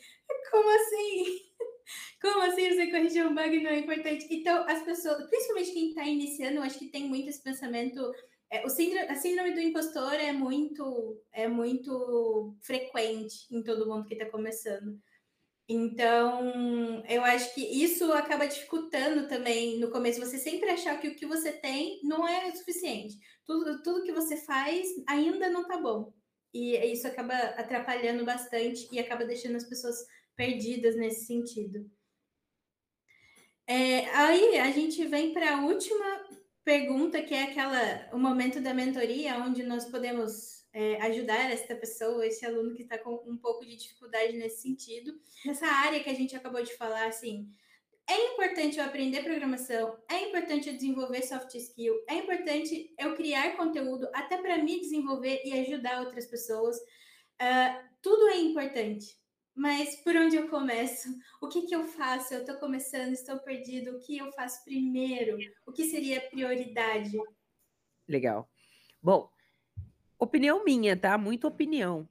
Como 0.52 0.70
assim? 0.70 1.50
Como 2.22 2.42
assim 2.42 2.70
você 2.70 2.88
corrigir 2.88 3.26
um 3.26 3.36
bug 3.36 3.62
não 3.62 3.70
é 3.70 3.80
importante? 3.80 4.28
Então, 4.30 4.66
as 4.68 4.84
pessoas, 4.84 5.28
principalmente 5.30 5.72
quem 5.72 5.90
está 5.90 6.04
iniciando, 6.06 6.58
eu 6.58 6.64
acho 6.64 6.80
que 6.80 6.88
tem 6.88 7.08
muito 7.08 7.30
esse 7.30 7.42
pensamento. 7.44 8.12
É, 8.52 8.66
o 8.66 8.70
síndrome, 8.70 9.08
a 9.08 9.16
síndrome 9.16 9.52
do 9.54 9.60
impostor 9.60 10.16
é 10.16 10.32
muito, 10.32 11.22
é 11.32 11.48
muito 11.48 12.56
frequente 12.62 13.46
em 13.52 13.62
todo 13.64 13.88
mundo 13.88 14.08
que 14.08 14.16
está 14.16 14.26
começando. 14.26 15.00
Então, 15.72 17.04
eu 17.08 17.24
acho 17.24 17.54
que 17.54 17.62
isso 17.62 18.12
acaba 18.12 18.48
dificultando 18.48 19.28
também 19.28 19.80
no 19.80 19.92
começo. 19.92 20.20
Você 20.20 20.40
sempre 20.40 20.68
achar 20.72 21.00
que 21.00 21.08
o 21.08 21.16
que 21.16 21.28
você 21.28 21.52
tem 21.52 22.00
não 22.04 22.28
é 22.28 22.52
suficiente. 22.56 23.20
Tudo, 23.46 23.84
tudo 23.84 24.04
que 24.04 24.12
você 24.12 24.36
faz 24.36 24.88
ainda 25.08 25.48
não 25.48 25.62
está 25.62 25.78
bom. 25.78 26.12
E 26.52 26.76
isso 26.92 27.08
acaba 27.08 27.36
atrapalhando 27.36 28.26
bastante 28.26 28.90
e 28.92 28.98
acaba 28.98 29.24
deixando 29.24 29.58
as 29.58 29.70
pessoas 29.70 29.96
perdidas 30.36 30.96
nesse 30.96 31.28
sentido. 31.28 31.88
É, 33.68 34.10
aí 34.16 34.58
a 34.58 34.72
gente 34.72 35.06
vem 35.06 35.32
para 35.34 35.58
a 35.58 35.62
última 35.62 36.26
pergunta, 36.66 37.22
que 37.22 37.36
é 37.36 37.44
aquela 37.44 38.10
o 38.12 38.18
momento 38.18 38.60
da 38.60 38.74
mentoria, 38.74 39.38
onde 39.38 39.62
nós 39.62 39.86
podemos 39.86 40.59
é, 40.74 41.02
ajudar 41.04 41.52
essa 41.52 41.76
pessoa, 41.76 42.26
esse 42.26 42.46
aluno 42.46 42.74
que 42.76 42.84
está 42.84 42.98
com 42.98 43.16
um 43.26 43.38
pouco 43.38 43.66
de 43.66 43.76
dificuldade 43.76 44.34
nesse 44.34 44.62
sentido. 44.62 45.20
Nessa 45.46 45.66
área 45.66 46.04
que 46.04 46.10
a 46.10 46.14
gente 46.14 46.36
acabou 46.36 46.64
de 46.64 46.76
falar, 46.76 47.08
assim, 47.08 47.50
é 48.10 48.34
importante 48.34 48.78
eu 48.78 48.86
aprender 48.86 49.24
programação, 49.24 49.98
é 50.10 50.28
importante 50.28 50.68
eu 50.68 50.74
desenvolver 50.74 51.22
soft 51.22 51.54
skill, 51.56 51.94
é 52.08 52.16
importante 52.16 52.94
eu 52.98 53.16
criar 53.16 53.56
conteúdo 53.56 54.08
até 54.14 54.38
para 54.38 54.58
me 54.58 54.80
desenvolver 54.80 55.42
e 55.46 55.54
ajudar 55.60 56.02
outras 56.02 56.26
pessoas. 56.26 56.76
Uh, 56.78 57.90
tudo 58.02 58.30
é 58.30 58.38
importante. 58.38 59.20
Mas 59.56 59.96
por 59.98 60.16
onde 60.16 60.38
eu 60.38 60.48
começo? 60.48 61.10
O 61.42 61.50
que, 61.50 61.64
que 61.64 61.76
eu 61.76 61.84
faço? 61.84 62.34
Eu 62.34 62.42
estou 62.42 62.56
começando, 62.56 63.12
estou 63.12 63.38
perdido. 63.40 63.92
O 63.92 64.00
que 64.00 64.18
eu 64.18 64.32
faço 64.32 64.64
primeiro? 64.64 65.38
O 65.68 65.74
que 65.74 65.84
seria 65.84 66.22
prioridade? 66.30 67.18
Legal. 68.08 68.50
Bom, 69.02 69.30
opinião 70.20 70.64
minha, 70.64 70.96
tá? 71.00 71.18
Muita 71.18 71.48
opinião. 71.48 72.08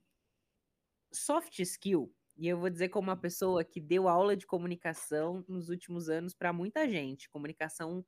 Soft 1.13 1.59
skill, 1.61 2.15
e 2.37 2.49
eu 2.49 2.59
vou 2.59 2.71
dizer 2.71 2.89
como 2.89 3.09
uma 3.09 3.17
pessoa 3.17 3.65
que 3.65 3.81
deu 3.81 4.09
aula 4.09 4.37
de 4.37 4.47
comunicação 4.47 5.45
nos 5.49 5.69
últimos 5.69 6.09
anos 6.09 6.35
para 6.35 6.53
muita 6.53 6.89
gente, 6.89 7.31
comunicação 7.31 8.05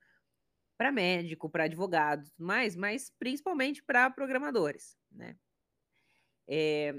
para 0.76 0.90
médico, 0.90 1.50
para 1.50 1.64
advogado, 1.64 2.30
mais, 2.38 2.74
mas 2.74 3.10
principalmente 3.18 3.82
para 3.82 4.10
programadores, 4.10 4.96
né? 5.10 5.36
É, 6.48 6.94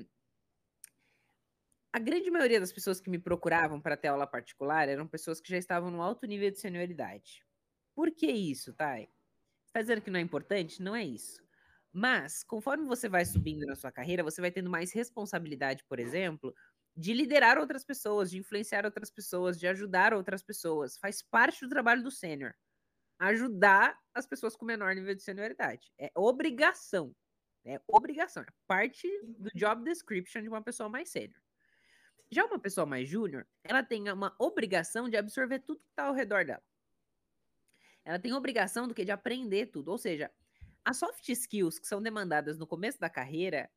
a 1.94 2.00
grande 2.00 2.32
maioria 2.32 2.60
das 2.60 2.72
pessoas 2.72 3.02
que 3.02 3.10
me 3.10 3.20
procuravam 3.20 3.82
para 3.82 3.98
ter 3.98 4.08
aula 4.08 4.26
particular 4.26 4.88
eram 4.88 5.08
pessoas 5.08 5.42
que 5.42 5.50
já 5.50 5.58
estavam 5.58 5.92
no 5.92 6.02
alto 6.02 6.26
nível 6.26 6.50
de 6.50 6.60
senioridade. 6.60 7.44
Por 7.94 8.12
que 8.12 8.28
isso, 8.32 8.74
Thay? 8.74 9.10
Está 9.68 9.82
dizendo 9.82 10.02
que 10.02 10.10
não 10.10 10.20
é 10.20 10.22
importante? 10.22 10.82
Não 10.82 10.96
é 10.96 11.04
isso. 11.04 11.44
Mas, 11.94 12.44
conforme 12.44 12.86
você 12.86 13.10
vai 13.10 13.26
subindo 13.26 13.66
na 13.66 13.76
sua 13.76 13.92
carreira, 13.92 14.24
você 14.24 14.40
vai 14.40 14.52
tendo 14.52 14.70
mais 14.70 14.94
responsabilidade, 14.94 15.84
por 15.86 16.00
exemplo, 16.00 16.54
de 16.96 17.14
liderar 17.14 17.58
outras 17.58 17.84
pessoas, 17.84 18.32
de 18.32 18.38
influenciar 18.38 18.86
outras 18.86 19.12
pessoas, 19.12 19.60
de 19.60 19.68
ajudar 19.68 20.14
outras 20.14 20.42
pessoas. 20.42 20.98
Faz 20.98 21.22
parte 21.22 21.62
do 21.62 21.70
trabalho 21.70 22.04
do 22.04 22.12
sênior. 22.12 22.54
Ajudar 23.20 23.98
as 24.14 24.26
pessoas 24.26 24.56
com 24.56 24.66
menor 24.66 24.96
nível 24.96 25.14
de 25.14 25.22
senioridade. 25.22 25.92
É 26.00 26.12
obrigação. 26.16 27.14
É 27.66 27.80
obrigação. 27.88 28.44
É 28.44 28.54
parte 28.68 29.08
do 29.24 29.50
job 29.54 29.84
description 29.84 30.42
de 30.42 30.50
uma 30.50 30.62
pessoa 30.62 30.90
mais 30.90 31.10
sênior. 31.10 31.40
Já 32.32 32.46
uma 32.46 32.60
pessoa 32.60 32.86
mais 32.86 33.10
júnior, 33.10 33.46
ela 33.64 33.84
tem 33.84 34.10
uma 34.10 34.34
obrigação 34.40 35.10
de 35.10 35.18
absorver 35.18 35.60
tudo 35.60 35.82
que 35.82 35.90
está 35.90 36.06
ao 36.06 36.14
redor 36.14 36.46
dela. 36.46 36.64
Ela 38.06 38.18
tem 38.18 38.34
obrigação 38.34 38.88
do 38.88 38.96
que 38.96 39.06
de 39.06 39.12
aprender 39.12 39.68
tudo, 39.68 39.92
ou 39.92 39.98
seja, 39.98 40.32
as 40.86 40.98
soft 40.98 41.28
skills 41.30 41.80
que 41.80 41.88
são 41.88 42.02
demandadas 42.02 42.58
no 42.58 42.68
começo 42.68 43.00
da 43.00 43.10
carreira, 43.10 43.70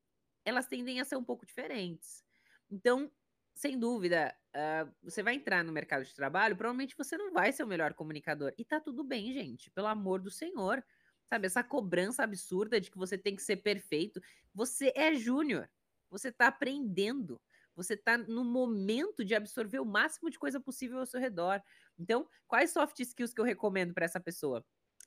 elas 0.45 0.67
tendem 0.67 1.01
a 1.01 1.05
ser 1.05 1.17
um 1.17 1.25
pouco 1.25 1.47
diferentes. 1.47 2.25
Então, 2.71 3.11
sem 3.55 3.79
dúvida, 3.79 4.35
uh, 4.55 4.93
você 5.03 5.23
vai 5.23 5.35
entrar 5.35 5.63
no 5.65 5.73
mercado 5.73 6.05
de 6.05 6.15
trabalho, 6.15 6.57
provavelmente 6.57 6.97
você 6.97 7.17
não 7.17 7.33
vai 7.33 7.53
ser 7.53 7.63
o 7.63 7.67
melhor 7.67 7.95
comunicador. 7.95 8.53
E 8.59 8.65
tá 8.65 8.81
tudo 8.81 9.05
bem, 9.05 9.33
gente, 9.33 9.71
pelo 9.71 9.87
amor 9.87 10.21
do 10.21 10.31
Senhor. 10.31 10.85
Sabe, 11.29 11.47
essa 11.47 11.65
cobrança 11.65 12.23
absurda 12.23 12.81
de 12.81 12.91
que 12.91 12.99
você 12.99 13.17
tem 13.17 13.35
que 13.35 13.43
ser 13.43 13.57
perfeito. 13.59 14.21
Você 14.55 14.93
é 14.95 15.15
júnior, 15.15 15.71
você 16.11 16.31
tá 16.33 16.49
aprendendo. 16.49 17.41
Você 17.77 17.95
está 17.95 18.17
no 18.17 18.45
momento 18.45 19.25
de 19.25 19.35
absorver 19.35 19.81
o 19.81 19.85
máximo 19.85 20.31
de 20.31 20.39
coisa 20.39 20.61
possível 20.61 20.99
ao 21.01 21.07
seu 21.07 21.19
redor. 21.21 21.61
Então, 21.99 22.29
quais 22.47 22.71
soft 22.73 23.01
skills 23.01 23.35
que 23.35 23.41
eu 23.41 23.45
recomendo 23.45 23.93
para 23.93 24.05
essa 24.05 24.21
pessoa? 24.21 24.65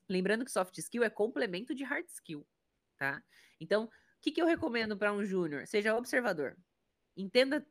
Lembrando 0.10 0.46
que 0.46 0.52
soft 0.52 0.78
skill 0.78 1.04
é 1.04 1.10
complemento 1.10 1.76
de 1.76 1.84
hard 1.84 2.08
skill, 2.08 2.48
tá? 2.98 3.24
Então, 3.60 3.86
o 3.86 3.90
que, 4.22 4.32
que 4.32 4.42
eu 4.42 4.46
recomendo 4.46 4.98
para 4.98 5.14
um 5.14 5.26
júnior? 5.26 5.68
Seja 5.68 5.96
observador. 5.96 6.58
Entenda, 7.16 7.66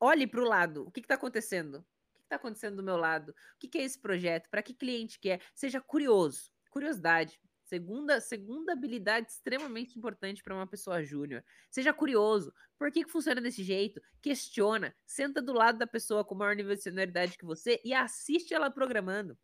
olhe 0.00 0.26
para 0.26 0.40
o 0.40 0.48
lado. 0.48 0.86
O 0.86 0.90
que 0.90 1.00
está 1.00 1.14
acontecendo? 1.14 1.78
O 2.14 2.18
que 2.18 2.24
está 2.24 2.36
acontecendo 2.36 2.76
do 2.76 2.82
meu 2.82 2.96
lado? 2.96 3.30
O 3.30 3.34
que, 3.58 3.68
que 3.68 3.78
é 3.78 3.82
esse 3.82 3.98
projeto? 3.98 4.48
Para 4.50 4.62
que 4.62 4.74
cliente 4.74 5.18
que 5.18 5.30
é? 5.30 5.40
Seja 5.54 5.80
curioso. 5.80 6.50
Curiosidade. 6.70 7.40
Segunda, 7.66 8.20
segunda 8.20 8.74
habilidade 8.74 9.32
extremamente 9.32 9.98
importante 9.98 10.40
para 10.40 10.54
uma 10.54 10.68
pessoa 10.68 11.02
júnior. 11.02 11.44
Seja 11.68 11.92
curioso. 11.92 12.54
Por 12.78 12.92
que, 12.92 13.02
que 13.02 13.10
funciona 13.10 13.40
desse 13.40 13.64
jeito? 13.64 14.00
Questiona. 14.22 14.94
Senta 15.04 15.42
do 15.42 15.52
lado 15.52 15.78
da 15.78 15.86
pessoa 15.86 16.24
com 16.24 16.36
maior 16.36 16.54
nível 16.54 16.76
de 16.76 16.82
senioridade 16.82 17.36
que 17.36 17.44
você 17.44 17.80
e 17.84 17.92
assiste 17.92 18.54
ela 18.54 18.70
programando. 18.70 19.36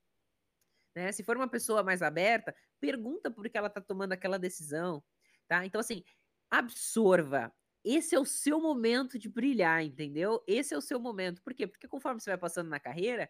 Né? 0.95 1.13
Se 1.13 1.23
for 1.23 1.37
uma 1.37 1.49
pessoa 1.49 1.83
mais 1.83 2.03
aberta, 2.03 2.55
pergunta 2.81 3.31
por 3.31 3.49
que 3.49 3.57
ela 3.57 3.69
está 3.69 3.81
tomando 3.81 4.13
aquela 4.13 4.39
decisão. 4.39 5.03
Tá? 5.49 5.65
Então, 5.65 5.81
assim, 5.81 6.03
absorva. 6.51 7.53
Esse 7.85 8.15
é 8.15 8.21
o 8.21 8.25
seu 8.25 8.61
momento 8.61 9.19
de 9.19 9.29
brilhar, 9.29 9.83
entendeu? 9.83 10.43
Esse 10.47 10.75
é 10.75 10.79
o 10.79 10.81
seu 10.83 11.01
momento. 11.01 11.43
Por 11.43 11.53
quê? 11.55 11.67
Porque 11.67 11.89
conforme 11.89 12.21
você 12.21 12.31
vai 12.31 12.39
passando 12.39 12.69
na 12.69 12.79
carreira, 12.79 13.29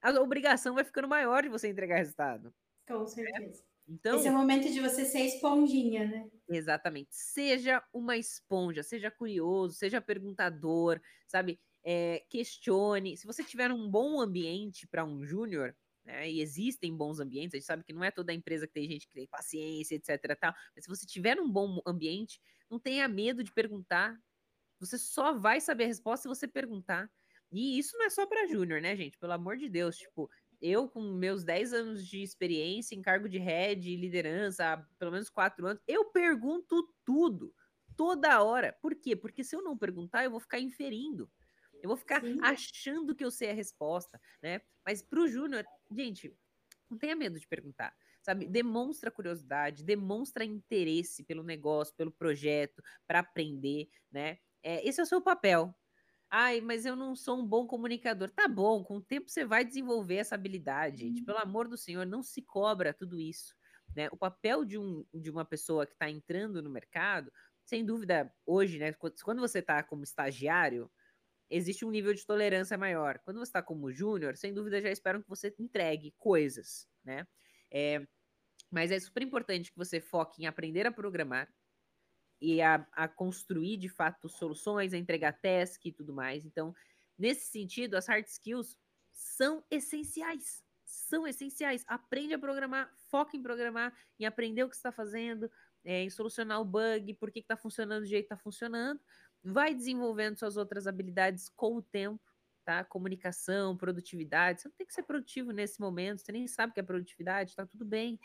a 0.00 0.10
obrigação 0.20 0.74
vai 0.74 0.84
ficando 0.84 1.06
maior 1.08 1.42
de 1.42 1.48
você 1.48 1.68
entregar 1.68 1.96
resultado. 1.98 2.52
Com 2.88 3.06
certeza. 3.06 3.62
Então, 3.88 4.16
Esse 4.18 4.28
é 4.28 4.30
o 4.30 4.34
momento 4.34 4.70
de 4.70 4.80
você 4.80 5.04
ser 5.04 5.20
esponjinha, 5.26 6.06
né? 6.06 6.30
Exatamente. 6.48 7.08
Seja 7.10 7.82
uma 7.92 8.16
esponja, 8.16 8.82
seja 8.82 9.10
curioso, 9.10 9.76
seja 9.76 10.00
perguntador, 10.00 11.00
sabe? 11.26 11.60
É, 11.84 12.24
questione. 12.28 13.16
Se 13.16 13.26
você 13.26 13.44
tiver 13.44 13.70
um 13.70 13.88
bom 13.88 14.20
ambiente 14.20 14.86
para 14.86 15.04
um 15.04 15.24
júnior, 15.24 15.76
né, 16.04 16.30
e 16.30 16.40
existem 16.40 16.96
bons 16.96 17.20
ambientes, 17.20 17.54
a 17.54 17.58
gente 17.58 17.66
sabe 17.66 17.84
que 17.84 17.92
não 17.92 18.02
é 18.04 18.10
toda 18.10 18.32
empresa 18.32 18.66
que 18.66 18.72
tem 18.72 18.88
gente 18.88 19.06
que 19.06 19.14
tem 19.14 19.26
paciência, 19.26 19.94
etc. 19.94 20.36
Tal, 20.38 20.54
mas 20.74 20.84
se 20.84 20.90
você 20.90 21.06
tiver 21.06 21.40
um 21.40 21.50
bom 21.50 21.80
ambiente, 21.86 22.40
não 22.70 22.78
tenha 22.78 23.06
medo 23.08 23.44
de 23.44 23.52
perguntar. 23.52 24.18
Você 24.80 24.98
só 24.98 25.32
vai 25.32 25.60
saber 25.60 25.84
a 25.84 25.88
resposta 25.88 26.22
se 26.22 26.28
você 26.28 26.48
perguntar. 26.48 27.10
E 27.52 27.78
isso 27.78 27.96
não 27.98 28.06
é 28.06 28.10
só 28.10 28.26
para 28.26 28.46
júnior, 28.46 28.80
né, 28.80 28.96
gente? 28.96 29.18
Pelo 29.18 29.32
amor 29.32 29.56
de 29.56 29.68
Deus, 29.68 29.96
tipo, 29.96 30.30
eu, 30.60 30.88
com 30.88 31.02
meus 31.02 31.44
10 31.44 31.72
anos 31.72 32.06
de 32.06 32.22
experiência 32.22 32.94
em 32.94 33.02
cargo 33.02 33.28
de 33.28 33.38
head 33.38 33.96
liderança, 33.96 34.72
há 34.72 34.76
pelo 34.98 35.12
menos 35.12 35.28
4 35.28 35.66
anos, 35.66 35.82
eu 35.86 36.06
pergunto 36.06 36.88
tudo, 37.04 37.54
toda 37.96 38.42
hora. 38.42 38.72
Por 38.80 38.94
quê? 38.94 39.14
Porque 39.14 39.44
se 39.44 39.54
eu 39.54 39.62
não 39.62 39.76
perguntar, 39.76 40.24
eu 40.24 40.30
vou 40.30 40.40
ficar 40.40 40.60
inferindo. 40.60 41.30
Eu 41.82 41.88
vou 41.88 41.96
ficar 41.96 42.20
Sim. 42.20 42.38
achando 42.42 43.14
que 43.14 43.24
eu 43.24 43.30
sei 43.30 43.50
a 43.50 43.54
resposta, 43.54 44.20
né? 44.42 44.60
Mas 44.86 45.02
para 45.02 45.20
o 45.20 45.28
Júnior, 45.28 45.64
gente, 45.90 46.34
não 46.88 46.96
tenha 46.96 47.16
medo 47.16 47.38
de 47.38 47.46
perguntar, 47.46 47.94
sabe? 48.22 48.46
Demonstra 48.46 49.10
curiosidade, 49.10 49.84
demonstra 49.84 50.44
interesse 50.44 51.24
pelo 51.24 51.42
negócio, 51.42 51.94
pelo 51.96 52.12
projeto, 52.12 52.82
para 53.06 53.18
aprender, 53.18 53.88
né? 54.10 54.38
É, 54.62 54.86
esse 54.88 55.00
é 55.00 55.02
o 55.02 55.06
seu 55.06 55.20
papel, 55.20 55.74
Ai, 56.34 56.62
mas 56.62 56.86
eu 56.86 56.96
não 56.96 57.14
sou 57.14 57.38
um 57.38 57.46
bom 57.46 57.66
comunicador. 57.66 58.30
Tá 58.30 58.48
bom, 58.48 58.82
com 58.82 58.96
o 58.96 59.02
tempo 59.02 59.28
você 59.28 59.44
vai 59.44 59.62
desenvolver 59.66 60.14
essa 60.14 60.34
habilidade, 60.34 61.02
gente. 61.02 61.18
Uhum. 61.18 61.26
Pelo 61.26 61.38
amor 61.38 61.68
do 61.68 61.76
Senhor, 61.76 62.06
não 62.06 62.22
se 62.22 62.40
cobra 62.40 62.94
tudo 62.94 63.20
isso. 63.20 63.54
Né? 63.94 64.08
O 64.10 64.16
papel 64.16 64.64
de, 64.64 64.78
um, 64.78 65.04
de 65.12 65.30
uma 65.30 65.44
pessoa 65.44 65.84
que 65.84 65.92
está 65.92 66.08
entrando 66.08 66.62
no 66.62 66.70
mercado, 66.70 67.30
sem 67.66 67.84
dúvida, 67.84 68.32
hoje, 68.46 68.78
né? 68.78 68.94
Quando 69.22 69.40
você 69.40 69.58
está 69.58 69.82
como 69.82 70.04
estagiário, 70.04 70.90
existe 71.54 71.84
um 71.84 71.90
nível 71.90 72.14
de 72.14 72.26
tolerância 72.26 72.76
maior. 72.78 73.18
Quando 73.20 73.38
você 73.38 73.50
está 73.50 73.62
como 73.62 73.92
júnior, 73.92 74.36
sem 74.36 74.52
dúvida 74.52 74.80
já 74.80 74.90
esperam 74.90 75.22
que 75.22 75.28
você 75.28 75.54
entregue 75.58 76.14
coisas, 76.18 76.88
né? 77.04 77.26
É, 77.70 78.06
mas 78.70 78.90
é 78.90 78.98
super 78.98 79.22
importante 79.22 79.70
que 79.70 79.76
você 79.76 80.00
foque 80.00 80.42
em 80.42 80.46
aprender 80.46 80.86
a 80.86 80.92
programar, 80.92 81.48
e 82.42 82.60
a, 82.60 82.84
a 82.92 83.06
construir 83.06 83.76
de 83.76 83.88
fato 83.88 84.28
soluções, 84.28 84.92
a 84.92 84.98
entregar 84.98 85.40
task 85.40 85.86
e 85.86 85.92
tudo 85.92 86.12
mais. 86.12 86.44
Então, 86.44 86.74
nesse 87.16 87.46
sentido, 87.46 87.94
as 87.94 88.08
hard 88.08 88.26
skills 88.26 88.76
são 89.12 89.64
essenciais. 89.70 90.64
São 90.84 91.24
essenciais. 91.24 91.84
Aprende 91.86 92.34
a 92.34 92.38
programar, 92.38 92.92
foca 93.08 93.36
em 93.36 93.42
programar, 93.42 93.96
em 94.18 94.24
aprender 94.24 94.64
o 94.64 94.68
que 94.68 94.74
está 94.74 94.90
fazendo, 94.90 95.48
é, 95.84 96.02
em 96.02 96.10
solucionar 96.10 96.60
o 96.60 96.64
bug, 96.64 97.14
por 97.14 97.30
que 97.30 97.38
está 97.38 97.56
funcionando 97.56 98.02
do 98.02 98.08
jeito 98.08 98.26
que 98.26 98.34
está 98.34 98.42
funcionando. 98.42 99.00
Vai 99.44 99.74
desenvolvendo 99.74 100.38
suas 100.38 100.56
outras 100.56 100.86
habilidades 100.86 101.48
com 101.48 101.76
o 101.76 101.82
tempo, 101.82 102.20
tá? 102.64 102.84
Comunicação, 102.84 103.76
produtividade. 103.76 104.62
Você 104.62 104.68
não 104.68 104.74
tem 104.76 104.86
que 104.86 104.94
ser 104.94 105.02
produtivo 105.02 105.52
nesse 105.52 105.80
momento, 105.80 106.20
você 106.20 106.32
nem 106.32 106.46
sabe 106.46 106.70
o 106.70 106.74
que 106.74 106.80
é 106.80 106.82
produtividade, 106.82 107.56
tá 107.56 107.66
tudo 107.66 107.84
bem, 107.84 108.18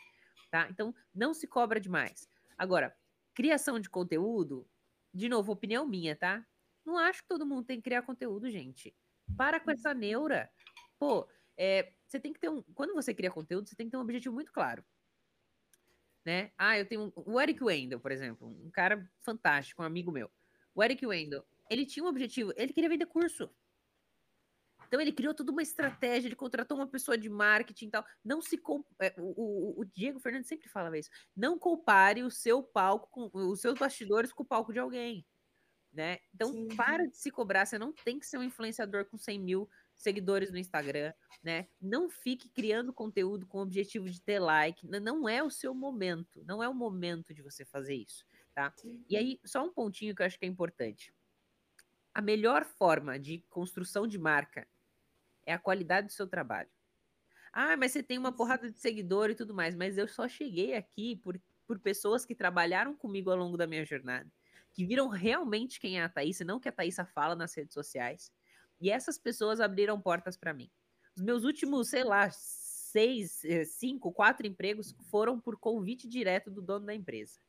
tá? 0.52 0.68
Então, 0.70 0.94
não 1.14 1.34
se 1.34 1.48
cobra 1.48 1.80
demais. 1.80 2.28
Agora, 2.58 2.96
criação 3.34 3.80
de 3.80 3.90
conteúdo, 3.90 4.68
de 5.14 5.28
novo, 5.30 5.52
opinião 5.52 5.88
minha, 5.88 6.16
tá? 6.16 6.46
Não 6.86 6.98
acho 6.98 7.22
que 7.22 7.28
todo 7.28 7.46
mundo 7.46 7.66
tem 7.66 7.78
que 7.78 7.84
criar 7.84 8.04
conteúdo, 8.04 8.50
gente. 8.50 8.96
Para 9.36 9.60
com 9.60 9.72
essa 9.72 9.94
neura. 9.94 10.50
Pô, 10.98 11.28
é, 11.58 11.94
você 12.08 12.20
tem 12.20 12.32
que 12.32 12.40
ter 12.40 12.50
um. 12.50 12.62
Quando 12.74 12.94
você 12.94 13.14
cria 13.14 13.32
conteúdo, 13.32 13.68
você 13.68 13.76
tem 13.76 13.88
que 13.88 13.92
ter 13.92 13.98
um 13.98 14.02
objetivo 14.02 14.34
muito 14.34 14.54
claro. 14.54 14.86
Né? 16.26 16.52
Ah, 16.58 16.78
eu 16.78 16.86
tenho 16.86 17.06
um, 17.06 17.12
o 17.16 17.40
Eric 17.40 17.64
Wendell, 17.64 18.00
por 18.00 18.12
exemplo, 18.12 18.48
um 18.48 18.70
cara 18.70 19.10
fantástico, 19.22 19.82
um 19.82 19.86
amigo 19.86 20.12
meu. 20.12 20.30
O 20.78 20.84
Eric 20.84 21.04
Wendell, 21.04 21.44
ele 21.72 21.88
tinha 21.88 22.06
um 22.06 22.08
objetivo, 22.08 22.54
ele 22.56 22.72
queria 22.72 22.88
vender 22.88 23.08
curso. 23.08 23.50
Então 24.88 25.02
ele 25.02 25.12
criou 25.12 25.34
toda 25.34 25.52
uma 25.52 25.64
estratégia, 25.64 26.28
ele 26.28 26.36
contratou 26.36 26.78
uma 26.78 26.86
pessoa 26.86 27.18
de 27.18 27.28
marketing 27.28 27.88
e 27.88 27.90
tal. 27.90 28.06
Não 28.24 28.44
se 28.44 28.62
é, 29.02 29.16
o, 29.18 29.80
o, 29.80 29.82
o, 29.82 29.86
Diego 29.86 30.20
Fernandes 30.20 30.48
sempre 30.48 30.70
falava 30.70 30.96
isso. 30.96 31.10
Não 31.36 31.58
compare 31.58 32.22
o 32.22 32.30
seu 32.30 32.62
palco 32.62 33.10
com 33.10 33.28
os 33.34 33.60
seus 33.60 33.74
bastidores 33.74 34.32
com 34.32 34.44
o 34.44 34.46
palco 34.46 34.72
de 34.72 34.78
alguém. 34.78 35.26
Né? 35.92 36.20
Então, 36.32 36.54
Sim. 36.54 36.68
para 36.76 37.08
de 37.08 37.18
se 37.18 37.32
cobrar. 37.32 37.66
Você 37.66 37.80
não 37.80 37.92
tem 37.92 38.20
que 38.20 38.28
ser 38.28 38.38
um 38.38 38.44
influenciador 38.44 39.06
com 39.06 39.18
100 39.18 39.40
mil 39.40 39.68
seguidores 39.98 40.52
no 40.52 40.60
Instagram, 40.60 41.12
né? 41.42 41.68
Não 41.82 42.08
fique 42.08 42.50
criando 42.50 42.94
conteúdo 42.94 43.48
com 43.48 43.58
o 43.58 43.64
objetivo 43.64 44.08
de 44.08 44.22
ter 44.22 44.38
like. 44.38 44.88
Não 44.88 45.28
é 45.28 45.42
o 45.42 45.50
seu 45.50 45.74
momento. 45.74 46.44
Não 46.46 46.62
é 46.62 46.70
o 46.70 46.74
momento 46.74 47.34
de 47.34 47.42
você 47.42 47.66
fazer 47.66 47.96
isso, 47.96 48.24
tá? 48.58 48.74
E 49.08 49.16
aí, 49.16 49.40
só 49.46 49.64
um 49.64 49.72
pontinho 49.72 50.16
que 50.16 50.24
eu 50.24 50.26
acho 50.26 50.40
que 50.40 50.46
é 50.46 50.48
importante. 50.48 51.14
A 52.12 52.20
melhor 52.24 52.66
forma 52.66 53.20
de 53.20 53.46
construção 53.52 54.08
de 54.08 54.18
marca 54.18 54.68
é 55.46 55.54
a 55.54 55.60
qualidade 55.60 56.08
do 56.08 56.14
seu 56.14 56.26
trabalho. 56.26 56.70
Ah, 57.54 57.78
mas 57.78 57.92
você 57.92 58.02
tem 58.02 58.18
uma 58.18 58.36
porrada 58.36 58.72
de 58.72 58.80
seguidor 58.80 59.30
e 59.30 59.36
tudo 59.36 59.54
mais, 59.54 59.76
mas 59.76 59.96
eu 59.96 60.08
só 60.08 60.28
cheguei 60.28 60.74
aqui 60.74 61.18
por, 61.18 61.40
por 61.68 61.78
pessoas 61.80 62.26
que 62.26 62.34
trabalharam 62.34 62.96
comigo 62.96 63.30
ao 63.30 63.38
longo 63.38 63.58
da 63.58 63.68
minha 63.68 63.86
jornada, 63.86 64.28
que 64.74 64.84
viram 64.84 65.08
realmente 65.08 65.80
quem 65.80 66.00
é 66.00 66.04
a 66.04 66.10
Thaís, 66.10 66.40
não 66.40 66.60
que 66.60 66.68
a 66.68 66.72
Thaísa 66.72 67.06
fala 67.06 67.36
nas 67.36 67.54
redes 67.54 67.76
sociais. 67.76 68.32
E 68.82 68.90
essas 68.90 69.20
pessoas 69.20 69.60
abriram 69.60 70.02
portas 70.02 70.36
para 70.36 70.52
mim. 70.52 70.72
Os 71.16 71.22
meus 71.22 71.44
últimos, 71.44 71.90
sei 71.90 72.04
lá, 72.04 72.28
seis, 72.32 73.46
eh, 73.46 73.66
cinco, 73.66 74.12
quatro 74.12 74.48
empregos 74.48 74.96
foram 75.12 75.40
por 75.40 75.60
convite 75.60 76.08
direto 76.08 76.50
do 76.50 76.60
dono 76.60 76.88
da 76.88 76.96
empresa. 76.96 77.40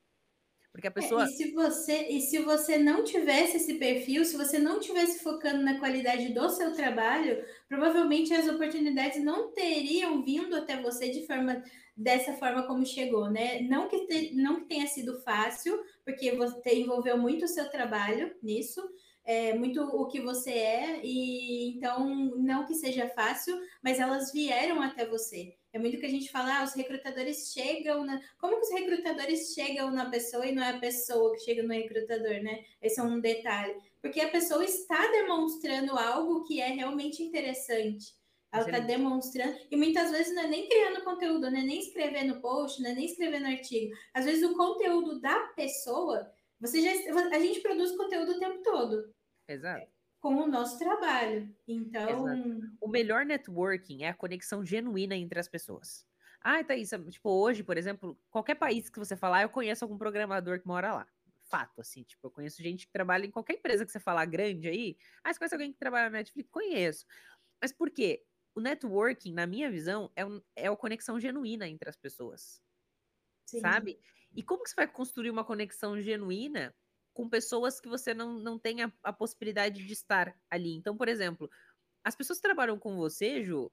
Porque 0.79 0.87
a 0.87 0.93
pessoa. 0.93 1.24
É, 1.24 1.26
e, 1.26 1.29
se 1.31 1.51
você, 1.51 2.07
e 2.09 2.20
se 2.20 2.39
você 2.39 2.79
não 2.79 3.03
tivesse 3.03 3.57
esse 3.57 3.74
perfil, 3.74 4.24
se 4.24 4.37
você 4.37 4.61
não 4.61 4.79
tivesse 4.79 5.24
focando 5.24 5.61
na 5.61 5.76
qualidade 5.81 6.33
do 6.33 6.49
seu 6.51 6.72
trabalho, 6.72 7.45
provavelmente 7.68 8.33
as 8.33 8.47
oportunidades 8.47 9.20
não 9.24 9.51
teriam 9.51 10.22
vindo 10.22 10.55
até 10.55 10.81
você 10.81 11.11
de 11.11 11.26
forma 11.26 11.64
dessa 11.97 12.35
forma 12.35 12.64
como 12.64 12.87
chegou, 12.87 13.29
né? 13.29 13.61
Não 13.62 13.89
que, 13.89 14.07
te, 14.07 14.33
não 14.37 14.61
que 14.61 14.66
tenha 14.66 14.87
sido 14.87 15.20
fácil, 15.22 15.83
porque 16.05 16.31
você 16.37 16.76
envolveu 16.76 17.18
muito 17.18 17.47
o 17.47 17.49
seu 17.49 17.68
trabalho 17.68 18.33
nisso, 18.41 18.81
é, 19.24 19.55
muito 19.55 19.83
o 19.83 20.07
que 20.07 20.20
você 20.20 20.53
é, 20.53 21.01
e 21.03 21.76
então 21.76 22.09
não 22.37 22.64
que 22.64 22.76
seja 22.76 23.09
fácil, 23.09 23.61
mas 23.83 23.99
elas 23.99 24.33
vieram 24.33 24.81
até 24.81 25.05
você. 25.05 25.57
É 25.73 25.79
muito 25.79 25.99
que 25.99 26.07
a 26.07 26.11
gente 26.11 26.31
fala, 26.31 26.61
ah, 26.61 26.64
os 26.64 26.75
recrutadores 26.75 27.53
chegam 27.53 28.05
na. 28.05 28.21
Como 28.39 28.57
que 28.57 28.62
os 28.62 28.73
recrutadores 28.73 29.53
chegam 29.53 29.91
na 29.91 30.09
pessoa 30.09 30.47
e 30.47 30.55
não 30.55 30.62
é 30.62 30.71
a 30.71 30.79
pessoa 30.79 31.33
que 31.35 31.41
chega 31.41 31.62
no 31.62 31.73
recrutador, 31.73 32.43
né? 32.43 32.64
Esse 32.81 33.01
é 33.01 33.03
um 33.03 33.21
detalhe. 33.21 33.75
Porque 34.01 34.21
a 34.21 34.31
pessoa 34.31 34.64
está 34.64 35.11
demonstrando 35.11 35.97
algo 35.99 36.45
que 36.45 36.61
é 36.61 36.69
realmente 36.69 37.23
interessante. 37.23 38.16
Ela 38.51 38.64
está 38.64 38.79
demonstrando, 38.79 39.59
e 39.71 39.77
muitas 39.77 40.11
vezes 40.11 40.35
não 40.35 40.45
é 40.45 40.47
nem 40.47 40.66
criando 40.66 41.05
conteúdo, 41.05 41.51
não 41.51 41.59
é 41.59 41.62
nem 41.62 41.81
escrevendo 41.81 42.41
post, 42.41 42.83
não 42.83 42.91
é 42.91 42.95
nem 42.95 43.05
escrevendo 43.05 43.47
artigo. 43.47 43.95
Às 44.14 44.25
vezes 44.25 44.43
o 44.43 44.57
conteúdo 44.57 45.21
da 45.21 45.39
pessoa, 45.49 46.33
você 46.59 46.81
já, 46.81 46.91
a 47.31 47.39
gente 47.41 47.61
produz 47.61 47.95
conteúdo 47.95 48.33
o 48.33 48.39
tempo 48.39 48.62
todo. 48.62 49.14
Exato 49.47 49.97
com 50.21 50.35
o 50.35 50.47
nosso 50.47 50.79
trabalho. 50.79 51.55
Então. 51.66 52.29
Exato. 52.29 52.61
O 52.81 52.89
melhor 52.89 53.25
networking 53.25 54.03
é 54.03 54.09
a 54.09 54.14
conexão 54.14 54.64
genuína 54.64 55.16
entre 55.16 55.39
as 55.39 55.49
pessoas. 55.49 56.07
Ah, 56.41 56.62
Thaís, 56.62 56.91
tipo, 57.11 57.31
hoje, 57.31 57.62
por 57.62 57.77
exemplo, 57.77 58.19
qualquer 58.31 58.55
país 58.55 58.89
que 58.89 58.99
você 58.99 59.16
falar, 59.16 59.43
eu 59.43 59.49
conheço 59.49 59.85
algum 59.85 59.99
programador 59.99 60.61
que 60.61 60.66
mora 60.66 60.95
lá. 60.95 61.09
Fato, 61.45 61.81
assim, 61.81 62.03
tipo, 62.03 62.27
eu 62.27 62.31
conheço 62.31 62.62
gente 62.62 62.87
que 62.87 62.93
trabalha 62.93 63.27
em 63.27 63.31
qualquer 63.31 63.55
empresa 63.55 63.85
que 63.85 63.91
você 63.91 63.99
falar 63.99 64.25
grande 64.27 64.69
aí. 64.69 64.97
Ah, 65.25 65.33
você 65.33 65.39
conhece 65.39 65.55
alguém 65.55 65.73
que 65.73 65.79
trabalha 65.79 66.11
na 66.11 66.19
Netflix? 66.19 66.49
Conheço. 66.51 67.07
Mas 67.61 67.73
por 67.73 67.91
quê? 67.91 68.25
O 68.55 68.61
networking, 68.61 69.33
na 69.33 69.47
minha 69.47 69.71
visão, 69.71 70.11
é, 70.14 70.25
um, 70.25 70.41
é 70.55 70.69
a 70.69 70.77
conexão 70.77 71.19
genuína 71.19 71.66
entre 71.69 71.89
as 71.89 71.97
pessoas. 71.97 72.62
Sim. 73.47 73.61
Sabe? 73.61 73.99
E 74.35 74.43
como 74.43 74.62
que 74.62 74.71
você 74.71 74.77
vai 74.77 74.87
construir 74.87 75.31
uma 75.31 75.45
conexão 75.45 76.01
genuína 76.01 76.75
com 77.19 77.29
pessoas 77.29 77.81
que 77.81 77.89
você 77.89 78.14
não, 78.14 78.35
não 78.35 78.57
tem 78.57 78.81
a, 78.81 78.93
a, 79.03 79.12
possibilidade 79.12 79.85
de 79.85 79.93
estar 79.93 80.37
ali. 80.49 80.77
Então, 80.77 80.97
por 80.97 81.09
exemplo, 81.09 81.51
as 82.05 82.14
pessoas 82.14 82.39
que 82.39 82.47
trabalham 82.47 82.79
com 82.79 82.95
você, 82.95 83.43
Ju, 83.43 83.73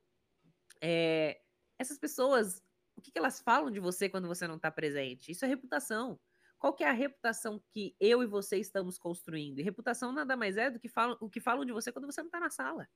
é, 0.82 1.40
essas 1.78 2.00
pessoas, 2.00 2.64
o 2.96 3.02
que, 3.04 3.12
que, 3.12 3.20
elas 3.20 3.40
falam 3.40 3.70
de 3.70 3.80
você 3.80 4.10
quando 4.10 4.28
você 4.28 4.48
não 4.48 4.56
está 4.56 4.72
presente? 4.72 5.32
Isso 5.32 5.46
é 5.46 5.48
reputação. 5.48 6.20
Qual 6.58 6.74
que 6.74 6.84
é 6.84 6.90
a 6.90 6.92
reputação 6.92 7.62
que 7.70 7.96
eu 8.00 8.24
e 8.24 8.26
você 8.26 8.58
estamos 8.58 8.98
construindo? 8.98 9.60
E 9.60 9.64
reputação 9.64 10.12
nada 10.12 10.36
mais 10.36 10.58
é 10.58 10.72
do 10.72 10.80
que 10.80 10.90
falam, 10.90 11.16
o 11.22 11.30
que 11.30 11.40
falam 11.40 11.64
de 11.64 11.72
você 11.72 11.92
quando 11.92 12.12
você 12.12 12.22
não 12.22 12.30
está 12.30 12.40
na 12.40 12.50
sala. 12.50 12.90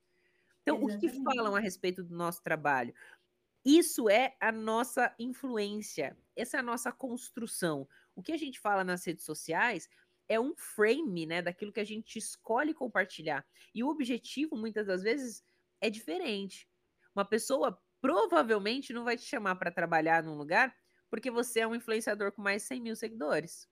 Então, 0.64 0.78
Exatamente. 0.78 0.98
o 0.98 1.00
que, 1.00 1.16
que 1.16 1.24
falam 1.24 1.56
a 1.56 1.60
respeito 1.60 2.04
do 2.04 2.16
nosso 2.16 2.42
trabalho? 2.42 2.92
Isso 3.64 4.10
é 4.10 4.36
a 4.40 4.52
nossa 4.52 5.14
influência, 5.20 6.18
essa 6.36 6.58
é 6.58 6.60
a 6.60 6.64
nossa 6.64 6.92
construção. 6.92 7.88
O 8.16 8.24
que 8.24 8.32
a 8.32 8.38
gente 8.38 8.60
fala 8.60 8.84
nas 8.84 9.06
redes 9.06 9.24
sociais 9.24 9.88
é 10.30 10.40
um 10.40 10.56
frame, 10.56 11.26
né, 11.26 11.42
daquilo 11.42 11.74
que 11.74 11.80
a 11.80 11.86
gente 11.86 12.18
escolhe 12.18 12.74
compartilhar. 12.74 13.46
E 13.74 13.84
o 13.84 13.90
objetivo, 13.90 14.56
muitas 14.56 14.88
das 14.88 15.02
vezes, 15.04 15.44
é 15.82 15.90
diferente. 15.90 16.70
Uma 17.16 17.26
pessoa 17.26 17.82
provavelmente 18.00 18.94
não 18.94 19.04
vai 19.04 19.18
te 19.18 19.24
chamar 19.24 19.56
para 19.56 19.72
trabalhar 19.72 20.24
num 20.24 20.38
lugar 20.38 20.74
porque 21.10 21.32
você 21.32 21.62
é 21.62 21.68
um 21.68 21.76
influenciador 21.76 22.32
com 22.32 22.42
mais 22.42 22.62
de 22.62 22.68
100 22.68 22.82
mil 22.82 22.96
seguidores. 22.96 23.68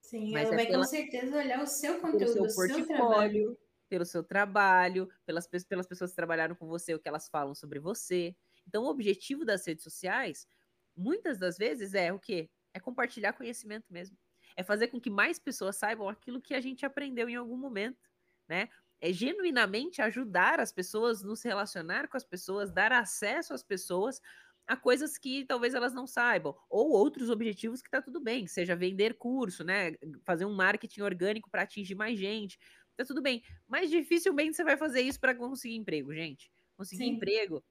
Sim, 0.00 0.32
Mas 0.32 0.46
ela 0.46 0.54
é 0.54 0.56
vai 0.56 0.66
pela, 0.66 0.84
com 0.84 0.90
certeza 0.90 1.36
olhar 1.36 1.62
o 1.62 1.66
seu 1.66 2.00
conteúdo, 2.00 2.32
seu 2.32 2.44
o 2.44 2.48
seu 2.48 2.86
trabalho. 2.86 3.58
Pelo 3.88 4.04
seu 4.06 4.24
trabalho, 4.24 5.08
pelas, 5.26 5.46
pelas 5.46 5.86
pessoas 5.86 6.10
que 6.10 6.16
trabalharam 6.16 6.54
com 6.54 6.66
você, 6.66 6.94
o 6.94 6.98
que 6.98 7.08
elas 7.08 7.28
falam 7.28 7.54
sobre 7.54 7.78
você. 7.78 8.34
Então, 8.66 8.84
o 8.84 8.88
objetivo 8.88 9.44
das 9.44 9.66
redes 9.66 9.84
sociais, 9.84 10.48
muitas 10.96 11.38
das 11.38 11.58
vezes, 11.58 11.94
é 11.94 12.12
o 12.12 12.18
quê? 12.18 12.50
É 12.72 12.80
compartilhar 12.80 13.34
conhecimento 13.34 13.92
mesmo 13.92 14.16
é 14.56 14.62
fazer 14.62 14.88
com 14.88 15.00
que 15.00 15.10
mais 15.10 15.38
pessoas 15.38 15.76
saibam 15.76 16.08
aquilo 16.08 16.40
que 16.40 16.54
a 16.54 16.60
gente 16.60 16.86
aprendeu 16.86 17.28
em 17.28 17.36
algum 17.36 17.56
momento, 17.56 18.08
né? 18.48 18.68
É 19.00 19.12
genuinamente 19.12 20.00
ajudar 20.00 20.60
as 20.60 20.72
pessoas, 20.72 21.22
nos 21.22 21.42
relacionar 21.42 22.08
com 22.08 22.16
as 22.16 22.24
pessoas, 22.24 22.72
dar 22.72 22.92
acesso 22.92 23.52
às 23.52 23.62
pessoas 23.62 24.20
a 24.66 24.76
coisas 24.76 25.18
que 25.18 25.44
talvez 25.44 25.74
elas 25.74 25.92
não 25.92 26.06
saibam, 26.06 26.56
ou 26.70 26.90
outros 26.90 27.28
objetivos 27.28 27.82
que 27.82 27.90
tá 27.90 28.00
tudo 28.00 28.18
bem, 28.20 28.46
seja 28.46 28.74
vender 28.74 29.14
curso, 29.18 29.62
né? 29.62 29.92
Fazer 30.24 30.46
um 30.46 30.54
marketing 30.54 31.02
orgânico 31.02 31.50
para 31.50 31.62
atingir 31.62 31.94
mais 31.94 32.18
gente, 32.18 32.58
tá 32.96 33.04
tudo 33.04 33.20
bem. 33.22 33.42
Mas 33.68 33.90
dificilmente 33.90 34.56
você 34.56 34.64
vai 34.64 34.76
fazer 34.76 35.02
isso 35.02 35.20
para 35.20 35.34
conseguir 35.34 35.76
emprego, 35.76 36.14
gente. 36.14 36.50
Conseguir 36.76 37.04
Sim. 37.04 37.08
emprego 37.08 37.62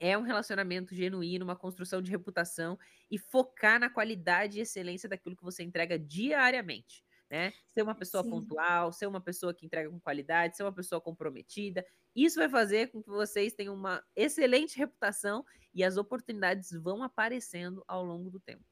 é 0.00 0.16
um 0.16 0.22
relacionamento 0.22 0.94
genuíno, 0.94 1.44
uma 1.44 1.54
construção 1.54 2.00
de 2.00 2.10
reputação 2.10 2.78
e 3.10 3.18
focar 3.18 3.78
na 3.78 3.90
qualidade 3.90 4.58
e 4.58 4.62
excelência 4.62 5.08
daquilo 5.08 5.36
que 5.36 5.44
você 5.44 5.62
entrega 5.62 5.98
diariamente. 5.98 7.04
Né? 7.30 7.52
Ser 7.68 7.82
uma 7.82 7.94
pessoa 7.94 8.24
Sim. 8.24 8.30
pontual, 8.30 8.92
ser 8.92 9.06
uma 9.06 9.20
pessoa 9.20 9.54
que 9.54 9.64
entrega 9.64 9.88
com 9.88 10.00
qualidade, 10.00 10.56
ser 10.56 10.64
uma 10.64 10.72
pessoa 10.72 11.00
comprometida. 11.00 11.86
Isso 12.16 12.40
vai 12.40 12.48
fazer 12.48 12.90
com 12.90 13.00
que 13.00 13.10
vocês 13.10 13.52
tenham 13.52 13.74
uma 13.74 14.02
excelente 14.16 14.76
reputação 14.76 15.44
e 15.72 15.84
as 15.84 15.96
oportunidades 15.96 16.72
vão 16.72 17.04
aparecendo 17.04 17.84
ao 17.86 18.04
longo 18.04 18.30
do 18.30 18.40
tempo. 18.40 18.69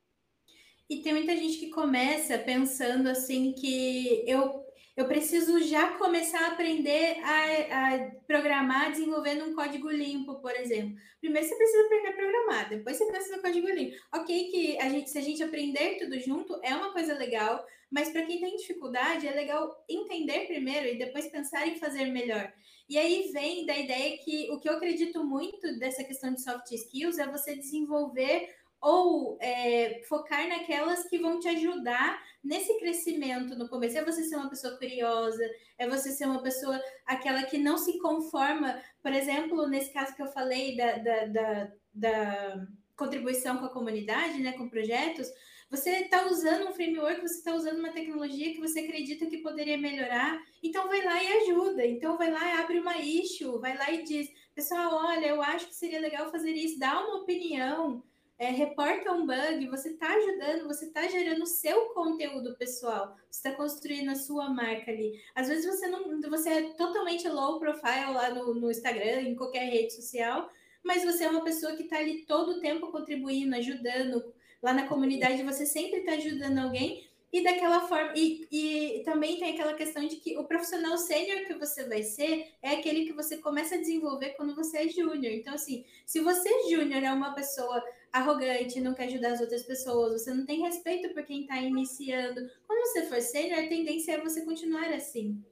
E 0.88 1.02
tem 1.02 1.12
muita 1.12 1.36
gente 1.36 1.58
que 1.58 1.68
começa 1.68 2.38
pensando 2.38 3.08
assim 3.08 3.52
que 3.52 4.24
eu, 4.26 4.64
eu 4.96 5.06
preciso 5.06 5.62
já 5.62 5.98
começar 5.98 6.40
a 6.40 6.52
aprender 6.52 7.18
a, 7.22 7.94
a 7.94 8.10
programar 8.26 8.90
desenvolvendo 8.90 9.44
um 9.44 9.54
código 9.54 9.90
limpo, 9.90 10.36
por 10.36 10.52
exemplo. 10.52 10.96
Primeiro 11.20 11.46
você 11.46 11.54
precisa 11.56 11.84
aprender 11.84 12.08
a 12.08 12.12
programar, 12.12 12.68
depois 12.70 12.96
você 12.96 13.04
pensa 13.12 13.36
no 13.36 13.42
código 13.42 13.68
limpo. 13.68 13.96
Ok, 14.14 14.50
que 14.50 14.78
a 14.78 14.88
gente, 14.88 15.10
se 15.10 15.18
a 15.18 15.22
gente 15.22 15.42
aprender 15.42 15.98
tudo 15.98 16.18
junto 16.18 16.58
é 16.62 16.74
uma 16.74 16.90
coisa 16.90 17.12
legal, 17.14 17.62
mas 17.90 18.08
para 18.08 18.24
quem 18.24 18.40
tem 18.40 18.56
dificuldade 18.56 19.26
é 19.26 19.32
legal 19.32 19.84
entender 19.88 20.46
primeiro 20.46 20.86
e 20.88 20.98
depois 20.98 21.26
pensar 21.26 21.68
em 21.68 21.76
fazer 21.76 22.06
melhor. 22.06 22.50
E 22.88 22.96
aí 22.96 23.30
vem 23.32 23.66
da 23.66 23.76
ideia 23.76 24.16
que 24.16 24.50
o 24.50 24.58
que 24.58 24.66
eu 24.66 24.74
acredito 24.74 25.22
muito 25.22 25.78
dessa 25.78 26.02
questão 26.02 26.32
de 26.32 26.42
soft 26.42 26.70
skills 26.72 27.18
é 27.18 27.26
você 27.26 27.54
desenvolver 27.54 28.48
ou 28.80 29.38
é, 29.40 30.02
focar 30.08 30.48
naquelas 30.48 31.08
que 31.08 31.18
vão 31.18 31.40
te 31.40 31.48
ajudar 31.48 32.22
nesse 32.42 32.78
crescimento 32.78 33.56
no 33.56 33.68
começo. 33.68 33.98
É 33.98 34.04
você 34.04 34.22
ser 34.22 34.36
uma 34.36 34.48
pessoa 34.48 34.76
curiosa, 34.76 35.42
é 35.76 35.88
você 35.88 36.10
ser 36.10 36.26
uma 36.26 36.42
pessoa 36.42 36.80
aquela 37.04 37.42
que 37.42 37.58
não 37.58 37.76
se 37.76 37.98
conforma, 37.98 38.80
por 39.02 39.12
exemplo, 39.12 39.66
nesse 39.66 39.92
caso 39.92 40.14
que 40.14 40.22
eu 40.22 40.32
falei 40.32 40.76
da, 40.76 40.98
da, 40.98 41.26
da, 41.26 41.72
da 41.92 42.66
contribuição 42.96 43.58
com 43.58 43.66
a 43.66 43.72
comunidade, 43.72 44.40
né, 44.40 44.52
com 44.52 44.68
projetos, 44.68 45.28
você 45.70 45.90
está 45.90 46.26
usando 46.26 46.66
um 46.66 46.72
framework, 46.72 47.20
você 47.20 47.38
está 47.38 47.54
usando 47.54 47.78
uma 47.78 47.92
tecnologia 47.92 48.54
que 48.54 48.60
você 48.60 48.80
acredita 48.80 49.26
que 49.26 49.42
poderia 49.42 49.76
melhorar, 49.76 50.40
então 50.62 50.88
vai 50.88 51.04
lá 51.04 51.22
e 51.22 51.32
ajuda. 51.42 51.86
Então 51.86 52.16
vai 52.16 52.30
lá 52.30 52.42
e 52.42 52.58
abre 52.58 52.80
uma 52.80 52.96
issue, 52.96 53.60
vai 53.60 53.76
lá 53.76 53.90
e 53.90 54.02
diz, 54.02 54.30
pessoal, 54.54 54.94
olha, 54.94 55.26
eu 55.26 55.42
acho 55.42 55.68
que 55.68 55.74
seria 55.74 56.00
legal 56.00 56.30
fazer 56.30 56.52
isso, 56.52 56.78
dá 56.78 56.98
uma 57.06 57.18
opinião, 57.18 58.02
é, 58.38 58.50
reporta 58.50 59.12
um 59.12 59.26
bug, 59.26 59.66
você 59.68 59.90
está 59.90 60.14
ajudando, 60.14 60.68
você 60.68 60.86
está 60.86 61.08
gerando 61.08 61.42
o 61.42 61.46
seu 61.46 61.86
conteúdo 61.90 62.56
pessoal, 62.56 63.16
você 63.30 63.48
está 63.48 63.52
construindo 63.52 64.10
a 64.10 64.14
sua 64.14 64.48
marca 64.48 64.90
ali. 64.90 65.20
Às 65.34 65.48
vezes 65.48 65.66
você 65.66 65.88
não, 65.88 66.20
você 66.30 66.50
é 66.50 66.62
totalmente 66.74 67.28
low 67.28 67.58
profile 67.58 68.12
lá 68.12 68.30
no, 68.30 68.54
no 68.54 68.70
Instagram, 68.70 69.22
em 69.22 69.34
qualquer 69.34 69.68
rede 69.68 69.94
social, 69.94 70.48
mas 70.84 71.04
você 71.04 71.24
é 71.24 71.30
uma 71.30 71.42
pessoa 71.42 71.74
que 71.76 71.82
está 71.82 71.98
ali 71.98 72.24
todo 72.26 72.52
o 72.52 72.60
tempo 72.60 72.92
contribuindo, 72.92 73.56
ajudando, 73.56 74.32
Lá 74.62 74.72
na 74.72 74.88
comunidade 74.88 75.42
você 75.42 75.64
sempre 75.64 76.00
está 76.00 76.12
ajudando 76.12 76.58
alguém 76.58 77.08
e 77.32 77.42
daquela 77.44 77.86
forma. 77.86 78.12
E, 78.16 78.48
e 78.50 79.02
também 79.04 79.38
tem 79.38 79.52
aquela 79.52 79.74
questão 79.74 80.06
de 80.06 80.16
que 80.16 80.36
o 80.36 80.44
profissional 80.44 80.98
sênior 80.98 81.46
que 81.46 81.54
você 81.54 81.84
vai 81.84 82.02
ser 82.02 82.54
é 82.60 82.70
aquele 82.70 83.04
que 83.04 83.12
você 83.12 83.36
começa 83.36 83.76
a 83.76 83.78
desenvolver 83.78 84.30
quando 84.30 84.56
você 84.56 84.78
é 84.78 84.88
júnior. 84.88 85.32
Então, 85.32 85.54
assim, 85.54 85.84
se 86.04 86.20
você 86.20 86.48
júnior 86.70 87.04
é 87.04 87.12
uma 87.12 87.34
pessoa 87.34 87.82
arrogante, 88.18 88.80
não 88.80 88.94
quer 88.94 89.04
ajudar 89.04 89.32
as 89.32 89.40
outras 89.40 89.62
pessoas, 89.62 90.22
você 90.22 90.32
não 90.32 90.46
tem 90.46 90.60
respeito 90.62 91.12
por 91.14 91.24
quem 91.24 91.42
está 91.42 91.60
iniciando. 91.60 92.48
Quando 92.66 92.80
você 92.86 93.06
for 93.06 93.20
sênior, 93.20 93.60
a 93.60 93.68
tendência 93.68 94.12
é 94.12 94.20
você 94.20 94.44
continuar 94.44 94.92
assim. 94.92 95.44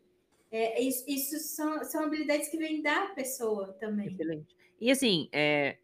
É, 0.50 0.80
isso, 0.80 1.04
isso 1.08 1.38
são, 1.38 1.84
são 1.84 2.04
habilidades 2.04 2.48
que 2.48 2.56
vêm 2.56 2.82
da 2.82 3.08
pessoa 3.08 3.72
também. 3.74 4.08
Excelente. 4.08 4.56
E 4.80 4.90
assim, 4.90 5.28
é, 5.32 5.78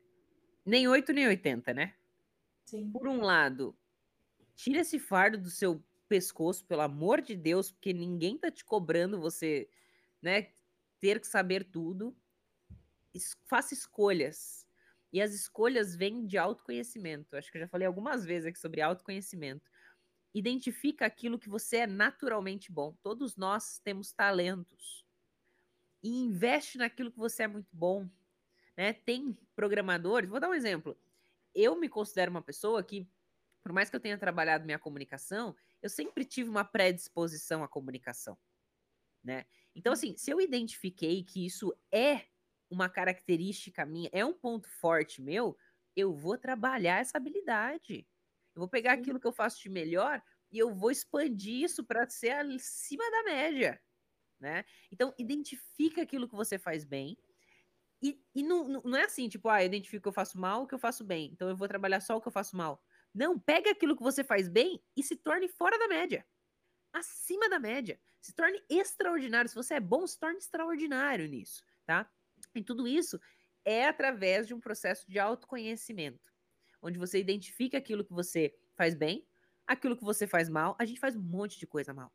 nem 0.65 0.87
8 0.87 1.13
nem 1.13 1.27
80, 1.27 1.75
né? 1.75 1.95
Sim. 2.65 2.91
Por 2.91 3.09
um 3.09 3.21
lado, 3.21 3.77
tira 4.55 4.81
esse 4.81 4.99
fardo 4.99 5.39
do 5.39 5.51
seu 5.51 5.83
pescoço, 6.09 6.65
pelo 6.67 6.83
amor 6.83 7.21
de 7.21 7.35
Deus, 7.35 7.71
porque 7.73 7.93
ninguém 7.93 8.39
tá 8.39 8.51
te 8.51 8.65
cobrando 8.65 9.21
você, 9.21 9.69
né, 10.21 10.51
ter 11.01 11.21
que 11.21 11.27
saber 11.27 11.65
tudo. 11.65 12.17
Es 13.15 13.37
faça 13.47 13.75
escolhas. 13.75 14.62
E 15.13 15.21
as 15.21 15.35
escolhas 15.35 15.95
vêm 15.95 16.27
de 16.27 16.39
autoconhecimento. 16.39 17.37
Acho 17.37 17.51
que 17.51 17.59
eu 17.59 17.63
já 17.63 17.69
falei 17.69 17.87
algumas 17.87 18.25
vezes 18.25 18.47
aqui 18.47 18.59
sobre 18.59 18.81
autoconhecimento. 18.81 19.71
Identifica 20.35 21.05
aquilo 21.05 21.39
que 21.39 21.49
você 21.49 21.79
é 21.79 21.87
naturalmente 21.87 22.73
bom. 22.73 22.97
Todos 23.03 23.37
nós 23.37 23.79
temos 23.81 24.13
talentos. 24.13 25.05
E 26.03 26.09
investe 26.09 26.79
naquilo 26.79 27.13
que 27.13 27.19
você 27.19 27.43
é 27.43 27.49
muito 27.49 27.69
bom. 27.73 28.09
Né? 28.77 28.95
Tem 28.95 29.37
programadores, 29.55 30.31
vou 30.31 30.41
dar 30.41 30.49
um 30.49 30.55
exemplo 30.55 30.97
eu 31.55 31.77
me 31.77 31.89
considero 31.89 32.31
uma 32.31 32.43
pessoa 32.43 32.83
que, 32.83 33.09
por 33.63 33.73
mais 33.73 33.91
que 33.91 33.97
eu 33.97 34.01
tenha 34.01 34.19
trabalhado 34.19 34.65
minha 34.65 34.79
comunicação, 34.79 35.55
eu 35.81 35.91
sempre 35.91 36.25
tive 36.25 36.49
uma 36.49 36.65
predisposição 36.65 37.63
à 37.63 37.69
comunicação, 37.69 38.39
né? 39.23 39.45
Então, 39.75 39.93
assim, 39.93 40.17
se 40.17 40.31
eu 40.31 40.41
identifiquei 40.41 41.23
que 41.23 41.47
isso 41.47 41.75
é 41.91 42.27
uma 42.73 42.89
característica 42.89 43.85
minha, 43.85 44.09
é 44.13 44.25
um 44.25 44.33
ponto 44.33 44.69
forte 44.69 45.21
meu, 45.21 45.57
eu 45.95 46.15
vou 46.15 46.39
trabalhar 46.39 47.01
essa 47.01 47.19
habilidade. 47.19 48.09
Eu 48.55 48.61
vou 48.61 48.69
pegar 48.69 48.95
aquilo 48.95 49.21
que 49.21 49.27
eu 49.27 49.33
faço 49.33 49.61
de 49.61 49.69
melhor 49.69 50.23
e 50.51 50.59
eu 50.59 50.75
vou 50.75 50.91
expandir 50.91 51.63
isso 51.63 51.85
para 51.85 52.09
ser 52.09 52.31
acima 52.31 53.05
da 53.11 53.25
média, 53.25 53.81
né? 54.41 54.65
Então, 54.91 55.15
identifica 55.19 56.03
aquilo 56.03 56.29
que 56.29 56.35
você 56.35 56.59
faz 56.59 56.85
bem, 56.85 57.17
e, 58.03 58.21
e 58.35 58.43
não, 58.43 58.65
não 58.65 58.97
é 58.97 59.05
assim, 59.05 59.29
tipo, 59.29 59.49
ah, 59.49 59.63
eu 59.63 59.67
identifico 59.67 59.99
o 59.99 60.03
que 60.03 60.09
eu 60.09 60.13
faço 60.13 60.39
mal, 60.39 60.63
o 60.63 60.67
que 60.67 60.75
eu 60.75 60.79
faço 60.79 61.05
bem. 61.05 61.31
Então 61.33 61.49
eu 61.49 61.57
vou 61.57 61.69
trabalhar 61.69 62.01
só 62.01 62.17
o 62.17 62.21
que 62.21 62.27
eu 62.27 62.33
faço 62.33 62.57
mal. 62.57 62.83
Não, 63.15 63.39
pega 63.39 63.71
aquilo 63.71 63.97
que 63.97 64.03
você 64.03 64.25
faz 64.25 64.49
bem 64.49 64.83
e 64.97 65.03
se 65.05 65.15
torne 65.15 65.47
fora 65.47 65.79
da 65.79 65.87
média. 65.87 66.27
Acima 66.93 67.49
da 67.49 67.61
média. 67.61 68.01
Se 68.21 68.35
torne 68.35 68.61
extraordinário. 68.69 69.49
Se 69.49 69.55
você 69.55 69.75
é 69.75 69.81
bom, 69.81 70.05
se 70.05 70.19
torne 70.19 70.39
extraordinário 70.39 71.29
nisso, 71.29 71.63
tá? 71.87 72.11
E 72.55 72.63
tudo 72.63 72.87
isso 72.87 73.19
é 73.65 73.87
através 73.87 74.47
de 74.47 74.55
um 74.55 74.61
processo 74.61 75.09
de 75.09 75.19
autoconhecimento, 75.19 76.33
onde 76.81 76.99
você 76.99 77.19
identifica 77.19 77.79
aquilo 77.79 78.05
que 78.05 78.13
você 78.13 78.55
faz 78.75 78.95
bem, 78.95 79.27
aquilo 79.67 79.97
que 79.97 80.05
você 80.05 80.27
faz 80.27 80.49
mal. 80.49 80.77
A 80.79 80.85
gente 80.85 81.01
faz 81.01 81.17
um 81.17 81.23
monte 81.23 81.59
de 81.59 81.67
coisa 81.67 81.95
mal. 81.95 82.13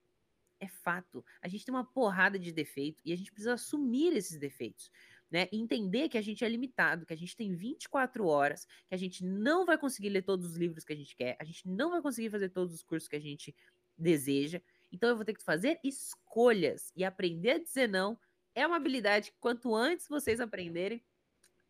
É 0.60 0.68
fato. 0.68 1.24
A 1.42 1.48
gente 1.48 1.66
tem 1.66 1.74
uma 1.74 1.86
porrada 1.86 2.38
de 2.40 2.52
defeito 2.52 3.02
e 3.06 3.14
a 3.14 3.16
gente 3.16 3.32
precisa 3.32 3.54
assumir 3.54 4.16
esses 4.16 4.38
defeitos 4.40 4.92
né? 5.30 5.48
Entender 5.52 6.10
que 6.10 6.18
a 6.18 6.22
gente 6.22 6.44
é 6.44 6.50
limitado, 6.50 7.06
que 7.06 7.14
a 7.14 7.18
gente 7.18 7.36
tem 7.36 7.54
24 7.54 8.26
horas, 8.26 8.66
que 8.88 8.96
a 8.96 8.98
gente 8.98 9.24
não 9.24 9.66
vai 9.66 9.78
conseguir 9.78 10.10
ler 10.10 10.22
todos 10.22 10.46
os 10.46 10.56
livros 10.56 10.84
que 10.84 10.94
a 10.94 10.96
gente 10.96 11.16
quer, 11.16 11.36
a 11.40 11.44
gente 11.44 11.68
não 11.68 11.92
vai 11.92 12.02
conseguir 12.02 12.30
fazer 12.30 12.50
todos 12.50 12.74
os 12.74 12.84
cursos 12.84 13.10
que 13.10 13.16
a 13.16 13.22
gente 13.22 13.56
deseja. 13.98 14.62
Então 14.92 15.10
eu 15.10 15.16
vou 15.16 15.26
ter 15.26 15.34
que 15.34 15.44
fazer 15.44 15.80
escolhas 15.84 16.92
e 16.96 17.04
aprender 17.04 17.52
a 17.52 17.60
dizer 17.60 17.88
não 17.88 18.18
é 18.58 18.66
uma 18.66 18.78
habilidade 18.78 19.32
que 19.32 19.38
quanto 19.40 19.76
antes 19.76 20.08
vocês 20.08 20.42
aprenderem, 20.42 21.06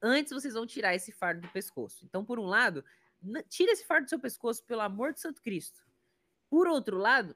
antes 0.01 0.31
vocês 0.31 0.53
vão 0.53 0.65
tirar 0.65 0.95
esse 0.95 1.11
fardo 1.11 1.41
do 1.41 1.49
pescoço. 1.49 2.05
Então, 2.05 2.23
por 2.23 2.39
um 2.39 2.45
lado, 2.45 2.83
tira 3.49 3.73
esse 3.73 3.85
fardo 3.85 4.05
do 4.05 4.09
seu 4.09 4.19
pescoço, 4.19 4.63
pelo 4.63 4.79
amor 4.79 5.11
de 5.11 5.19
Santo 5.19 5.41
Cristo. 5.41 5.85
Por 6.49 6.65
outro 6.65 6.97
lado, 6.97 7.35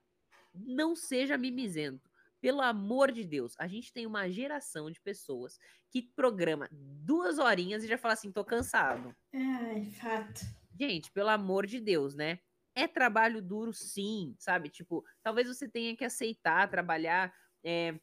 não 0.53 0.95
seja 0.95 1.37
mimizento. 1.37 2.09
Pelo 2.39 2.61
amor 2.61 3.11
de 3.11 3.25
Deus, 3.25 3.53
a 3.59 3.67
gente 3.67 3.91
tem 3.91 4.07
uma 4.07 4.29
geração 4.29 4.89
de 4.89 5.01
pessoas 5.01 5.59
que 5.89 6.01
programa 6.01 6.69
duas 6.71 7.37
horinhas 7.37 7.83
e 7.83 7.87
já 7.87 7.97
fala 7.97 8.13
assim, 8.13 8.31
tô 8.31 8.45
cansado. 8.45 9.13
É, 9.33 9.83
fato. 9.99 10.41
Gente, 10.79 11.11
pelo 11.11 11.29
amor 11.29 11.67
de 11.67 11.81
Deus, 11.81 12.15
né? 12.15 12.39
É 12.73 12.87
trabalho 12.87 13.41
duro, 13.41 13.73
sim, 13.73 14.33
sabe? 14.39 14.69
Tipo, 14.69 15.03
talvez 15.21 15.45
você 15.45 15.67
tenha 15.67 15.95
que 15.95 16.05
aceitar 16.05 16.69
trabalhar 16.69 17.33
é, 17.63 17.99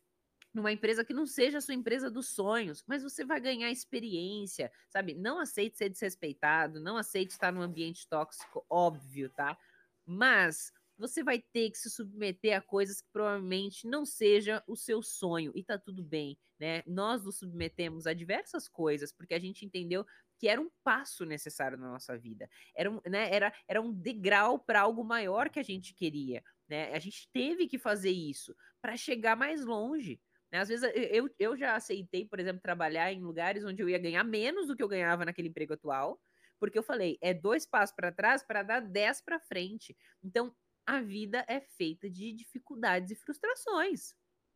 numa 0.58 0.72
empresa 0.72 1.04
que 1.04 1.14
não 1.14 1.26
seja 1.26 1.58
a 1.58 1.60
sua 1.60 1.74
empresa 1.74 2.10
dos 2.10 2.28
sonhos, 2.28 2.84
mas 2.86 3.02
você 3.02 3.24
vai 3.24 3.40
ganhar 3.40 3.70
experiência, 3.70 4.70
sabe? 4.90 5.14
Não 5.14 5.38
aceite 5.38 5.78
ser 5.78 5.88
desrespeitado, 5.88 6.80
não 6.80 6.96
aceite 6.96 7.30
estar 7.30 7.52
num 7.52 7.62
ambiente 7.62 8.06
tóxico, 8.08 8.66
óbvio, 8.68 9.30
tá? 9.30 9.56
Mas 10.04 10.72
você 10.98 11.22
vai 11.22 11.40
ter 11.40 11.70
que 11.70 11.78
se 11.78 11.88
submeter 11.88 12.56
a 12.56 12.60
coisas 12.60 13.00
que 13.00 13.08
provavelmente 13.12 13.86
não 13.86 14.04
seja 14.04 14.62
o 14.66 14.74
seu 14.74 15.00
sonho 15.00 15.52
e 15.54 15.62
tá 15.62 15.78
tudo 15.78 16.02
bem, 16.02 16.36
né? 16.58 16.82
Nós 16.86 17.24
nos 17.24 17.38
submetemos 17.38 18.06
a 18.06 18.12
diversas 18.12 18.68
coisas 18.68 19.12
porque 19.12 19.34
a 19.34 19.38
gente 19.38 19.64
entendeu 19.64 20.04
que 20.38 20.48
era 20.48 20.60
um 20.60 20.70
passo 20.84 21.24
necessário 21.24 21.78
na 21.78 21.88
nossa 21.88 22.16
vida, 22.16 22.48
era 22.74 22.90
um, 22.90 23.00
né, 23.06 23.32
era, 23.32 23.52
era 23.66 23.80
um 23.80 23.92
degrau 23.92 24.58
para 24.58 24.80
algo 24.80 25.04
maior 25.04 25.48
que 25.50 25.58
a 25.58 25.64
gente 25.64 25.94
queria, 25.94 26.42
né? 26.68 26.92
A 26.94 26.98
gente 26.98 27.28
teve 27.32 27.66
que 27.66 27.78
fazer 27.78 28.10
isso 28.10 28.54
para 28.80 28.96
chegar 28.96 29.36
mais 29.36 29.64
longe. 29.64 30.20
Né? 30.52 30.58
Às 30.58 30.68
vezes 30.68 30.90
eu, 30.94 31.28
eu 31.38 31.56
já 31.56 31.76
aceitei, 31.76 32.26
por 32.26 32.40
exemplo, 32.40 32.60
trabalhar 32.62 33.12
em 33.12 33.22
lugares 33.22 33.64
onde 33.64 33.82
eu 33.82 33.88
ia 33.88 33.98
ganhar 33.98 34.24
menos 34.24 34.66
do 34.66 34.76
que 34.76 34.82
eu 34.82 34.88
ganhava 34.88 35.24
naquele 35.24 35.48
emprego 35.48 35.74
atual, 35.74 36.20
porque 36.58 36.78
eu 36.78 36.82
falei, 36.82 37.18
é 37.20 37.32
dois 37.32 37.66
passos 37.66 37.94
para 37.94 38.12
trás 38.12 38.42
para 38.42 38.62
dar 38.62 38.80
dez 38.80 39.20
para 39.20 39.38
frente. 39.38 39.96
Então, 40.22 40.54
a 40.86 41.00
vida 41.00 41.44
é 41.46 41.60
feita 41.60 42.08
de 42.10 42.32
dificuldades 42.32 43.10
e 43.10 43.16
frustrações. 43.16 44.14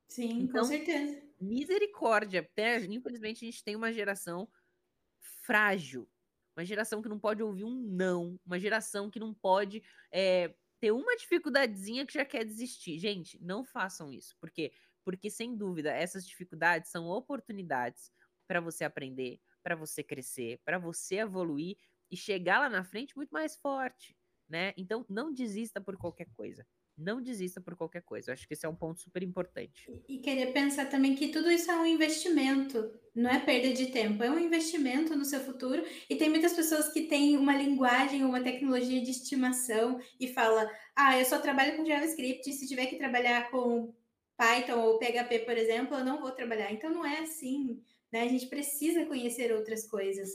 Sim, 0.08 0.42
então, 0.42 0.62
com 0.62 0.68
certeza. 0.68 1.22
Misericórdia. 1.40 2.40
Até, 2.40 2.78
infelizmente, 2.84 3.44
a 3.44 3.50
gente 3.50 3.62
tem 3.62 3.76
uma 3.76 3.92
geração 3.92 4.48
frágil. 5.20 6.08
Uma 6.56 6.64
geração 6.64 7.00
que 7.00 7.08
não 7.08 7.18
pode 7.18 7.42
ouvir 7.42 7.64
um 7.64 7.74
não. 7.74 8.38
Uma 8.44 8.58
geração 8.58 9.10
que 9.10 9.20
não 9.20 9.32
pode 9.32 9.82
é, 10.12 10.54
ter 10.80 10.90
uma 10.92 11.16
dificuldadezinha 11.16 12.04
que 12.04 12.14
já 12.14 12.24
quer 12.24 12.44
desistir. 12.44 12.98
Gente, 12.98 13.38
não 13.42 13.64
façam 13.64 14.12
isso. 14.12 14.36
Por 14.40 14.50
quê? 14.50 14.72
Porque, 15.04 15.30
sem 15.30 15.56
dúvida, 15.56 15.90
essas 15.90 16.26
dificuldades 16.26 16.90
são 16.90 17.06
oportunidades 17.06 18.10
para 18.46 18.60
você 18.60 18.84
aprender, 18.84 19.40
para 19.62 19.76
você 19.76 20.02
crescer, 20.02 20.60
para 20.64 20.78
você 20.78 21.16
evoluir 21.16 21.76
e 22.10 22.16
chegar 22.16 22.60
lá 22.60 22.68
na 22.68 22.84
frente 22.84 23.16
muito 23.16 23.30
mais 23.30 23.56
forte 23.56 24.16
né? 24.52 24.74
Então, 24.76 25.04
não 25.08 25.32
desista 25.32 25.80
por 25.80 25.96
qualquer 25.96 26.26
coisa. 26.36 26.66
Não 26.96 27.22
desista 27.22 27.58
por 27.58 27.74
qualquer 27.74 28.02
coisa. 28.02 28.30
Eu 28.30 28.34
acho 28.34 28.46
que 28.46 28.52
esse 28.52 28.66
é 28.66 28.68
um 28.68 28.76
ponto 28.76 29.00
super 29.00 29.22
importante. 29.22 29.90
E, 29.90 30.16
e 30.16 30.18
querer 30.18 30.52
pensar 30.52 30.90
também 30.90 31.14
que 31.14 31.28
tudo 31.28 31.50
isso 31.50 31.70
é 31.70 31.76
um 31.76 31.86
investimento, 31.86 32.92
não 33.14 33.30
é 33.30 33.40
perda 33.40 33.72
de 33.72 33.86
tempo, 33.86 34.22
é 34.22 34.30
um 34.30 34.38
investimento 34.38 35.16
no 35.16 35.24
seu 35.24 35.40
futuro. 35.40 35.82
E 36.08 36.16
tem 36.16 36.28
muitas 36.28 36.52
pessoas 36.52 36.92
que 36.92 37.06
têm 37.06 37.38
uma 37.38 37.56
linguagem, 37.56 38.24
uma 38.24 38.42
tecnologia 38.42 39.00
de 39.00 39.10
estimação 39.10 39.98
e 40.20 40.28
fala: 40.28 40.70
ah, 40.94 41.18
eu 41.18 41.24
só 41.24 41.38
trabalho 41.38 41.78
com 41.78 41.84
JavaScript, 41.84 42.52
se 42.52 42.68
tiver 42.68 42.86
que 42.86 42.98
trabalhar 42.98 43.50
com 43.50 43.94
Python 44.36 44.80
ou 44.80 44.98
PHP, 44.98 45.40
por 45.40 45.56
exemplo, 45.56 45.96
eu 45.96 46.04
não 46.04 46.20
vou 46.20 46.32
trabalhar. 46.32 46.72
Então 46.72 46.90
não 46.90 47.04
é 47.04 47.20
assim, 47.20 47.80
né? 48.12 48.22
A 48.22 48.28
gente 48.28 48.46
precisa 48.46 49.06
conhecer 49.06 49.52
outras 49.52 49.88
coisas. 49.88 50.30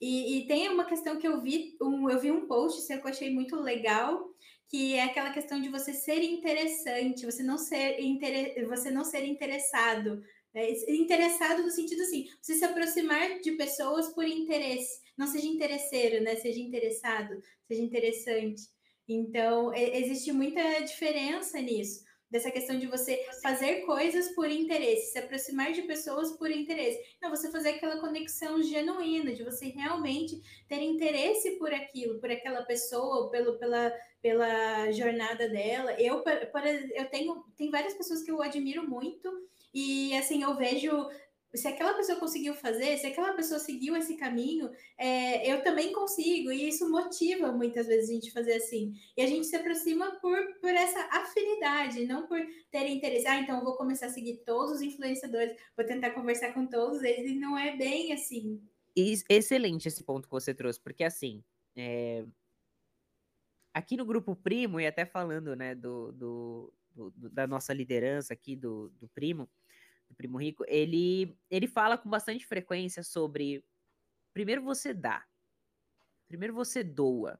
E, 0.00 0.38
e, 0.38 0.46
tem 0.46 0.68
uma 0.68 0.84
questão 0.84 1.18
que 1.18 1.26
eu 1.26 1.40
vi, 1.40 1.76
um, 1.82 2.08
eu 2.08 2.20
vi 2.20 2.30
um 2.30 2.46
post 2.46 2.86
que 2.86 2.92
eu 2.92 3.08
achei 3.08 3.30
muito 3.30 3.56
legal, 3.56 4.28
que 4.68 4.94
é 4.94 5.02
aquela 5.02 5.30
questão 5.30 5.60
de 5.60 5.68
você 5.68 5.92
ser 5.92 6.22
interessante, 6.22 7.26
você 7.26 7.42
não 7.42 7.58
ser, 7.58 7.98
inter, 8.00 8.64
você 8.68 8.90
não 8.92 9.04
ser 9.04 9.24
interessado. 9.24 10.22
Né? 10.54 10.70
Interessado 10.88 11.62
no 11.62 11.70
sentido 11.70 12.02
assim, 12.02 12.28
você 12.40 12.54
se 12.54 12.64
aproximar 12.64 13.40
de 13.40 13.52
pessoas 13.52 14.08
por 14.14 14.24
interesse, 14.24 15.00
não 15.16 15.26
seja 15.26 15.48
interesseiro, 15.48 16.22
né? 16.22 16.36
Seja 16.36 16.60
interessado, 16.60 17.42
seja 17.66 17.82
interessante. 17.82 18.62
Então, 19.08 19.74
existe 19.74 20.30
muita 20.30 20.80
diferença 20.80 21.60
nisso 21.60 22.07
dessa 22.30 22.50
questão 22.50 22.78
de 22.78 22.86
você 22.86 23.26
fazer 23.42 23.82
coisas 23.82 24.34
por 24.34 24.50
interesse, 24.50 25.12
se 25.12 25.18
aproximar 25.18 25.72
de 25.72 25.82
pessoas 25.82 26.32
por 26.32 26.50
interesse. 26.50 27.00
Não, 27.22 27.30
você 27.30 27.50
fazer 27.50 27.70
aquela 27.70 28.00
conexão 28.00 28.62
genuína, 28.62 29.32
de 29.32 29.42
você 29.42 29.68
realmente 29.68 30.40
ter 30.68 30.82
interesse 30.82 31.52
por 31.52 31.72
aquilo, 31.72 32.20
por 32.20 32.30
aquela 32.30 32.62
pessoa, 32.62 33.30
pelo, 33.30 33.58
pela, 33.58 33.92
pela 34.20 34.90
jornada 34.92 35.48
dela. 35.48 35.92
Eu, 36.00 36.22
por, 36.22 36.66
eu 36.66 37.04
tenho, 37.10 37.44
tem 37.56 37.70
várias 37.70 37.94
pessoas 37.94 38.22
que 38.22 38.30
eu 38.30 38.42
admiro 38.42 38.88
muito. 38.88 39.30
E 39.72 40.16
assim, 40.16 40.42
eu 40.42 40.56
vejo 40.56 41.08
se 41.54 41.66
aquela 41.66 41.94
pessoa 41.94 42.18
conseguiu 42.18 42.54
fazer, 42.54 42.98
se 42.98 43.06
aquela 43.06 43.32
pessoa 43.32 43.58
seguiu 43.58 43.96
esse 43.96 44.16
caminho, 44.16 44.70
é, 44.98 45.50
eu 45.50 45.62
também 45.62 45.92
consigo, 45.92 46.52
e 46.52 46.68
isso 46.68 46.90
motiva 46.90 47.50
muitas 47.50 47.86
vezes 47.86 48.10
a 48.10 48.12
gente 48.12 48.32
fazer 48.32 48.54
assim. 48.54 48.92
E 49.16 49.22
a 49.22 49.26
gente 49.26 49.46
se 49.46 49.56
aproxima 49.56 50.18
por, 50.20 50.36
por 50.60 50.70
essa 50.70 51.00
afinidade, 51.10 52.04
não 52.04 52.26
por 52.26 52.38
ter 52.70 52.86
interesse. 52.86 53.26
Ah, 53.26 53.40
então 53.40 53.58
eu 53.58 53.64
vou 53.64 53.76
começar 53.76 54.06
a 54.06 54.10
seguir 54.10 54.42
todos 54.44 54.76
os 54.76 54.82
influenciadores, 54.82 55.56
vou 55.76 55.86
tentar 55.86 56.10
conversar 56.10 56.52
com 56.52 56.66
todos 56.66 57.02
eles, 57.02 57.30
e 57.30 57.34
não 57.34 57.56
é 57.56 57.76
bem 57.76 58.12
assim. 58.12 58.60
Excelente 58.94 59.88
esse 59.88 60.02
ponto 60.04 60.26
que 60.26 60.32
você 60.32 60.52
trouxe, 60.52 60.80
porque 60.80 61.04
assim, 61.04 61.42
é... 61.74 62.24
aqui 63.72 63.96
no 63.96 64.04
grupo 64.04 64.36
Primo, 64.36 64.80
e 64.80 64.86
até 64.86 65.06
falando 65.06 65.56
né, 65.56 65.74
do, 65.74 66.12
do, 66.12 66.74
do 66.94 67.30
da 67.30 67.46
nossa 67.46 67.72
liderança 67.72 68.34
aqui 68.34 68.54
do, 68.56 68.90
do 69.00 69.08
Primo, 69.08 69.48
do 70.08 70.14
Primo 70.16 70.38
Rico, 70.38 70.64
ele, 70.68 71.38
ele 71.50 71.66
fala 71.66 71.98
com 71.98 72.08
bastante 72.08 72.46
frequência 72.46 73.02
sobre 73.02 73.64
primeiro 74.34 74.62
você 74.62 74.94
dá, 74.94 75.26
primeiro 76.26 76.54
você 76.54 76.82
doa. 76.82 77.38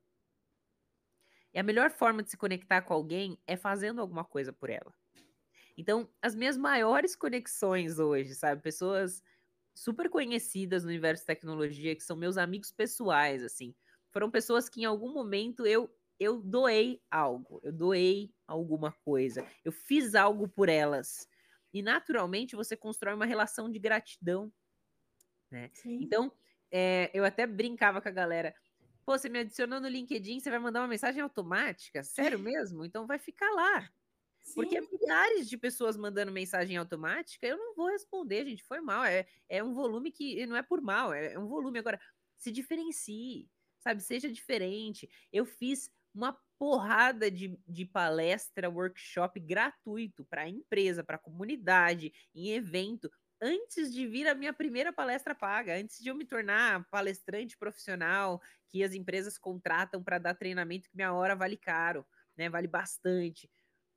E 1.52 1.58
a 1.58 1.62
melhor 1.62 1.90
forma 1.90 2.22
de 2.22 2.30
se 2.30 2.36
conectar 2.36 2.82
com 2.82 2.92
alguém 2.94 3.38
é 3.46 3.56
fazendo 3.56 4.00
alguma 4.00 4.24
coisa 4.24 4.52
por 4.52 4.70
ela. 4.70 4.92
Então, 5.76 6.10
as 6.22 6.34
minhas 6.34 6.56
maiores 6.56 7.16
conexões 7.16 7.98
hoje, 7.98 8.34
sabe? 8.34 8.62
Pessoas 8.62 9.22
super 9.74 10.10
conhecidas 10.10 10.84
no 10.84 10.90
universo 10.90 11.22
de 11.22 11.28
tecnologia, 11.28 11.94
que 11.96 12.02
são 12.02 12.16
meus 12.16 12.36
amigos 12.36 12.72
pessoais, 12.72 13.44
assim. 13.44 13.74
Foram 14.12 14.30
pessoas 14.30 14.68
que 14.68 14.82
em 14.82 14.84
algum 14.84 15.12
momento 15.12 15.66
eu 15.66 15.90
eu 16.20 16.42
doei 16.42 17.00
algo, 17.10 17.60
eu 17.62 17.72
doei 17.72 18.34
alguma 18.46 18.92
coisa, 18.92 19.46
eu 19.64 19.72
fiz 19.72 20.14
algo 20.16 20.48
por 20.48 20.68
elas. 20.68 21.28
E 21.72 21.82
naturalmente 21.82 22.56
você 22.56 22.76
constrói 22.76 23.14
uma 23.14 23.26
relação 23.26 23.70
de 23.70 23.78
gratidão. 23.78 24.52
Né? 25.50 25.70
Então, 25.84 26.32
é, 26.70 27.10
eu 27.14 27.24
até 27.24 27.46
brincava 27.46 28.00
com 28.00 28.08
a 28.08 28.12
galera. 28.12 28.54
Pô, 29.04 29.16
você 29.16 29.28
me 29.28 29.38
adicionou 29.38 29.80
no 29.80 29.88
LinkedIn, 29.88 30.40
você 30.40 30.50
vai 30.50 30.58
mandar 30.58 30.80
uma 30.80 30.88
mensagem 30.88 31.22
automática? 31.22 32.02
Sério 32.02 32.38
mesmo? 32.38 32.84
Então 32.84 33.06
vai 33.06 33.18
ficar 33.18 33.50
lá. 33.52 33.90
Sim. 34.42 34.54
Porque 34.54 34.80
milhares 34.80 35.48
de 35.48 35.58
pessoas 35.58 35.96
mandando 35.96 36.32
mensagem 36.32 36.76
automática, 36.76 37.46
eu 37.46 37.56
não 37.56 37.74
vou 37.74 37.88
responder, 37.88 38.46
gente. 38.46 38.64
Foi 38.64 38.80
mal. 38.80 39.04
É, 39.04 39.26
é 39.48 39.62
um 39.62 39.74
volume 39.74 40.10
que 40.10 40.46
não 40.46 40.56
é 40.56 40.62
por 40.62 40.80
mal, 40.80 41.12
é, 41.12 41.34
é 41.34 41.38
um 41.38 41.46
volume. 41.46 41.78
Agora, 41.78 42.00
se 42.36 42.50
diferencie, 42.50 43.48
sabe? 43.78 44.02
Seja 44.02 44.30
diferente. 44.30 45.08
Eu 45.32 45.44
fiz 45.44 45.90
uma 46.14 46.38
porrada 46.58 47.30
de, 47.30 47.58
de 47.66 47.84
palestra, 47.84 48.68
workshop 48.68 49.38
gratuito 49.40 50.24
para 50.24 50.48
empresa, 50.48 51.04
para 51.04 51.18
comunidade, 51.18 52.12
em 52.34 52.50
evento, 52.50 53.10
antes 53.40 53.92
de 53.92 54.06
vir 54.06 54.26
a 54.26 54.34
minha 54.34 54.52
primeira 54.52 54.92
palestra 54.92 55.34
paga, 55.34 55.76
antes 55.76 55.98
de 56.02 56.08
eu 56.08 56.14
me 56.14 56.24
tornar 56.24 56.84
palestrante 56.90 57.56
profissional, 57.56 58.40
que 58.68 58.82
as 58.82 58.92
empresas 58.92 59.38
contratam 59.38 60.02
para 60.02 60.18
dar 60.18 60.34
treinamento 60.34 60.88
que 60.90 60.96
minha 60.96 61.12
hora 61.12 61.36
vale 61.36 61.56
caro, 61.56 62.04
né? 62.36 62.48
Vale 62.48 62.66
bastante. 62.66 63.50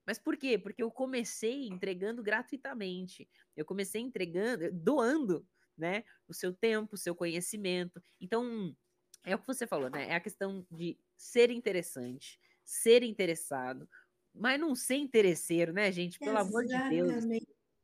Mas 0.06 0.20
por 0.20 0.38
quê? 0.38 0.58
Porque 0.58 0.82
eu 0.84 0.92
comecei 0.92 1.68
entregando 1.68 2.24
gratuitamente. 2.24 3.30
Eu 3.56 3.66
comecei 3.66 4.02
entregando, 4.02 4.72
doando, 4.72 5.48
né, 5.78 6.04
o 6.28 6.34
seu 6.34 6.54
tempo, 6.54 6.96
o 6.96 6.98
seu 6.98 7.16
conhecimento. 7.16 8.02
Então, 8.20 8.76
é 9.24 9.36
o 9.36 9.40
que 9.40 9.48
você 9.48 9.68
falou, 9.68 9.90
né? 9.90 10.10
É 10.10 10.16
a 10.16 10.20
questão 10.20 10.66
de 10.72 11.00
ser 11.16 11.52
interessante, 11.52 12.40
ser 12.72 13.04
interessado, 13.04 13.88
mas 14.34 14.60
não 14.60 14.74
ser 14.76 14.96
interesseiro, 14.96 15.74
né, 15.74 15.92
gente? 15.92 16.20
Pelo 16.20 16.38
Exatamente. 16.38 16.74
amor 16.74 16.90
de 16.90 16.90
Deus. 16.90 17.26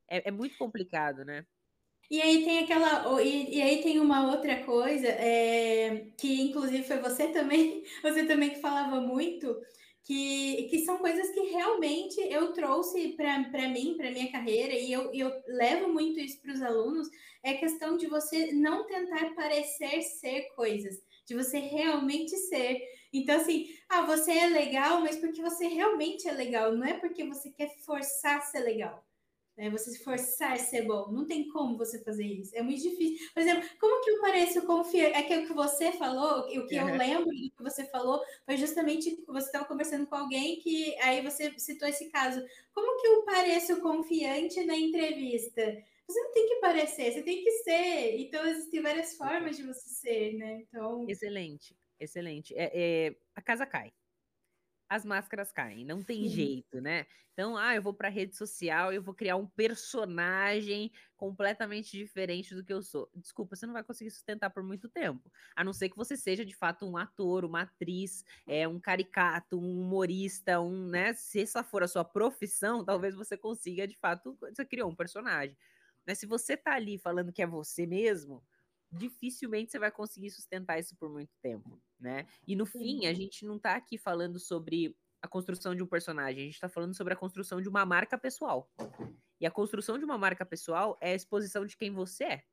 É, 0.10 0.30
é, 0.30 0.32
muito 0.32 0.58
complicado, 0.58 1.26
né? 1.26 1.46
E 2.10 2.22
aí 2.22 2.44
tem 2.46 2.60
aquela. 2.60 3.22
E, 3.22 3.58
e 3.58 3.62
aí 3.62 3.84
tem 3.84 4.00
uma 4.00 4.32
outra 4.32 4.64
coisa, 4.64 5.08
é, 5.08 6.08
que 6.18 6.42
inclusive 6.42 6.84
foi 6.84 7.00
você 7.00 7.28
também, 7.30 7.84
você 8.02 8.26
também 8.26 8.52
que 8.52 8.62
falava 8.62 9.02
muito, 9.02 9.60
que, 10.04 10.68
que 10.70 10.80
são 10.86 10.98
coisas 11.00 11.30
que 11.32 11.42
realmente 11.42 12.18
eu 12.22 12.54
trouxe 12.54 13.10
para 13.10 13.68
mim, 13.68 13.96
para 13.98 14.10
minha 14.12 14.32
carreira, 14.32 14.74
e 14.74 14.90
eu, 14.92 15.14
eu 15.14 15.30
levo 15.48 15.90
muito 15.92 16.18
isso 16.20 16.42
para 16.42 16.54
os 16.54 16.62
alunos, 16.62 17.10
é 17.44 17.56
questão 17.56 17.98
de 17.98 18.08
você 18.08 18.54
não 18.54 18.86
tentar 18.88 19.36
parecer 19.36 20.02
ser 20.02 20.44
coisas 20.56 20.96
de 21.26 21.36
você 21.36 21.60
realmente 21.60 22.36
ser. 22.38 22.82
Então, 23.14 23.36
assim, 23.36 23.68
ah, 23.90 24.02
você 24.02 24.32
é 24.32 24.48
legal, 24.48 25.02
mas 25.02 25.18
porque 25.18 25.42
você 25.42 25.68
realmente 25.68 26.28
é 26.28 26.32
legal, 26.32 26.76
não 26.76 26.86
é 26.86 26.94
porque 26.94 27.24
você 27.24 27.50
quer 27.52 27.70
forçar 27.86 28.42
ser 28.42 28.60
legal. 28.60 29.06
Né? 29.58 29.72
Você 29.72 29.92
se 29.92 30.04
forçar 30.04 30.54
a 30.54 30.58
ser 30.58 30.84
bom. 30.84 31.12
Não 31.12 31.26
tem 31.26 31.48
como 31.50 31.78
você 31.78 32.04
fazer 32.04 32.24
isso. 32.24 32.56
É 32.56 32.62
muito 32.62 32.82
difícil. 32.82 33.28
Por 33.34 33.42
exemplo, 33.42 33.68
como 33.80 34.04
que 34.04 34.12
eu 34.12 34.22
pareço 34.22 34.66
confiar? 34.68 35.10
É 35.10 35.24
que 35.24 35.36
o 35.36 35.48
que 35.48 35.54
você 35.54 35.92
falou, 35.94 36.42
o 36.42 36.68
que 36.68 36.76
eu 36.76 36.86
lembro 36.86 37.26
do 37.26 37.32
que 37.32 37.64
você 37.64 37.84
falou, 37.86 38.22
foi 38.46 38.56
justamente 38.56 39.16
que 39.16 39.26
você 39.26 39.48
estava 39.48 39.66
conversando 39.66 40.06
com 40.06 40.16
alguém 40.16 40.60
que 40.60 40.96
aí 41.02 41.22
você 41.22 41.52
citou 41.58 41.88
esse 41.88 42.10
caso. 42.12 42.40
Como 42.72 43.02
que 43.02 43.08
eu 43.08 43.24
pareço 43.24 43.82
confiante 43.82 44.64
na 44.64 44.78
entrevista? 44.78 45.64
você 46.08 46.22
não 46.22 46.32
tem 46.32 46.48
que 46.48 46.56
parecer, 46.56 47.12
você 47.12 47.22
tem 47.22 47.44
que 47.44 47.52
ser. 47.52 48.18
Então, 48.20 48.46
existem 48.48 48.82
várias 48.82 49.16
formas 49.16 49.58
de 49.58 49.64
você 49.64 49.90
ser, 49.90 50.38
né? 50.38 50.62
Então... 50.62 51.06
Excelente, 51.08 51.76
excelente. 52.00 52.54
É, 52.56 53.08
é 53.10 53.16
a 53.36 53.42
casa 53.42 53.66
cai. 53.66 53.94
As 54.90 55.04
máscaras 55.04 55.52
caem, 55.52 55.84
não 55.84 56.02
tem 56.02 56.26
Sim. 56.26 56.30
jeito, 56.30 56.80
né? 56.80 57.06
Então, 57.34 57.58
ah, 57.58 57.76
eu 57.76 57.82
vou 57.82 57.94
para 57.94 58.08
rede 58.08 58.38
social, 58.38 58.94
eu 58.94 59.04
vou 59.04 59.14
criar 59.14 59.36
um 59.36 59.46
personagem 59.46 60.92
completamente 61.18 61.92
diferente 61.98 62.56
do 62.56 62.64
que 62.64 62.72
eu 62.72 62.82
sou. 62.82 63.10
Desculpa, 63.14 63.56
você 63.56 63.66
não 63.66 63.74
vai 63.74 63.84
conseguir 63.84 64.12
sustentar 64.12 64.50
por 64.50 64.64
muito 64.64 64.88
tempo. 64.88 65.30
A 65.56 65.62
não 65.64 65.74
ser 65.74 65.90
que 65.90 65.98
você 65.98 66.16
seja 66.16 66.46
de 66.46 66.56
fato 66.56 66.86
um 66.86 66.96
ator, 66.96 67.44
uma 67.44 67.64
atriz, 67.64 68.24
é 68.48 68.66
um 68.66 68.80
caricato, 68.80 69.60
um 69.60 69.82
humorista, 69.82 70.62
um, 70.62 70.88
né? 70.88 71.14
Se 71.14 71.42
essa 71.42 71.64
for 71.66 71.84
a 71.84 71.88
sua 71.88 72.06
profissão, 72.06 72.84
talvez 72.86 73.14
você 73.14 73.38
consiga 73.38 73.86
de 73.86 73.98
fato, 73.98 74.38
você 74.40 74.66
criou 74.66 74.90
um 74.90 74.96
personagem. 74.96 75.58
Mas 76.06 76.20
se 76.20 76.26
você 76.26 76.56
tá 76.56 76.74
ali 76.76 76.98
falando 76.98 77.34
que 77.34 77.42
é 77.42 77.48
você 77.48 77.86
mesmo, 77.86 78.42
dificilmente 78.92 79.72
você 79.72 79.80
vai 79.80 79.92
conseguir 79.92 80.32
sustentar 80.32 80.80
isso 80.80 80.96
por 80.96 81.10
muito 81.10 81.34
tempo, 81.42 81.82
né? 82.00 82.26
E 82.48 82.56
no 82.56 82.66
Sim. 82.66 82.80
fim, 82.80 83.06
a 83.08 83.14
gente 83.14 83.46
não 83.46 83.60
tá 83.60 83.76
aqui 83.76 83.98
falando 83.98 84.40
sobre 84.40 84.96
a 85.22 85.28
construção 85.28 85.76
de 85.76 85.84
um 85.84 85.88
personagem, 85.88 86.44
a 86.44 86.46
gente 86.46 86.60
tá 86.60 86.70
falando 86.70 86.96
sobre 86.96 87.14
a 87.14 87.18
construção 87.18 87.62
de 87.62 87.70
uma 87.70 87.86
marca 87.86 88.18
pessoal. 88.18 88.72
E 89.40 89.46
a 89.46 89.52
construção 89.52 89.98
de 89.98 90.06
uma 90.06 90.18
marca 90.18 90.46
pessoal 90.46 90.98
é 91.02 91.12
a 91.12 91.16
exposição 91.16 91.66
de 91.66 91.78
quem 91.78 91.92
você 91.92 92.24
é, 92.26 92.44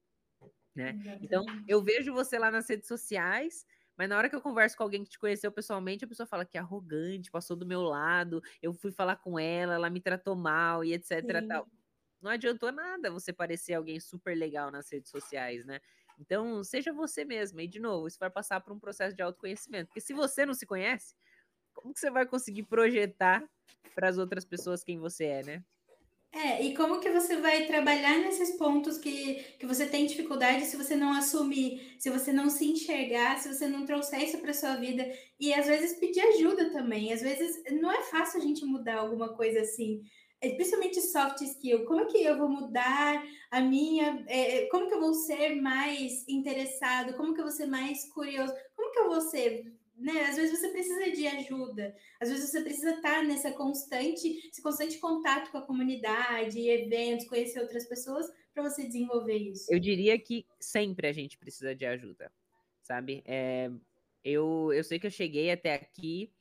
né? 0.75 0.97
Então, 1.21 1.45
eu 1.69 1.83
vejo 1.83 2.13
você 2.13 2.39
lá 2.39 2.51
nas 2.51 2.69
redes 2.69 2.89
sociais, 2.89 3.65
mas 3.97 4.09
na 4.09 4.19
hora 4.19 4.29
que 4.29 4.37
eu 4.37 4.41
converso 4.41 4.77
com 4.77 4.83
alguém 4.83 5.05
que 5.05 5.11
te 5.11 5.19
conheceu 5.19 5.53
pessoalmente, 5.53 6.05
a 6.05 6.09
pessoa 6.09 6.27
fala 6.27 6.45
que 6.45 6.59
é 6.59 6.61
arrogante, 6.61 7.31
passou 7.31 7.57
do 7.57 7.67
meu 7.67 7.83
lado, 7.83 8.43
eu 8.63 8.75
fui 8.75 8.91
falar 8.93 9.17
com 9.17 9.39
ela, 9.39 9.75
ela 9.75 9.91
me 9.91 10.01
tratou 10.01 10.35
mal 10.37 10.85
e 10.85 10.93
etc. 10.93 11.23
Não 12.21 12.31
adiantou 12.31 12.73
nada 12.73 13.11
você 13.11 13.33
parecer 13.33 13.75
alguém 13.75 14.01
super 14.01 14.37
legal 14.37 14.71
nas 14.71 14.91
redes 14.91 15.11
sociais, 15.11 15.65
né? 15.67 15.81
Então, 16.19 16.63
seja 16.63 16.93
você 16.93 17.25
mesma. 17.25 17.63
E, 17.63 17.69
de 17.69 17.81
novo, 17.81 18.07
isso 18.07 18.19
vai 18.19 18.31
passar 18.31 18.61
por 18.61 18.73
um 18.73 18.79
processo 18.79 19.17
de 19.17 19.23
autoconhecimento. 19.23 19.89
Porque 19.89 20.01
se 20.01 20.13
você 20.13 20.47
não 20.47 20.55
se 20.55 20.67
conhece, 20.67 21.15
como 21.75 21.93
que 21.93 22.01
você 22.01 22.11
vai 22.11 22.27
conseguir 22.27 22.65
projetar 22.65 23.45
para 23.95 24.09
as 24.09 24.19
outras 24.19 24.45
pessoas 24.45 24.85
quem 24.85 24.99
você 24.99 25.25
é, 25.25 25.43
né? 25.43 25.65
É, 26.33 26.65
e 26.65 26.75
como 26.75 26.99
que 26.99 27.11
você 27.11 27.37
vai 27.37 27.65
trabalhar 27.65 28.19
nesses 28.19 28.57
pontos 28.57 28.99
que, 28.99 29.37
que 29.57 29.65
você 29.65 29.87
tem 29.87 30.05
dificuldade 30.05 30.65
se 30.65 30.77
você 30.77 30.97
não 30.97 31.13
assumir, 31.13 31.95
se 31.97 32.11
você 32.11 32.33
não 32.33 32.51
se 32.51 32.65
enxergar, 32.67 33.39
se 33.39 33.55
você 33.55 33.69
não 33.69 33.87
trouxer 33.87 34.21
isso 34.25 34.39
para 34.39 34.53
sua 34.53 34.75
vida 34.75 35.09
e 35.39 35.55
às 35.55 35.67
vezes 35.67 35.97
pedir 36.01 36.21
ajuda 36.21 36.73
também. 36.73 37.13
Às 37.13 37.23
vezes 37.23 37.63
não 37.81 37.93
é 37.93 38.03
fácil 38.03 38.41
a 38.41 38.43
gente 38.43 38.65
mudar 38.65 38.97
alguma 38.97 39.37
coisa 39.37 39.61
assim 39.61 40.03
principalmente 40.51 41.01
soft 41.01 41.41
skill, 41.43 41.85
como 41.85 42.01
é 42.01 42.05
que 42.07 42.23
eu 42.23 42.37
vou 42.37 42.49
mudar 42.49 43.25
a 43.51 43.61
minha, 43.61 44.25
é, 44.29 44.67
como 44.67 44.89
que 44.89 44.95
eu 44.95 45.01
vou 45.01 45.15
ser 45.15 45.55
mais 45.57 46.25
interessado, 46.29 47.15
como 47.15 47.35
que 47.35 47.41
eu 47.41 47.45
vou 47.45 47.53
ser 47.53 47.67
mais 47.67 48.05
curioso, 48.13 48.53
como 48.77 48.93
que 48.93 48.99
eu 48.99 49.09
vou 49.09 49.21
ser 49.21 49.73
né? 49.97 50.25
Às 50.25 50.37
vezes 50.37 50.59
você 50.59 50.69
precisa 50.71 51.11
de 51.13 51.27
ajuda, 51.27 51.95
às 52.21 52.29
vezes 52.29 52.51
você 52.51 52.63
precisa 52.63 52.97
estar 52.97 53.23
nessa 53.23 53.53
constante, 53.53 54.49
esse 54.49 54.61
constante 54.61 54.99
contato 54.99 55.51
com 55.51 55.59
a 55.59 55.63
comunidade, 55.63 56.69
eventos, 56.69 57.29
conhecer 57.29 57.61
outras 57.61 57.87
pessoas 57.87 58.27
para 58.53 58.63
você 58.63 58.85
desenvolver 58.85 59.37
isso. 59.37 59.73
Eu 59.73 59.79
diria 59.79 60.19
que 60.19 60.47
sempre 60.59 61.07
a 61.07 61.13
gente 61.13 61.39
precisa 61.39 61.75
de 61.75 61.87
ajuda, 61.87 62.33
sabe? 62.83 63.23
É, 63.25 63.71
eu, 64.25 64.73
eu 64.73 64.83
sei 64.83 64.99
que 64.99 65.07
eu 65.07 65.11
cheguei 65.11 65.51
até 65.51 65.75
aqui 65.75 66.33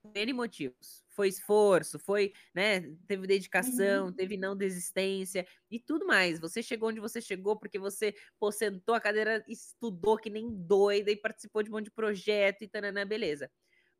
por 0.00 0.16
N 0.16 0.32
motivos. 0.32 1.01
Foi 1.12 1.28
esforço, 1.28 1.98
foi, 1.98 2.32
né? 2.54 2.80
Teve 3.06 3.26
dedicação, 3.26 4.06
uhum. 4.06 4.12
teve 4.12 4.36
não 4.36 4.56
desistência 4.56 5.46
e 5.70 5.78
tudo 5.78 6.06
mais. 6.06 6.40
Você 6.40 6.62
chegou 6.62 6.88
onde 6.88 7.00
você 7.00 7.20
chegou 7.20 7.56
porque 7.56 7.78
você 7.78 8.14
pô, 8.38 8.50
sentou 8.50 8.94
a 8.94 9.00
cadeira, 9.00 9.44
estudou 9.48 10.16
que 10.16 10.30
nem 10.30 10.48
doida 10.50 11.10
e 11.10 11.16
participou 11.16 11.62
de 11.62 11.70
um 11.70 11.74
monte 11.74 11.86
de 11.86 11.90
projeto 11.92 12.62
e 12.62 12.68
tanana, 12.68 13.04
beleza. 13.04 13.50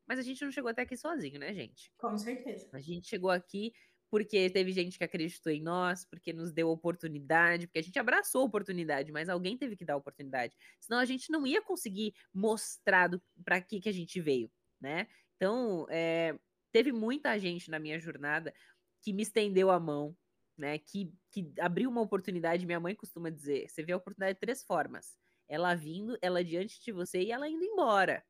Mas 0.07 0.19
a 0.19 0.21
gente 0.21 0.43
não 0.43 0.51
chegou 0.51 0.69
até 0.69 0.81
aqui 0.81 0.97
sozinho, 0.97 1.39
né, 1.39 1.53
gente? 1.53 1.91
Com 1.97 2.17
certeza. 2.17 2.69
A 2.73 2.79
gente 2.79 3.07
chegou 3.07 3.29
aqui 3.29 3.71
porque 4.13 4.47
teve 4.51 4.71
gente 4.71 4.95
que 4.95 5.03
acreditou 5.03 5.51
em 5.51 5.59
nós, 5.59 6.05
porque 6.05 6.31
nos 6.31 6.51
deu 6.51 6.69
oportunidade, 6.69 7.65
porque 7.65 7.79
a 7.79 7.83
gente 7.83 7.97
abraçou 7.97 8.41
a 8.41 8.45
oportunidade, 8.45 9.11
mas 9.11 9.27
alguém 9.27 9.57
teve 9.57 9.75
que 9.75 9.83
dar 9.83 9.95
a 9.95 9.97
oportunidade. 9.97 10.55
Senão 10.79 10.99
a 10.99 11.05
gente 11.05 11.31
não 11.31 11.47
ia 11.47 11.63
conseguir 11.63 12.13
mostrar 12.31 13.09
para 13.43 13.59
que, 13.59 13.79
que 13.79 13.89
a 13.89 13.91
gente 13.91 14.21
veio, 14.21 14.51
né? 14.79 15.07
Então, 15.35 15.87
é, 15.89 16.37
teve 16.73 16.91
muita 16.91 17.39
gente 17.39 17.71
na 17.71 17.79
minha 17.79 17.99
jornada 17.99 18.53
que 19.01 19.13
me 19.13 19.23
estendeu 19.23 19.71
a 19.71 19.79
mão, 19.79 20.17
né? 20.57 20.77
Que, 20.79 21.13
que 21.31 21.53
abriu 21.59 21.89
uma 21.89 22.01
oportunidade. 22.01 22.65
Minha 22.65 22.79
mãe 22.79 22.95
costuma 22.95 23.29
dizer: 23.29 23.69
você 23.69 23.83
vê 23.83 23.93
a 23.93 23.97
oportunidade 23.97 24.35
de 24.35 24.41
três 24.41 24.63
formas. 24.63 25.17
Ela 25.47 25.75
vindo, 25.75 26.17
ela 26.21 26.43
diante 26.43 26.81
de 26.83 26.91
você 26.91 27.21
e 27.21 27.31
ela 27.31 27.47
indo 27.47 27.63
embora, 27.63 28.25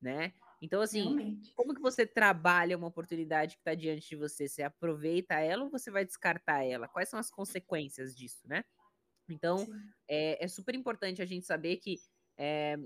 né? 0.00 0.34
Então, 0.62 0.82
assim, 0.82 1.02
Realmente. 1.02 1.54
como 1.54 1.74
que 1.74 1.80
você 1.80 2.06
trabalha 2.06 2.76
uma 2.76 2.88
oportunidade 2.88 3.54
que 3.56 3.60
está 3.60 3.74
diante 3.74 4.08
de 4.10 4.16
você? 4.16 4.48
Você 4.48 4.62
aproveita 4.62 5.34
ela 5.40 5.64
ou 5.64 5.70
você 5.70 5.90
vai 5.90 6.04
descartar 6.04 6.64
ela? 6.64 6.88
Quais 6.88 7.08
são 7.08 7.18
as 7.18 7.30
consequências 7.30 8.14
disso, 8.14 8.46
né? 8.46 8.64
Então, 9.28 9.66
é, 10.08 10.44
é, 10.44 10.48
super 10.48 10.74
importante 10.74 11.22
a 11.22 11.26
gente 11.26 11.46
saber 11.46 11.76
que, 11.76 11.98
é, 12.36 12.76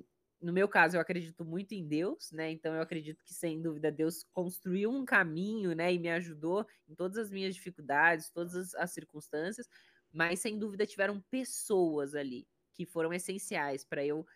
no 0.44 0.52
meu 0.52 0.68
caso, 0.68 0.96
eu 0.96 1.00
acredito 1.00 1.44
muito 1.44 1.72
em 1.72 1.86
Deus, 1.86 2.30
né? 2.32 2.50
Então, 2.50 2.74
eu 2.74 2.82
acredito 2.82 3.24
que, 3.24 3.34
sem 3.34 3.60
dúvida, 3.62 3.90
Deus 3.90 4.24
construiu 4.32 4.90
um 4.90 5.04
caminho, 5.04 5.74
né? 5.74 5.92
E 5.92 5.98
me 5.98 6.10
ajudou 6.10 6.66
em 6.88 6.94
todas 6.94 7.18
as 7.18 7.30
minhas 7.30 7.54
dificuldades, 7.54 8.30
todas 8.30 8.54
as, 8.54 8.74
as 8.74 8.90
circunstâncias, 8.92 9.68
mas, 10.12 10.40
sem 10.40 10.58
dúvida, 10.58 10.86
tiveram 10.86 11.20
pessoas 11.30 12.14
ali 12.14 12.46
que 12.72 12.84
foram 12.84 13.12
essenciais 13.12 13.84
para 13.84 14.04
eu 14.04 14.26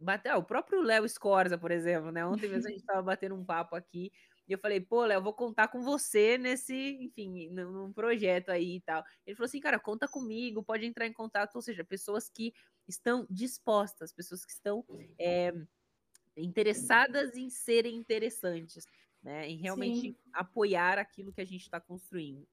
Bateu, 0.00 0.32
ah, 0.32 0.38
o 0.38 0.44
próprio 0.44 0.80
Léo 0.80 1.08
Scorza, 1.08 1.58
por 1.58 1.72
exemplo, 1.72 2.12
né? 2.12 2.24
Ontem 2.24 2.48
mesmo 2.48 2.68
a 2.68 2.70
gente 2.70 2.80
estava 2.80 3.02
batendo 3.02 3.34
um 3.34 3.44
papo 3.44 3.74
aqui 3.74 4.12
e 4.46 4.52
eu 4.52 4.58
falei, 4.58 4.80
pô, 4.80 5.04
Léo, 5.04 5.20
vou 5.20 5.34
contar 5.34 5.68
com 5.68 5.82
você 5.82 6.38
nesse, 6.38 6.72
enfim, 7.02 7.48
num 7.50 7.92
projeto 7.92 8.50
aí 8.50 8.76
e 8.76 8.80
tal. 8.80 9.02
Ele 9.26 9.34
falou 9.36 9.46
assim, 9.46 9.60
cara, 9.60 9.78
conta 9.78 10.06
comigo, 10.06 10.62
pode 10.62 10.86
entrar 10.86 11.06
em 11.06 11.12
contato, 11.12 11.56
ou 11.56 11.62
seja, 11.62 11.84
pessoas 11.84 12.30
que 12.30 12.52
estão 12.90 13.26
dispostas, 13.30 14.12
pessoas 14.12 14.44
que 14.44 14.52
estão 14.52 14.84
é, 15.18 15.52
interessadas 16.36 17.36
em 17.36 17.50
serem 17.50 17.96
interessantes, 17.96 18.84
né? 19.22 19.48
Em 19.48 19.56
realmente 19.56 20.00
Sim. 20.00 20.16
apoiar 20.32 20.98
aquilo 20.98 21.32
que 21.32 21.40
a 21.40 21.46
gente 21.46 21.62
está 21.62 21.80
construindo. 21.80 22.46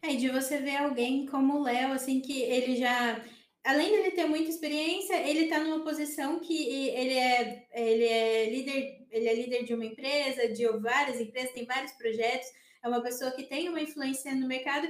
É, 0.00 0.14
de 0.14 0.28
você 0.28 0.58
ver 0.58 0.76
alguém 0.76 1.26
como 1.26 1.58
o 1.58 1.62
Léo, 1.62 1.92
assim, 1.92 2.20
que 2.20 2.42
ele 2.42 2.76
já 2.76 3.22
além 3.64 3.88
de 3.88 3.94
ele 3.94 4.10
ter 4.10 4.26
muita 4.26 4.50
experiência, 4.50 5.14
ele 5.28 5.44
está 5.44 5.60
numa 5.60 5.84
posição 5.84 6.40
que 6.40 6.68
ele 6.90 7.14
é, 7.14 7.66
ele 7.72 8.04
é 8.04 8.50
líder, 8.50 9.06
ele 9.10 9.28
é 9.28 9.34
líder 9.34 9.64
de 9.64 9.74
uma 9.74 9.84
empresa, 9.84 10.48
de 10.48 10.66
várias 10.78 11.20
empresas, 11.20 11.52
tem 11.52 11.64
vários 11.64 11.92
projetos, 11.92 12.48
é 12.82 12.88
uma 12.88 13.02
pessoa 13.02 13.30
que 13.30 13.44
tem 13.44 13.68
uma 13.68 13.80
influência 13.80 14.34
no 14.34 14.48
mercado 14.48 14.88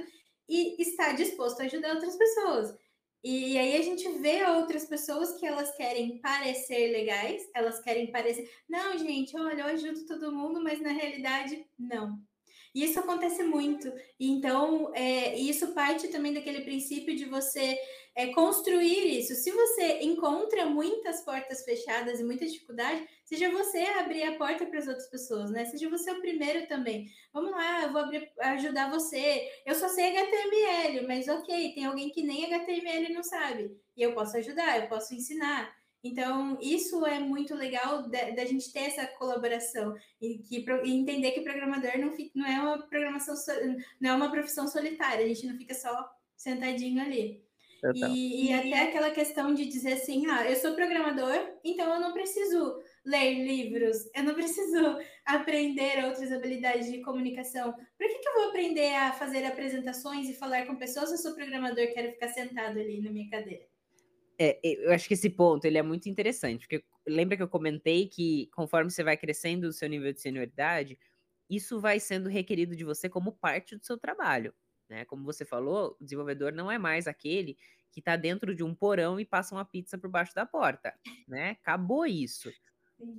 e 0.49 0.81
está 0.81 1.13
disposto 1.13 1.61
a 1.61 1.65
ajudar 1.65 1.93
outras 1.93 2.15
pessoas. 2.15 2.75
E 3.23 3.57
aí 3.57 3.77
a 3.77 3.81
gente 3.81 4.07
vê 4.19 4.43
outras 4.45 4.85
pessoas 4.85 5.39
que 5.39 5.45
elas 5.45 5.73
querem 5.77 6.19
parecer 6.19 6.91
legais, 6.91 7.41
elas 7.55 7.79
querem 7.79 8.11
parecer, 8.11 8.49
não, 8.67 8.97
gente, 8.97 9.37
olha, 9.37 9.61
eu 9.61 9.67
ajudo 9.67 10.05
todo 10.05 10.31
mundo, 10.31 10.61
mas 10.61 10.81
na 10.81 10.91
realidade, 10.91 11.65
não. 11.79 12.19
E 12.75 12.83
isso 12.83 12.99
acontece 12.99 13.43
muito. 13.43 13.91
Então, 14.19 14.91
é, 14.95 15.37
isso 15.37 15.73
parte 15.73 16.07
também 16.07 16.33
daquele 16.33 16.61
princípio 16.61 17.15
de 17.15 17.25
você 17.25 17.77
é, 18.15 18.27
construir 18.33 19.19
isso. 19.19 19.33
Se 19.35 19.51
você 19.51 19.99
encontra 20.01 20.65
muitas 20.65 21.21
portas 21.21 21.63
fechadas 21.63 22.19
e 22.19 22.23
muita 22.23 22.45
dificuldade, 22.45 23.07
seja 23.25 23.49
você 23.49 23.79
abrir 23.79 24.23
a 24.23 24.37
porta 24.37 24.65
para 24.65 24.79
as 24.79 24.87
outras 24.87 25.09
pessoas, 25.09 25.49
né? 25.49 25.65
Seja 25.65 25.89
você 25.89 26.11
o 26.11 26.21
primeiro 26.21 26.67
também. 26.67 27.09
Vamos 27.33 27.51
lá, 27.51 27.83
eu 27.83 27.91
vou 27.91 28.01
abrir, 28.01 28.31
ajudar 28.39 28.91
você. 28.91 29.49
Eu 29.65 29.75
só 29.75 29.87
sei 29.89 30.15
HTML, 30.15 31.07
mas 31.07 31.27
ok, 31.27 31.73
tem 31.73 31.85
alguém 31.85 32.09
que 32.09 32.23
nem 32.23 32.45
HTML 32.45 33.13
não 33.13 33.23
sabe. 33.23 33.75
E 33.97 34.01
eu 34.01 34.13
posso 34.13 34.37
ajudar, 34.37 34.79
eu 34.79 34.87
posso 34.87 35.13
ensinar. 35.13 35.73
Então, 36.03 36.57
isso 36.61 37.05
é 37.05 37.17
muito 37.17 37.55
legal 37.55 38.09
da 38.09 38.45
gente 38.45 38.73
ter 38.73 38.81
essa 38.81 39.07
colaboração 39.07 39.95
e, 40.21 40.39
que, 40.39 40.65
e 40.83 40.91
entender 40.91 41.31
que 41.31 41.41
programador 41.41 41.97
não, 41.97 42.11
fica, 42.11 42.31
não 42.35 42.45
é 42.45 42.59
uma 42.59 42.77
programação, 42.87 43.35
não 44.01 44.09
é 44.09 44.13
uma 44.13 44.29
profissão 44.29 44.67
solitária, 44.67 45.23
a 45.23 45.27
gente 45.29 45.47
não 45.47 45.57
fica 45.57 45.73
só 45.73 46.11
sentadinho 46.35 47.01
ali. 47.01 47.42
E, 48.15 48.47
e, 48.47 48.53
até 48.53 48.83
aquela 48.83 49.11
questão 49.11 49.53
de 49.53 49.65
dizer 49.65 49.93
assim, 49.93 50.25
ah, 50.27 50.49
eu 50.49 50.55
sou 50.55 50.73
programador, 50.73 51.35
então 51.63 51.93
eu 51.93 51.99
não 51.99 52.13
preciso 52.13 52.81
ler 53.05 53.43
livros, 53.45 54.09
eu 54.15 54.23
não 54.23 54.33
preciso 54.33 54.97
aprender 55.25 56.05
outras 56.05 56.31
habilidades 56.31 56.89
de 56.89 57.01
comunicação. 57.01 57.73
Por 57.73 58.07
que, 58.07 58.19
que 58.19 58.29
eu 58.29 58.33
vou 58.35 58.49
aprender 58.49 58.95
a 58.95 59.11
fazer 59.11 59.43
apresentações 59.45 60.29
e 60.29 60.33
falar 60.33 60.65
com 60.65 60.77
pessoas 60.77 61.09
se 61.09 61.15
eu 61.15 61.19
sou 61.19 61.35
programador 61.35 61.83
e 61.83 61.87
quero 61.87 62.11
ficar 62.11 62.29
sentado 62.29 62.79
ali 62.79 63.01
na 63.01 63.11
minha 63.11 63.29
cadeira? 63.29 63.65
É, 64.39 64.59
eu 64.63 64.91
acho 64.93 65.07
que 65.07 65.13
esse 65.13 65.29
ponto 65.29 65.65
ele 65.65 65.77
é 65.77 65.83
muito 65.83 66.09
interessante, 66.09 66.61
porque 66.61 66.83
lembra 67.05 67.35
que 67.37 67.43
eu 67.43 67.49
comentei 67.49 68.07
que 68.07 68.49
conforme 68.53 68.89
você 68.89 69.03
vai 69.03 69.17
crescendo 69.17 69.67
o 69.67 69.73
seu 69.73 69.89
nível 69.89 70.11
de 70.11 70.21
senioridade, 70.21 70.97
isso 71.49 71.79
vai 71.79 71.99
sendo 71.99 72.29
requerido 72.29 72.75
de 72.75 72.83
você 72.83 73.09
como 73.09 73.33
parte 73.33 73.75
do 73.75 73.85
seu 73.85 73.97
trabalho. 73.97 74.53
Né? 74.89 75.05
Como 75.05 75.23
você 75.23 75.45
falou, 75.45 75.97
o 75.99 76.03
desenvolvedor 76.03 76.53
não 76.53 76.71
é 76.71 76.77
mais 76.77 77.07
aquele 77.07 77.57
que 77.91 77.99
está 77.99 78.15
dentro 78.15 78.55
de 78.55 78.63
um 78.63 78.73
porão 78.73 79.19
e 79.19 79.25
passa 79.25 79.53
uma 79.53 79.63
pizza 79.63 79.97
por 79.97 80.09
baixo 80.09 80.33
da 80.33 80.45
porta. 80.45 80.93
Né? 81.27 81.51
Acabou 81.61 82.05
isso. 82.05 82.51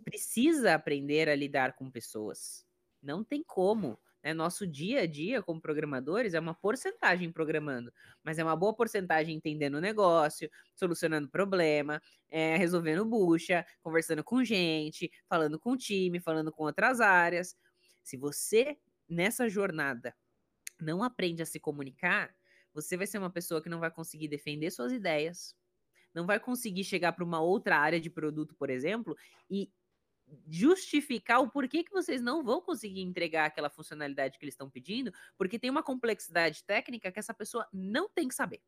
Precisa 0.05 0.75
aprender 0.75 1.29
a 1.29 1.35
lidar 1.35 1.75
com 1.75 1.91
pessoas. 1.91 2.67
Não 3.03 3.23
tem 3.23 3.43
como. 3.43 3.99
Né? 4.25 4.33
Nosso 4.33 4.67
dia 4.67 5.03
a 5.03 5.07
dia 5.07 5.43
como 5.43 5.61
programadores 5.61 6.35
é 6.35 6.41
uma 6.41 6.55
porcentagem 6.55 7.31
programando, 7.31 7.93
mas 8.23 8.39
é 8.39 8.43
uma 8.43 8.57
boa 8.57 8.75
porcentagem 8.75 9.37
entendendo 9.37 9.75
o 9.75 9.81
negócio, 9.81 10.51
solucionando 10.75 11.29
problema, 11.29 12.01
é, 12.31 12.57
resolvendo 12.57 13.05
bucha, 13.05 13.65
conversando 13.83 14.25
com 14.25 14.43
gente, 14.43 15.11
falando 15.29 15.61
com 15.61 15.73
o 15.73 15.77
time, 15.77 16.19
falando 16.19 16.51
com 16.51 16.65
outras 16.65 17.01
áreas. 17.01 17.55
Se 18.03 18.17
você, 18.17 18.79
nessa 19.09 19.49
jornada, 19.49 20.15
não 20.85 21.03
aprende 21.03 21.43
a 21.43 21.47
se 21.47 21.59
comunicar, 21.59 22.35
você 22.73 22.97
vai 22.97 23.07
ser 23.07 23.19
uma 23.19 23.31
pessoa 23.31 23.63
que 23.63 23.69
não 23.69 23.81
vai 23.81 23.91
conseguir 23.91 24.29
defender 24.29 24.71
suas 24.71 24.93
ideias, 24.93 25.57
não 26.13 26.27
vai 26.27 26.39
conseguir 26.39 26.85
chegar 26.85 27.13
para 27.13 27.25
uma 27.25 27.41
outra 27.41 27.79
área 27.79 28.01
de 28.01 28.11
produto, 28.11 28.55
por 28.55 28.71
exemplo, 28.71 29.17
e 29.51 29.73
justificar 30.49 31.41
o 31.41 31.51
porquê 31.51 31.85
que 31.85 31.93
vocês 31.93 32.21
não 32.21 32.43
vão 32.43 32.61
conseguir 32.61 33.03
entregar 33.03 33.47
aquela 33.47 33.69
funcionalidade 33.69 34.39
que 34.39 34.45
eles 34.45 34.55
estão 34.55 34.71
pedindo, 34.71 35.13
porque 35.37 35.59
tem 35.59 35.71
uma 35.71 35.83
complexidade 35.83 36.65
técnica 36.65 37.13
que 37.13 37.19
essa 37.19 37.35
pessoa 37.35 37.67
não 37.73 38.09
tem 38.09 38.29
que 38.29 38.35
saber. 38.35 38.63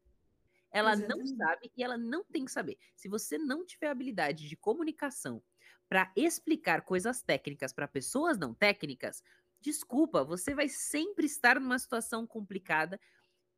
Ela 0.70 0.92
Exatamente. 0.92 1.30
não 1.30 1.36
sabe 1.38 1.72
e 1.76 1.82
ela 1.82 1.96
não 1.96 2.24
tem 2.24 2.44
que 2.44 2.50
saber. 2.50 2.76
Se 2.94 3.08
você 3.08 3.38
não 3.38 3.64
tiver 3.64 3.88
habilidade 3.88 4.48
de 4.48 4.56
comunicação 4.56 5.42
para 5.88 6.12
explicar 6.16 6.82
coisas 6.82 7.22
técnicas 7.22 7.72
para 7.72 7.88
pessoas 7.88 8.38
não 8.38 8.52
técnicas, 8.52 9.22
desculpa, 9.66 10.24
você 10.24 10.54
vai 10.54 10.68
sempre 10.68 11.26
estar 11.26 11.58
numa 11.60 11.78
situação 11.78 12.26
complicada. 12.26 13.00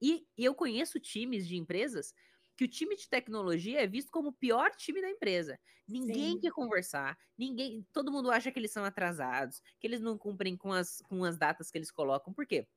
E, 0.03 0.27
e 0.39 0.45
eu 0.45 0.55
conheço 0.55 1.01
times 1.01 1.47
de 1.49 1.57
empresas 1.57 2.15
que 2.57 2.65
o 2.65 2.69
time 2.69 2.97
de 2.97 3.09
tecnologia 3.09 3.83
é 3.83 3.87
visto 3.87 4.11
como 4.13 4.29
o 4.31 4.33
pior 4.33 4.73
time 4.77 5.01
da 5.03 5.11
empresa. 5.11 5.61
Ninguém 5.89 6.39
Sim. 6.39 6.41
quer 6.41 6.53
conversar, 6.53 7.19
ninguém, 7.39 7.87
todo 7.93 8.13
mundo 8.13 8.31
acha 8.31 8.53
que 8.53 8.59
eles 8.59 8.73
são 8.73 8.85
atrasados, 8.85 9.63
que 9.81 9.87
eles 9.87 10.01
não 10.01 10.19
cumprem 10.19 10.57
com 10.57 10.73
as, 10.73 11.01
com 11.03 11.25
as 11.25 11.39
datas 11.39 11.71
que 11.71 11.79
eles 11.79 11.91
colocam. 11.91 12.33
Por 12.35 12.47
quê? 12.47 12.69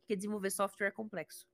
Porque 0.00 0.16
desenvolver 0.16 0.50
software 0.50 0.88
é 0.88 0.90
complexo. 0.90 1.46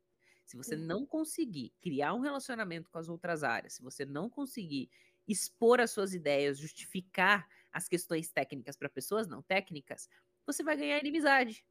Se 0.45 0.57
você 0.57 0.77
Sim. 0.77 0.77
não 0.77 1.07
conseguir 1.07 1.73
criar 1.81 2.15
um 2.15 2.21
relacionamento 2.21 2.91
com 2.91 2.99
as 2.99 3.09
outras 3.09 3.45
áreas, 3.45 3.75
se 3.75 3.83
você 3.83 4.05
não 4.05 4.29
conseguir 4.29 4.91
expor 5.29 5.81
as 5.81 5.93
suas 5.93 6.13
ideias, 6.13 6.59
justificar 6.59 7.49
as 7.73 7.89
questões 7.89 8.33
técnicas 8.33 8.77
para 8.77 8.89
pessoas 8.89 9.29
não 9.29 9.43
técnicas, 9.43 10.09
você 10.53 10.63
vai 10.63 10.77
ganhar 10.77 10.99
inimizade. 10.99 11.65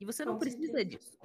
E 0.00 0.04
você 0.04 0.24
não 0.24 0.34
com 0.34 0.40
precisa 0.40 0.72
certeza. 0.72 0.84
disso. 0.84 1.18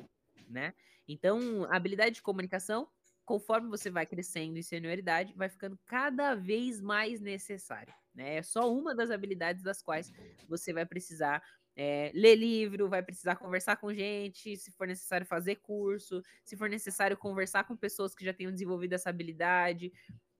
né? 0.47 0.73
Então, 1.07 1.65
a 1.65 1.75
habilidade 1.75 2.15
de 2.15 2.21
comunicação, 2.21 2.87
conforme 3.25 3.69
você 3.69 3.89
vai 3.89 4.05
crescendo 4.05 4.57
em 4.57 4.63
senioridade, 4.63 5.33
vai 5.35 5.49
ficando 5.49 5.77
cada 5.85 6.35
vez 6.35 6.81
mais 6.81 7.19
necessária, 7.19 7.93
né? 8.13 8.37
É 8.37 8.43
só 8.43 8.71
uma 8.73 8.95
das 8.95 9.11
habilidades 9.11 9.63
das 9.63 9.81
quais 9.81 10.11
você 10.47 10.73
vai 10.73 10.85
precisar 10.85 11.43
é, 11.75 12.11
ler 12.13 12.35
livro, 12.35 12.89
vai 12.89 13.01
precisar 13.01 13.35
conversar 13.37 13.77
com 13.77 13.93
gente, 13.93 14.57
se 14.57 14.71
for 14.71 14.87
necessário 14.87 15.25
fazer 15.25 15.57
curso, 15.57 16.21
se 16.43 16.57
for 16.57 16.69
necessário 16.69 17.17
conversar 17.17 17.63
com 17.63 17.75
pessoas 17.75 18.13
que 18.13 18.25
já 18.25 18.33
tenham 18.33 18.51
desenvolvido 18.51 18.93
essa 18.93 19.09
habilidade, 19.09 19.91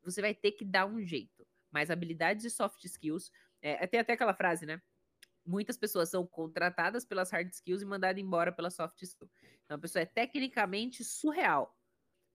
você 0.04 0.22
vai 0.22 0.34
ter 0.34 0.52
que 0.52 0.66
dar 0.66 0.86
um 0.86 1.02
jeito. 1.02 1.48
Mas 1.72 1.90
habilidades 1.90 2.44
e 2.44 2.50
soft 2.50 2.84
skills, 2.84 3.32
é, 3.62 3.86
tem 3.88 4.00
até 4.00 4.14
aquela 4.14 4.34
frase, 4.34 4.66
né? 4.66 4.82
Muitas 5.46 5.78
pessoas 5.78 6.10
são 6.10 6.26
contratadas 6.28 7.06
pelas 7.06 7.32
hard 7.32 7.50
skills 7.52 7.82
e 7.82 7.86
mandadas 7.86 8.22
embora 8.22 8.52
pela 8.52 8.70
soft 8.70 9.02
skills. 9.02 9.32
Então 9.66 9.78
a 9.78 9.80
pessoa 9.80 10.04
é 10.04 10.06
tecnicamente 10.06 11.04
surreal, 11.04 11.76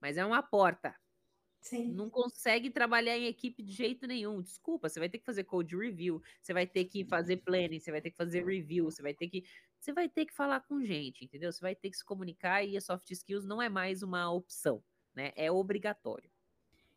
mas 0.01 0.17
é 0.17 0.25
uma 0.25 0.43
porta. 0.43 0.95
Sim. 1.61 1.93
Não 1.93 2.09
consegue 2.09 2.69
trabalhar 2.69 3.17
em 3.17 3.27
equipe 3.27 3.63
de 3.63 3.71
jeito 3.71 4.05
nenhum. 4.07 4.41
Desculpa, 4.41 4.89
você 4.89 4.99
vai 4.99 5.09
ter 5.09 5.19
que 5.19 5.25
fazer 5.25 5.45
code 5.45 5.75
review, 5.77 6.21
você 6.41 6.53
vai 6.53 6.67
ter 6.67 6.85
que 6.85 7.05
fazer 7.05 7.37
planning, 7.37 7.79
você 7.79 7.91
vai 7.91 8.01
ter 8.01 8.11
que 8.11 8.17
fazer 8.17 8.45
review, 8.45 8.85
você 8.85 9.01
vai 9.01 9.13
ter 9.13 9.29
que 9.29 9.43
você 9.79 9.93
vai 9.93 10.09
ter 10.09 10.25
que 10.25 10.33
falar 10.33 10.61
com 10.61 10.83
gente, 10.83 11.23
entendeu? 11.23 11.51
Você 11.51 11.61
vai 11.61 11.75
ter 11.75 11.89
que 11.91 11.97
se 11.97 12.03
comunicar 12.05 12.63
e 12.65 12.75
a 12.75 12.81
soft 12.81 13.09
skills 13.11 13.45
não 13.45 13.61
é 13.61 13.69
mais 13.69 14.03
uma 14.03 14.29
opção, 14.31 14.83
né? 15.15 15.31
É 15.35 15.51
obrigatório. 15.51 16.29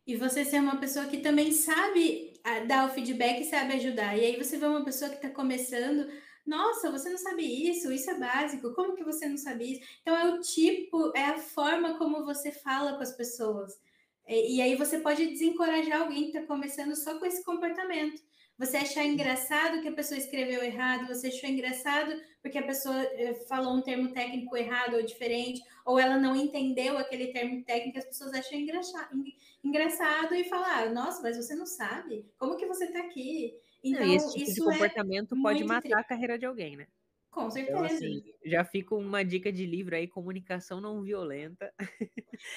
E 0.05 0.15
você 0.15 0.43
ser 0.43 0.59
uma 0.59 0.77
pessoa 0.77 1.05
que 1.05 1.19
também 1.19 1.51
sabe 1.51 2.33
ah, 2.43 2.59
dar 2.61 2.89
o 2.89 2.93
feedback 2.93 3.41
e 3.41 3.45
sabe 3.45 3.73
ajudar. 3.73 4.17
E 4.17 4.25
aí 4.25 4.37
você 4.37 4.57
vê 4.57 4.65
uma 4.65 4.83
pessoa 4.83 5.09
que 5.09 5.17
está 5.17 5.29
começando, 5.29 6.07
nossa, 6.45 6.91
você 6.91 7.09
não 7.09 7.17
sabe 7.17 7.43
isso, 7.43 7.91
isso 7.91 8.09
é 8.09 8.19
básico, 8.19 8.73
como 8.73 8.95
que 8.95 9.03
você 9.03 9.27
não 9.27 9.37
sabe 9.37 9.73
isso? 9.73 9.99
Então 10.01 10.15
é 10.15 10.33
o 10.33 10.41
tipo, 10.41 11.11
é 11.15 11.25
a 11.25 11.37
forma 11.37 11.97
como 11.97 12.25
você 12.25 12.51
fala 12.51 12.93
com 12.93 13.03
as 13.03 13.15
pessoas. 13.15 13.79
E, 14.27 14.57
e 14.57 14.61
aí 14.61 14.75
você 14.75 14.99
pode 14.99 15.25
desencorajar 15.27 16.01
alguém 16.01 16.31
que 16.31 16.37
está 16.37 16.47
começando 16.47 16.95
só 16.95 17.19
com 17.19 17.25
esse 17.25 17.43
comportamento. 17.43 18.21
Você 18.61 18.77
achar 18.77 19.03
engraçado 19.03 19.81
que 19.81 19.87
a 19.87 19.91
pessoa 19.91 20.19
escreveu 20.19 20.63
errado, 20.63 21.07
você 21.07 21.29
achou 21.29 21.49
engraçado 21.49 22.13
porque 22.43 22.59
a 22.59 22.63
pessoa 22.63 22.95
eh, 22.95 23.33
falou 23.49 23.75
um 23.75 23.81
termo 23.81 24.13
técnico 24.13 24.55
errado 24.55 24.97
ou 24.97 25.03
diferente, 25.03 25.63
ou 25.83 25.97
ela 25.97 26.15
não 26.15 26.35
entendeu 26.35 26.95
aquele 26.95 27.33
termo 27.33 27.63
técnico, 27.63 27.97
as 27.97 28.05
pessoas 28.05 28.31
acham 28.33 28.59
engraçado 28.59 30.35
e 30.35 30.43
falaram, 30.43 30.93
nossa, 30.93 31.23
mas 31.23 31.37
você 31.37 31.55
não 31.55 31.65
sabe? 31.65 32.23
Como 32.37 32.55
que 32.55 32.67
você 32.67 32.85
está 32.85 32.99
aqui? 32.99 33.55
Então, 33.83 34.05
não, 34.05 34.13
esse 34.13 34.31
tipo 34.31 34.43
isso 34.43 34.53
de 34.53 34.61
é 34.61 34.71
comportamento 34.73 35.35
é 35.35 35.41
pode 35.41 35.63
matar 35.63 35.99
a 35.99 36.03
carreira 36.03 36.37
de 36.37 36.45
alguém, 36.45 36.77
né? 36.77 36.85
Com 37.31 37.43
então, 37.43 37.51
certeza. 37.51 37.77
Então, 37.77 37.85
assim, 37.85 38.23
já 38.45 38.63
fica 38.65 38.93
uma 38.93 39.23
dica 39.23 39.51
de 39.51 39.65
livro 39.65 39.95
aí, 39.95 40.05
comunicação 40.05 40.81
não 40.81 41.01
violenta. 41.01 41.73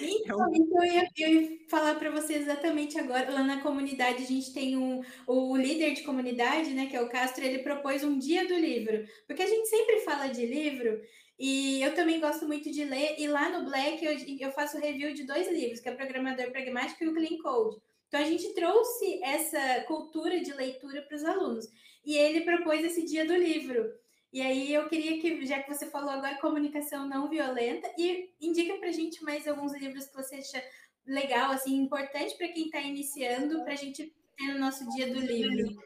Então, 0.00 0.40
é 0.42 0.48
um... 0.48 0.54
então 0.54 0.84
eu, 0.84 0.92
ia, 0.92 1.08
eu 1.16 1.42
ia 1.42 1.58
falar 1.70 1.94
para 1.94 2.10
vocês 2.10 2.42
exatamente 2.42 2.98
agora. 2.98 3.32
Lá 3.32 3.44
na 3.44 3.62
comunidade, 3.62 4.24
a 4.24 4.26
gente 4.26 4.52
tem 4.52 4.76
um, 4.76 5.00
o 5.28 5.56
líder 5.56 5.94
de 5.94 6.02
comunidade, 6.02 6.70
né, 6.70 6.86
que 6.86 6.96
é 6.96 7.00
o 7.00 7.08
Castro, 7.08 7.44
ele 7.44 7.60
propôs 7.60 8.02
um 8.02 8.18
dia 8.18 8.48
do 8.48 8.54
livro. 8.54 9.04
Porque 9.28 9.42
a 9.42 9.46
gente 9.46 9.68
sempre 9.68 10.00
fala 10.00 10.26
de 10.26 10.44
livro, 10.44 11.00
e 11.38 11.80
eu 11.80 11.94
também 11.94 12.20
gosto 12.20 12.44
muito 12.46 12.70
de 12.70 12.84
ler. 12.84 13.14
E 13.16 13.28
lá 13.28 13.48
no 13.48 13.64
Black, 13.64 14.04
eu, 14.04 14.16
eu 14.40 14.52
faço 14.52 14.78
review 14.78 15.14
de 15.14 15.24
dois 15.24 15.48
livros, 15.48 15.78
que 15.78 15.88
é 15.88 15.94
Programador 15.94 16.50
Pragmático 16.50 17.04
e 17.04 17.08
o 17.08 17.14
Clean 17.14 17.38
Code. 17.38 17.76
Então, 18.08 18.20
a 18.20 18.24
gente 18.24 18.54
trouxe 18.54 19.20
essa 19.22 19.82
cultura 19.86 20.40
de 20.40 20.52
leitura 20.52 21.02
para 21.02 21.16
os 21.16 21.24
alunos. 21.24 21.66
E 22.04 22.16
ele 22.16 22.42
propôs 22.42 22.84
esse 22.84 23.04
dia 23.04 23.24
do 23.24 23.34
livro. 23.34 23.90
E 24.34 24.42
aí 24.42 24.74
eu 24.74 24.88
queria 24.88 25.20
que, 25.20 25.46
já 25.46 25.62
que 25.62 25.72
você 25.72 25.88
falou 25.88 26.10
agora 26.10 26.40
comunicação 26.40 27.08
não 27.08 27.30
violenta, 27.30 27.88
e 27.96 28.34
indica 28.40 28.76
para 28.78 28.88
a 28.88 28.92
gente 28.92 29.22
mais 29.22 29.46
alguns 29.46 29.72
livros 29.74 30.08
que 30.08 30.14
você 30.16 30.34
acha 30.34 30.60
legal, 31.06 31.52
assim, 31.52 31.76
importante 31.76 32.36
para 32.36 32.48
quem 32.48 32.64
está 32.64 32.80
iniciando, 32.80 33.62
para 33.62 33.74
a 33.74 33.76
gente 33.76 34.12
ter 34.36 34.52
no 34.52 34.58
nosso 34.58 34.90
dia 34.90 35.06
do 35.06 35.20
livro. 35.20 35.80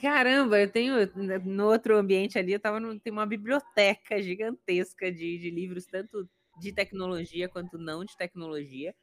Caramba, 0.00 0.58
eu 0.60 0.70
tenho 0.72 0.94
no 1.44 1.66
outro 1.66 1.98
ambiente 1.98 2.38
ali, 2.38 2.54
eu 2.54 2.58
tava 2.58 2.80
no, 2.80 2.98
tem 2.98 3.12
uma 3.12 3.26
biblioteca 3.26 4.20
gigantesca 4.22 5.12
de, 5.12 5.36
de 5.36 5.50
livros, 5.50 5.84
tanto 5.84 6.26
de 6.58 6.72
tecnologia 6.72 7.50
quanto 7.50 7.76
não 7.76 8.02
de 8.02 8.16
tecnologia. 8.16 8.94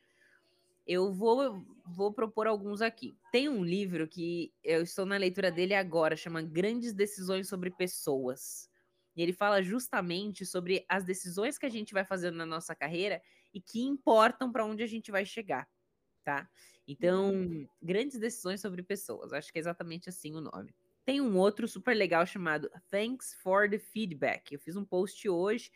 Eu 0.87 1.13
vou, 1.13 1.63
vou 1.85 2.11
propor 2.11 2.47
alguns 2.47 2.81
aqui. 2.81 3.15
Tem 3.31 3.47
um 3.47 3.63
livro 3.63 4.07
que 4.07 4.51
eu 4.63 4.81
estou 4.81 5.05
na 5.05 5.17
leitura 5.17 5.51
dele 5.51 5.75
agora, 5.75 6.15
chama 6.15 6.41
Grandes 6.41 6.93
Decisões 6.93 7.47
sobre 7.47 7.69
Pessoas. 7.69 8.70
E 9.15 9.21
ele 9.21 9.33
fala 9.33 9.61
justamente 9.61 10.45
sobre 10.45 10.85
as 10.87 11.03
decisões 11.03 11.57
que 11.57 11.65
a 11.65 11.69
gente 11.69 11.93
vai 11.93 12.05
fazendo 12.05 12.35
na 12.35 12.45
nossa 12.45 12.75
carreira 12.75 13.21
e 13.53 13.59
que 13.59 13.81
importam 13.81 14.51
para 14.51 14.65
onde 14.65 14.83
a 14.83 14.87
gente 14.87 15.11
vai 15.11 15.25
chegar, 15.25 15.67
tá? 16.23 16.49
Então, 16.87 17.67
grandes 17.81 18.19
decisões 18.19 18.61
sobre 18.61 18.81
pessoas. 18.83 19.33
Acho 19.33 19.51
que 19.51 19.59
é 19.59 19.61
exatamente 19.61 20.09
assim 20.09 20.33
o 20.35 20.41
nome. 20.41 20.73
Tem 21.05 21.19
um 21.19 21.37
outro 21.37 21.67
super 21.67 21.95
legal 21.95 22.25
chamado 22.25 22.69
Thanks 22.89 23.33
for 23.41 23.69
the 23.69 23.79
Feedback. 23.79 24.53
Eu 24.53 24.59
fiz 24.59 24.75
um 24.75 24.85
post 24.85 25.27
hoje, 25.27 25.71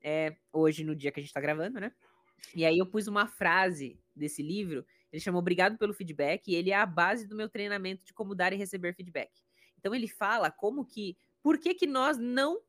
é, 0.00 0.36
hoje 0.52 0.84
no 0.84 0.96
dia 0.96 1.12
que 1.12 1.20
a 1.20 1.22
gente 1.22 1.30
está 1.30 1.40
gravando, 1.40 1.80
né? 1.80 1.92
E 2.54 2.64
aí 2.64 2.78
eu 2.78 2.86
pus 2.86 3.06
uma 3.06 3.26
frase 3.26 4.00
desse 4.14 4.42
livro. 4.42 4.84
Ele 5.12 5.20
chama 5.20 5.38
Obrigado 5.38 5.76
pelo 5.78 5.94
Feedback 5.94 6.48
e 6.48 6.54
ele 6.54 6.70
é 6.70 6.76
a 6.76 6.86
base 6.86 7.26
do 7.26 7.36
meu 7.36 7.48
treinamento 7.48 8.04
de 8.04 8.12
como 8.12 8.34
dar 8.34 8.52
e 8.52 8.56
receber 8.56 8.94
feedback. 8.94 9.30
Então 9.78 9.94
ele 9.94 10.08
fala 10.08 10.50
como 10.50 10.84
que 10.84 11.16
por 11.42 11.58
que, 11.58 11.74
que 11.74 11.86
nós 11.86 12.16
não 12.18 12.60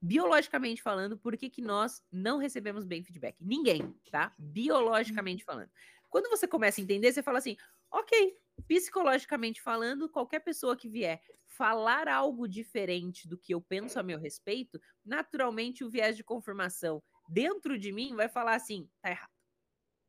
biologicamente 0.00 0.82
falando, 0.82 1.18
por 1.18 1.36
que, 1.36 1.50
que 1.50 1.60
nós 1.60 2.02
não 2.10 2.38
recebemos 2.38 2.84
bem 2.84 3.02
feedback? 3.02 3.36
Ninguém, 3.40 3.94
tá? 4.10 4.34
Biologicamente 4.38 5.44
falando. 5.44 5.70
Quando 6.08 6.28
você 6.28 6.46
começa 6.46 6.80
a 6.80 6.84
entender, 6.84 7.12
você 7.12 7.22
fala 7.22 7.38
assim, 7.38 7.56
ok, 7.90 8.36
psicologicamente 8.66 9.60
falando, 9.60 10.08
qualquer 10.08 10.40
pessoa 10.40 10.76
que 10.76 10.88
vier 10.88 11.22
falar 11.46 12.08
algo 12.08 12.48
diferente 12.48 13.28
do 13.28 13.36
que 13.36 13.54
eu 13.54 13.60
penso 13.60 13.98
a 13.98 14.02
meu 14.02 14.18
respeito, 14.18 14.80
naturalmente 15.04 15.84
o 15.84 15.90
viés 15.90 16.16
de 16.16 16.24
confirmação 16.24 17.02
dentro 17.28 17.78
de 17.78 17.92
mim 17.92 18.14
vai 18.14 18.28
falar 18.28 18.54
assim, 18.54 18.88
tá 19.00 19.10
errado. 19.10 19.30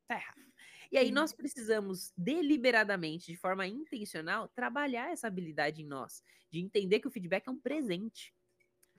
Tá 0.08 0.16
errado. 0.16 0.52
E 0.90 0.98
aí 0.98 1.10
nós 1.10 1.32
precisamos 1.32 2.12
deliberadamente, 2.16 3.32
de 3.32 3.36
forma 3.36 3.66
intencional, 3.66 4.48
trabalhar 4.48 5.10
essa 5.10 5.26
habilidade 5.26 5.80
em 5.80 5.86
nós, 5.86 6.22
de 6.50 6.60
entender 6.60 7.00
que 7.00 7.08
o 7.08 7.10
feedback 7.10 7.48
é 7.48 7.50
um 7.50 7.58
presente. 7.58 8.34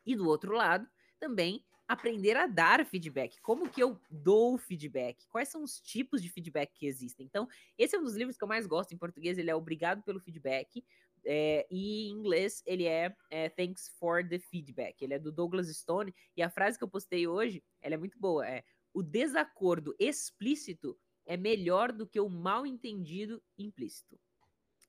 E 0.06 0.16
do 0.16 0.28
outro 0.28 0.54
lado, 0.54 0.88
também 1.20 1.64
aprender 1.88 2.36
a 2.38 2.48
dar 2.48 2.86
feedback. 2.86 3.40
Como 3.42 3.70
que 3.70 3.82
eu 3.82 4.00
dou 4.10 4.58
feedback? 4.58 5.28
Quais 5.28 5.50
são 5.50 5.64
os 5.64 5.80
tipos 5.80 6.22
de 6.22 6.30
feedback 6.30 6.72
que 6.74 6.86
existem? 6.86 7.26
Então, 7.26 7.48
esse 7.78 7.96
é 7.96 8.00
um 8.00 8.04
dos 8.04 8.16
livros 8.16 8.38
que 8.38 8.44
eu 8.44 8.48
mais 8.48 8.66
gosto 8.66 8.94
em 8.94 8.98
português. 8.98 9.38
Ele 9.38 9.50
é 9.50 9.56
Obrigado 9.56 10.02
pelo 10.04 10.20
Feedback. 10.20 10.84
É, 11.26 11.66
e 11.72 12.08
em 12.08 12.12
inglês 12.12 12.62
ele 12.66 12.86
é, 12.86 13.16
é, 13.30 13.48
Thanks 13.50 13.90
for 13.98 14.28
the 14.28 14.40
Feedback. 14.40 15.02
Ele 15.02 15.14
é 15.14 15.20
do 15.20 15.32
Douglas 15.32 15.68
Stone. 15.76 16.14
E 16.36 16.42
a 16.42 16.50
frase 16.50 16.78
que 16.78 16.84
eu 16.84 16.90
postei 16.90 17.28
hoje, 17.28 17.64
ela 17.82 17.96
é 17.96 17.98
muito 17.98 18.20
boa. 18.20 18.48
É 18.48 18.64
o 18.94 19.02
desacordo 19.02 19.96
explícito 19.98 20.98
é 21.26 21.36
melhor 21.36 21.92
do 21.92 22.06
que 22.06 22.20
o 22.20 22.30
mal 22.30 22.66
entendido 22.66 23.42
implícito. 23.58 24.20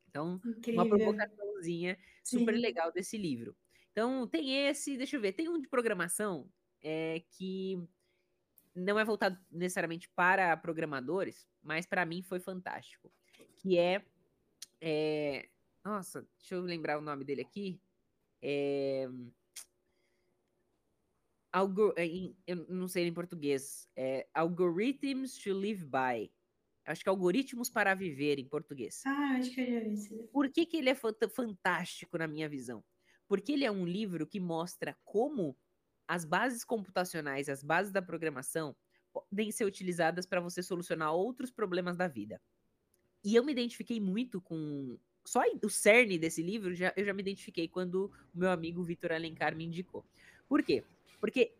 Então, 0.08 0.40
Incrível. 0.44 0.82
uma 0.82 0.88
provocaçãozinha 0.88 1.98
super 2.22 2.54
Sim. 2.54 2.60
legal 2.60 2.92
desse 2.92 3.16
livro. 3.16 3.56
Então, 3.94 4.26
tem 4.26 4.66
esse, 4.66 4.96
deixa 4.96 5.14
eu 5.14 5.20
ver, 5.20 5.34
tem 5.34 5.48
um 5.48 5.60
de 5.60 5.68
programação 5.68 6.50
é, 6.82 7.22
que 7.30 7.80
não 8.74 8.98
é 8.98 9.04
voltado 9.04 9.38
necessariamente 9.48 10.08
para 10.16 10.56
programadores, 10.56 11.48
mas 11.62 11.86
para 11.86 12.04
mim 12.04 12.20
foi 12.20 12.40
fantástico. 12.40 13.08
Que 13.56 13.78
é, 13.78 14.04
é, 14.80 15.48
Nossa, 15.84 16.26
deixa 16.36 16.56
eu 16.56 16.62
lembrar 16.62 16.98
o 16.98 17.02
nome 17.02 17.24
dele 17.24 17.42
aqui. 17.42 17.80
É, 18.42 19.08
algor, 21.52 21.94
é, 21.96 22.04
eu 22.48 22.66
não 22.68 22.88
sei 22.88 23.06
em 23.06 23.14
português. 23.14 23.88
É 23.94 24.26
Algorithms 24.34 25.38
to 25.38 25.52
Live 25.52 25.84
By. 25.84 26.32
Acho 26.84 27.04
que 27.04 27.08
é 27.08 27.12
Algoritmos 27.12 27.70
para 27.70 27.94
Viver 27.94 28.40
em 28.40 28.48
português. 28.48 29.02
Ah, 29.06 29.36
acho 29.38 29.52
que 29.52 29.60
eu 29.60 29.66
já 29.66 29.80
vi 29.80 29.92
isso. 29.92 30.28
Por 30.32 30.50
que, 30.50 30.66
que 30.66 30.78
ele 30.78 30.90
é 30.90 30.96
fantástico 30.96 32.18
na 32.18 32.26
minha 32.26 32.48
visão? 32.48 32.82
Porque 33.26 33.52
ele 33.52 33.64
é 33.64 33.70
um 33.70 33.86
livro 33.86 34.26
que 34.26 34.40
mostra 34.40 34.96
como 35.04 35.56
as 36.06 36.24
bases 36.24 36.64
computacionais, 36.64 37.48
as 37.48 37.62
bases 37.62 37.92
da 37.92 38.02
programação, 38.02 38.76
podem 39.12 39.50
ser 39.50 39.64
utilizadas 39.64 40.26
para 40.26 40.40
você 40.40 40.62
solucionar 40.62 41.12
outros 41.12 41.50
problemas 41.50 41.96
da 41.96 42.08
vida. 42.08 42.40
E 43.24 43.34
eu 43.34 43.44
me 43.44 43.52
identifiquei 43.52 44.00
muito 44.00 44.40
com. 44.40 44.98
Só 45.24 45.42
o 45.62 45.70
cerne 45.70 46.18
desse 46.18 46.42
livro, 46.42 46.74
já, 46.74 46.92
eu 46.94 47.04
já 47.04 47.14
me 47.14 47.22
identifiquei 47.22 47.66
quando 47.66 48.12
o 48.34 48.38
meu 48.38 48.50
amigo 48.50 48.82
Vitor 48.82 49.12
Alencar 49.12 49.56
me 49.56 49.64
indicou. 49.64 50.04
Por 50.46 50.62
quê? 50.62 50.84
Porque 51.18 51.54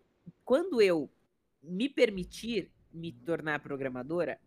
quando 0.44 0.82
eu 0.82 1.10
me 1.62 1.88
permitir 1.88 2.70
me 2.92 3.10
tornar 3.10 3.60
programadora, 3.60 4.38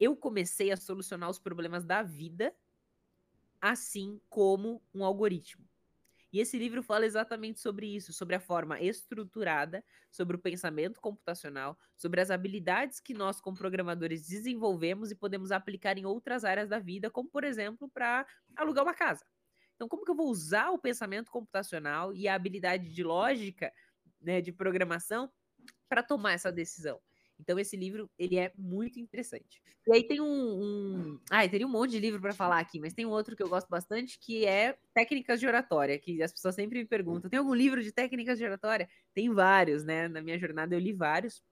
eu 0.00 0.16
comecei 0.16 0.72
a 0.72 0.76
solucionar 0.76 1.30
os 1.30 1.38
problemas 1.38 1.84
da 1.84 2.02
vida 2.02 2.52
assim 3.60 4.20
como 4.28 4.82
um 4.92 5.04
algoritmo. 5.04 5.64
E 6.36 6.40
esse 6.40 6.58
livro 6.58 6.82
fala 6.82 7.06
exatamente 7.06 7.60
sobre 7.60 7.86
isso, 7.96 8.12
sobre 8.12 8.34
a 8.36 8.40
forma 8.40 8.78
estruturada, 8.78 9.82
sobre 10.10 10.36
o 10.36 10.38
pensamento 10.38 11.00
computacional, 11.00 11.78
sobre 11.96 12.20
as 12.20 12.30
habilidades 12.30 13.00
que 13.00 13.14
nós, 13.14 13.40
como 13.40 13.56
programadores, 13.56 14.28
desenvolvemos 14.28 15.10
e 15.10 15.14
podemos 15.14 15.50
aplicar 15.50 15.96
em 15.96 16.04
outras 16.04 16.44
áreas 16.44 16.68
da 16.68 16.78
vida, 16.78 17.10
como, 17.10 17.30
por 17.30 17.42
exemplo, 17.42 17.88
para 17.88 18.26
alugar 18.54 18.84
uma 18.84 18.92
casa. 18.92 19.24
Então, 19.76 19.88
como 19.88 20.04
que 20.04 20.10
eu 20.10 20.14
vou 20.14 20.28
usar 20.28 20.70
o 20.72 20.78
pensamento 20.78 21.30
computacional 21.30 22.12
e 22.12 22.28
a 22.28 22.34
habilidade 22.34 22.92
de 22.92 23.02
lógica, 23.02 23.72
né, 24.20 24.42
de 24.42 24.52
programação, 24.52 25.32
para 25.88 26.02
tomar 26.02 26.32
essa 26.34 26.52
decisão? 26.52 27.00
Então 27.38 27.58
esse 27.58 27.76
livro 27.76 28.10
ele 28.18 28.36
é 28.36 28.52
muito 28.56 28.98
interessante. 28.98 29.62
E 29.86 29.92
aí 29.92 30.02
tem 30.02 30.20
um, 30.20 30.26
um... 30.26 31.20
ah, 31.30 31.48
teria 31.48 31.66
um 31.66 31.70
monte 31.70 31.92
de 31.92 32.00
livro 32.00 32.20
para 32.20 32.32
falar 32.32 32.58
aqui, 32.58 32.80
mas 32.80 32.92
tem 32.92 33.06
um 33.06 33.10
outro 33.10 33.36
que 33.36 33.42
eu 33.42 33.48
gosto 33.48 33.68
bastante 33.68 34.18
que 34.18 34.44
é 34.44 34.76
técnicas 34.94 35.38
de 35.38 35.46
oratória, 35.46 35.98
que 35.98 36.22
as 36.22 36.32
pessoas 36.32 36.54
sempre 36.54 36.78
me 36.78 36.86
perguntam: 36.86 37.30
tem 37.30 37.38
algum 37.38 37.54
livro 37.54 37.82
de 37.82 37.92
técnicas 37.92 38.38
de 38.38 38.44
oratória? 38.44 38.88
Tem 39.14 39.32
vários, 39.32 39.84
né? 39.84 40.08
Na 40.08 40.20
minha 40.20 40.38
jornada 40.38 40.74
eu 40.74 40.78
li 40.78 40.92
vários. 40.92 41.42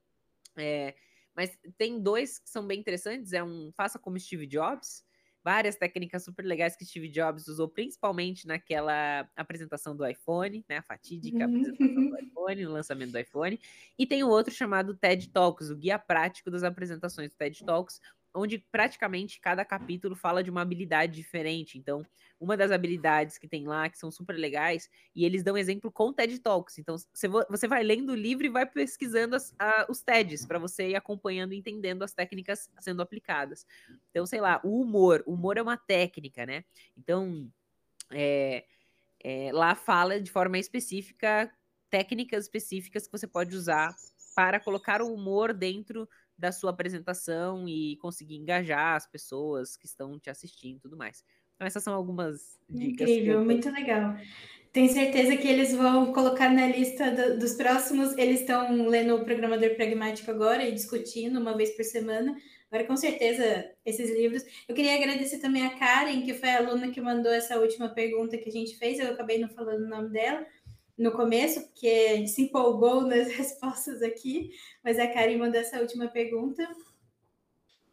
É... 0.56 0.94
mas 1.34 1.56
tem 1.76 2.00
dois 2.00 2.38
que 2.38 2.50
são 2.50 2.66
bem 2.66 2.80
interessantes. 2.80 3.32
É 3.32 3.42
um 3.42 3.70
Faça 3.72 3.98
como 3.98 4.18
Steve 4.18 4.46
Jobs, 4.46 5.04
várias 5.44 5.76
técnicas 5.76 6.24
super 6.24 6.44
legais 6.44 6.74
que 6.74 6.86
Steve 6.86 7.08
Jobs 7.08 7.46
usou, 7.46 7.68
principalmente 7.68 8.46
naquela 8.46 9.28
apresentação 9.36 9.94
do 9.94 10.06
iPhone, 10.06 10.64
né? 10.66 10.78
A 10.78 10.82
fatídica 10.82 11.38
uhum. 11.38 11.44
apresentação 11.44 12.08
do 12.08 12.16
iPhone, 12.18 12.66
o 12.66 12.72
lançamento 12.72 13.12
do 13.12 13.18
iPhone. 13.18 13.60
E 13.98 14.06
tem 14.06 14.24
o 14.24 14.28
outro 14.28 14.54
chamado 14.54 14.94
TED 14.94 15.28
Talks, 15.28 15.68
o 15.68 15.76
guia 15.76 15.98
prático 15.98 16.50
das 16.50 16.64
apresentações 16.64 17.30
do 17.30 17.36
TED 17.36 17.62
Talks, 17.62 18.00
onde 18.34 18.58
praticamente 18.58 19.40
cada 19.40 19.64
capítulo 19.64 20.16
fala 20.16 20.42
de 20.42 20.50
uma 20.50 20.60
habilidade 20.62 21.14
diferente. 21.14 21.78
Então, 21.78 22.04
uma 22.40 22.56
das 22.56 22.70
habilidades 22.70 23.38
que 23.38 23.46
tem 23.46 23.66
lá, 23.66 23.88
que 23.88 23.98
são 23.98 24.10
super 24.10 24.34
legais, 24.34 24.90
e 25.14 25.24
eles 25.24 25.42
dão 25.42 25.56
exemplo 25.56 25.90
com 25.90 26.12
TED 26.12 26.40
Talks. 26.40 26.78
Então, 26.78 26.96
você 27.48 27.68
vai 27.68 27.82
lendo 27.82 28.10
o 28.10 28.16
livro 28.16 28.44
e 28.44 28.50
vai 28.50 28.66
pesquisando 28.66 29.36
as, 29.36 29.54
a, 29.58 29.86
os 29.88 30.02
TEDs, 30.02 30.44
para 30.44 30.58
você 30.58 30.90
ir 30.90 30.96
acompanhando 30.96 31.54
e 31.54 31.56
entendendo 31.56 32.02
as 32.02 32.12
técnicas 32.12 32.68
sendo 32.80 33.00
aplicadas. 33.00 33.66
Então, 34.10 34.26
sei 34.26 34.40
lá, 34.40 34.60
o 34.64 34.80
humor. 34.80 35.22
O 35.26 35.34
humor 35.34 35.56
é 35.56 35.62
uma 35.62 35.76
técnica, 35.76 36.44
né? 36.44 36.64
Então, 36.96 37.48
é, 38.10 38.64
é, 39.22 39.50
lá 39.52 39.74
fala 39.74 40.20
de 40.20 40.30
forma 40.30 40.58
específica 40.58 41.50
técnicas 41.94 42.46
específicas 42.46 43.06
que 43.06 43.12
você 43.12 43.24
pode 43.24 43.54
usar 43.54 43.94
para 44.34 44.58
colocar 44.58 45.00
o 45.00 45.14
humor 45.14 45.54
dentro 45.54 46.08
da 46.36 46.52
sua 46.52 46.70
apresentação 46.70 47.68
e 47.68 47.96
conseguir 47.96 48.36
engajar 48.36 48.96
as 48.96 49.06
pessoas 49.06 49.76
que 49.76 49.86
estão 49.86 50.18
te 50.18 50.30
assistindo 50.30 50.76
e 50.76 50.80
tudo 50.80 50.96
mais. 50.96 51.24
Então, 51.54 51.66
essas 51.66 51.82
são 51.82 51.94
algumas 51.94 52.58
dicas. 52.68 53.08
Incrível, 53.08 53.40
eu... 53.40 53.44
muito 53.44 53.70
legal. 53.70 54.16
Tenho 54.72 54.92
certeza 54.92 55.36
que 55.36 55.46
eles 55.46 55.72
vão 55.72 56.12
colocar 56.12 56.52
na 56.52 56.66
lista 56.66 57.12
do, 57.12 57.38
dos 57.38 57.54
próximos. 57.54 58.16
Eles 58.18 58.40
estão 58.40 58.88
lendo 58.88 59.14
o 59.14 59.24
Programador 59.24 59.76
Pragmático 59.76 60.30
agora 60.32 60.64
e 60.64 60.72
discutindo 60.72 61.38
uma 61.38 61.56
vez 61.56 61.70
por 61.76 61.84
semana. 61.84 62.36
Agora, 62.68 62.88
com 62.88 62.96
certeza, 62.96 63.70
esses 63.86 64.10
livros. 64.10 64.42
Eu 64.68 64.74
queria 64.74 64.96
agradecer 64.96 65.38
também 65.38 65.64
a 65.64 65.78
Karen, 65.78 66.22
que 66.22 66.34
foi 66.34 66.50
a 66.50 66.58
aluna 66.58 66.90
que 66.90 67.00
mandou 67.00 67.32
essa 67.32 67.56
última 67.56 67.88
pergunta 67.88 68.36
que 68.36 68.48
a 68.48 68.52
gente 68.52 68.76
fez. 68.76 68.98
Eu 68.98 69.12
acabei 69.12 69.38
não 69.38 69.48
falando 69.48 69.84
o 69.84 69.88
nome 69.88 70.08
dela 70.08 70.44
no 70.96 71.12
começo, 71.12 71.60
porque 71.62 72.26
se 72.26 72.42
empolgou 72.42 73.02
nas 73.06 73.28
respostas 73.28 74.02
aqui, 74.02 74.50
mas 74.82 74.98
a 74.98 75.06
Karen 75.06 75.38
mandou 75.38 75.60
essa 75.60 75.80
última 75.80 76.08
pergunta. 76.08 76.66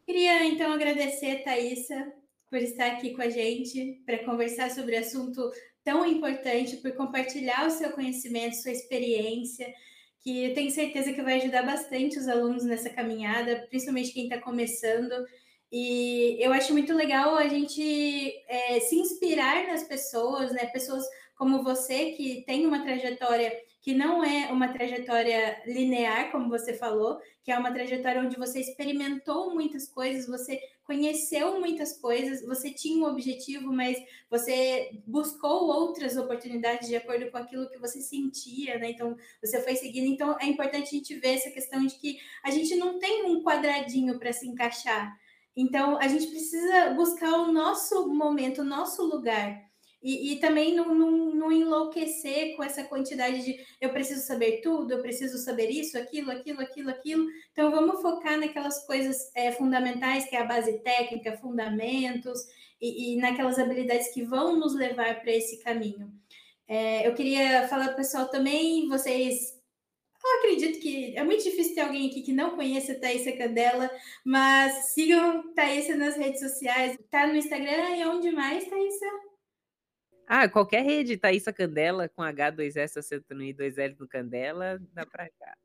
Queria 0.06 0.44
então 0.46 0.72
agradecer, 0.72 1.42
Thaisa, 1.44 2.12
por 2.50 2.58
estar 2.58 2.86
aqui 2.86 3.14
com 3.14 3.22
a 3.22 3.30
gente 3.30 4.02
para 4.04 4.24
conversar 4.24 4.70
sobre 4.70 4.96
assunto 4.96 5.50
tão 5.84 6.06
importante, 6.06 6.76
por 6.76 6.92
compartilhar 6.92 7.66
o 7.66 7.70
seu 7.70 7.90
conhecimento, 7.90 8.56
sua 8.56 8.72
experiência, 8.72 9.72
que 10.20 10.44
eu 10.44 10.54
tenho 10.54 10.70
certeza 10.70 11.12
que 11.12 11.22
vai 11.22 11.40
ajudar 11.40 11.62
bastante 11.62 12.18
os 12.18 12.28
alunos 12.28 12.64
nessa 12.64 12.88
caminhada, 12.90 13.66
principalmente 13.68 14.12
quem 14.12 14.24
está 14.24 14.40
começando. 14.40 15.12
E 15.70 16.36
eu 16.38 16.52
acho 16.52 16.72
muito 16.72 16.92
legal 16.94 17.34
a 17.34 17.48
gente 17.48 18.32
é, 18.46 18.78
se 18.80 18.96
inspirar 18.96 19.66
nas 19.66 19.82
pessoas, 19.82 20.52
né? 20.52 20.66
Pessoas 20.66 21.04
como 21.42 21.60
você, 21.60 22.12
que 22.12 22.44
tem 22.46 22.64
uma 22.64 22.84
trajetória 22.84 23.52
que 23.80 23.92
não 23.92 24.22
é 24.22 24.52
uma 24.52 24.72
trajetória 24.72 25.60
linear, 25.66 26.30
como 26.30 26.48
você 26.48 26.72
falou, 26.72 27.18
que 27.42 27.50
é 27.50 27.58
uma 27.58 27.72
trajetória 27.72 28.22
onde 28.22 28.36
você 28.36 28.60
experimentou 28.60 29.52
muitas 29.52 29.88
coisas, 29.88 30.28
você 30.28 30.60
conheceu 30.84 31.58
muitas 31.58 31.98
coisas, 32.00 32.46
você 32.46 32.70
tinha 32.70 33.04
um 33.04 33.10
objetivo, 33.10 33.72
mas 33.72 33.98
você 34.30 35.02
buscou 35.04 35.66
outras 35.66 36.16
oportunidades 36.16 36.88
de 36.88 36.94
acordo 36.94 37.28
com 37.32 37.38
aquilo 37.38 37.68
que 37.68 37.78
você 37.80 38.00
sentia, 38.00 38.78
né? 38.78 38.92
Então, 38.92 39.16
você 39.42 39.60
foi 39.62 39.74
seguindo. 39.74 40.06
Então, 40.06 40.36
é 40.38 40.46
importante 40.46 40.94
a 40.94 40.98
gente 40.98 41.16
ver 41.16 41.34
essa 41.34 41.50
questão 41.50 41.84
de 41.84 41.96
que 41.96 42.20
a 42.44 42.52
gente 42.52 42.76
não 42.76 43.00
tem 43.00 43.24
um 43.24 43.42
quadradinho 43.42 44.16
para 44.16 44.32
se 44.32 44.46
encaixar. 44.46 45.12
Então, 45.56 45.98
a 45.98 46.06
gente 46.06 46.28
precisa 46.28 46.90
buscar 46.90 47.32
o 47.32 47.50
nosso 47.50 48.06
momento, 48.14 48.60
o 48.60 48.64
nosso 48.64 49.02
lugar. 49.04 49.71
E, 50.02 50.32
e 50.32 50.40
também 50.40 50.74
não, 50.74 50.94
não, 50.94 51.10
não, 51.34 51.52
enlouquecer 51.52 52.56
com 52.56 52.64
essa 52.64 52.82
quantidade 52.82 53.44
de 53.44 53.64
eu 53.80 53.90
preciso 53.90 54.26
saber 54.26 54.60
tudo, 54.60 54.92
eu 54.92 55.00
preciso 55.00 55.38
saber 55.38 55.70
isso, 55.70 55.96
aquilo, 55.96 56.30
aquilo, 56.30 56.60
aquilo, 56.60 56.90
aquilo. 56.90 57.26
Então 57.52 57.70
vamos 57.70 58.02
focar 58.02 58.38
naquelas 58.38 58.84
coisas 58.84 59.30
é, 59.34 59.52
fundamentais, 59.52 60.24
que 60.28 60.34
é 60.34 60.40
a 60.40 60.44
base 60.44 60.78
técnica, 60.80 61.36
fundamentos, 61.36 62.40
e, 62.80 63.14
e 63.14 63.16
naquelas 63.16 63.58
habilidades 63.58 64.12
que 64.12 64.24
vão 64.24 64.58
nos 64.58 64.74
levar 64.74 65.20
para 65.20 65.32
esse 65.32 65.62
caminho. 65.62 66.12
É, 66.66 67.06
eu 67.06 67.14
queria 67.14 67.68
falar 67.68 67.86
para 67.86 67.94
o 67.94 67.96
pessoal 67.96 68.28
também, 68.28 68.88
vocês 68.88 69.62
eu 70.24 70.38
acredito 70.38 70.80
que 70.80 71.16
é 71.16 71.24
muito 71.24 71.42
difícil 71.42 71.74
ter 71.74 71.80
alguém 71.80 72.08
aqui 72.08 72.22
que 72.22 72.32
não 72.32 72.54
conheça 72.54 72.92
a 72.92 72.98
Thaisa 72.98 73.32
Candela, 73.32 73.90
mas 74.24 74.92
sigam 74.92 75.52
Thaisa 75.52 75.96
nas 75.96 76.16
redes 76.16 76.40
sociais. 76.40 76.96
Tá 77.10 77.26
no 77.26 77.34
Instagram 77.34 77.96
e 77.96 78.04
onde 78.04 78.30
mais, 78.30 78.64
Thaisa? 78.64 79.06
Ah, 80.26 80.48
qualquer 80.48 80.82
rede, 80.84 81.16
Thaísa 81.16 81.52
Candela, 81.52 82.08
com 82.08 82.22
H2S 82.22 82.96
acertando 82.96 83.42
I 83.42 83.52
2L 83.52 83.96
no 83.98 84.08
Candela, 84.08 84.78
dá 84.92 85.04
para 85.04 85.28
cá. 85.30 85.56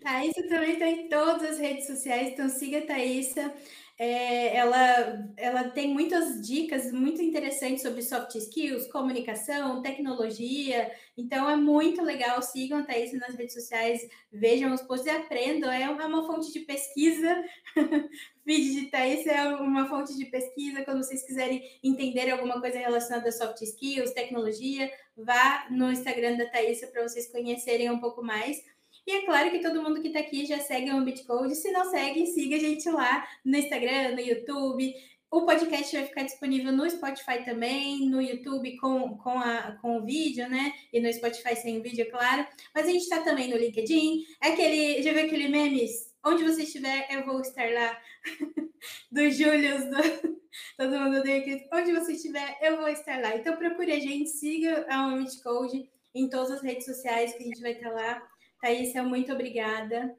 Thaísa 0.00 0.46
também 0.48 0.72
está 0.74 0.86
em 0.88 1.08
todas 1.08 1.42
as 1.52 1.58
redes 1.58 1.86
sociais, 1.86 2.28
então 2.28 2.48
siga 2.48 2.78
a 2.78 2.86
Thaísa. 2.86 3.54
É, 3.98 4.54
ela, 4.54 5.26
ela 5.38 5.70
tem 5.70 5.88
muitas 5.88 6.46
dicas 6.46 6.92
muito 6.92 7.22
interessantes 7.22 7.82
sobre 7.82 8.02
soft 8.02 8.34
skills, 8.34 8.86
comunicação, 8.88 9.80
tecnologia. 9.80 10.90
Então 11.16 11.48
é 11.48 11.56
muito 11.56 12.02
legal. 12.02 12.42
Sigam 12.42 12.80
a 12.80 12.82
Thaís 12.82 13.12
nas 13.14 13.34
redes 13.34 13.54
sociais, 13.54 14.06
vejam 14.30 14.74
os 14.74 14.82
posts 14.82 15.06
e 15.10 15.16
aprendam. 15.16 15.70
É 15.72 15.88
uma, 15.88 16.02
é 16.02 16.06
uma 16.06 16.26
fonte 16.26 16.52
de 16.52 16.60
pesquisa. 16.60 17.42
Vídeo 18.44 18.82
de 18.82 18.90
Thaís 18.90 19.26
é 19.26 19.48
uma 19.56 19.88
fonte 19.88 20.14
de 20.14 20.26
pesquisa. 20.26 20.84
Quando 20.84 21.02
vocês 21.02 21.26
quiserem 21.26 21.62
entender 21.82 22.30
alguma 22.30 22.60
coisa 22.60 22.78
relacionada 22.78 23.30
a 23.30 23.32
soft 23.32 23.62
skills, 23.62 24.12
tecnologia, 24.12 24.90
vá 25.16 25.68
no 25.70 25.90
Instagram 25.90 26.36
da 26.36 26.46
Thaís 26.46 26.84
para 26.84 27.02
vocês 27.02 27.32
conhecerem 27.32 27.90
um 27.90 27.98
pouco 27.98 28.22
mais. 28.22 28.62
E 29.06 29.12
é 29.12 29.24
claro 29.24 29.50
que 29.52 29.60
todo 29.60 29.80
mundo 29.80 30.00
que 30.02 30.08
está 30.08 30.18
aqui 30.18 30.44
já 30.44 30.58
segue 30.58 30.90
o 30.92 31.04
Bitcode. 31.04 31.54
Se 31.54 31.70
não 31.70 31.88
segue, 31.88 32.26
siga 32.26 32.56
a 32.56 32.58
gente 32.58 32.90
lá 32.90 33.24
no 33.44 33.56
Instagram, 33.56 34.16
no 34.16 34.20
YouTube. 34.20 34.92
O 35.30 35.46
podcast 35.46 35.94
vai 35.94 36.06
ficar 36.06 36.22
disponível 36.24 36.72
no 36.72 36.90
Spotify 36.90 37.44
também, 37.44 38.08
no 38.08 38.20
YouTube 38.20 38.76
com, 38.78 39.16
com, 39.18 39.38
a, 39.38 39.78
com 39.80 39.98
o 39.98 40.04
vídeo, 40.04 40.48
né? 40.48 40.72
E 40.92 41.00
no 41.00 41.12
Spotify 41.12 41.54
sem 41.54 41.78
o 41.78 41.82
vídeo, 41.82 42.02
é 42.02 42.10
claro. 42.10 42.46
Mas 42.74 42.86
a 42.86 42.90
gente 42.90 43.02
está 43.02 43.22
também 43.22 43.48
no 43.48 43.56
LinkedIn. 43.56 44.24
É 44.42 44.48
aquele, 44.48 45.00
já 45.02 45.12
viu 45.12 45.24
aquele 45.24 45.48
memes? 45.48 46.12
Onde 46.24 46.42
você 46.42 46.64
estiver, 46.64 47.06
eu 47.08 47.24
vou 47.24 47.40
estar 47.40 47.70
lá. 47.72 47.96
do 49.12 49.30
Júlio, 49.30 49.88
do... 49.88 50.36
todo 50.76 50.98
mundo 50.98 51.22
deu 51.22 51.36
aqui. 51.38 51.64
Onde 51.72 51.92
você 51.92 52.12
estiver, 52.12 52.58
eu 52.60 52.76
vou 52.78 52.88
estar 52.88 53.20
lá. 53.20 53.36
Então 53.36 53.56
procure 53.56 53.92
a 53.92 54.00
gente, 54.00 54.30
siga 54.30 54.84
a 54.88 55.06
Omit 55.06 55.40
Code 55.44 55.88
em 56.12 56.28
todas 56.28 56.50
as 56.50 56.62
redes 56.62 56.86
sociais 56.86 57.32
que 57.34 57.44
a 57.44 57.46
gente 57.46 57.60
vai 57.60 57.72
estar 57.72 57.90
lá. 57.90 58.35
Thaísa, 58.66 59.04
muito 59.04 59.32
obrigada. 59.32 60.12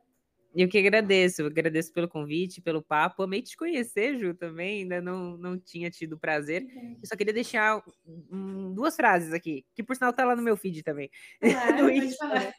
Eu 0.55 0.69
que 0.69 0.77
agradeço, 0.77 1.41
eu 1.41 1.47
agradeço 1.47 1.91
pelo 1.91 2.07
convite, 2.07 2.61
pelo 2.61 2.81
papo. 2.81 3.21
Amei 3.21 3.41
te 3.41 3.57
conhecer, 3.57 4.17
Ju, 4.17 4.33
também. 4.33 4.83
Ainda 4.83 5.01
não, 5.01 5.37
não 5.37 5.59
tinha 5.59 5.91
tido 5.91 6.17
prazer. 6.17 6.65
Eu 7.01 7.05
só 7.05 7.17
queria 7.17 7.33
deixar 7.33 7.83
um, 8.31 8.73
duas 8.73 8.95
frases 8.95 9.33
aqui, 9.33 9.65
que 9.75 9.83
por 9.83 9.97
sinal 9.97 10.13
tá 10.13 10.23
lá 10.23 10.33
no 10.33 10.41
meu 10.41 10.55
feed 10.55 10.81
também. 10.81 11.11
Claro, 11.41 11.87
pode 11.91 12.17
falar. 12.17 12.53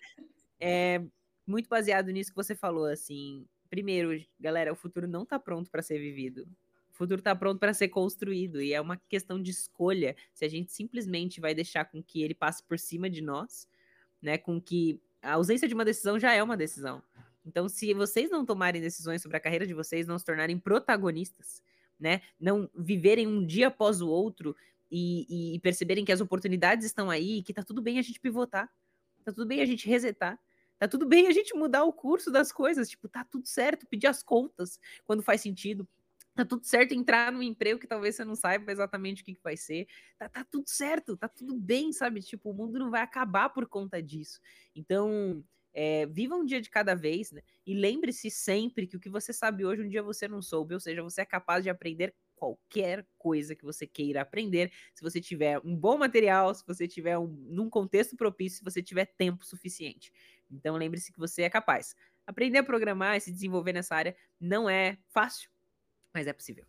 É, 0.61 1.03
muito 1.47 1.69
baseado 1.71 2.11
nisso 2.11 2.31
que 2.31 2.37
você 2.37 2.55
falou, 2.55 2.85
assim. 2.85 3.47
Primeiro, 3.71 4.11
galera, 4.39 4.71
o 4.71 4.77
futuro 4.77 5.09
não 5.09 5.25
tá 5.25 5.39
pronto 5.39 5.71
para 5.71 5.81
ser 5.81 5.99
vivido. 5.99 6.47
O 6.93 6.97
futuro 6.99 7.23
tá 7.23 7.35
pronto 7.35 7.59
para 7.59 7.73
ser 7.73 7.89
construído 7.89 8.61
e 8.61 8.75
é 8.75 8.81
uma 8.81 9.01
questão 9.09 9.41
de 9.41 9.51
escolha 9.51 10.15
se 10.35 10.45
a 10.45 10.49
gente 10.49 10.71
simplesmente 10.71 11.41
vai 11.41 11.55
deixar 11.55 11.87
com 11.87 12.03
que 12.03 12.23
ele 12.23 12.35
passe 12.35 12.63
por 12.63 12.79
cima 12.79 13.09
de 13.09 13.23
nós, 13.23 13.67
né, 14.21 14.37
com 14.37 14.61
que 14.61 15.01
a 15.23 15.33
ausência 15.33 15.69
de 15.69 15.75
uma 15.75 15.85
decisão 15.85 16.19
já 16.19 16.33
é 16.33 16.43
uma 16.43 16.57
decisão. 16.57 17.03
Então, 17.45 17.69
se 17.69 17.95
vocês 17.95 18.31
não 18.31 18.45
tomarem 18.45 18.81
decisões 18.81 19.23
sobre 19.23 19.37
a 19.37 19.41
carreira 19.41 19.67
de 19.67 19.75
vocês, 19.75 20.07
não 20.07 20.19
se 20.19 20.25
tornarem 20.25 20.59
protagonistas, 20.59 21.63
né? 21.99 22.21
Não 22.39 22.69
viverem 22.75 23.27
um 23.27 23.45
dia 23.45 23.69
após 23.69 24.01
o 24.01 24.09
outro 24.09 24.55
e, 24.91 25.55
e 25.55 25.61
perceberem 25.61 26.05
que 26.05 26.13
as 26.13 26.21
oportunidades 26.21 26.85
estão 26.85 27.11
aí, 27.11 27.43
que 27.43 27.55
tá 27.55 27.63
tudo 27.63 27.81
bem 27.81 27.99
a 27.99 28.03
gente 28.03 28.21
pivotar, 28.21 28.71
tá 29.25 29.33
tudo 29.33 29.47
bem 29.47 29.61
a 29.61 29.67
gente 29.67 29.89
resetar, 29.89 30.39
Tá 30.79 30.87
tudo 30.87 31.07
bem 31.07 31.27
a 31.27 31.33
gente 31.33 31.57
mudar 31.57 31.83
o 31.83 31.93
curso 31.93 32.31
das 32.31 32.53
coisas, 32.53 32.89
tipo, 32.89 33.09
tá 33.09 33.25
tudo 33.25 33.47
certo, 33.49 33.87
pedir 33.87 34.07
as 34.07 34.23
contas 34.23 34.79
quando 35.05 35.23
faz 35.23 35.41
sentido. 35.41 35.87
Tá 36.39 36.45
tudo 36.45 36.65
certo 36.65 36.93
entrar 36.95 37.33
num 37.33 37.43
emprego 37.43 37.81
que 37.81 37.87
talvez 37.89 38.15
você 38.15 38.25
não 38.25 38.37
saiba 38.37 38.71
exatamente 38.71 39.23
o 39.23 39.25
que, 39.25 39.35
que 39.35 39.43
vai 39.43 39.57
ser. 39.57 39.89
Tá, 40.17 40.29
tá 40.29 40.45
tudo 40.49 40.69
certo, 40.69 41.17
tá 41.17 41.27
tudo 41.29 41.53
bem, 41.57 41.93
sabe? 41.93 42.21
Tipo, 42.23 42.51
o 42.51 42.55
mundo 42.55 42.79
não 42.79 42.91
vai 42.93 43.01
acabar 43.03 43.49
por 43.51 43.67
conta 43.67 44.01
disso. 44.01 44.41
Então, 44.75 45.45
é, 45.75 46.07
viva 46.07 46.37
um 46.37 46.45
dia 46.45 46.61
de 46.61 46.71
cada 46.71 46.95
vez, 46.95 47.33
né? 47.33 47.43
E 47.67 47.75
lembre-se 47.75 48.31
sempre 48.31 48.87
que 48.87 48.97
o 48.97 49.01
que 49.01 49.11
você 49.11 49.33
sabe 49.33 49.65
hoje, 49.65 49.83
um 49.83 49.89
dia 49.89 50.01
você 50.03 50.29
não 50.29 50.41
soube, 50.41 50.75
ou 50.75 50.81
seja, 50.81 51.03
você 51.03 51.23
é 51.23 51.27
capaz 51.27 51.65
de 51.65 51.71
aprender 51.71 52.15
qualquer 52.37 53.05
coisa 53.19 53.57
que 53.57 53.65
você 53.65 53.85
queira 53.85 54.23
aprender, 54.23 54.73
se 54.95 55.03
você 55.03 55.21
tiver 55.21 55.59
um 55.65 55.75
bom 55.77 55.99
material, 55.99 56.55
se 56.55 56.65
você 56.65 56.87
tiver 56.87 57.19
um, 57.19 57.27
num 57.27 57.69
contexto 57.69 58.17
propício, 58.17 58.59
se 58.59 58.65
você 58.65 58.81
tiver 58.81 59.07
tempo 59.07 59.45
suficiente. 59.45 60.13
Então 60.49 60.77
lembre-se 60.77 61.13
que 61.13 61.19
você 61.19 61.43
é 61.43 61.51
capaz. 61.51 61.97
Aprender 62.25 62.59
a 62.59 62.63
programar 62.63 63.17
e 63.17 63.21
se 63.21 63.33
desenvolver 63.33 63.73
nessa 63.73 63.97
área 63.97 64.17
não 64.41 64.71
é 64.71 64.99
fácil, 65.09 65.51
mas 66.15 66.27
é 66.27 66.33
possível. 66.33 66.65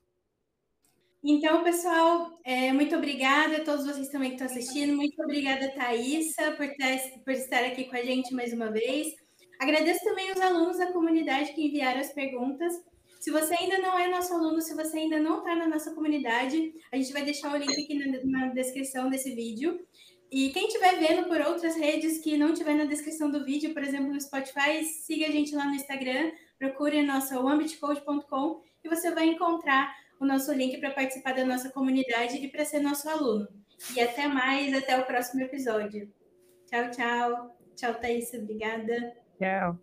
Então, 1.21 1.63
pessoal, 1.63 2.39
é, 2.45 2.71
muito 2.71 2.95
obrigada 2.95 3.57
a 3.57 3.63
todos 3.63 3.85
vocês 3.85 4.07
também 4.07 4.29
que 4.29 4.41
estão 4.41 4.47
assistindo. 4.47 4.95
Muito 4.95 5.21
obrigada, 5.21 5.69
Thaisa, 5.73 6.53
por, 6.55 6.67
ter, 6.69 7.21
por 7.25 7.33
estar 7.33 7.63
aqui 7.65 7.85
com 7.85 7.95
a 7.97 8.01
gente 8.01 8.33
mais 8.33 8.53
uma 8.53 8.71
vez. 8.71 9.13
Agradeço 9.59 10.01
também 10.05 10.31
os 10.31 10.39
alunos 10.39 10.77
da 10.77 10.93
comunidade 10.93 11.51
que 11.51 11.67
enviaram 11.67 11.99
as 11.99 12.13
perguntas. 12.13 12.73
Se 13.19 13.31
você 13.31 13.53
ainda 13.53 13.79
não 13.79 13.99
é 13.99 14.07
nosso 14.07 14.33
aluno, 14.33 14.61
se 14.61 14.73
você 14.73 14.97
ainda 14.97 15.19
não 15.19 15.39
está 15.39 15.53
na 15.57 15.67
nossa 15.67 15.93
comunidade, 15.93 16.73
a 16.89 16.95
gente 16.95 17.11
vai 17.11 17.23
deixar 17.23 17.53
o 17.53 17.57
link 17.57 17.69
aqui 17.69 17.95
na, 17.95 18.45
na 18.45 18.53
descrição 18.53 19.09
desse 19.09 19.35
vídeo. 19.35 19.77
E 20.31 20.51
quem 20.51 20.67
estiver 20.67 20.99
vendo 20.99 21.27
por 21.27 21.41
outras 21.41 21.75
redes 21.75 22.19
que 22.19 22.37
não 22.37 22.53
tiver 22.53 22.75
na 22.75 22.85
descrição 22.85 23.29
do 23.29 23.43
vídeo, 23.43 23.73
por 23.73 23.83
exemplo, 23.83 24.13
no 24.13 24.21
Spotify, 24.21 24.85
siga 24.85 25.25
a 25.25 25.31
gente 25.31 25.53
lá 25.53 25.65
no 25.65 25.75
Instagram, 25.75 26.31
procure 26.57 27.01
nossa 27.01 27.37
ambitcode.com 27.37 28.61
e 28.83 28.89
você 28.89 29.11
vai 29.11 29.27
encontrar 29.27 29.93
o 30.19 30.25
nosso 30.25 30.51
link 30.53 30.77
para 30.79 30.91
participar 30.91 31.33
da 31.33 31.45
nossa 31.45 31.69
comunidade 31.69 32.37
e 32.37 32.49
para 32.49 32.65
ser 32.65 32.79
nosso 32.79 33.09
aluno. 33.09 33.47
E 33.95 34.01
até 34.01 34.27
mais, 34.27 34.75
até 34.75 34.99
o 34.99 35.05
próximo 35.05 35.41
episódio. 35.41 36.11
Tchau, 36.67 36.91
tchau. 36.91 37.57
Tchau, 37.75 37.93
Thaís. 37.95 38.33
Obrigada. 38.33 39.15
Tchau. 39.37 39.79